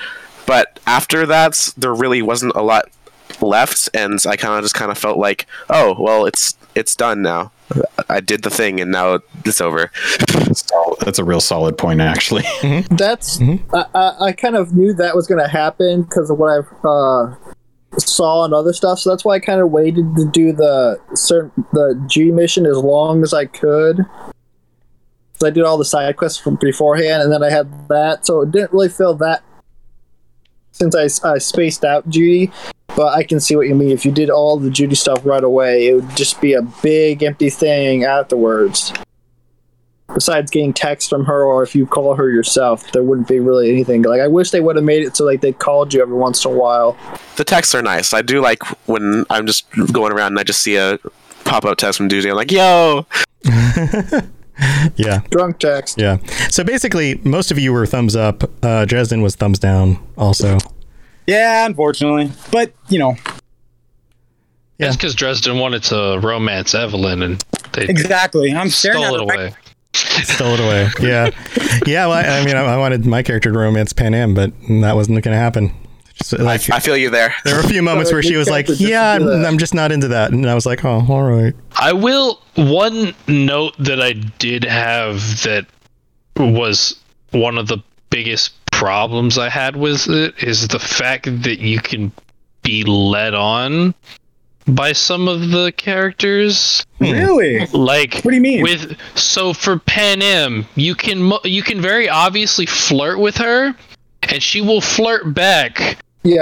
But 0.48 0.80
after 0.88 1.28
that, 1.28 1.72
there 1.78 1.94
really 1.94 2.24
wasn't 2.24 2.56
a 2.56 2.64
lot 2.64 2.90
left, 3.42 3.90
and 3.94 4.20
I 4.28 4.36
kind 4.36 4.56
of 4.56 4.64
just 4.64 4.76
kind 4.76 4.92
of 4.92 4.98
felt 4.98 5.18
like, 5.18 5.48
oh 5.70 5.96
well, 6.00 6.26
it's 6.26 6.58
it's 6.76 6.96
done 6.96 7.22
now. 7.22 7.52
I 8.10 8.20
did 8.20 8.44
the 8.44 8.50
thing, 8.50 8.80
and 8.80 8.92
now 8.92 9.20
it's 9.46 9.62
over. 9.62 9.92
So 10.54 10.98
that's 11.00 11.20
a 11.20 11.24
real 11.24 11.40
solid 11.40 11.78
point, 11.78 12.02
actually. 12.02 12.44
that's 12.92 13.40
I, 13.42 13.86
I, 13.96 14.16
I 14.26 14.32
kind 14.34 14.56
of 14.56 14.76
knew 14.76 14.94
that 14.94 15.16
was 15.16 15.28
gonna 15.28 15.48
happen 15.48 16.04
because 16.04 16.30
of 16.30 16.38
what 16.38 16.50
I 16.50 16.88
uh, 16.88 17.36
saw 17.98 18.46
and 18.46 18.54
other 18.54 18.74
stuff. 18.74 19.00
So 19.00 19.10
that's 19.10 19.24
why 19.24 19.36
I 19.36 19.40
kind 19.40 19.62
of 19.62 19.72
waited 19.72 20.16
to 20.18 20.30
do 20.30 20.52
the 20.52 21.00
certain 21.14 21.66
the 21.72 22.02
G 22.08 22.32
mission 22.32 22.66
as 22.66 22.78
long 22.78 23.24
as 23.24 23.34
I 23.34 23.46
could. 23.46 24.06
So 25.36 25.48
I 25.48 25.50
did 25.50 25.64
all 25.64 25.78
the 25.78 25.86
side 25.86 26.18
quests 26.18 26.38
from 26.38 26.58
beforehand, 26.62 27.24
and 27.24 27.32
then 27.32 27.44
I 27.44 27.50
had 27.50 27.88
that, 27.90 28.26
so 28.28 28.42
it 28.42 28.52
didn't 28.52 28.74
really 28.74 28.90
feel 28.90 29.16
that 29.16 29.44
since 30.72 30.96
I, 30.96 31.30
I 31.30 31.38
spaced 31.40 31.84
out 31.84 32.08
Judy. 32.10 32.52
But 32.96 33.14
I 33.14 33.24
can 33.24 33.40
see 33.40 33.56
what 33.56 33.68
you 33.68 33.76
mean. 33.76 33.90
If 33.92 34.06
you 34.06 34.12
did 34.12 34.30
all 34.30 34.58
the 34.58 34.70
Judy 34.70 34.96
stuff 34.96 35.26
right 35.26 35.44
away, 35.44 35.88
it 35.88 35.96
would 35.96 36.16
just 36.16 36.42
be 36.42 36.54
a 36.54 36.62
big 36.62 37.24
empty 37.24 37.50
thing 37.50 38.04
afterwards. 38.04 38.94
Besides 40.14 40.52
getting 40.52 40.74
texts 40.74 41.10
from 41.10 41.24
her, 41.24 41.46
or 41.46 41.64
if 41.64 41.74
you 41.74 41.86
call 41.86 42.16
her 42.16 42.30
yourself, 42.30 42.92
there 42.92 43.02
wouldn't 43.02 43.30
be 43.30 43.40
really 43.40 43.70
anything. 43.72 44.02
Like 44.02 44.20
I 44.20 44.28
wish 44.28 44.52
they 44.52 44.60
would 44.60 44.76
have 44.76 44.84
made 44.84 45.04
it 45.04 45.16
so 45.16 45.24
like 45.24 45.40
they 45.40 45.54
called 45.54 45.94
you 45.94 46.02
every 46.02 46.18
once 46.18 46.44
in 46.44 46.52
a 46.52 46.54
while. 46.54 46.98
The 47.38 47.46
texts 47.46 47.74
are 47.74 47.82
nice. 47.82 48.14
I 48.14 48.22
do 48.22 48.42
like 48.42 48.62
when 48.90 49.26
I'm 49.30 49.48
just 49.48 49.70
going 49.94 50.12
around 50.12 50.34
and 50.34 50.40
I 50.40 50.44
just 50.44 50.62
see 50.62 50.76
a 50.76 51.00
pop 51.46 51.64
up 51.64 51.78
text 51.78 51.98
from 51.98 52.10
Judy. 52.10 52.30
I'm 52.30 52.36
like, 52.36 52.52
yo, 52.52 53.06
yeah, 54.98 55.22
Drunk 55.32 55.60
text. 55.60 55.98
yeah. 55.98 56.18
So 56.50 56.64
basically, 56.66 57.16
most 57.24 57.50
of 57.52 57.58
you 57.58 57.72
were 57.72 57.86
thumbs 57.86 58.16
up. 58.16 58.44
Uh, 58.64 58.84
Dresden 58.84 59.22
was 59.22 59.36
thumbs 59.36 59.60
down. 59.60 59.98
Also, 60.18 60.58
Yeah, 61.32 61.66
unfortunately. 61.66 62.32
But, 62.52 62.74
you 62.90 63.00
know, 63.00 63.16
That's 64.78 64.96
because 64.96 65.16
Dresden 65.16 65.60
wanted 65.60 65.84
to 65.84 66.20
romance 66.22 66.74
Evelyn, 66.76 67.22
and 67.22 67.44
they 67.74 67.84
Exactly. 67.88 68.54
I'm 68.54 68.70
staring 68.70 69.04
stole 69.04 69.16
at 69.16 69.22
it 69.22 69.30
her. 69.40 69.46
away. 69.46 69.56
Stole 69.94 70.54
it 70.56 70.60
away. 70.60 70.90
Yeah, 71.02 71.30
yeah. 71.86 72.08
Well, 72.08 72.18
I, 72.18 72.40
I 72.40 72.46
mean, 72.46 72.56
I, 72.56 72.62
I 72.62 72.78
wanted 72.78 73.06
my 73.06 73.22
character 73.24 73.52
to 73.52 73.58
romance 73.58 73.94
Panam, 73.94 74.34
but 74.36 74.52
that 74.82 74.96
wasn't 74.96 75.24
going 75.24 75.34
to 75.34 75.40
happen. 75.40 75.74
Just, 76.16 76.34
like, 76.40 76.70
I 76.70 76.80
feel 76.80 76.96
you 76.98 77.10
there. 77.10 77.34
there 77.46 77.56
were 77.56 77.62
a 77.62 77.68
few 77.68 77.82
moments 77.82 78.12
where 78.14 78.22
she 78.22 78.36
was 78.36 78.50
like, 78.50 78.68
"Yeah, 78.70 79.14
I'm, 79.14 79.28
I'm 79.28 79.58
just 79.58 79.74
not 79.74 79.92
into 79.92 80.08
that," 80.10 80.32
and 80.32 80.48
I 80.50 80.54
was 80.56 80.66
like, 80.66 80.86
"Oh, 80.86 81.04
all 81.10 81.24
right." 81.24 81.54
I 81.78 81.94
will. 81.94 82.42
One 82.56 83.14
note 83.28 83.76
that 83.80 84.02
I 84.02 84.14
did 84.14 84.64
have 84.64 85.16
that 85.44 85.66
was 86.38 86.96
one 87.32 87.58
of 87.58 87.68
the 87.68 87.80
biggest 88.10 88.54
problems 88.82 89.38
I 89.38 89.48
had 89.48 89.76
with 89.76 90.10
it 90.10 90.42
is 90.42 90.68
the 90.68 90.80
fact 90.80 91.26
that 91.44 91.60
you 91.60 91.80
can 91.80 92.12
be 92.64 92.84
led 92.84 93.36
on 93.36 93.94
by 94.66 94.94
some 94.94 95.28
of 95.28 95.52
the 95.52 95.72
characters. 95.78 96.84
Hmm. 96.98 97.12
Really? 97.12 97.68
Like, 97.68 98.16
What 98.24 98.32
do 98.32 98.36
you 98.38 98.42
mean? 98.42 98.64
With 98.64 98.98
so 99.14 99.54
for 99.54 99.76
Panam, 99.78 100.66
you 100.74 100.96
can 100.96 101.32
you 101.44 101.62
can 101.62 101.80
very 101.80 102.10
obviously 102.10 102.66
flirt 102.66 103.20
with 103.20 103.38
her, 103.38 103.76
and 104.24 104.42
she 104.42 104.62
will 104.62 104.82
flirt 104.82 105.32
back 105.32 106.00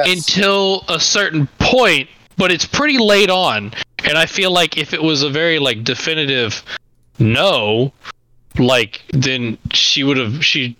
until 0.07 0.85
a 0.87 0.99
certain 1.01 1.47
point, 1.59 2.07
but 2.37 2.53
it's 2.53 2.65
pretty 2.65 2.99
late 2.99 3.29
on. 3.29 3.73
And 4.05 4.17
I 4.17 4.27
feel 4.27 4.51
like 4.51 4.77
if 4.77 4.93
it 4.93 5.03
was 5.03 5.23
a 5.23 5.29
very 5.29 5.59
like 5.59 5.83
definitive 5.83 6.63
no, 7.19 7.91
like 8.57 9.01
then 9.11 9.57
she 9.73 10.05
would 10.05 10.15
have 10.15 10.45
she 10.45 10.77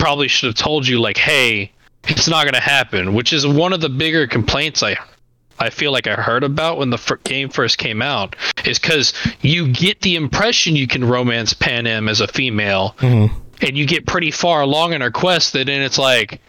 probably 0.00 0.26
should 0.28 0.46
have 0.48 0.56
told 0.56 0.88
you 0.88 1.00
like, 1.00 1.16
hey, 1.18 1.70
it's 2.04 2.26
not 2.28 2.44
gonna 2.46 2.60
happen, 2.60 3.14
which 3.14 3.32
is 3.32 3.46
one 3.46 3.72
of 3.72 3.80
the 3.80 3.88
bigger 3.88 4.26
complaints 4.26 4.82
I 4.82 4.96
I 5.58 5.68
feel 5.70 5.92
like 5.92 6.06
I 6.06 6.14
heard 6.14 6.42
about 6.42 6.78
when 6.78 6.88
the 6.88 6.96
fir- 6.96 7.18
game 7.22 7.50
first 7.50 7.76
came 7.76 8.00
out 8.00 8.34
is 8.64 8.78
because 8.78 9.12
you 9.42 9.68
get 9.70 10.00
the 10.00 10.16
impression 10.16 10.74
you 10.74 10.86
can 10.86 11.04
romance 11.04 11.52
Panam 11.52 12.08
as 12.10 12.22
a 12.22 12.26
female, 12.28 12.94
Mm-hmm. 12.98 13.38
and 13.66 13.76
you 13.76 13.86
get 13.86 14.06
pretty 14.06 14.30
far 14.30 14.62
along 14.62 14.94
in 14.94 15.02
her 15.02 15.10
quest 15.10 15.52
that 15.52 15.66
then 15.66 15.82
it's 15.82 15.98
like 15.98 16.40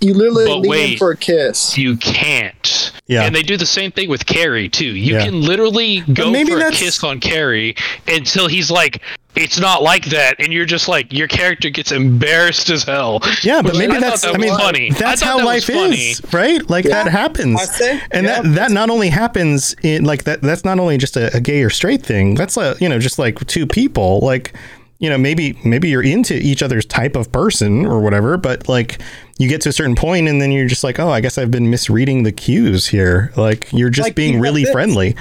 You 0.00 0.14
literally 0.14 0.46
But 0.46 0.58
lean 0.60 0.70
wait. 0.70 0.98
for 0.98 1.10
a 1.10 1.16
kiss. 1.16 1.76
you 1.76 1.98
can't. 1.98 2.83
Yeah. 3.06 3.22
And 3.24 3.34
they 3.34 3.42
do 3.42 3.56
the 3.58 3.66
same 3.66 3.92
thing 3.92 4.08
with 4.08 4.24
Kerry 4.24 4.68
too. 4.68 4.86
You 4.86 5.14
Yeah. 5.16 5.24
can 5.26 5.42
literally 5.42 6.00
go 6.12 6.30
maybe 6.30 6.50
for 6.52 6.56
a 6.56 6.60
that's- 6.60 6.80
kiss 6.80 7.04
on 7.04 7.20
Kerry 7.20 7.76
until 8.08 8.48
he's 8.48 8.70
like, 8.70 9.02
"It's 9.36 9.60
not 9.60 9.82
like 9.82 10.06
that," 10.06 10.36
and 10.38 10.52
you're 10.54 10.64
just 10.64 10.88
like, 10.88 11.12
your 11.12 11.28
character 11.28 11.68
gets 11.68 11.92
embarrassed 11.92 12.70
as 12.70 12.84
hell. 12.84 13.20
Yeah, 13.42 13.60
but 13.60 13.76
maybe 13.76 13.92
I 13.96 14.00
that's 14.00 14.22
that 14.22 14.34
I 14.34 14.38
mean 14.38 14.56
funny. 14.56 14.90
That's 14.90 15.20
thought 15.20 15.28
how 15.28 15.36
that 15.38 15.44
life 15.44 15.64
funny. 15.66 16.12
is, 16.12 16.22
right? 16.32 16.68
Like 16.70 16.86
that 16.86 17.08
happens. 17.08 17.60
Say, 17.76 18.00
and 18.10 18.24
yeah, 18.26 18.40
that 18.40 18.54
that 18.54 18.70
not 18.70 18.88
only 18.88 19.10
happens 19.10 19.76
in 19.82 20.04
like 20.04 20.24
that 20.24 20.40
that's 20.40 20.64
not 20.64 20.78
only 20.80 20.96
just 20.96 21.16
a, 21.18 21.34
a 21.36 21.40
gay 21.40 21.62
or 21.62 21.68
straight 21.70 22.02
thing. 22.02 22.36
That's 22.36 22.56
a, 22.56 22.74
you 22.80 22.88
know, 22.88 22.98
just 22.98 23.18
like 23.18 23.46
two 23.46 23.66
people 23.66 24.20
like 24.22 24.54
you 25.00 25.10
know, 25.10 25.18
maybe 25.18 25.58
maybe 25.64 25.88
you're 25.90 26.02
into 26.02 26.34
each 26.34 26.62
other's 26.62 26.86
type 26.86 27.16
of 27.16 27.30
person 27.32 27.84
or 27.84 28.00
whatever, 28.00 28.38
but 28.38 28.66
like 28.68 28.98
you 29.38 29.48
get 29.48 29.60
to 29.62 29.68
a 29.68 29.72
certain 29.72 29.94
point 29.96 30.28
and 30.28 30.40
then 30.40 30.52
you're 30.52 30.66
just 30.68 30.84
like, 30.84 30.98
"Oh, 31.00 31.08
I 31.10 31.20
guess 31.20 31.38
I've 31.38 31.50
been 31.50 31.70
misreading 31.70 32.22
the 32.22 32.32
cues 32.32 32.86
here." 32.86 33.32
Like 33.36 33.72
you're 33.72 33.90
just 33.90 34.08
Like, 34.08 34.14
being 34.14 34.34
you 34.34 34.40
really 34.40 34.62
this. 34.64 34.72
friendly. 34.72 35.16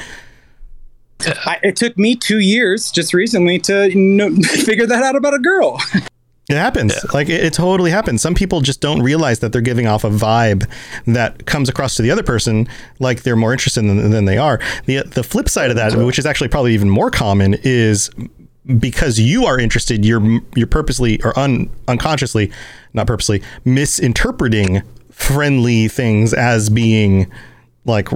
I, 1.46 1.58
it 1.64 1.76
took 1.78 1.98
me 1.98 2.16
two 2.16 2.40
years 2.40 2.92
just 2.92 3.14
recently 3.14 3.58
to 3.60 3.94
know, 3.96 4.36
figure 4.44 4.86
that 4.86 5.04
out 5.04 5.16
about 5.16 5.34
a 5.34 5.40
girl. 5.40 5.80
It 6.50 6.58
happens. 6.58 6.94
Like 7.14 7.30
it, 7.30 7.42
it 7.42 7.54
totally 7.54 7.90
happens. 7.92 8.22
Some 8.22 8.36
people 8.36 8.60
just 8.60 8.82
don't 8.82 9.02
realize 9.02 9.40
that 9.40 9.54
they're 9.54 9.62
giving 9.62 9.88
off 9.88 10.04
a 10.04 10.10
vibe 10.10 10.70
that 11.08 11.46
comes 11.46 11.70
across 11.70 11.96
to 11.96 12.02
the 12.02 12.12
other 12.12 12.24
person 12.24 12.68
like 13.00 13.24
they're 13.24 13.38
more 13.38 13.54
interested 13.54 13.82
than, 13.82 14.12
than 14.12 14.26
they 14.26 14.38
are. 14.38 14.60
The 14.86 15.04
the 15.04 15.24
flip 15.24 15.48
side 15.48 15.70
of 15.70 15.78
that, 15.78 15.96
which 15.96 16.20
is 16.20 16.26
actually 16.26 16.50
probably 16.50 16.74
even 16.74 16.90
more 16.90 17.10
common, 17.10 17.56
is 17.64 18.10
because 18.80 19.20
you 19.20 19.46
are 19.46 19.60
interested, 19.60 20.06
you're 20.06 20.40
you're 20.56 20.68
purposely 20.68 21.22
or 21.24 21.38
un, 21.38 21.70
unconsciously, 21.88 22.52
not 22.94 23.08
purposely, 23.08 23.42
misinterpreting 23.66 24.82
friendly 25.12 25.88
things 25.88 26.34
as 26.34 26.70
being 26.70 27.32
like 27.86 28.10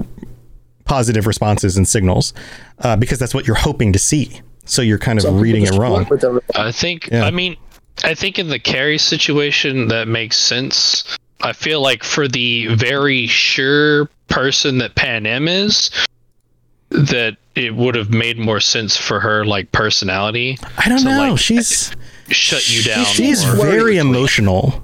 positive 0.84 1.26
responses 1.26 1.76
and 1.76 1.86
signals 1.86 2.32
uh, 2.80 2.96
because 2.96 3.18
that's 3.18 3.34
what 3.34 3.46
you're 3.46 3.56
hoping 3.56 3.92
to 3.92 3.98
see. 3.98 4.40
So 4.64 4.82
you're 4.82 4.98
kind 4.98 5.18
of 5.18 5.22
Some 5.24 5.40
reading 5.40 5.64
it 5.64 5.72
wrong. 5.72 6.04
flirt 6.06 6.10
with 6.10 6.24
everyone. 6.24 6.42
I 6.54 6.72
think. 6.72 7.08
Yeah. 7.10 7.24
I 7.24 7.30
mean, 7.30 7.56
I 8.04 8.14
think 8.14 8.38
in 8.38 8.48
the 8.48 8.58
Kerry 8.58 8.98
situation 8.98 9.88
that 9.88 10.08
makes 10.08 10.36
sense. 10.36 11.04
I 11.40 11.52
feel 11.52 11.80
like 11.80 12.02
for 12.02 12.26
the 12.26 12.74
very 12.74 13.26
sure 13.26 14.06
person 14.28 14.78
that 14.78 14.94
Panam 14.94 15.48
is, 15.48 15.90
that 16.90 17.36
it 17.58 17.74
would 17.74 17.94
have 17.94 18.10
made 18.10 18.38
more 18.38 18.60
sense 18.60 18.96
for 18.96 19.20
her 19.20 19.44
like 19.44 19.72
personality. 19.72 20.58
I 20.76 20.88
don't 20.88 21.04
know. 21.04 21.30
like, 21.30 21.38
she's 21.38 21.94
shut 22.28 22.70
you 22.70 22.82
down. 22.82 23.04
she's 23.04 23.44
very 23.44 23.98
emotional. 23.98 24.82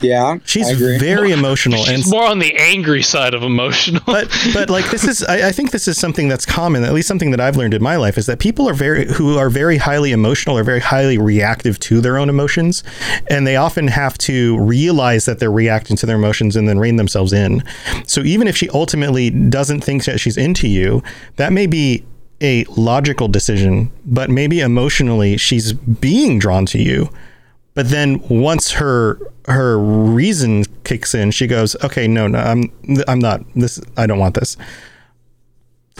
Yeah, 0.00 0.38
She's 0.44 0.68
I 0.68 0.72
agree. 0.72 0.98
very 0.98 1.30
emotional, 1.32 1.80
and 1.86 1.96
She's 1.98 2.10
more 2.10 2.24
on 2.24 2.38
the 2.38 2.54
angry 2.56 3.02
side 3.02 3.34
of 3.34 3.42
emotional. 3.42 4.02
but 4.06 4.28
but 4.54 4.70
like 4.70 4.90
this 4.90 5.04
is 5.04 5.22
I, 5.24 5.48
I 5.48 5.52
think 5.52 5.70
this 5.72 5.86
is 5.88 5.98
something 5.98 6.28
that's 6.28 6.46
common 6.46 6.84
at 6.84 6.92
least 6.92 7.06
something 7.08 7.30
that 7.32 7.40
i've 7.40 7.56
learned 7.56 7.74
in 7.74 7.82
my 7.82 7.96
life 7.96 8.16
is 8.16 8.26
that 8.26 8.38
people 8.38 8.68
are 8.68 8.74
very 8.74 9.06
who 9.12 9.36
are 9.36 9.50
very 9.50 9.76
highly 9.76 10.12
emotional 10.12 10.56
are 10.56 10.64
very 10.64 10.80
highly 10.80 11.18
reactive 11.18 11.78
to 11.80 12.00
their 12.00 12.16
own 12.18 12.28
emotions 12.28 12.82
and 13.28 13.46
they 13.46 13.56
often 13.56 13.88
have 13.88 14.16
to 14.18 14.58
realize 14.60 15.24
that 15.26 15.38
they're 15.38 15.50
reacting 15.52 15.96
to 15.96 16.06
their 16.06 16.16
emotions 16.16 16.56
and 16.56 16.68
then 16.68 16.78
rein 16.78 16.96
themselves 16.96 17.32
in 17.32 17.62
so 18.06 18.20
even 18.22 18.46
if 18.48 18.56
she 18.56 18.68
ultimately 18.70 19.30
doesn't 19.30 19.82
think 19.82 20.04
that 20.04 20.18
she's 20.20 20.36
into 20.36 20.66
you 20.68 21.02
that 21.36 21.52
may 21.52 21.66
be 21.66 22.04
a 22.40 22.64
logical 22.76 23.28
decision 23.28 23.90
but 24.04 24.30
maybe 24.30 24.60
emotionally 24.60 25.36
she's 25.36 25.72
being 25.72 26.38
drawn 26.38 26.64
to 26.66 26.78
you 26.78 27.08
but 27.74 27.88
then 27.88 28.20
once 28.28 28.72
her 28.72 29.18
her 29.46 29.78
reason 29.78 30.64
kicks 30.84 31.14
in, 31.14 31.30
she 31.30 31.46
goes, 31.46 31.76
"Okay, 31.84 32.06
no, 32.06 32.26
no, 32.26 32.38
I'm 32.38 32.70
I'm 33.08 33.18
not 33.18 33.42
this. 33.54 33.80
I 33.96 34.06
don't 34.06 34.18
want 34.18 34.34
this." 34.34 34.56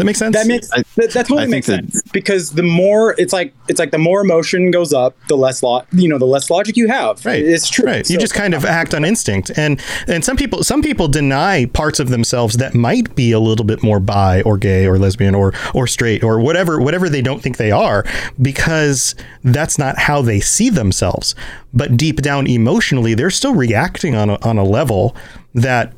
That 0.00 0.06
makes 0.06 0.18
sense. 0.18 0.34
That 0.34 0.46
makes 0.46 0.68
that, 0.70 0.86
that 0.96 1.12
totally 1.12 1.42
I 1.42 1.46
makes 1.46 1.66
think 1.66 1.86
that- 1.86 1.92
sense 1.92 2.02
because 2.10 2.52
the 2.52 2.62
more 2.62 3.14
it's 3.18 3.32
like 3.34 3.54
it's 3.68 3.78
like 3.78 3.90
the 3.90 3.98
more 3.98 4.22
emotion 4.22 4.70
goes 4.70 4.92
up, 4.94 5.14
the 5.28 5.36
less 5.36 5.62
lo- 5.62 5.84
you 5.92 6.08
know, 6.08 6.16
the 6.16 6.24
less 6.26 6.48
logic 6.48 6.76
you 6.76 6.88
have. 6.88 7.24
Right. 7.26 7.42
It's 7.44 7.68
true. 7.68 7.84
Right. 7.84 8.08
You 8.08 8.18
just 8.18 8.32
kind 8.34 8.54
of 8.54 8.64
act 8.64 8.94
on 8.94 9.04
instinct, 9.04 9.50
and 9.56 9.78
and 10.08 10.24
some 10.24 10.36
people 10.38 10.64
some 10.64 10.80
people 10.80 11.06
deny 11.06 11.66
parts 11.66 12.00
of 12.00 12.08
themselves 12.08 12.56
that 12.56 12.74
might 12.74 13.14
be 13.14 13.30
a 13.32 13.38
little 13.38 13.64
bit 13.66 13.82
more 13.82 14.00
bi 14.00 14.40
or 14.42 14.56
gay 14.56 14.86
or 14.86 14.98
lesbian 14.98 15.34
or 15.34 15.52
or 15.74 15.86
straight 15.86 16.24
or 16.24 16.40
whatever 16.40 16.80
whatever 16.80 17.08
they 17.10 17.20
don't 17.22 17.42
think 17.42 17.58
they 17.58 17.70
are 17.70 18.04
because 18.40 19.14
that's 19.44 19.78
not 19.78 19.98
how 19.98 20.22
they 20.22 20.40
see 20.40 20.70
themselves. 20.70 21.34
But 21.74 21.96
deep 21.96 22.22
down 22.22 22.46
emotionally, 22.46 23.12
they're 23.14 23.30
still 23.30 23.54
reacting 23.54 24.14
on 24.14 24.30
a, 24.30 24.38
on 24.46 24.56
a 24.58 24.64
level 24.64 25.14
that 25.54 25.92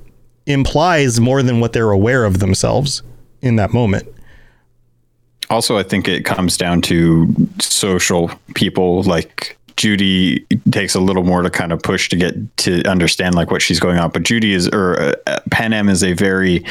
implies 0.46 1.20
more 1.20 1.42
than 1.42 1.60
what 1.60 1.72
they're 1.72 1.90
aware 1.92 2.24
of 2.24 2.40
themselves 2.40 3.02
in 3.42 3.56
that 3.56 3.72
moment. 3.72 4.08
Also, 5.50 5.76
I 5.76 5.82
think 5.82 6.08
it 6.08 6.24
comes 6.24 6.56
down 6.56 6.80
to 6.82 7.34
social 7.60 8.30
people. 8.54 9.02
Like 9.02 9.58
Judy 9.76 10.46
takes 10.70 10.94
a 10.94 11.00
little 11.00 11.24
more 11.24 11.42
to 11.42 11.50
kind 11.50 11.72
of 11.72 11.82
push 11.82 12.08
to 12.10 12.16
get 12.16 12.56
to 12.58 12.82
understand 12.88 13.34
like 13.34 13.50
what 13.50 13.60
she's 13.60 13.80
going 13.80 13.98
on. 13.98 14.10
But 14.10 14.22
Judy 14.22 14.54
is, 14.54 14.68
or 14.68 14.98
uh, 15.26 15.40
Panam 15.50 15.90
is 15.90 16.02
a 16.02 16.12
very 16.14 16.64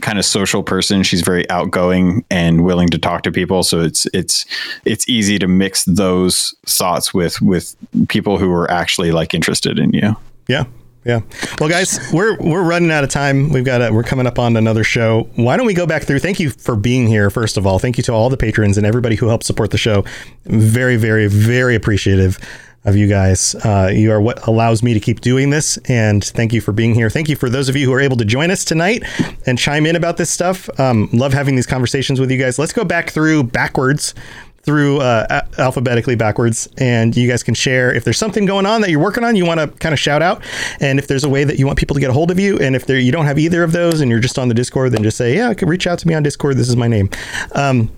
kind 0.00 0.18
of 0.18 0.24
social 0.24 0.62
person. 0.62 1.02
She's 1.02 1.22
very 1.22 1.48
outgoing 1.50 2.24
and 2.30 2.64
willing 2.64 2.88
to 2.90 2.98
talk 2.98 3.22
to 3.22 3.32
people. 3.32 3.62
So 3.62 3.80
it's 3.80 4.06
it's 4.12 4.46
it's 4.84 5.08
easy 5.08 5.38
to 5.38 5.48
mix 5.48 5.84
those 5.84 6.54
thoughts 6.66 7.12
with 7.12 7.40
with 7.40 7.74
people 8.08 8.38
who 8.38 8.52
are 8.52 8.70
actually 8.70 9.10
like 9.10 9.34
interested 9.34 9.78
in 9.78 9.92
you. 9.92 10.16
Yeah. 10.46 10.64
Yeah. 11.04 11.20
Well, 11.58 11.70
guys, 11.70 11.98
we're 12.12 12.36
we're 12.36 12.62
running 12.62 12.90
out 12.90 13.04
of 13.04 13.10
time. 13.10 13.48
We've 13.50 13.64
got 13.64 13.80
a, 13.80 13.90
we're 13.90 14.02
coming 14.02 14.26
up 14.26 14.38
on 14.38 14.56
another 14.56 14.84
show. 14.84 15.30
Why 15.36 15.56
don't 15.56 15.66
we 15.66 15.72
go 15.72 15.86
back 15.86 16.02
through? 16.02 16.18
Thank 16.18 16.38
you 16.38 16.50
for 16.50 16.76
being 16.76 17.06
here. 17.06 17.30
First 17.30 17.56
of 17.56 17.66
all, 17.66 17.78
thank 17.78 17.96
you 17.96 18.02
to 18.04 18.12
all 18.12 18.28
the 18.28 18.36
patrons 18.36 18.76
and 18.76 18.86
everybody 18.86 19.16
who 19.16 19.26
helped 19.26 19.44
support 19.44 19.70
the 19.70 19.78
show. 19.78 20.04
Very, 20.44 20.96
very, 20.96 21.26
very 21.26 21.74
appreciative 21.74 22.38
of 22.84 22.96
you 22.96 23.06
guys. 23.06 23.54
Uh, 23.56 23.90
you 23.92 24.10
are 24.10 24.20
what 24.20 24.46
allows 24.46 24.82
me 24.82 24.94
to 24.94 25.00
keep 25.00 25.20
doing 25.20 25.50
this, 25.50 25.78
and 25.88 26.24
thank 26.24 26.52
you 26.52 26.60
for 26.60 26.72
being 26.72 26.94
here. 26.94 27.10
Thank 27.10 27.28
you 27.28 27.36
for 27.36 27.50
those 27.50 27.68
of 27.68 27.76
you 27.76 27.86
who 27.86 27.92
are 27.92 28.00
able 28.00 28.16
to 28.18 28.24
join 28.24 28.50
us 28.50 28.64
tonight 28.64 29.02
and 29.46 29.58
chime 29.58 29.86
in 29.86 29.96
about 29.96 30.16
this 30.16 30.30
stuff. 30.30 30.68
Um, 30.78 31.08
love 31.12 31.32
having 31.32 31.56
these 31.56 31.66
conversations 31.66 32.20
with 32.20 32.30
you 32.30 32.38
guys. 32.38 32.58
Let's 32.58 32.72
go 32.72 32.84
back 32.84 33.10
through 33.10 33.44
backwards 33.44 34.14
through 34.62 35.00
uh, 35.00 35.26
a- 35.30 35.60
alphabetically 35.60 36.16
backwards, 36.16 36.68
and 36.78 37.16
you 37.16 37.28
guys 37.28 37.42
can 37.42 37.54
share 37.54 37.94
if 37.94 38.04
there's 38.04 38.18
something 38.18 38.44
going 38.44 38.66
on 38.66 38.80
that 38.82 38.90
you're 38.90 39.00
working 39.00 39.24
on, 39.24 39.36
you 39.36 39.46
want 39.46 39.60
to 39.60 39.68
kind 39.78 39.92
of 39.92 39.98
shout 39.98 40.22
out, 40.22 40.42
and 40.80 40.98
if 40.98 41.06
there's 41.06 41.24
a 41.24 41.28
way 41.28 41.44
that 41.44 41.58
you 41.58 41.66
want 41.66 41.78
people 41.78 41.94
to 41.94 42.00
get 42.00 42.10
a 42.10 42.12
hold 42.12 42.30
of 42.30 42.38
you, 42.38 42.58
and 42.58 42.76
if 42.76 42.88
you 42.88 43.12
don't 43.12 43.26
have 43.26 43.38
either 43.38 43.62
of 43.62 43.72
those, 43.72 44.00
and 44.00 44.10
you're 44.10 44.20
just 44.20 44.38
on 44.38 44.48
the 44.48 44.54
Discord, 44.54 44.92
then 44.92 45.02
just 45.02 45.16
say, 45.16 45.34
yeah, 45.34 45.52
reach 45.62 45.86
out 45.86 45.98
to 46.00 46.08
me 46.08 46.14
on 46.14 46.22
Discord. 46.22 46.56
This 46.56 46.68
is 46.68 46.76
my 46.76 46.88
name. 46.88 47.08
Um, 47.54 47.90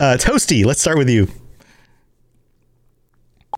uh, 0.00 0.16
Toasty, 0.18 0.64
let's 0.64 0.80
start 0.80 0.98
with 0.98 1.08
you. 1.08 1.28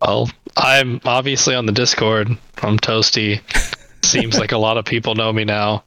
Well, 0.01 0.29
I'm 0.57 1.01
obviously 1.05 1.55
on 1.55 1.65
the 1.65 1.71
Discord. 1.71 2.29
I'm 2.61 2.77
Toasty. 2.77 3.41
Seems 4.03 4.37
like 4.37 4.51
a 4.51 4.57
lot 4.57 4.77
of 4.77 4.85
people 4.85 5.15
know 5.15 5.33
me 5.33 5.45
now. 5.45 5.83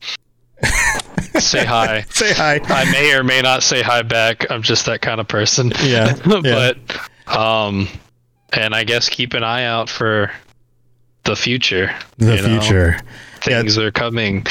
Say 1.40 1.64
hi. 1.64 2.02
say 2.10 2.32
hi. 2.32 2.60
I 2.64 2.90
may 2.90 3.14
or 3.14 3.24
may 3.24 3.40
not 3.42 3.62
say 3.62 3.82
hi 3.82 4.02
back. 4.02 4.50
I'm 4.50 4.62
just 4.62 4.86
that 4.86 5.00
kind 5.00 5.20
of 5.20 5.28
person. 5.28 5.72
Yeah, 5.82 6.14
yeah. 6.26 6.72
but 7.26 7.36
um, 7.36 7.88
and 8.52 8.74
I 8.74 8.84
guess 8.84 9.08
keep 9.08 9.32
an 9.34 9.44
eye 9.44 9.64
out 9.64 9.88
for 9.88 10.30
the 11.24 11.36
future. 11.36 11.94
The 12.18 12.36
you 12.36 12.42
know? 12.42 12.60
future. 12.60 13.00
Things 13.40 13.78
are 13.78 13.90
coming. 13.90 14.42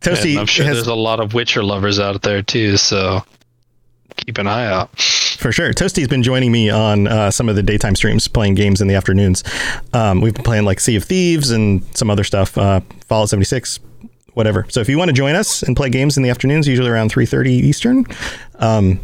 Toasty 0.00 0.38
I'm 0.38 0.46
sure 0.46 0.64
has- 0.64 0.76
there's 0.76 0.86
a 0.86 0.94
lot 0.94 1.20
of 1.20 1.34
Witcher 1.34 1.62
lovers 1.62 1.98
out 1.98 2.22
there 2.22 2.42
too. 2.42 2.76
So 2.76 3.22
keep 4.16 4.38
an 4.38 4.46
eye 4.46 4.66
out. 4.66 4.98
For 4.98 5.52
sure. 5.52 5.72
Toasty's 5.72 6.08
been 6.08 6.22
joining 6.22 6.52
me 6.52 6.70
on 6.70 7.06
uh, 7.06 7.30
some 7.30 7.48
of 7.48 7.56
the 7.56 7.62
daytime 7.62 7.96
streams, 7.96 8.28
playing 8.28 8.54
games 8.54 8.80
in 8.80 8.88
the 8.88 8.94
afternoons. 8.94 9.42
Um, 9.92 10.20
we've 10.20 10.34
been 10.34 10.44
playing 10.44 10.64
like 10.64 10.80
Sea 10.80 10.96
of 10.96 11.04
Thieves 11.04 11.50
and 11.50 11.82
some 11.96 12.10
other 12.10 12.24
stuff, 12.24 12.56
uh, 12.58 12.80
Fallout 13.08 13.30
76, 13.30 13.80
whatever. 14.34 14.66
So 14.68 14.80
if 14.80 14.88
you 14.88 14.98
want 14.98 15.08
to 15.08 15.14
join 15.14 15.34
us 15.34 15.62
and 15.62 15.76
play 15.76 15.90
games 15.90 16.16
in 16.16 16.22
the 16.22 16.30
afternoons, 16.30 16.66
usually 16.66 16.90
around 16.90 17.12
3.30 17.12 17.48
Eastern, 17.48 18.06
um, 18.56 19.00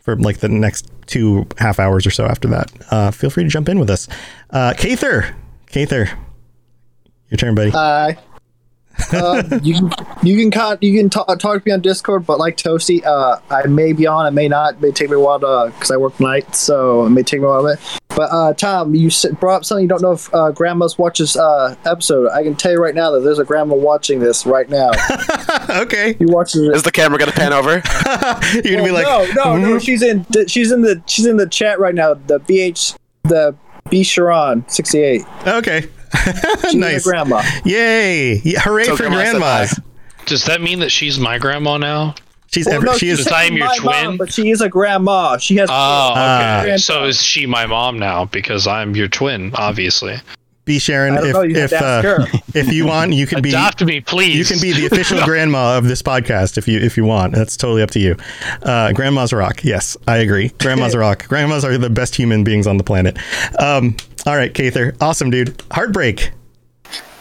for 0.00 0.16
like 0.16 0.38
the 0.38 0.48
next 0.48 0.90
two 1.06 1.46
half 1.58 1.78
hours 1.78 2.06
or 2.06 2.10
so 2.10 2.24
after 2.26 2.48
that, 2.48 2.72
uh, 2.90 3.10
feel 3.10 3.30
free 3.30 3.44
to 3.44 3.48
jump 3.48 3.68
in 3.68 3.78
with 3.78 3.90
us. 3.90 4.08
Uh, 4.50 4.74
Kather, 4.76 5.34
Kather, 5.66 6.16
your 7.30 7.38
turn, 7.38 7.54
buddy. 7.54 7.70
Hi. 7.70 8.18
uh, 9.12 9.58
you 9.62 9.74
can 9.74 9.90
you 10.22 10.36
can 10.36 10.50
con- 10.50 10.78
you 10.80 10.98
can 10.98 11.08
ta- 11.08 11.24
talk 11.36 11.62
to 11.62 11.68
me 11.68 11.72
on 11.72 11.80
Discord, 11.80 12.26
but 12.26 12.38
like 12.38 12.56
Toasty, 12.56 13.04
uh, 13.04 13.38
I 13.50 13.66
may 13.66 13.92
be 13.92 14.06
on, 14.06 14.26
I 14.26 14.30
may 14.30 14.48
not. 14.48 14.74
It 14.74 14.80
may 14.82 14.90
take 14.90 15.08
me 15.08 15.16
a 15.16 15.20
while 15.20 15.40
to 15.40 15.72
because 15.72 15.90
I 15.90 15.96
work 15.96 16.18
nights, 16.20 16.58
so 16.58 17.06
it 17.06 17.10
may 17.10 17.22
take 17.22 17.40
me 17.40 17.46
a 17.46 17.48
while. 17.48 17.76
Bit. 18.12 18.16
But 18.16 18.30
uh, 18.30 18.54
Tom, 18.54 18.94
you 18.94 19.10
brought 19.40 19.56
up 19.56 19.64
something 19.64 19.82
you 19.82 19.88
don't 19.88 20.02
know 20.02 20.12
if 20.12 20.32
uh, 20.34 20.50
Grandma's 20.52 20.98
watches 20.98 21.36
uh, 21.36 21.74
episode. 21.84 22.30
I 22.30 22.42
can 22.42 22.54
tell 22.54 22.72
you 22.72 22.78
right 22.78 22.94
now 22.94 23.10
that 23.12 23.20
there's 23.20 23.38
a 23.38 23.44
grandma 23.44 23.74
watching 23.74 24.18
this 24.20 24.44
right 24.46 24.68
now. 24.68 24.90
okay, 25.70 26.16
you 26.20 26.26
watching 26.28 26.64
it? 26.64 26.74
Is 26.76 26.82
the 26.82 26.92
camera 26.92 27.18
gonna 27.18 27.32
pan 27.32 27.52
over? 27.52 27.70
You're 28.54 28.76
gonna 28.76 28.84
be 28.84 28.90
like, 28.90 29.06
no, 29.06 29.24
no, 29.34 29.56
no. 29.56 29.76
"Mhm." 29.76 29.82
She's 29.84 30.02
in 30.02 30.26
she's 30.46 30.70
in 30.72 30.82
the 30.82 31.02
she's 31.06 31.26
in 31.26 31.36
the 31.36 31.46
chat 31.46 31.78
right 31.80 31.94
now. 31.94 32.14
The 32.14 32.40
BH 32.40 32.96
the 33.24 33.54
B 33.90 34.02
Sharon 34.02 34.64
sixty 34.68 35.00
eight. 35.00 35.24
Okay. 35.46 35.86
She's 36.64 36.74
nice. 36.74 37.04
grandma. 37.04 37.42
Yay! 37.64 38.34
Yeah, 38.44 38.60
hooray 38.60 38.84
So 38.84 38.96
for 38.96 39.04
grandma 39.08 39.38
grandma. 39.38 39.66
Does 40.26 40.44
that 40.44 40.60
mean 40.60 40.80
that 40.80 40.90
she's 40.92 41.18
my 41.18 41.38
grandma 41.38 41.78
now? 41.78 42.14
She's 42.52 42.66
Well, 42.66 42.76
ever, 42.76 42.86
no, 42.86 42.92
she 42.92 43.06
she's 43.06 43.20
is. 43.20 43.24
Because 43.24 43.32
I 43.32 43.44
am 43.44 43.56
your 43.56 43.74
twin. 43.76 44.04
mom, 44.04 44.16
but 44.18 44.32
she 44.32 44.50
is 44.50 44.60
a 44.60 44.68
grandma. 44.68 45.38
She 45.38 45.56
has. 45.56 45.70
Oh, 45.72 46.10
okay. 46.12 46.74
Ah. 46.74 46.76
so 46.76 47.04
is 47.04 47.20
she 47.22 47.46
my 47.46 47.66
mom 47.66 47.98
now? 47.98 48.26
Because 48.26 48.66
I'm 48.66 48.94
your 48.94 49.08
twin, 49.08 49.52
obviously. 49.54 50.16
Be 50.64 50.78
Sharon, 50.78 51.16
if 51.16 51.32
know, 51.32 51.42
you 51.42 51.56
have 51.56 51.64
if 51.64 51.70
to 51.70 51.84
ask 51.84 52.04
uh, 52.06 52.38
if 52.54 52.72
you 52.72 52.86
want, 52.86 53.14
you 53.14 53.26
can 53.26 53.42
be 53.42 53.48
Adopt 53.48 53.82
me, 53.84 54.00
please. 54.00 54.36
You 54.36 54.44
can 54.44 54.62
be 54.62 54.72
the 54.72 54.86
official 54.86 55.20
grandma 55.24 55.76
of 55.76 55.88
this 55.88 56.02
podcast 56.02 56.56
if 56.56 56.68
you 56.68 56.78
if 56.78 56.96
you 56.96 57.04
want. 57.04 57.34
That's 57.34 57.56
totally 57.56 57.82
up 57.82 57.90
to 57.92 57.98
you. 57.98 58.16
Uh, 58.62 58.92
grandmas 58.92 59.32
rock. 59.32 59.64
Yes, 59.64 59.96
I 60.06 60.18
agree. 60.18 60.50
Grandmas 60.60 60.94
rock. 60.96 61.26
Grandmas 61.26 61.64
are 61.64 61.76
the 61.78 61.90
best 61.90 62.14
human 62.14 62.44
beings 62.44 62.68
on 62.68 62.76
the 62.76 62.84
planet. 62.84 63.18
Um, 63.58 63.96
all 64.24 64.36
right, 64.36 64.52
Kather. 64.54 64.94
Awesome, 65.02 65.30
dude. 65.30 65.60
Heartbreak. 65.72 66.30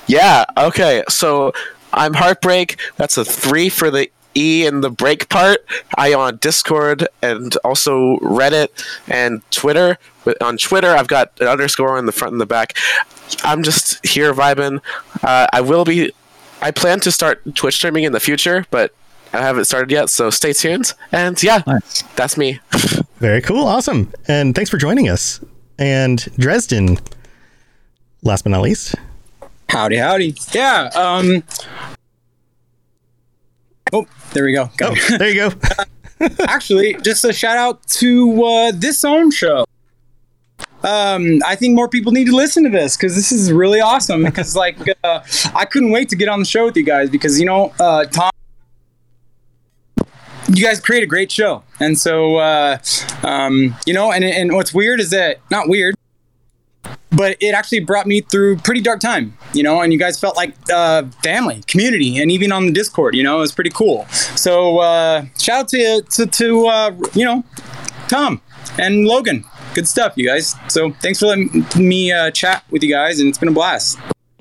Yeah. 0.06 0.46
Okay. 0.58 1.04
So 1.10 1.54
I'm 1.94 2.14
heartbreak. 2.14 2.80
That's 2.98 3.18
a 3.18 3.26
three 3.26 3.70
for 3.70 3.90
the 3.90 4.12
E 4.36 4.66
in 4.66 4.82
the 4.82 4.90
break 4.90 5.30
part. 5.30 5.66
I 5.98 6.14
on 6.14 6.38
Discord 6.38 7.08
and 7.22 7.56
also 7.64 8.18
Reddit 8.18 8.70
and 9.08 9.42
Twitter. 9.52 9.98
But 10.24 10.42
On 10.42 10.58
Twitter, 10.58 10.90
I've 10.90 11.08
got 11.08 11.32
an 11.40 11.48
underscore 11.48 11.98
in 11.98 12.06
the 12.06 12.12
front 12.12 12.34
and 12.34 12.42
the 12.42 12.46
back. 12.46 12.78
I'm 13.44 13.64
just 13.64 14.06
here 14.06 14.34
vibing. 14.34 14.82
Uh, 15.24 15.48
I 15.52 15.62
will 15.62 15.86
be. 15.86 16.12
I 16.62 16.72
plan 16.72 17.00
to 17.02 17.12
start 17.12 17.42
Twitch 17.56 17.76
streaming 17.76 18.04
in 18.04 18.12
the 18.12 18.20
future, 18.20 18.66
but 18.70 18.94
I 19.34 19.42
haven't 19.42 19.66
started 19.66 19.90
yet. 19.90 20.10
So 20.10 20.30
stay 20.30 20.54
tuned. 20.54 20.94
And 21.12 21.42
yeah, 21.42 21.64
that's 22.16 22.38
me. 22.38 22.60
Very 23.18 23.42
cool. 23.42 23.66
Awesome. 23.66 24.12
And 24.28 24.54
thanks 24.54 24.70
for 24.70 24.78
joining 24.78 25.10
us. 25.10 25.40
And 25.80 26.20
Dresden. 26.38 27.00
Last 28.22 28.44
but 28.44 28.50
not 28.52 28.62
least. 28.62 28.94
Howdy, 29.70 29.98
howdy. 29.98 30.36
Yeah. 30.52 30.90
Um. 30.94 31.44
Oh, 33.94 34.08
there 34.34 34.46
we 34.46 34.54
go. 34.54 34.70
Got 34.78 34.98
it. 34.98 35.20
There 35.20 35.30
you 35.30 35.50
go. 35.50 36.26
Actually, 36.48 36.94
just 36.96 37.26
a 37.26 37.34
shout 37.34 37.58
out 37.58 37.86
to 37.88 38.44
uh, 38.44 38.72
this 38.74 39.04
own 39.04 39.32
show. 39.32 39.66
Um, 40.84 41.40
I 41.46 41.56
think 41.56 41.76
more 41.76 41.88
people 41.88 42.12
need 42.12 42.26
to 42.26 42.36
listen 42.36 42.64
to 42.64 42.70
this 42.70 42.98
because 42.98 43.16
this 43.16 43.32
is 43.32 43.52
really 43.52 43.82
awesome. 43.82 44.24
Because 44.24 44.56
like, 44.56 44.78
uh, 45.04 45.22
I 45.54 45.66
couldn't 45.66 45.92
wait 45.92 46.10
to 46.10 46.16
get 46.16 46.28
on 46.28 46.40
the 46.40 46.46
show 46.46 46.66
with 46.66 46.78
you 46.78 46.84
guys 46.84 47.10
because 47.10 47.40
you 47.40 47.46
know, 47.46 47.74
uh, 47.80 48.06
Tom, 48.06 48.32
you 50.48 50.64
guys 50.64 50.80
create 50.80 51.04
a 51.04 51.08
great 51.08 51.32
show, 51.32 51.64
and 51.80 51.98
so 51.98 52.38
uh, 52.38 52.78
um, 53.24 53.76
you 53.86 53.94
know, 53.94 54.12
and 54.12 54.24
and 54.24 54.54
what's 54.54 54.74
weird 54.74 55.00
is 55.00 55.12
that 55.12 55.40
not 55.52 55.70
weird, 55.70 55.96
but 57.12 57.38
it 57.40 57.54
actually 57.54 57.82
brought 57.82 58.08
me 58.08 58.22
through 58.22 58.58
pretty 58.58 58.82
dark 58.82 59.00
time, 59.00 59.38
you 59.54 59.64
know, 59.64 59.82
and 59.82 59.92
you 59.92 60.00
guys 60.00 60.20
felt 60.20 60.36
like 60.36 60.56
uh, 60.72 61.04
family, 61.24 61.62
community, 61.68 62.18
and 62.18 62.32
even 62.32 62.52
on 62.52 62.66
the 62.66 62.72
Discord, 62.72 63.16
you 63.16 63.24
know, 63.24 63.38
it 63.38 63.42
was 63.42 63.52
pretty 63.52 63.70
cool. 63.70 64.06
So 64.08 64.80
uh, 64.80 65.26
shout 65.38 65.60
out 65.60 65.68
to 65.70 66.02
to, 66.12 66.26
to 66.26 66.68
uh, 66.68 66.92
you 67.14 67.26
know 67.26 67.44
Tom 68.08 68.42
and 68.80 69.06
Logan. 69.06 69.46
Good 69.74 69.88
stuff, 69.88 70.14
you 70.16 70.28
guys. 70.28 70.56
So 70.68 70.92
thanks 71.02 71.20
for 71.20 71.28
letting 71.28 71.66
me 71.78 72.12
uh, 72.12 72.32
chat 72.32 72.64
with 72.72 72.84
you 72.84 72.90
guys, 72.90 73.20
and 73.20 73.30
it's 73.30 73.38
been 73.38 73.50
a 73.50 73.54
blast. 73.54 73.98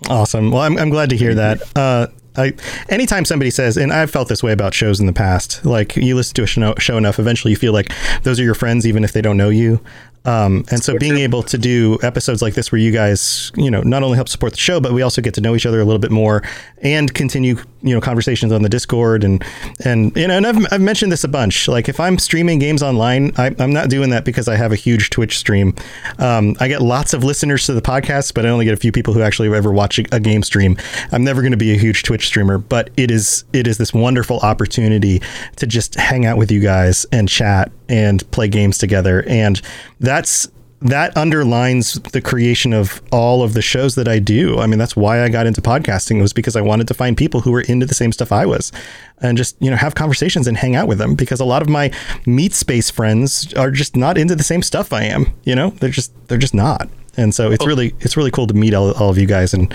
Awesome. 0.08 0.50
Well, 0.50 0.62
I'm, 0.62 0.76
I'm 0.78 0.90
glad 0.90 1.10
to 1.10 1.16
hear 1.16 1.34
that. 1.34 1.62
Uh, 1.76 2.08
I, 2.36 2.52
anytime 2.88 3.24
somebody 3.24 3.50
says, 3.50 3.76
and 3.76 3.92
I've 3.92 4.10
felt 4.10 4.28
this 4.28 4.42
way 4.42 4.52
about 4.52 4.74
shows 4.74 5.00
in 5.00 5.06
the 5.06 5.12
past, 5.12 5.64
like 5.64 5.96
you 5.96 6.14
listen 6.14 6.34
to 6.34 6.42
a 6.42 6.80
show 6.80 6.96
enough, 6.96 7.18
eventually 7.18 7.50
you 7.50 7.56
feel 7.56 7.72
like 7.72 7.92
those 8.22 8.40
are 8.40 8.42
your 8.42 8.54
friends, 8.54 8.86
even 8.86 9.04
if 9.04 9.12
they 9.12 9.20
don't 9.20 9.36
know 9.36 9.50
you. 9.50 9.80
Um, 10.24 10.64
and 10.70 10.82
so 10.82 10.98
being 10.98 11.16
able 11.16 11.42
to 11.44 11.56
do 11.56 11.98
episodes 12.02 12.42
like 12.42 12.54
this 12.54 12.70
where 12.70 12.78
you 12.78 12.92
guys, 12.92 13.50
you 13.56 13.70
know, 13.70 13.80
not 13.82 14.02
only 14.02 14.16
help 14.16 14.28
support 14.28 14.52
the 14.52 14.58
show, 14.58 14.78
but 14.80 14.92
we 14.92 15.02
also 15.02 15.22
get 15.22 15.34
to 15.34 15.40
know 15.40 15.54
each 15.54 15.64
other 15.64 15.80
a 15.80 15.84
little 15.84 15.98
bit 15.98 16.10
more 16.10 16.42
and 16.82 17.12
continue, 17.14 17.56
you 17.82 17.94
know, 17.94 18.00
conversations 18.00 18.52
on 18.52 18.62
the 18.62 18.68
Discord 18.68 19.24
and, 19.24 19.44
and, 19.84 20.14
you 20.16 20.28
know, 20.28 20.36
and 20.36 20.46
I've, 20.46 20.72
I've 20.72 20.80
mentioned 20.80 21.10
this 21.10 21.24
a 21.24 21.28
bunch. 21.28 21.68
Like 21.68 21.88
if 21.88 21.98
I'm 21.98 22.18
streaming 22.18 22.58
games 22.58 22.82
online, 22.82 23.32
I, 23.36 23.54
I'm 23.58 23.72
not 23.72 23.88
doing 23.88 24.10
that 24.10 24.24
because 24.24 24.48
I 24.48 24.56
have 24.56 24.72
a 24.72 24.76
huge 24.76 25.10
Twitch 25.10 25.38
stream. 25.38 25.74
Um, 26.18 26.56
I 26.60 26.68
get 26.68 26.82
lots 26.82 27.14
of 27.14 27.24
listeners 27.24 27.66
to 27.66 27.72
the 27.72 27.82
podcast, 27.82 28.34
but 28.34 28.44
I 28.44 28.48
only 28.50 28.64
get 28.64 28.74
a 28.74 28.78
few 28.78 28.92
people 28.92 29.14
who 29.14 29.22
actually 29.22 29.54
ever 29.54 29.72
watch 29.72 29.98
a, 29.98 30.04
a 30.14 30.20
game 30.20 30.42
stream. 30.42 30.76
I'm 31.12 31.24
never 31.24 31.40
going 31.42 31.52
to 31.52 31.56
be 31.56 31.72
a 31.72 31.78
huge 31.78 32.02
Twitch 32.02 32.26
streamer, 32.26 32.58
but 32.58 32.90
it 32.96 33.10
is, 33.10 33.44
it 33.52 33.66
is 33.66 33.78
this 33.78 33.94
wonderful 33.94 34.38
opportunity 34.40 35.22
to 35.56 35.66
just 35.66 35.94
hang 35.94 36.26
out 36.26 36.36
with 36.36 36.50
you 36.50 36.60
guys 36.60 37.06
and 37.12 37.28
chat 37.28 37.72
and 37.88 38.28
play 38.30 38.48
games 38.48 38.78
together. 38.78 39.24
And 39.26 39.60
that's 40.00 40.48
that 40.82 41.14
underlines 41.16 41.94
the 42.12 42.22
creation 42.22 42.72
of 42.72 43.02
all 43.12 43.42
of 43.42 43.52
the 43.52 43.60
shows 43.60 43.96
that 43.96 44.08
I 44.08 44.18
do. 44.18 44.58
I 44.58 44.66
mean, 44.66 44.78
that's 44.78 44.96
why 44.96 45.22
I 45.22 45.28
got 45.28 45.46
into 45.46 45.60
podcasting 45.60 46.18
It 46.18 46.22
was 46.22 46.32
because 46.32 46.56
I 46.56 46.62
wanted 46.62 46.88
to 46.88 46.94
find 46.94 47.16
people 47.16 47.40
who 47.40 47.52
were 47.52 47.60
into 47.60 47.84
the 47.84 47.94
same 47.94 48.12
stuff 48.12 48.32
I 48.32 48.46
was 48.46 48.72
and 49.18 49.36
just, 49.36 49.56
you 49.60 49.70
know, 49.70 49.76
have 49.76 49.94
conversations 49.94 50.46
and 50.46 50.56
hang 50.56 50.76
out 50.76 50.88
with 50.88 50.96
them 50.96 51.14
because 51.14 51.38
a 51.38 51.44
lot 51.44 51.60
of 51.60 51.68
my 51.68 51.90
meat 52.24 52.54
space 52.54 52.88
friends 52.88 53.52
are 53.54 53.70
just 53.70 53.94
not 53.94 54.16
into 54.16 54.34
the 54.34 54.42
same 54.42 54.62
stuff 54.62 54.92
I 54.92 55.04
am, 55.04 55.32
you 55.44 55.54
know? 55.54 55.70
They're 55.70 55.90
just 55.90 56.12
they're 56.28 56.38
just 56.38 56.54
not. 56.54 56.88
And 57.16 57.34
so 57.34 57.50
it's 57.50 57.64
oh. 57.64 57.66
really 57.66 57.94
it's 58.00 58.16
really 58.16 58.30
cool 58.30 58.46
to 58.46 58.54
meet 58.54 58.72
all, 58.72 58.92
all 58.92 59.10
of 59.10 59.18
you 59.18 59.26
guys 59.26 59.52
and, 59.52 59.70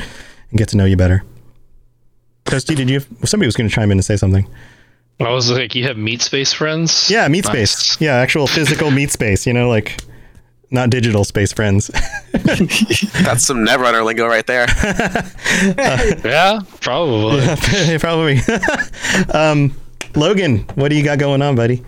and 0.50 0.58
get 0.58 0.70
to 0.70 0.78
know 0.78 0.86
you 0.86 0.98
better. 0.98 1.24
Toasty, 2.46 2.76
did 2.76 2.90
you 2.90 3.00
have, 3.00 3.08
somebody 3.30 3.48
was 3.48 3.56
going 3.56 3.68
to 3.70 3.74
chime 3.74 3.92
in 3.92 3.98
and 3.98 4.06
say 4.06 4.18
something? 4.18 4.48
I 5.20 5.30
was 5.30 5.50
like, 5.50 5.76
you 5.76 5.84
have 5.86 5.98
meat 5.98 6.22
space 6.22 6.52
friends? 6.52 7.10
Yeah, 7.10 7.28
meat 7.28 7.46
Nice. 7.46 7.72
space. 7.72 8.02
Yeah, 8.02 8.16
actual 8.16 8.48
physical 8.48 8.92
meat 8.92 9.12
space, 9.12 9.48
you 9.48 9.54
know, 9.54 9.70
like 9.70 9.98
not 10.76 10.92
digital 10.92 11.24
space 11.24 11.52
friends. 11.52 11.88
That's 12.34 13.44
some 13.44 13.66
Netrunner 13.66 14.06
lingo 14.06 14.28
right 14.28 14.46
there. 14.46 14.68
yeah, 16.24 16.60
probably. 16.82 17.40
Yeah, 17.44 17.98
probably. 18.00 18.40
um, 19.34 19.76
Logan, 20.16 20.60
what 20.76 20.90
do 20.90 20.96
you 20.96 21.04
got 21.04 21.18
going 21.18 21.42
on, 21.42 21.56
buddy? 21.56 21.84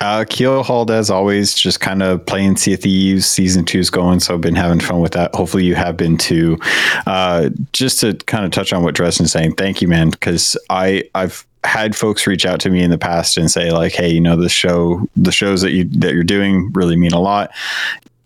Uh, 0.00 0.24
Keel 0.28 0.62
Hall, 0.64 0.90
as 0.90 1.08
always, 1.08 1.54
just 1.54 1.80
kind 1.80 2.02
of 2.02 2.26
playing 2.26 2.56
Sea 2.56 2.74
of 2.74 2.80
Thieves. 2.80 3.26
Season 3.26 3.64
two's 3.64 3.90
going, 3.90 4.18
so 4.20 4.34
I've 4.34 4.40
been 4.40 4.56
having 4.56 4.80
fun 4.80 5.00
with 5.00 5.12
that. 5.12 5.32
Hopefully, 5.34 5.64
you 5.64 5.76
have 5.76 5.96
been 5.96 6.18
too. 6.18 6.58
Uh, 7.06 7.50
just 7.72 8.00
to 8.00 8.14
kind 8.26 8.44
of 8.44 8.50
touch 8.50 8.72
on 8.72 8.82
what 8.82 8.94
Dresden's 8.94 9.30
saying, 9.32 9.54
thank 9.54 9.80
you, 9.80 9.88
man, 9.88 10.10
because 10.10 10.56
I 10.68 11.04
I've 11.14 11.46
had 11.64 11.96
folks 11.96 12.26
reach 12.26 12.46
out 12.46 12.60
to 12.60 12.70
me 12.70 12.82
in 12.82 12.90
the 12.90 12.98
past 12.98 13.36
and 13.36 13.50
say 13.50 13.72
like, 13.72 13.92
hey, 13.92 14.08
you 14.08 14.20
know, 14.20 14.36
the 14.36 14.48
show, 14.48 15.08
the 15.16 15.32
shows 15.32 15.62
that 15.62 15.72
you 15.72 15.84
that 15.84 16.12
you're 16.12 16.24
doing 16.24 16.70
really 16.72 16.96
mean 16.96 17.12
a 17.12 17.20
lot. 17.20 17.50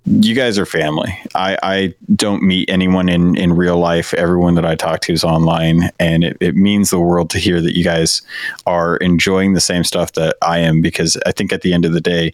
You 0.08 0.34
guys 0.34 0.58
are 0.58 0.64
family. 0.64 1.16
I, 1.34 1.58
I 1.62 1.94
don't 2.14 2.42
meet 2.42 2.70
anyone 2.70 3.08
in, 3.08 3.36
in 3.36 3.52
real 3.52 3.76
life. 3.76 4.14
Everyone 4.14 4.54
that 4.54 4.64
I 4.64 4.74
talk 4.74 5.00
to 5.00 5.12
is 5.12 5.22
online, 5.22 5.90
and 6.00 6.24
it, 6.24 6.36
it 6.40 6.56
means 6.56 6.90
the 6.90 6.98
world 6.98 7.28
to 7.30 7.38
hear 7.38 7.60
that 7.60 7.76
you 7.76 7.84
guys 7.84 8.22
are 8.66 8.96
enjoying 8.98 9.52
the 9.52 9.60
same 9.60 9.84
stuff 9.84 10.12
that 10.12 10.36
I 10.40 10.60
am. 10.60 10.80
Because 10.80 11.18
I 11.26 11.32
think 11.32 11.52
at 11.52 11.60
the 11.60 11.74
end 11.74 11.84
of 11.84 11.92
the 11.92 12.00
day, 12.00 12.32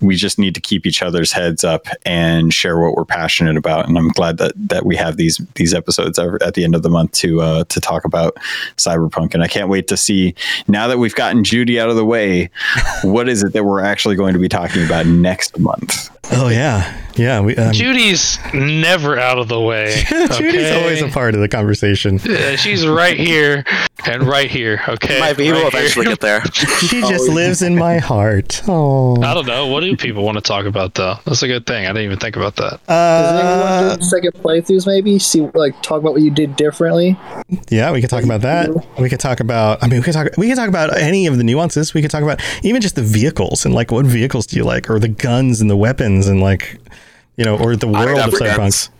we 0.00 0.14
just 0.14 0.38
need 0.38 0.54
to 0.54 0.60
keep 0.60 0.86
each 0.86 1.02
other's 1.02 1.32
heads 1.32 1.64
up 1.64 1.86
and 2.04 2.54
share 2.54 2.78
what 2.78 2.94
we're 2.94 3.04
passionate 3.04 3.56
about. 3.56 3.88
And 3.88 3.98
I'm 3.98 4.10
glad 4.10 4.38
that 4.38 4.52
that 4.56 4.86
we 4.86 4.94
have 4.96 5.16
these 5.16 5.40
these 5.54 5.74
episodes 5.74 6.18
at 6.18 6.54
the 6.54 6.64
end 6.64 6.74
of 6.74 6.82
the 6.82 6.90
month 6.90 7.12
to 7.12 7.40
uh, 7.40 7.64
to 7.64 7.80
talk 7.80 8.04
about 8.04 8.36
cyberpunk. 8.76 9.34
And 9.34 9.42
I 9.42 9.48
can't 9.48 9.68
wait 9.68 9.88
to 9.88 9.96
see 9.96 10.34
now 10.68 10.86
that 10.86 10.98
we've 10.98 11.14
gotten 11.14 11.42
Judy 11.42 11.80
out 11.80 11.90
of 11.90 11.96
the 11.96 12.04
way, 12.04 12.50
what 13.02 13.28
is 13.28 13.42
it 13.42 13.52
that 13.52 13.64
we're 13.64 13.82
actually 13.82 14.14
going 14.14 14.34
to 14.34 14.38
be 14.38 14.48
talking 14.48 14.84
about 14.84 15.06
next 15.06 15.58
month? 15.58 16.10
Oh 16.32 16.48
yeah, 16.48 17.00
yeah. 17.16 17.40
We, 17.40 17.56
um, 17.56 17.72
Judy's 17.72 18.38
never 18.54 19.18
out 19.18 19.38
of 19.38 19.48
the 19.48 19.60
way. 19.60 20.04
Judy's 20.08 20.32
okay? 20.32 20.80
always 20.80 21.02
a 21.02 21.08
part 21.08 21.34
of 21.34 21.40
the 21.40 21.48
conversation. 21.48 22.18
Yeah, 22.24 22.56
she's 22.56 22.86
right 22.86 23.18
here 23.18 23.64
and 24.06 24.22
right 24.22 24.50
here. 24.50 24.80
Okay, 24.88 25.18
My 25.20 25.32
we 25.32 25.50
will 25.50 25.62
right 25.64 25.72
here. 25.72 25.80
eventually 25.80 26.06
get 26.06 26.20
there. 26.20 26.42
She 26.86 27.00
just 27.00 27.28
lives 27.28 27.62
in 27.62 27.76
my 27.76 27.98
heart. 27.98 28.62
Oh. 28.76 29.20
I 29.22 29.32
don't 29.32 29.46
know. 29.46 29.66
What 29.68 29.80
do 29.80 29.96
people 29.96 30.24
want 30.24 30.36
to 30.36 30.42
talk 30.42 30.66
about 30.66 30.94
though? 30.94 31.14
That's 31.24 31.42
a 31.42 31.46
good 31.46 31.66
thing. 31.66 31.86
I 31.86 31.88
didn't 31.88 32.04
even 32.04 32.18
think 32.18 32.36
about 32.36 32.56
that. 32.56 32.80
Does 32.86 33.40
anyone 33.40 33.98
do 33.98 34.04
second 34.04 34.32
playthroughs 34.34 34.86
maybe? 34.86 35.18
See, 35.18 35.42
like, 35.54 35.80
talk 35.82 36.00
about 36.00 36.12
what 36.12 36.22
you 36.22 36.30
did 36.30 36.56
differently. 36.56 37.16
Yeah, 37.70 37.92
we 37.92 38.00
could 38.00 38.10
talk 38.10 38.24
about 38.24 38.40
that. 38.42 38.68
We 38.98 39.08
could 39.08 39.20
talk 39.20 39.40
about. 39.40 39.82
I 39.82 39.86
mean, 39.86 40.00
we 40.00 40.04
could 40.04 40.14
talk. 40.14 40.28
We 40.36 40.48
could 40.48 40.56
talk 40.56 40.68
about 40.68 40.96
any 40.98 41.26
of 41.26 41.38
the 41.38 41.44
nuances. 41.44 41.94
We 41.94 42.02
could 42.02 42.10
talk 42.10 42.22
about 42.22 42.40
even 42.62 42.82
just 42.82 42.96
the 42.96 43.02
vehicles 43.02 43.64
and 43.64 43.72
like 43.74 43.90
what 43.92 44.04
vehicles 44.04 44.46
do 44.46 44.56
you 44.56 44.64
like, 44.64 44.90
or 44.90 44.98
the 44.98 45.08
guns 45.08 45.60
and 45.60 45.70
the 45.70 45.76
weapons 45.76 46.26
and 46.26 46.40
like, 46.40 46.78
you 47.36 47.44
know, 47.44 47.58
or 47.58 47.76
the 47.76 47.88
world 47.88 48.18
of 48.18 48.30
for 48.30 48.38
cyberpunk. 48.40 48.56
guns. 48.56 48.90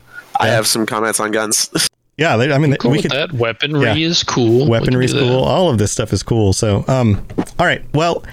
I 0.40 0.48
have 0.48 0.66
some 0.66 0.86
comments 0.86 1.20
on 1.20 1.30
guns. 1.30 1.70
Yeah, 2.18 2.38
they, 2.38 2.50
I 2.50 2.56
mean, 2.56 2.74
Cool 2.76 2.92
we 2.92 3.02
could. 3.02 3.10
that. 3.10 3.30
Weaponry 3.34 3.84
yeah. 3.84 3.94
is 3.94 4.22
cool. 4.22 4.64
We 4.64 4.70
Weaponry 4.70 5.04
is 5.04 5.12
cool. 5.12 5.44
All 5.44 5.68
of 5.68 5.76
this 5.76 5.92
stuff 5.92 6.14
is 6.14 6.22
cool. 6.22 6.54
So, 6.54 6.82
um, 6.88 7.22
all 7.58 7.66
right. 7.66 7.84
Well, 7.92 8.24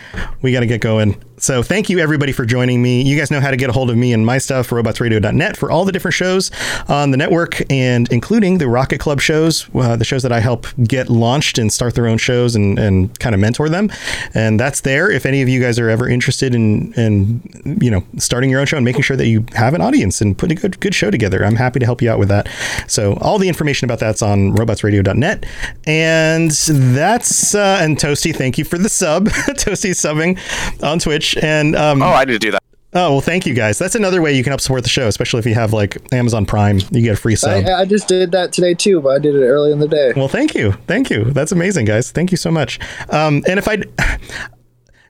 we 0.41 0.53
got 0.53 0.61
to 0.61 0.65
get 0.67 0.79
going. 0.79 1.21
So, 1.43 1.61
thank 1.61 1.89
you 1.89 1.99
everybody 1.99 2.31
for 2.31 2.45
joining 2.45 2.81
me. 2.81 3.01
You 3.01 3.17
guys 3.17 3.29
know 3.29 3.41
how 3.41 3.51
to 3.51 3.57
get 3.57 3.69
a 3.69 3.73
hold 3.73 3.89
of 3.89 3.97
me 3.97 4.13
and 4.13 4.25
my 4.25 4.37
stuff, 4.37 4.69
robotsradio.net, 4.69 5.57
for 5.57 5.69
all 5.69 5.83
the 5.83 5.91
different 5.91 6.15
shows 6.15 6.51
on 6.87 7.11
the 7.11 7.17
network 7.17 7.69
and 7.69 8.09
including 8.13 8.59
the 8.59 8.69
Rocket 8.69 8.99
Club 8.99 9.19
shows, 9.19 9.67
uh, 9.75 9.97
the 9.97 10.05
shows 10.05 10.23
that 10.23 10.31
I 10.31 10.39
help 10.39 10.67
get 10.85 11.09
launched 11.09 11.57
and 11.57 11.69
start 11.73 11.95
their 11.95 12.07
own 12.07 12.17
shows 12.17 12.55
and, 12.55 12.79
and 12.79 13.19
kind 13.19 13.35
of 13.35 13.41
mentor 13.41 13.67
them. 13.67 13.91
And 14.33 14.57
that's 14.57 14.79
there. 14.79 15.11
If 15.11 15.25
any 15.25 15.41
of 15.41 15.49
you 15.49 15.59
guys 15.59 15.77
are 15.79 15.89
ever 15.89 16.07
interested 16.07 16.55
in, 16.55 16.93
in, 16.93 17.41
you 17.81 17.91
know, 17.91 18.05
starting 18.19 18.49
your 18.49 18.61
own 18.61 18.65
show 18.65 18.77
and 18.77 18.85
making 18.85 19.01
sure 19.01 19.17
that 19.17 19.27
you 19.27 19.45
have 19.53 19.73
an 19.73 19.81
audience 19.81 20.21
and 20.21 20.37
putting 20.37 20.57
a 20.57 20.61
good, 20.61 20.79
good 20.79 20.95
show 20.95 21.11
together, 21.11 21.43
I'm 21.43 21.57
happy 21.57 21.77
to 21.79 21.85
help 21.85 22.01
you 22.01 22.09
out 22.09 22.19
with 22.19 22.29
that. 22.29 22.47
So, 22.87 23.17
all 23.19 23.37
the 23.37 23.49
information 23.49 23.85
about 23.85 23.99
that's 23.99 24.21
on 24.21 24.53
robotsradio.net. 24.55 25.45
And 25.85 26.51
that's, 26.51 27.53
uh, 27.53 27.79
and 27.81 27.97
Toasty, 27.97 28.33
thank 28.33 28.57
you 28.57 28.63
for 28.63 28.77
the 28.77 28.87
sub. 28.87 29.27
Toasty 29.29 29.91
subbing 29.91 30.39
on 30.81 30.99
Twitch. 30.99 31.32
And, 31.37 31.75
um, 31.75 32.01
Oh, 32.01 32.07
I 32.11 32.25
need 32.25 32.33
to 32.33 32.39
do 32.39 32.51
that. 32.51 32.63
Oh 32.95 33.13
well, 33.13 33.21
thank 33.21 33.47
you 33.47 33.55
guys. 33.55 33.79
That's 33.79 33.95
another 33.95 34.21
way 34.21 34.33
you 34.37 34.43
can 34.43 34.51
help 34.51 34.61
support 34.61 34.83
the 34.83 34.89
show, 34.89 35.07
especially 35.07 35.39
if 35.39 35.47
you 35.47 35.55
have 35.55 35.73
like 35.73 35.97
Amazon 36.13 36.45
Prime. 36.45 36.79
You 36.91 37.01
get 37.01 37.13
a 37.13 37.15
free 37.15 37.35
sub. 37.35 37.65
I, 37.65 37.81
I 37.81 37.85
just 37.85 38.07
did 38.07 38.31
that 38.33 38.53
today 38.53 38.75
too, 38.75 39.01
but 39.01 39.09
I 39.09 39.17
did 39.17 39.33
it 39.33 39.43
early 39.43 39.71
in 39.71 39.79
the 39.79 39.87
day. 39.87 40.13
Well, 40.15 40.27
thank 40.27 40.53
you, 40.53 40.73
thank 40.85 41.09
you. 41.09 41.23
That's 41.23 41.51
amazing, 41.51 41.85
guys. 41.85 42.11
Thank 42.11 42.29
you 42.29 42.37
so 42.37 42.51
much. 42.51 42.79
Um, 43.09 43.43
and 43.47 43.57
if 43.57 43.67
I 43.67 43.81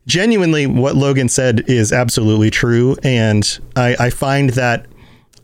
genuinely, 0.07 0.65
what 0.65 0.95
Logan 0.95 1.27
said 1.29 1.69
is 1.69 1.91
absolutely 1.91 2.49
true, 2.49 2.95
and 3.03 3.59
I, 3.75 3.95
I 3.99 4.09
find 4.09 4.51
that 4.51 4.85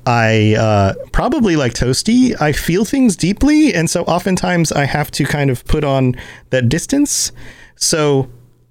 I 0.05 0.55
uh, 0.55 0.93
probably 1.11 1.55
like 1.55 1.73
Toasty. 1.73 2.39
I 2.41 2.51
feel 2.53 2.85
things 2.85 3.15
deeply, 3.15 3.73
and 3.73 3.89
so 3.89 4.03
oftentimes 4.03 4.71
I 4.71 4.85
have 4.85 5.11
to 5.11 5.25
kind 5.25 5.49
of 5.49 5.65
put 5.65 5.83
on 5.83 6.15
that 6.51 6.69
distance. 6.69 7.31
So, 7.75 8.29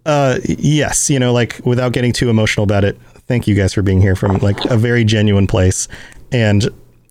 uh, 0.09 0.39
yes, 0.44 1.10
you 1.10 1.18
know, 1.18 1.32
like 1.35 1.60
without 1.64 1.93
getting 1.93 2.12
too 2.12 2.30
emotional 2.30 2.64
about 2.64 2.82
it. 2.82 2.98
Thank 3.26 3.47
you 3.47 3.55
guys 3.55 3.74
for 3.74 3.82
being 3.82 4.01
here 4.01 4.16
from 4.16 4.39
like 4.39 4.64
a 4.64 4.76
very 4.76 5.05
genuine 5.05 5.47
place, 5.47 5.86
and 6.32 6.66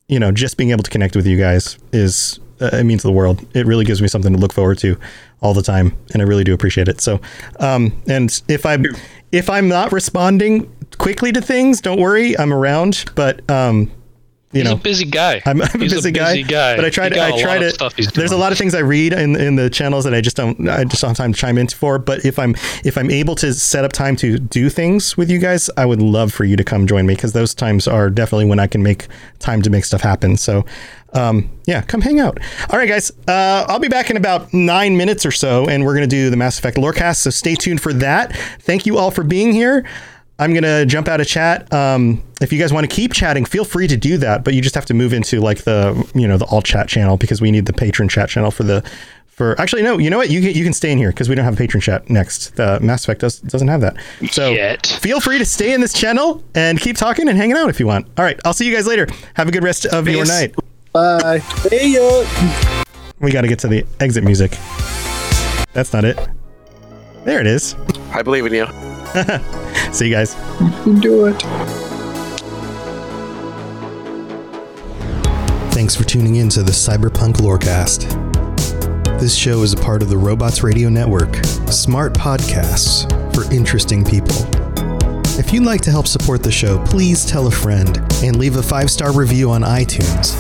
you 0.08 0.20
know, 0.20 0.32
just 0.32 0.58
being 0.58 0.72
able 0.72 0.84
to 0.84 0.90
connect 0.90 1.16
with 1.16 1.28
you 1.28 1.38
guys 1.38 1.78
is 1.94 2.40
uh, 2.60 2.72
it 2.74 2.86
means 2.86 3.04
the 3.04 3.12
world. 3.12 3.46
It 3.54 3.68
really 3.68 3.86
gives 3.86 4.02
me 4.02 4.08
something 4.08 4.34
to 4.34 4.40
look 4.40 4.52
forward 4.52 4.80
to 4.80 4.98
all 5.42 5.54
the 5.54 5.62
time, 5.62 5.96
and 6.12 6.24
I 6.24 6.26
really 6.26 6.44
do 6.44 6.56
appreciate 6.56 6.88
it. 6.88 7.00
So, 7.00 7.22
um, 7.60 7.94
and 8.08 8.42
if 8.48 8.66
I'm 8.66 8.84
if 9.32 9.48
I'm 9.48 9.68
not 9.68 9.92
responding 9.92 10.68
quickly 10.98 11.32
to 11.34 11.42
things, 11.42 11.82
don't 11.82 12.02
worry, 12.02 12.36
I'm 12.40 12.52
around. 12.52 13.06
But 13.14 13.48
um, 13.50 13.92
you 14.54 14.62
He's 14.62 14.70
know, 14.70 14.76
a 14.76 14.80
busy 14.80 15.04
guy. 15.04 15.42
I'm, 15.46 15.62
I'm 15.62 15.70
a 15.76 15.78
busy, 15.78 16.12
busy 16.12 16.44
guy. 16.44 16.76
but 16.78 16.86
I 16.86 16.90
try 16.90 17.10
to. 17.10 17.22
I 17.22 17.42
try 17.42 17.60
to. 17.60 18.12
There's 18.14 18.32
a 18.32 18.38
lot 18.38 18.54
of 18.54 18.58
things 18.58 18.74
I 18.74 18.80
read 18.80 19.12
in 19.12 19.36
in 19.36 19.58
the 19.58 19.70
channels 19.70 20.06
that 20.06 20.14
I 20.14 20.22
just 20.22 20.38
don't. 20.38 20.70
I 20.70 20.86
just 20.86 21.02
don't 21.02 21.10
have 21.10 21.18
time 21.18 21.34
to 21.34 21.40
chime 21.40 21.58
in 21.58 21.68
for. 21.68 22.00
But 22.00 22.24
if 22.24 22.40
I'm 22.40 22.56
if 22.86 22.98
I'm 22.98 23.12
able 23.12 23.36
to 23.36 23.54
set 23.54 23.84
up 23.84 23.92
time 23.92 24.16
to 24.18 24.40
do 24.40 24.70
things 24.70 25.18
with 25.18 25.30
you 25.30 25.40
guys, 25.40 25.70
I 25.76 25.86
would 25.86 26.02
love 26.02 26.32
for 26.34 26.46
you 26.46 26.56
to 26.56 26.64
come 26.64 26.88
join 26.88 27.06
me 27.06 27.16
because 27.16 27.34
those 27.34 27.54
times 27.54 27.88
are 27.90 28.10
definitely 28.10 28.46
when 28.46 28.60
I 28.60 28.68
can 28.68 28.82
make 28.82 29.08
time 29.40 29.62
to 29.64 29.70
make 29.70 29.86
stuff 29.86 30.02
happen. 30.02 30.38
So. 30.38 30.66
Um, 31.14 31.50
yeah, 31.66 31.82
come 31.82 32.02
hang 32.02 32.20
out. 32.20 32.38
All 32.70 32.78
right, 32.78 32.88
guys. 32.88 33.12
Uh, 33.28 33.66
I'll 33.70 33.80
be 33.80 33.88
back 33.88 34.10
in 34.10 34.18
about 34.18 34.54
nine 34.54 34.98
minutes 34.98 35.26
or 35.26 35.32
so, 35.32 35.68
and 35.68 35.86
we're 35.86 35.96
going 35.96 36.08
to 36.08 36.16
do 36.16 36.30
the 36.30 36.36
Mass 36.36 36.60
Effect 36.60 36.76
Lorecast. 36.78 37.18
So 37.18 37.30
stay 37.30 37.56
tuned 37.56 37.82
for 37.82 37.94
that. 37.94 38.36
Thank 38.60 38.86
you 38.86 38.98
all 38.98 39.10
for 39.10 39.24
being 39.24 39.54
here. 39.54 39.86
I'm 40.40 40.54
gonna 40.54 40.86
jump 40.86 41.08
out 41.08 41.20
of 41.20 41.28
chat. 41.28 41.72
Um, 41.74 42.24
if 42.42 42.54
you 42.54 42.60
guys 42.60 42.72
want 42.72 42.88
to 42.90 42.96
keep 42.96 43.14
chatting, 43.14 43.46
feel 43.46 43.66
free 43.66 43.88
to 43.88 43.98
do 43.98 44.18
that, 44.18 44.44
but 44.44 44.54
you 44.54 44.62
just 44.62 44.76
have 44.76 44.86
to 44.86 44.94
move 44.94 45.14
into 45.14 45.40
like 45.40 45.64
the 45.64 46.08
you 46.14 46.28
know 46.28 46.38
the 46.38 46.46
all 46.46 46.62
chat 46.62 46.88
channel 46.88 47.18
because 47.18 47.42
we 47.42 47.52
need 47.52 47.66
the 47.66 47.74
patron 47.74 48.08
chat 48.08 48.30
channel 48.30 48.52
for 48.52 48.64
the 48.64 48.88
for 49.28 49.60
actually 49.60 49.84
no 49.84 49.98
you 50.00 50.10
know 50.10 50.18
what 50.18 50.30
you 50.30 50.42
can 50.42 50.52
you 50.54 50.64
can 50.64 50.74
stay 50.74 50.92
in 50.92 50.98
here 50.98 51.10
because 51.10 51.30
we 51.30 51.36
don't 51.36 51.46
have 51.46 51.56
a 51.56 51.58
patron 51.58 51.82
chat 51.82 52.10
next. 52.10 52.56
The 52.56 52.80
Mass 52.82 53.04
Effect 53.04 53.22
does 53.22 53.40
doesn't 53.40 53.68
have 53.68 53.82
that. 53.82 53.98
So 54.32 54.54
feel 55.00 55.20
free 55.20 55.40
to 55.40 55.46
stay 55.46 55.74
in 55.74 55.82
this 55.82 55.94
channel 55.94 56.44
and 56.54 56.80
keep 56.80 56.98
talking 56.98 57.28
and 57.28 57.38
hanging 57.38 57.58
out 57.58 57.70
if 57.70 57.80
you 57.80 57.88
want. 57.88 58.08
All 58.18 58.26
right, 58.26 58.40
I'll 58.46 58.54
see 58.54 58.68
you 58.68 58.76
guys 58.76 58.86
later. 58.86 59.08
Have 59.34 59.48
a 59.48 59.52
good 59.52 59.64
rest 59.64 59.86
of 59.88 60.08
your 60.08 60.26
night. 60.26 60.54
Bye. 60.94 61.40
See 61.40 61.96
ya. 61.96 62.26
We 63.20 63.32
got 63.32 63.42
to 63.42 63.48
get 63.48 63.60
to 63.60 63.68
the 63.68 63.86
exit 64.00 64.24
music. 64.24 64.52
That's 65.74 65.94
not 65.94 66.06
it. 66.06 66.18
There 67.24 67.40
it 67.40 67.48
is. 67.48 67.76
I 68.14 68.22
believe 68.22 68.46
in 68.46 68.54
you. 68.54 68.97
See 69.92 70.08
you 70.08 70.12
guys. 70.12 70.36
Do 71.00 71.26
it. 71.28 71.42
Thanks 75.74 75.96
for 75.96 76.04
tuning 76.04 76.36
in 76.38 76.50
to 76.50 76.64
the 76.64 76.72
Cyberpunk 76.72 77.36
Lorecast. 77.36 78.10
This 79.20 79.36
show 79.36 79.64
is 79.64 79.74
a 79.74 79.78
part 79.78 80.02
of 80.04 80.10
the 80.10 80.18
Robots 80.18 80.62
Radio 80.62 80.90
Network, 80.90 81.36
smart 81.72 82.14
podcasts 82.14 83.06
for 83.34 83.52
interesting 83.54 84.04
people. 84.04 84.36
If 85.40 85.54
you'd 85.54 85.64
like 85.64 85.82
to 85.82 85.92
help 85.92 86.08
support 86.08 86.44
the 86.44 86.52
show, 86.52 86.84
please 86.86 87.26
tell 87.26 87.48
a 87.48 87.52
friend 87.52 87.98
and 88.24 88.38
leave 88.38 88.58
a 88.58 88.64
five 88.64 88.92
star 88.92 89.12
review 89.12 89.50
on 89.50 89.62
iTunes. 89.62 90.36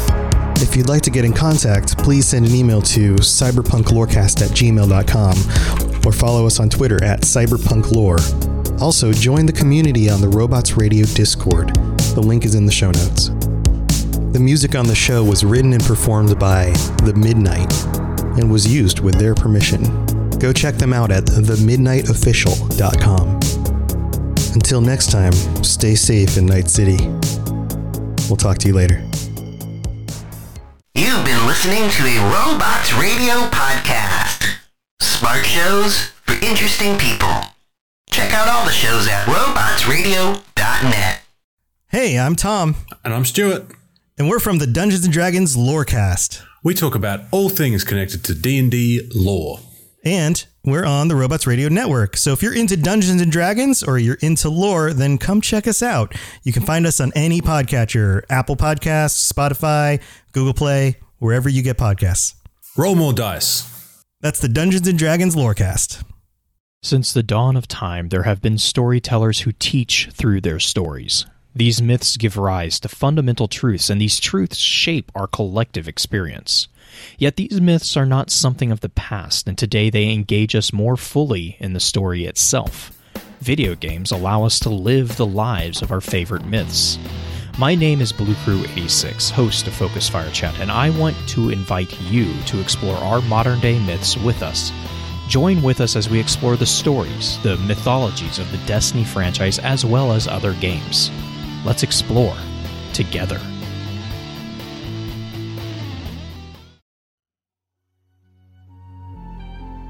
If 0.62 0.76
you'd 0.76 0.90
like 0.90 1.04
to 1.04 1.12
get 1.12 1.24
in 1.24 1.34
contact, 1.34 1.98
please 2.00 2.28
send 2.28 2.48
an 2.48 2.56
email 2.56 2.82
to 2.82 3.14
cyberpunklorecast 3.16 4.42
at 4.44 4.52
gmail.com 4.52 6.06
or 6.06 6.12
follow 6.12 6.48
us 6.48 6.60
on 6.60 6.70
Twitter 6.70 7.04
at 7.04 7.22
cyberpunklore. 7.22 8.57
Also, 8.80 9.12
join 9.12 9.48
the 9.48 9.54
community 9.54 10.08
on 10.10 10.22
the 10.22 10.30
Robots 10.30 10.78
Radio 10.78 11.04
Discord. 11.06 11.76
The 12.14 12.22
link 12.22 12.46
is 12.46 12.54
in 12.54 12.68
the 12.68 12.72
show 12.72 12.92
notes. 12.92 13.30
The 14.34 14.40
music 14.40 14.76
on 14.76 14.86
the 14.86 14.94
show 14.94 15.24
was 15.24 15.44
written 15.44 15.74
and 15.74 15.84
performed 15.84 16.38
by 16.38 16.66
The 17.04 17.16
Midnight 17.16 17.74
and 18.38 18.52
was 18.52 18.72
used 18.72 19.00
with 19.00 19.16
their 19.16 19.34
permission. 19.34 19.82
Go 20.38 20.54
check 20.54 20.76
them 20.76 20.94
out 20.94 21.12
at 21.12 21.24
themidnightofficial.com. 21.26 23.40
Until 24.54 24.82
next 24.82 25.10
time, 25.12 25.34
stay 25.64 25.96
safe 25.96 26.38
in 26.38 26.46
Night 26.46 26.70
City. 26.70 26.98
We'll 28.30 28.38
talk 28.38 28.60
to 28.60 28.68
you 28.68 28.76
later. 28.76 29.02
You've 30.94 31.26
been 31.26 31.48
listening 31.48 31.90
to 31.90 32.04
a 32.04 32.20
Robots 32.32 32.94
Radio 32.94 33.50
podcast. 33.50 34.46
Smart 35.00 35.44
shows 35.46 36.12
for 36.26 36.36
interesting 36.46 36.96
people. 37.00 37.42
Check 38.10 38.34
out 38.34 38.48
all 38.48 38.66
the 38.66 38.72
shows 38.72 39.08
at 39.08 39.26
robotsradio.net. 39.26 41.22
Hey, 41.90 42.18
I'm 42.20 42.36
Tom. 42.36 42.76
And 43.04 43.14
I'm 43.14 43.26
Stuart. 43.26 43.68
And 44.18 44.30
we're 44.30 44.40
from 44.40 44.58
the 44.58 44.68
Dungeons 44.68 45.04
and 45.06 45.14
Dragons 45.14 45.56
Lorecast. 45.56 46.42
We 46.64 46.74
talk 46.74 46.96
about 46.96 47.22
all 47.32 47.50
things 47.50 47.84
connected 47.84 48.24
to 48.26 48.34
D&D 48.36 49.10
lore. 49.14 49.60
And 50.04 50.44
we're 50.64 50.86
on 50.86 51.08
the 51.08 51.16
Robots 51.16 51.46
Radio 51.46 51.70
Network. 51.70 52.18
So 52.18 52.32
if 52.32 52.42
you're 52.42 52.56
into 52.56 52.76
Dungeons 52.78 53.22
and 53.22 53.32
Dragons 53.32 53.84
or 53.84 53.98
you're 53.98 54.18
into 54.22 54.50
lore, 54.50 54.94
then 54.94 55.18
come 55.18 55.40
check 55.42 55.68
us 55.68 55.82
out. 55.84 56.16
You 56.44 56.52
can 56.54 56.64
find 56.64 56.88
us 56.88 57.00
on 57.00 57.12
any 57.16 57.42
podcatcher 57.42 58.24
Apple 58.30 58.56
Podcasts, 58.56 59.32
Spotify, 59.32 60.02
Google 60.32 60.54
Play, 60.54 60.98
wherever 61.20 61.48
you 61.50 61.62
get 61.62 61.78
podcasts. 61.78 62.34
Roll 62.76 62.96
more 62.96 63.14
dice. 63.14 64.04
That's 64.22 64.40
the 64.40 64.50
Dungeons 64.50 64.88
and 64.88 64.98
Dragons 64.98 65.36
Lorecast. 65.36 66.04
Since 66.88 67.12
the 67.12 67.22
dawn 67.22 67.58
of 67.58 67.68
time, 67.68 68.08
there 68.08 68.24
have 68.24 68.42
been 68.42 68.58
storytellers 68.58 69.42
who 69.42 69.52
teach 69.52 70.08
through 70.14 70.40
their 70.40 70.58
stories. 70.58 71.26
These 71.54 71.82
myths 71.82 72.16
give 72.16 72.38
rise 72.38 72.80
to 72.80 72.88
fundamental 72.88 73.50
truths, 73.50 73.90
and 73.90 74.00
these 74.00 74.22
truths 74.22 74.56
shape 74.56 75.12
our 75.14 75.28
collective 75.28 75.90
experience. 75.90 76.70
Yet 77.18 77.36
these 77.36 77.60
myths 77.60 77.98
are 77.98 78.06
not 78.06 78.30
something 78.30 78.72
of 78.72 78.80
the 78.80 78.88
past, 78.88 79.50
and 79.50 79.58
today 79.58 79.90
they 79.90 80.10
engage 80.10 80.56
us 80.56 80.72
more 80.72 80.96
fully 80.96 81.58
in 81.60 81.74
the 81.74 81.82
story 81.82 82.24
itself. 82.24 82.98
Video 83.42 83.76
games 83.76 84.14
allow 84.14 84.46
us 84.46 84.58
to 84.62 84.70
live 84.70 85.18
the 85.18 85.26
lives 85.26 85.82
of 85.82 85.92
our 85.92 86.00
favorite 86.00 86.46
myths. 86.46 86.98
My 87.60 87.76
name 87.76 88.00
is 88.00 88.14
Blue 88.14 88.36
Crew 88.46 88.62
86, 88.62 89.30
host 89.30 89.68
of 89.68 89.74
Focus 89.74 90.08
Fire 90.08 90.32
Chat, 90.32 90.58
and 90.62 90.72
I 90.72 90.98
want 90.98 91.18
to 91.32 91.50
invite 91.50 92.00
you 92.04 92.34
to 92.44 92.62
explore 92.62 92.96
our 92.96 93.20
modern 93.24 93.60
day 93.60 93.78
myths 93.86 94.16
with 94.16 94.42
us. 94.42 94.72
Join 95.28 95.62
with 95.62 95.82
us 95.82 95.96
as 95.96 96.10
we 96.10 96.20
explore 96.20 96.56
the 96.56 96.66
stories, 96.66 97.38
the 97.44 97.58
mythologies 97.58 98.40
of 98.40 98.50
the 98.52 98.58
Destiny 98.66 99.04
franchise, 99.04 99.60
as 99.60 99.84
well 99.86 100.14
as 100.14 100.28
other 100.28 100.54
games. 100.54 101.12
Let's 101.66 101.84
explore 101.84 102.36
together. 102.94 103.40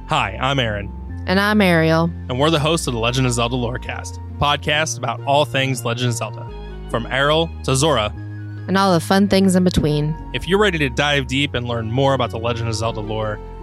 Hi, 0.07 0.37
I'm 0.41 0.59
Aaron, 0.59 0.89
And 1.27 1.39
I'm 1.39 1.61
Ariel. 1.61 2.05
and 2.29 2.39
we're 2.39 2.49
the 2.49 2.59
hosts 2.59 2.87
of 2.87 2.93
the 2.93 2.99
Legend 2.99 3.27
of 3.27 3.33
Zelda 3.33 3.55
Lorecast, 3.55 4.19
podcast 4.39 4.97
about 4.97 5.21
all 5.25 5.43
things 5.43 5.83
Legend 5.83 6.09
of 6.09 6.15
Zelda, 6.15 6.49
from 6.89 7.05
Errol 7.07 7.49
to 7.63 7.75
Zora. 7.75 8.13
And 8.67 8.77
all 8.77 8.93
the 8.93 8.99
fun 9.01 9.27
things 9.27 9.55
in 9.55 9.63
between. 9.63 10.15
If 10.33 10.47
you're 10.47 10.59
ready 10.59 10.77
to 10.79 10.89
dive 10.89 11.27
deep 11.27 11.53
and 11.53 11.67
learn 11.67 11.91
more 11.91 12.13
about 12.13 12.31
the 12.31 12.39
Legend 12.39 12.69
of 12.69 12.75
Zelda 12.75 12.99
lore 13.01 13.33
and 13.33 13.56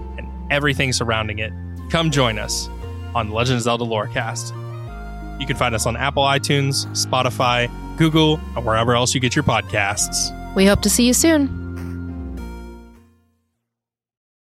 everything 0.51 0.93
surrounding 0.93 1.39
it, 1.39 1.53
come 1.91 2.11
join 2.11 2.39
us 2.39 2.69
on 3.15 3.31
Legend 3.31 3.57
of 3.57 3.63
Zelda 3.63 3.85
Lorecast. 3.85 4.51
You 5.41 5.47
can 5.47 5.57
find 5.57 5.75
us 5.75 5.87
on 5.87 5.97
Apple 5.97 6.23
iTunes, 6.23 6.87
Spotify, 6.89 7.71
Google, 7.97 8.41
or 8.57 8.63
wherever 8.63 8.95
else 8.95 9.15
you 9.15 9.21
get 9.21 9.35
your 9.35 9.45
podcasts. 9.45 10.33
We 10.55 10.67
hope 10.67 10.83
to 10.83 10.91
see 10.91 11.07
you 11.07 11.13
soon. 11.13 11.64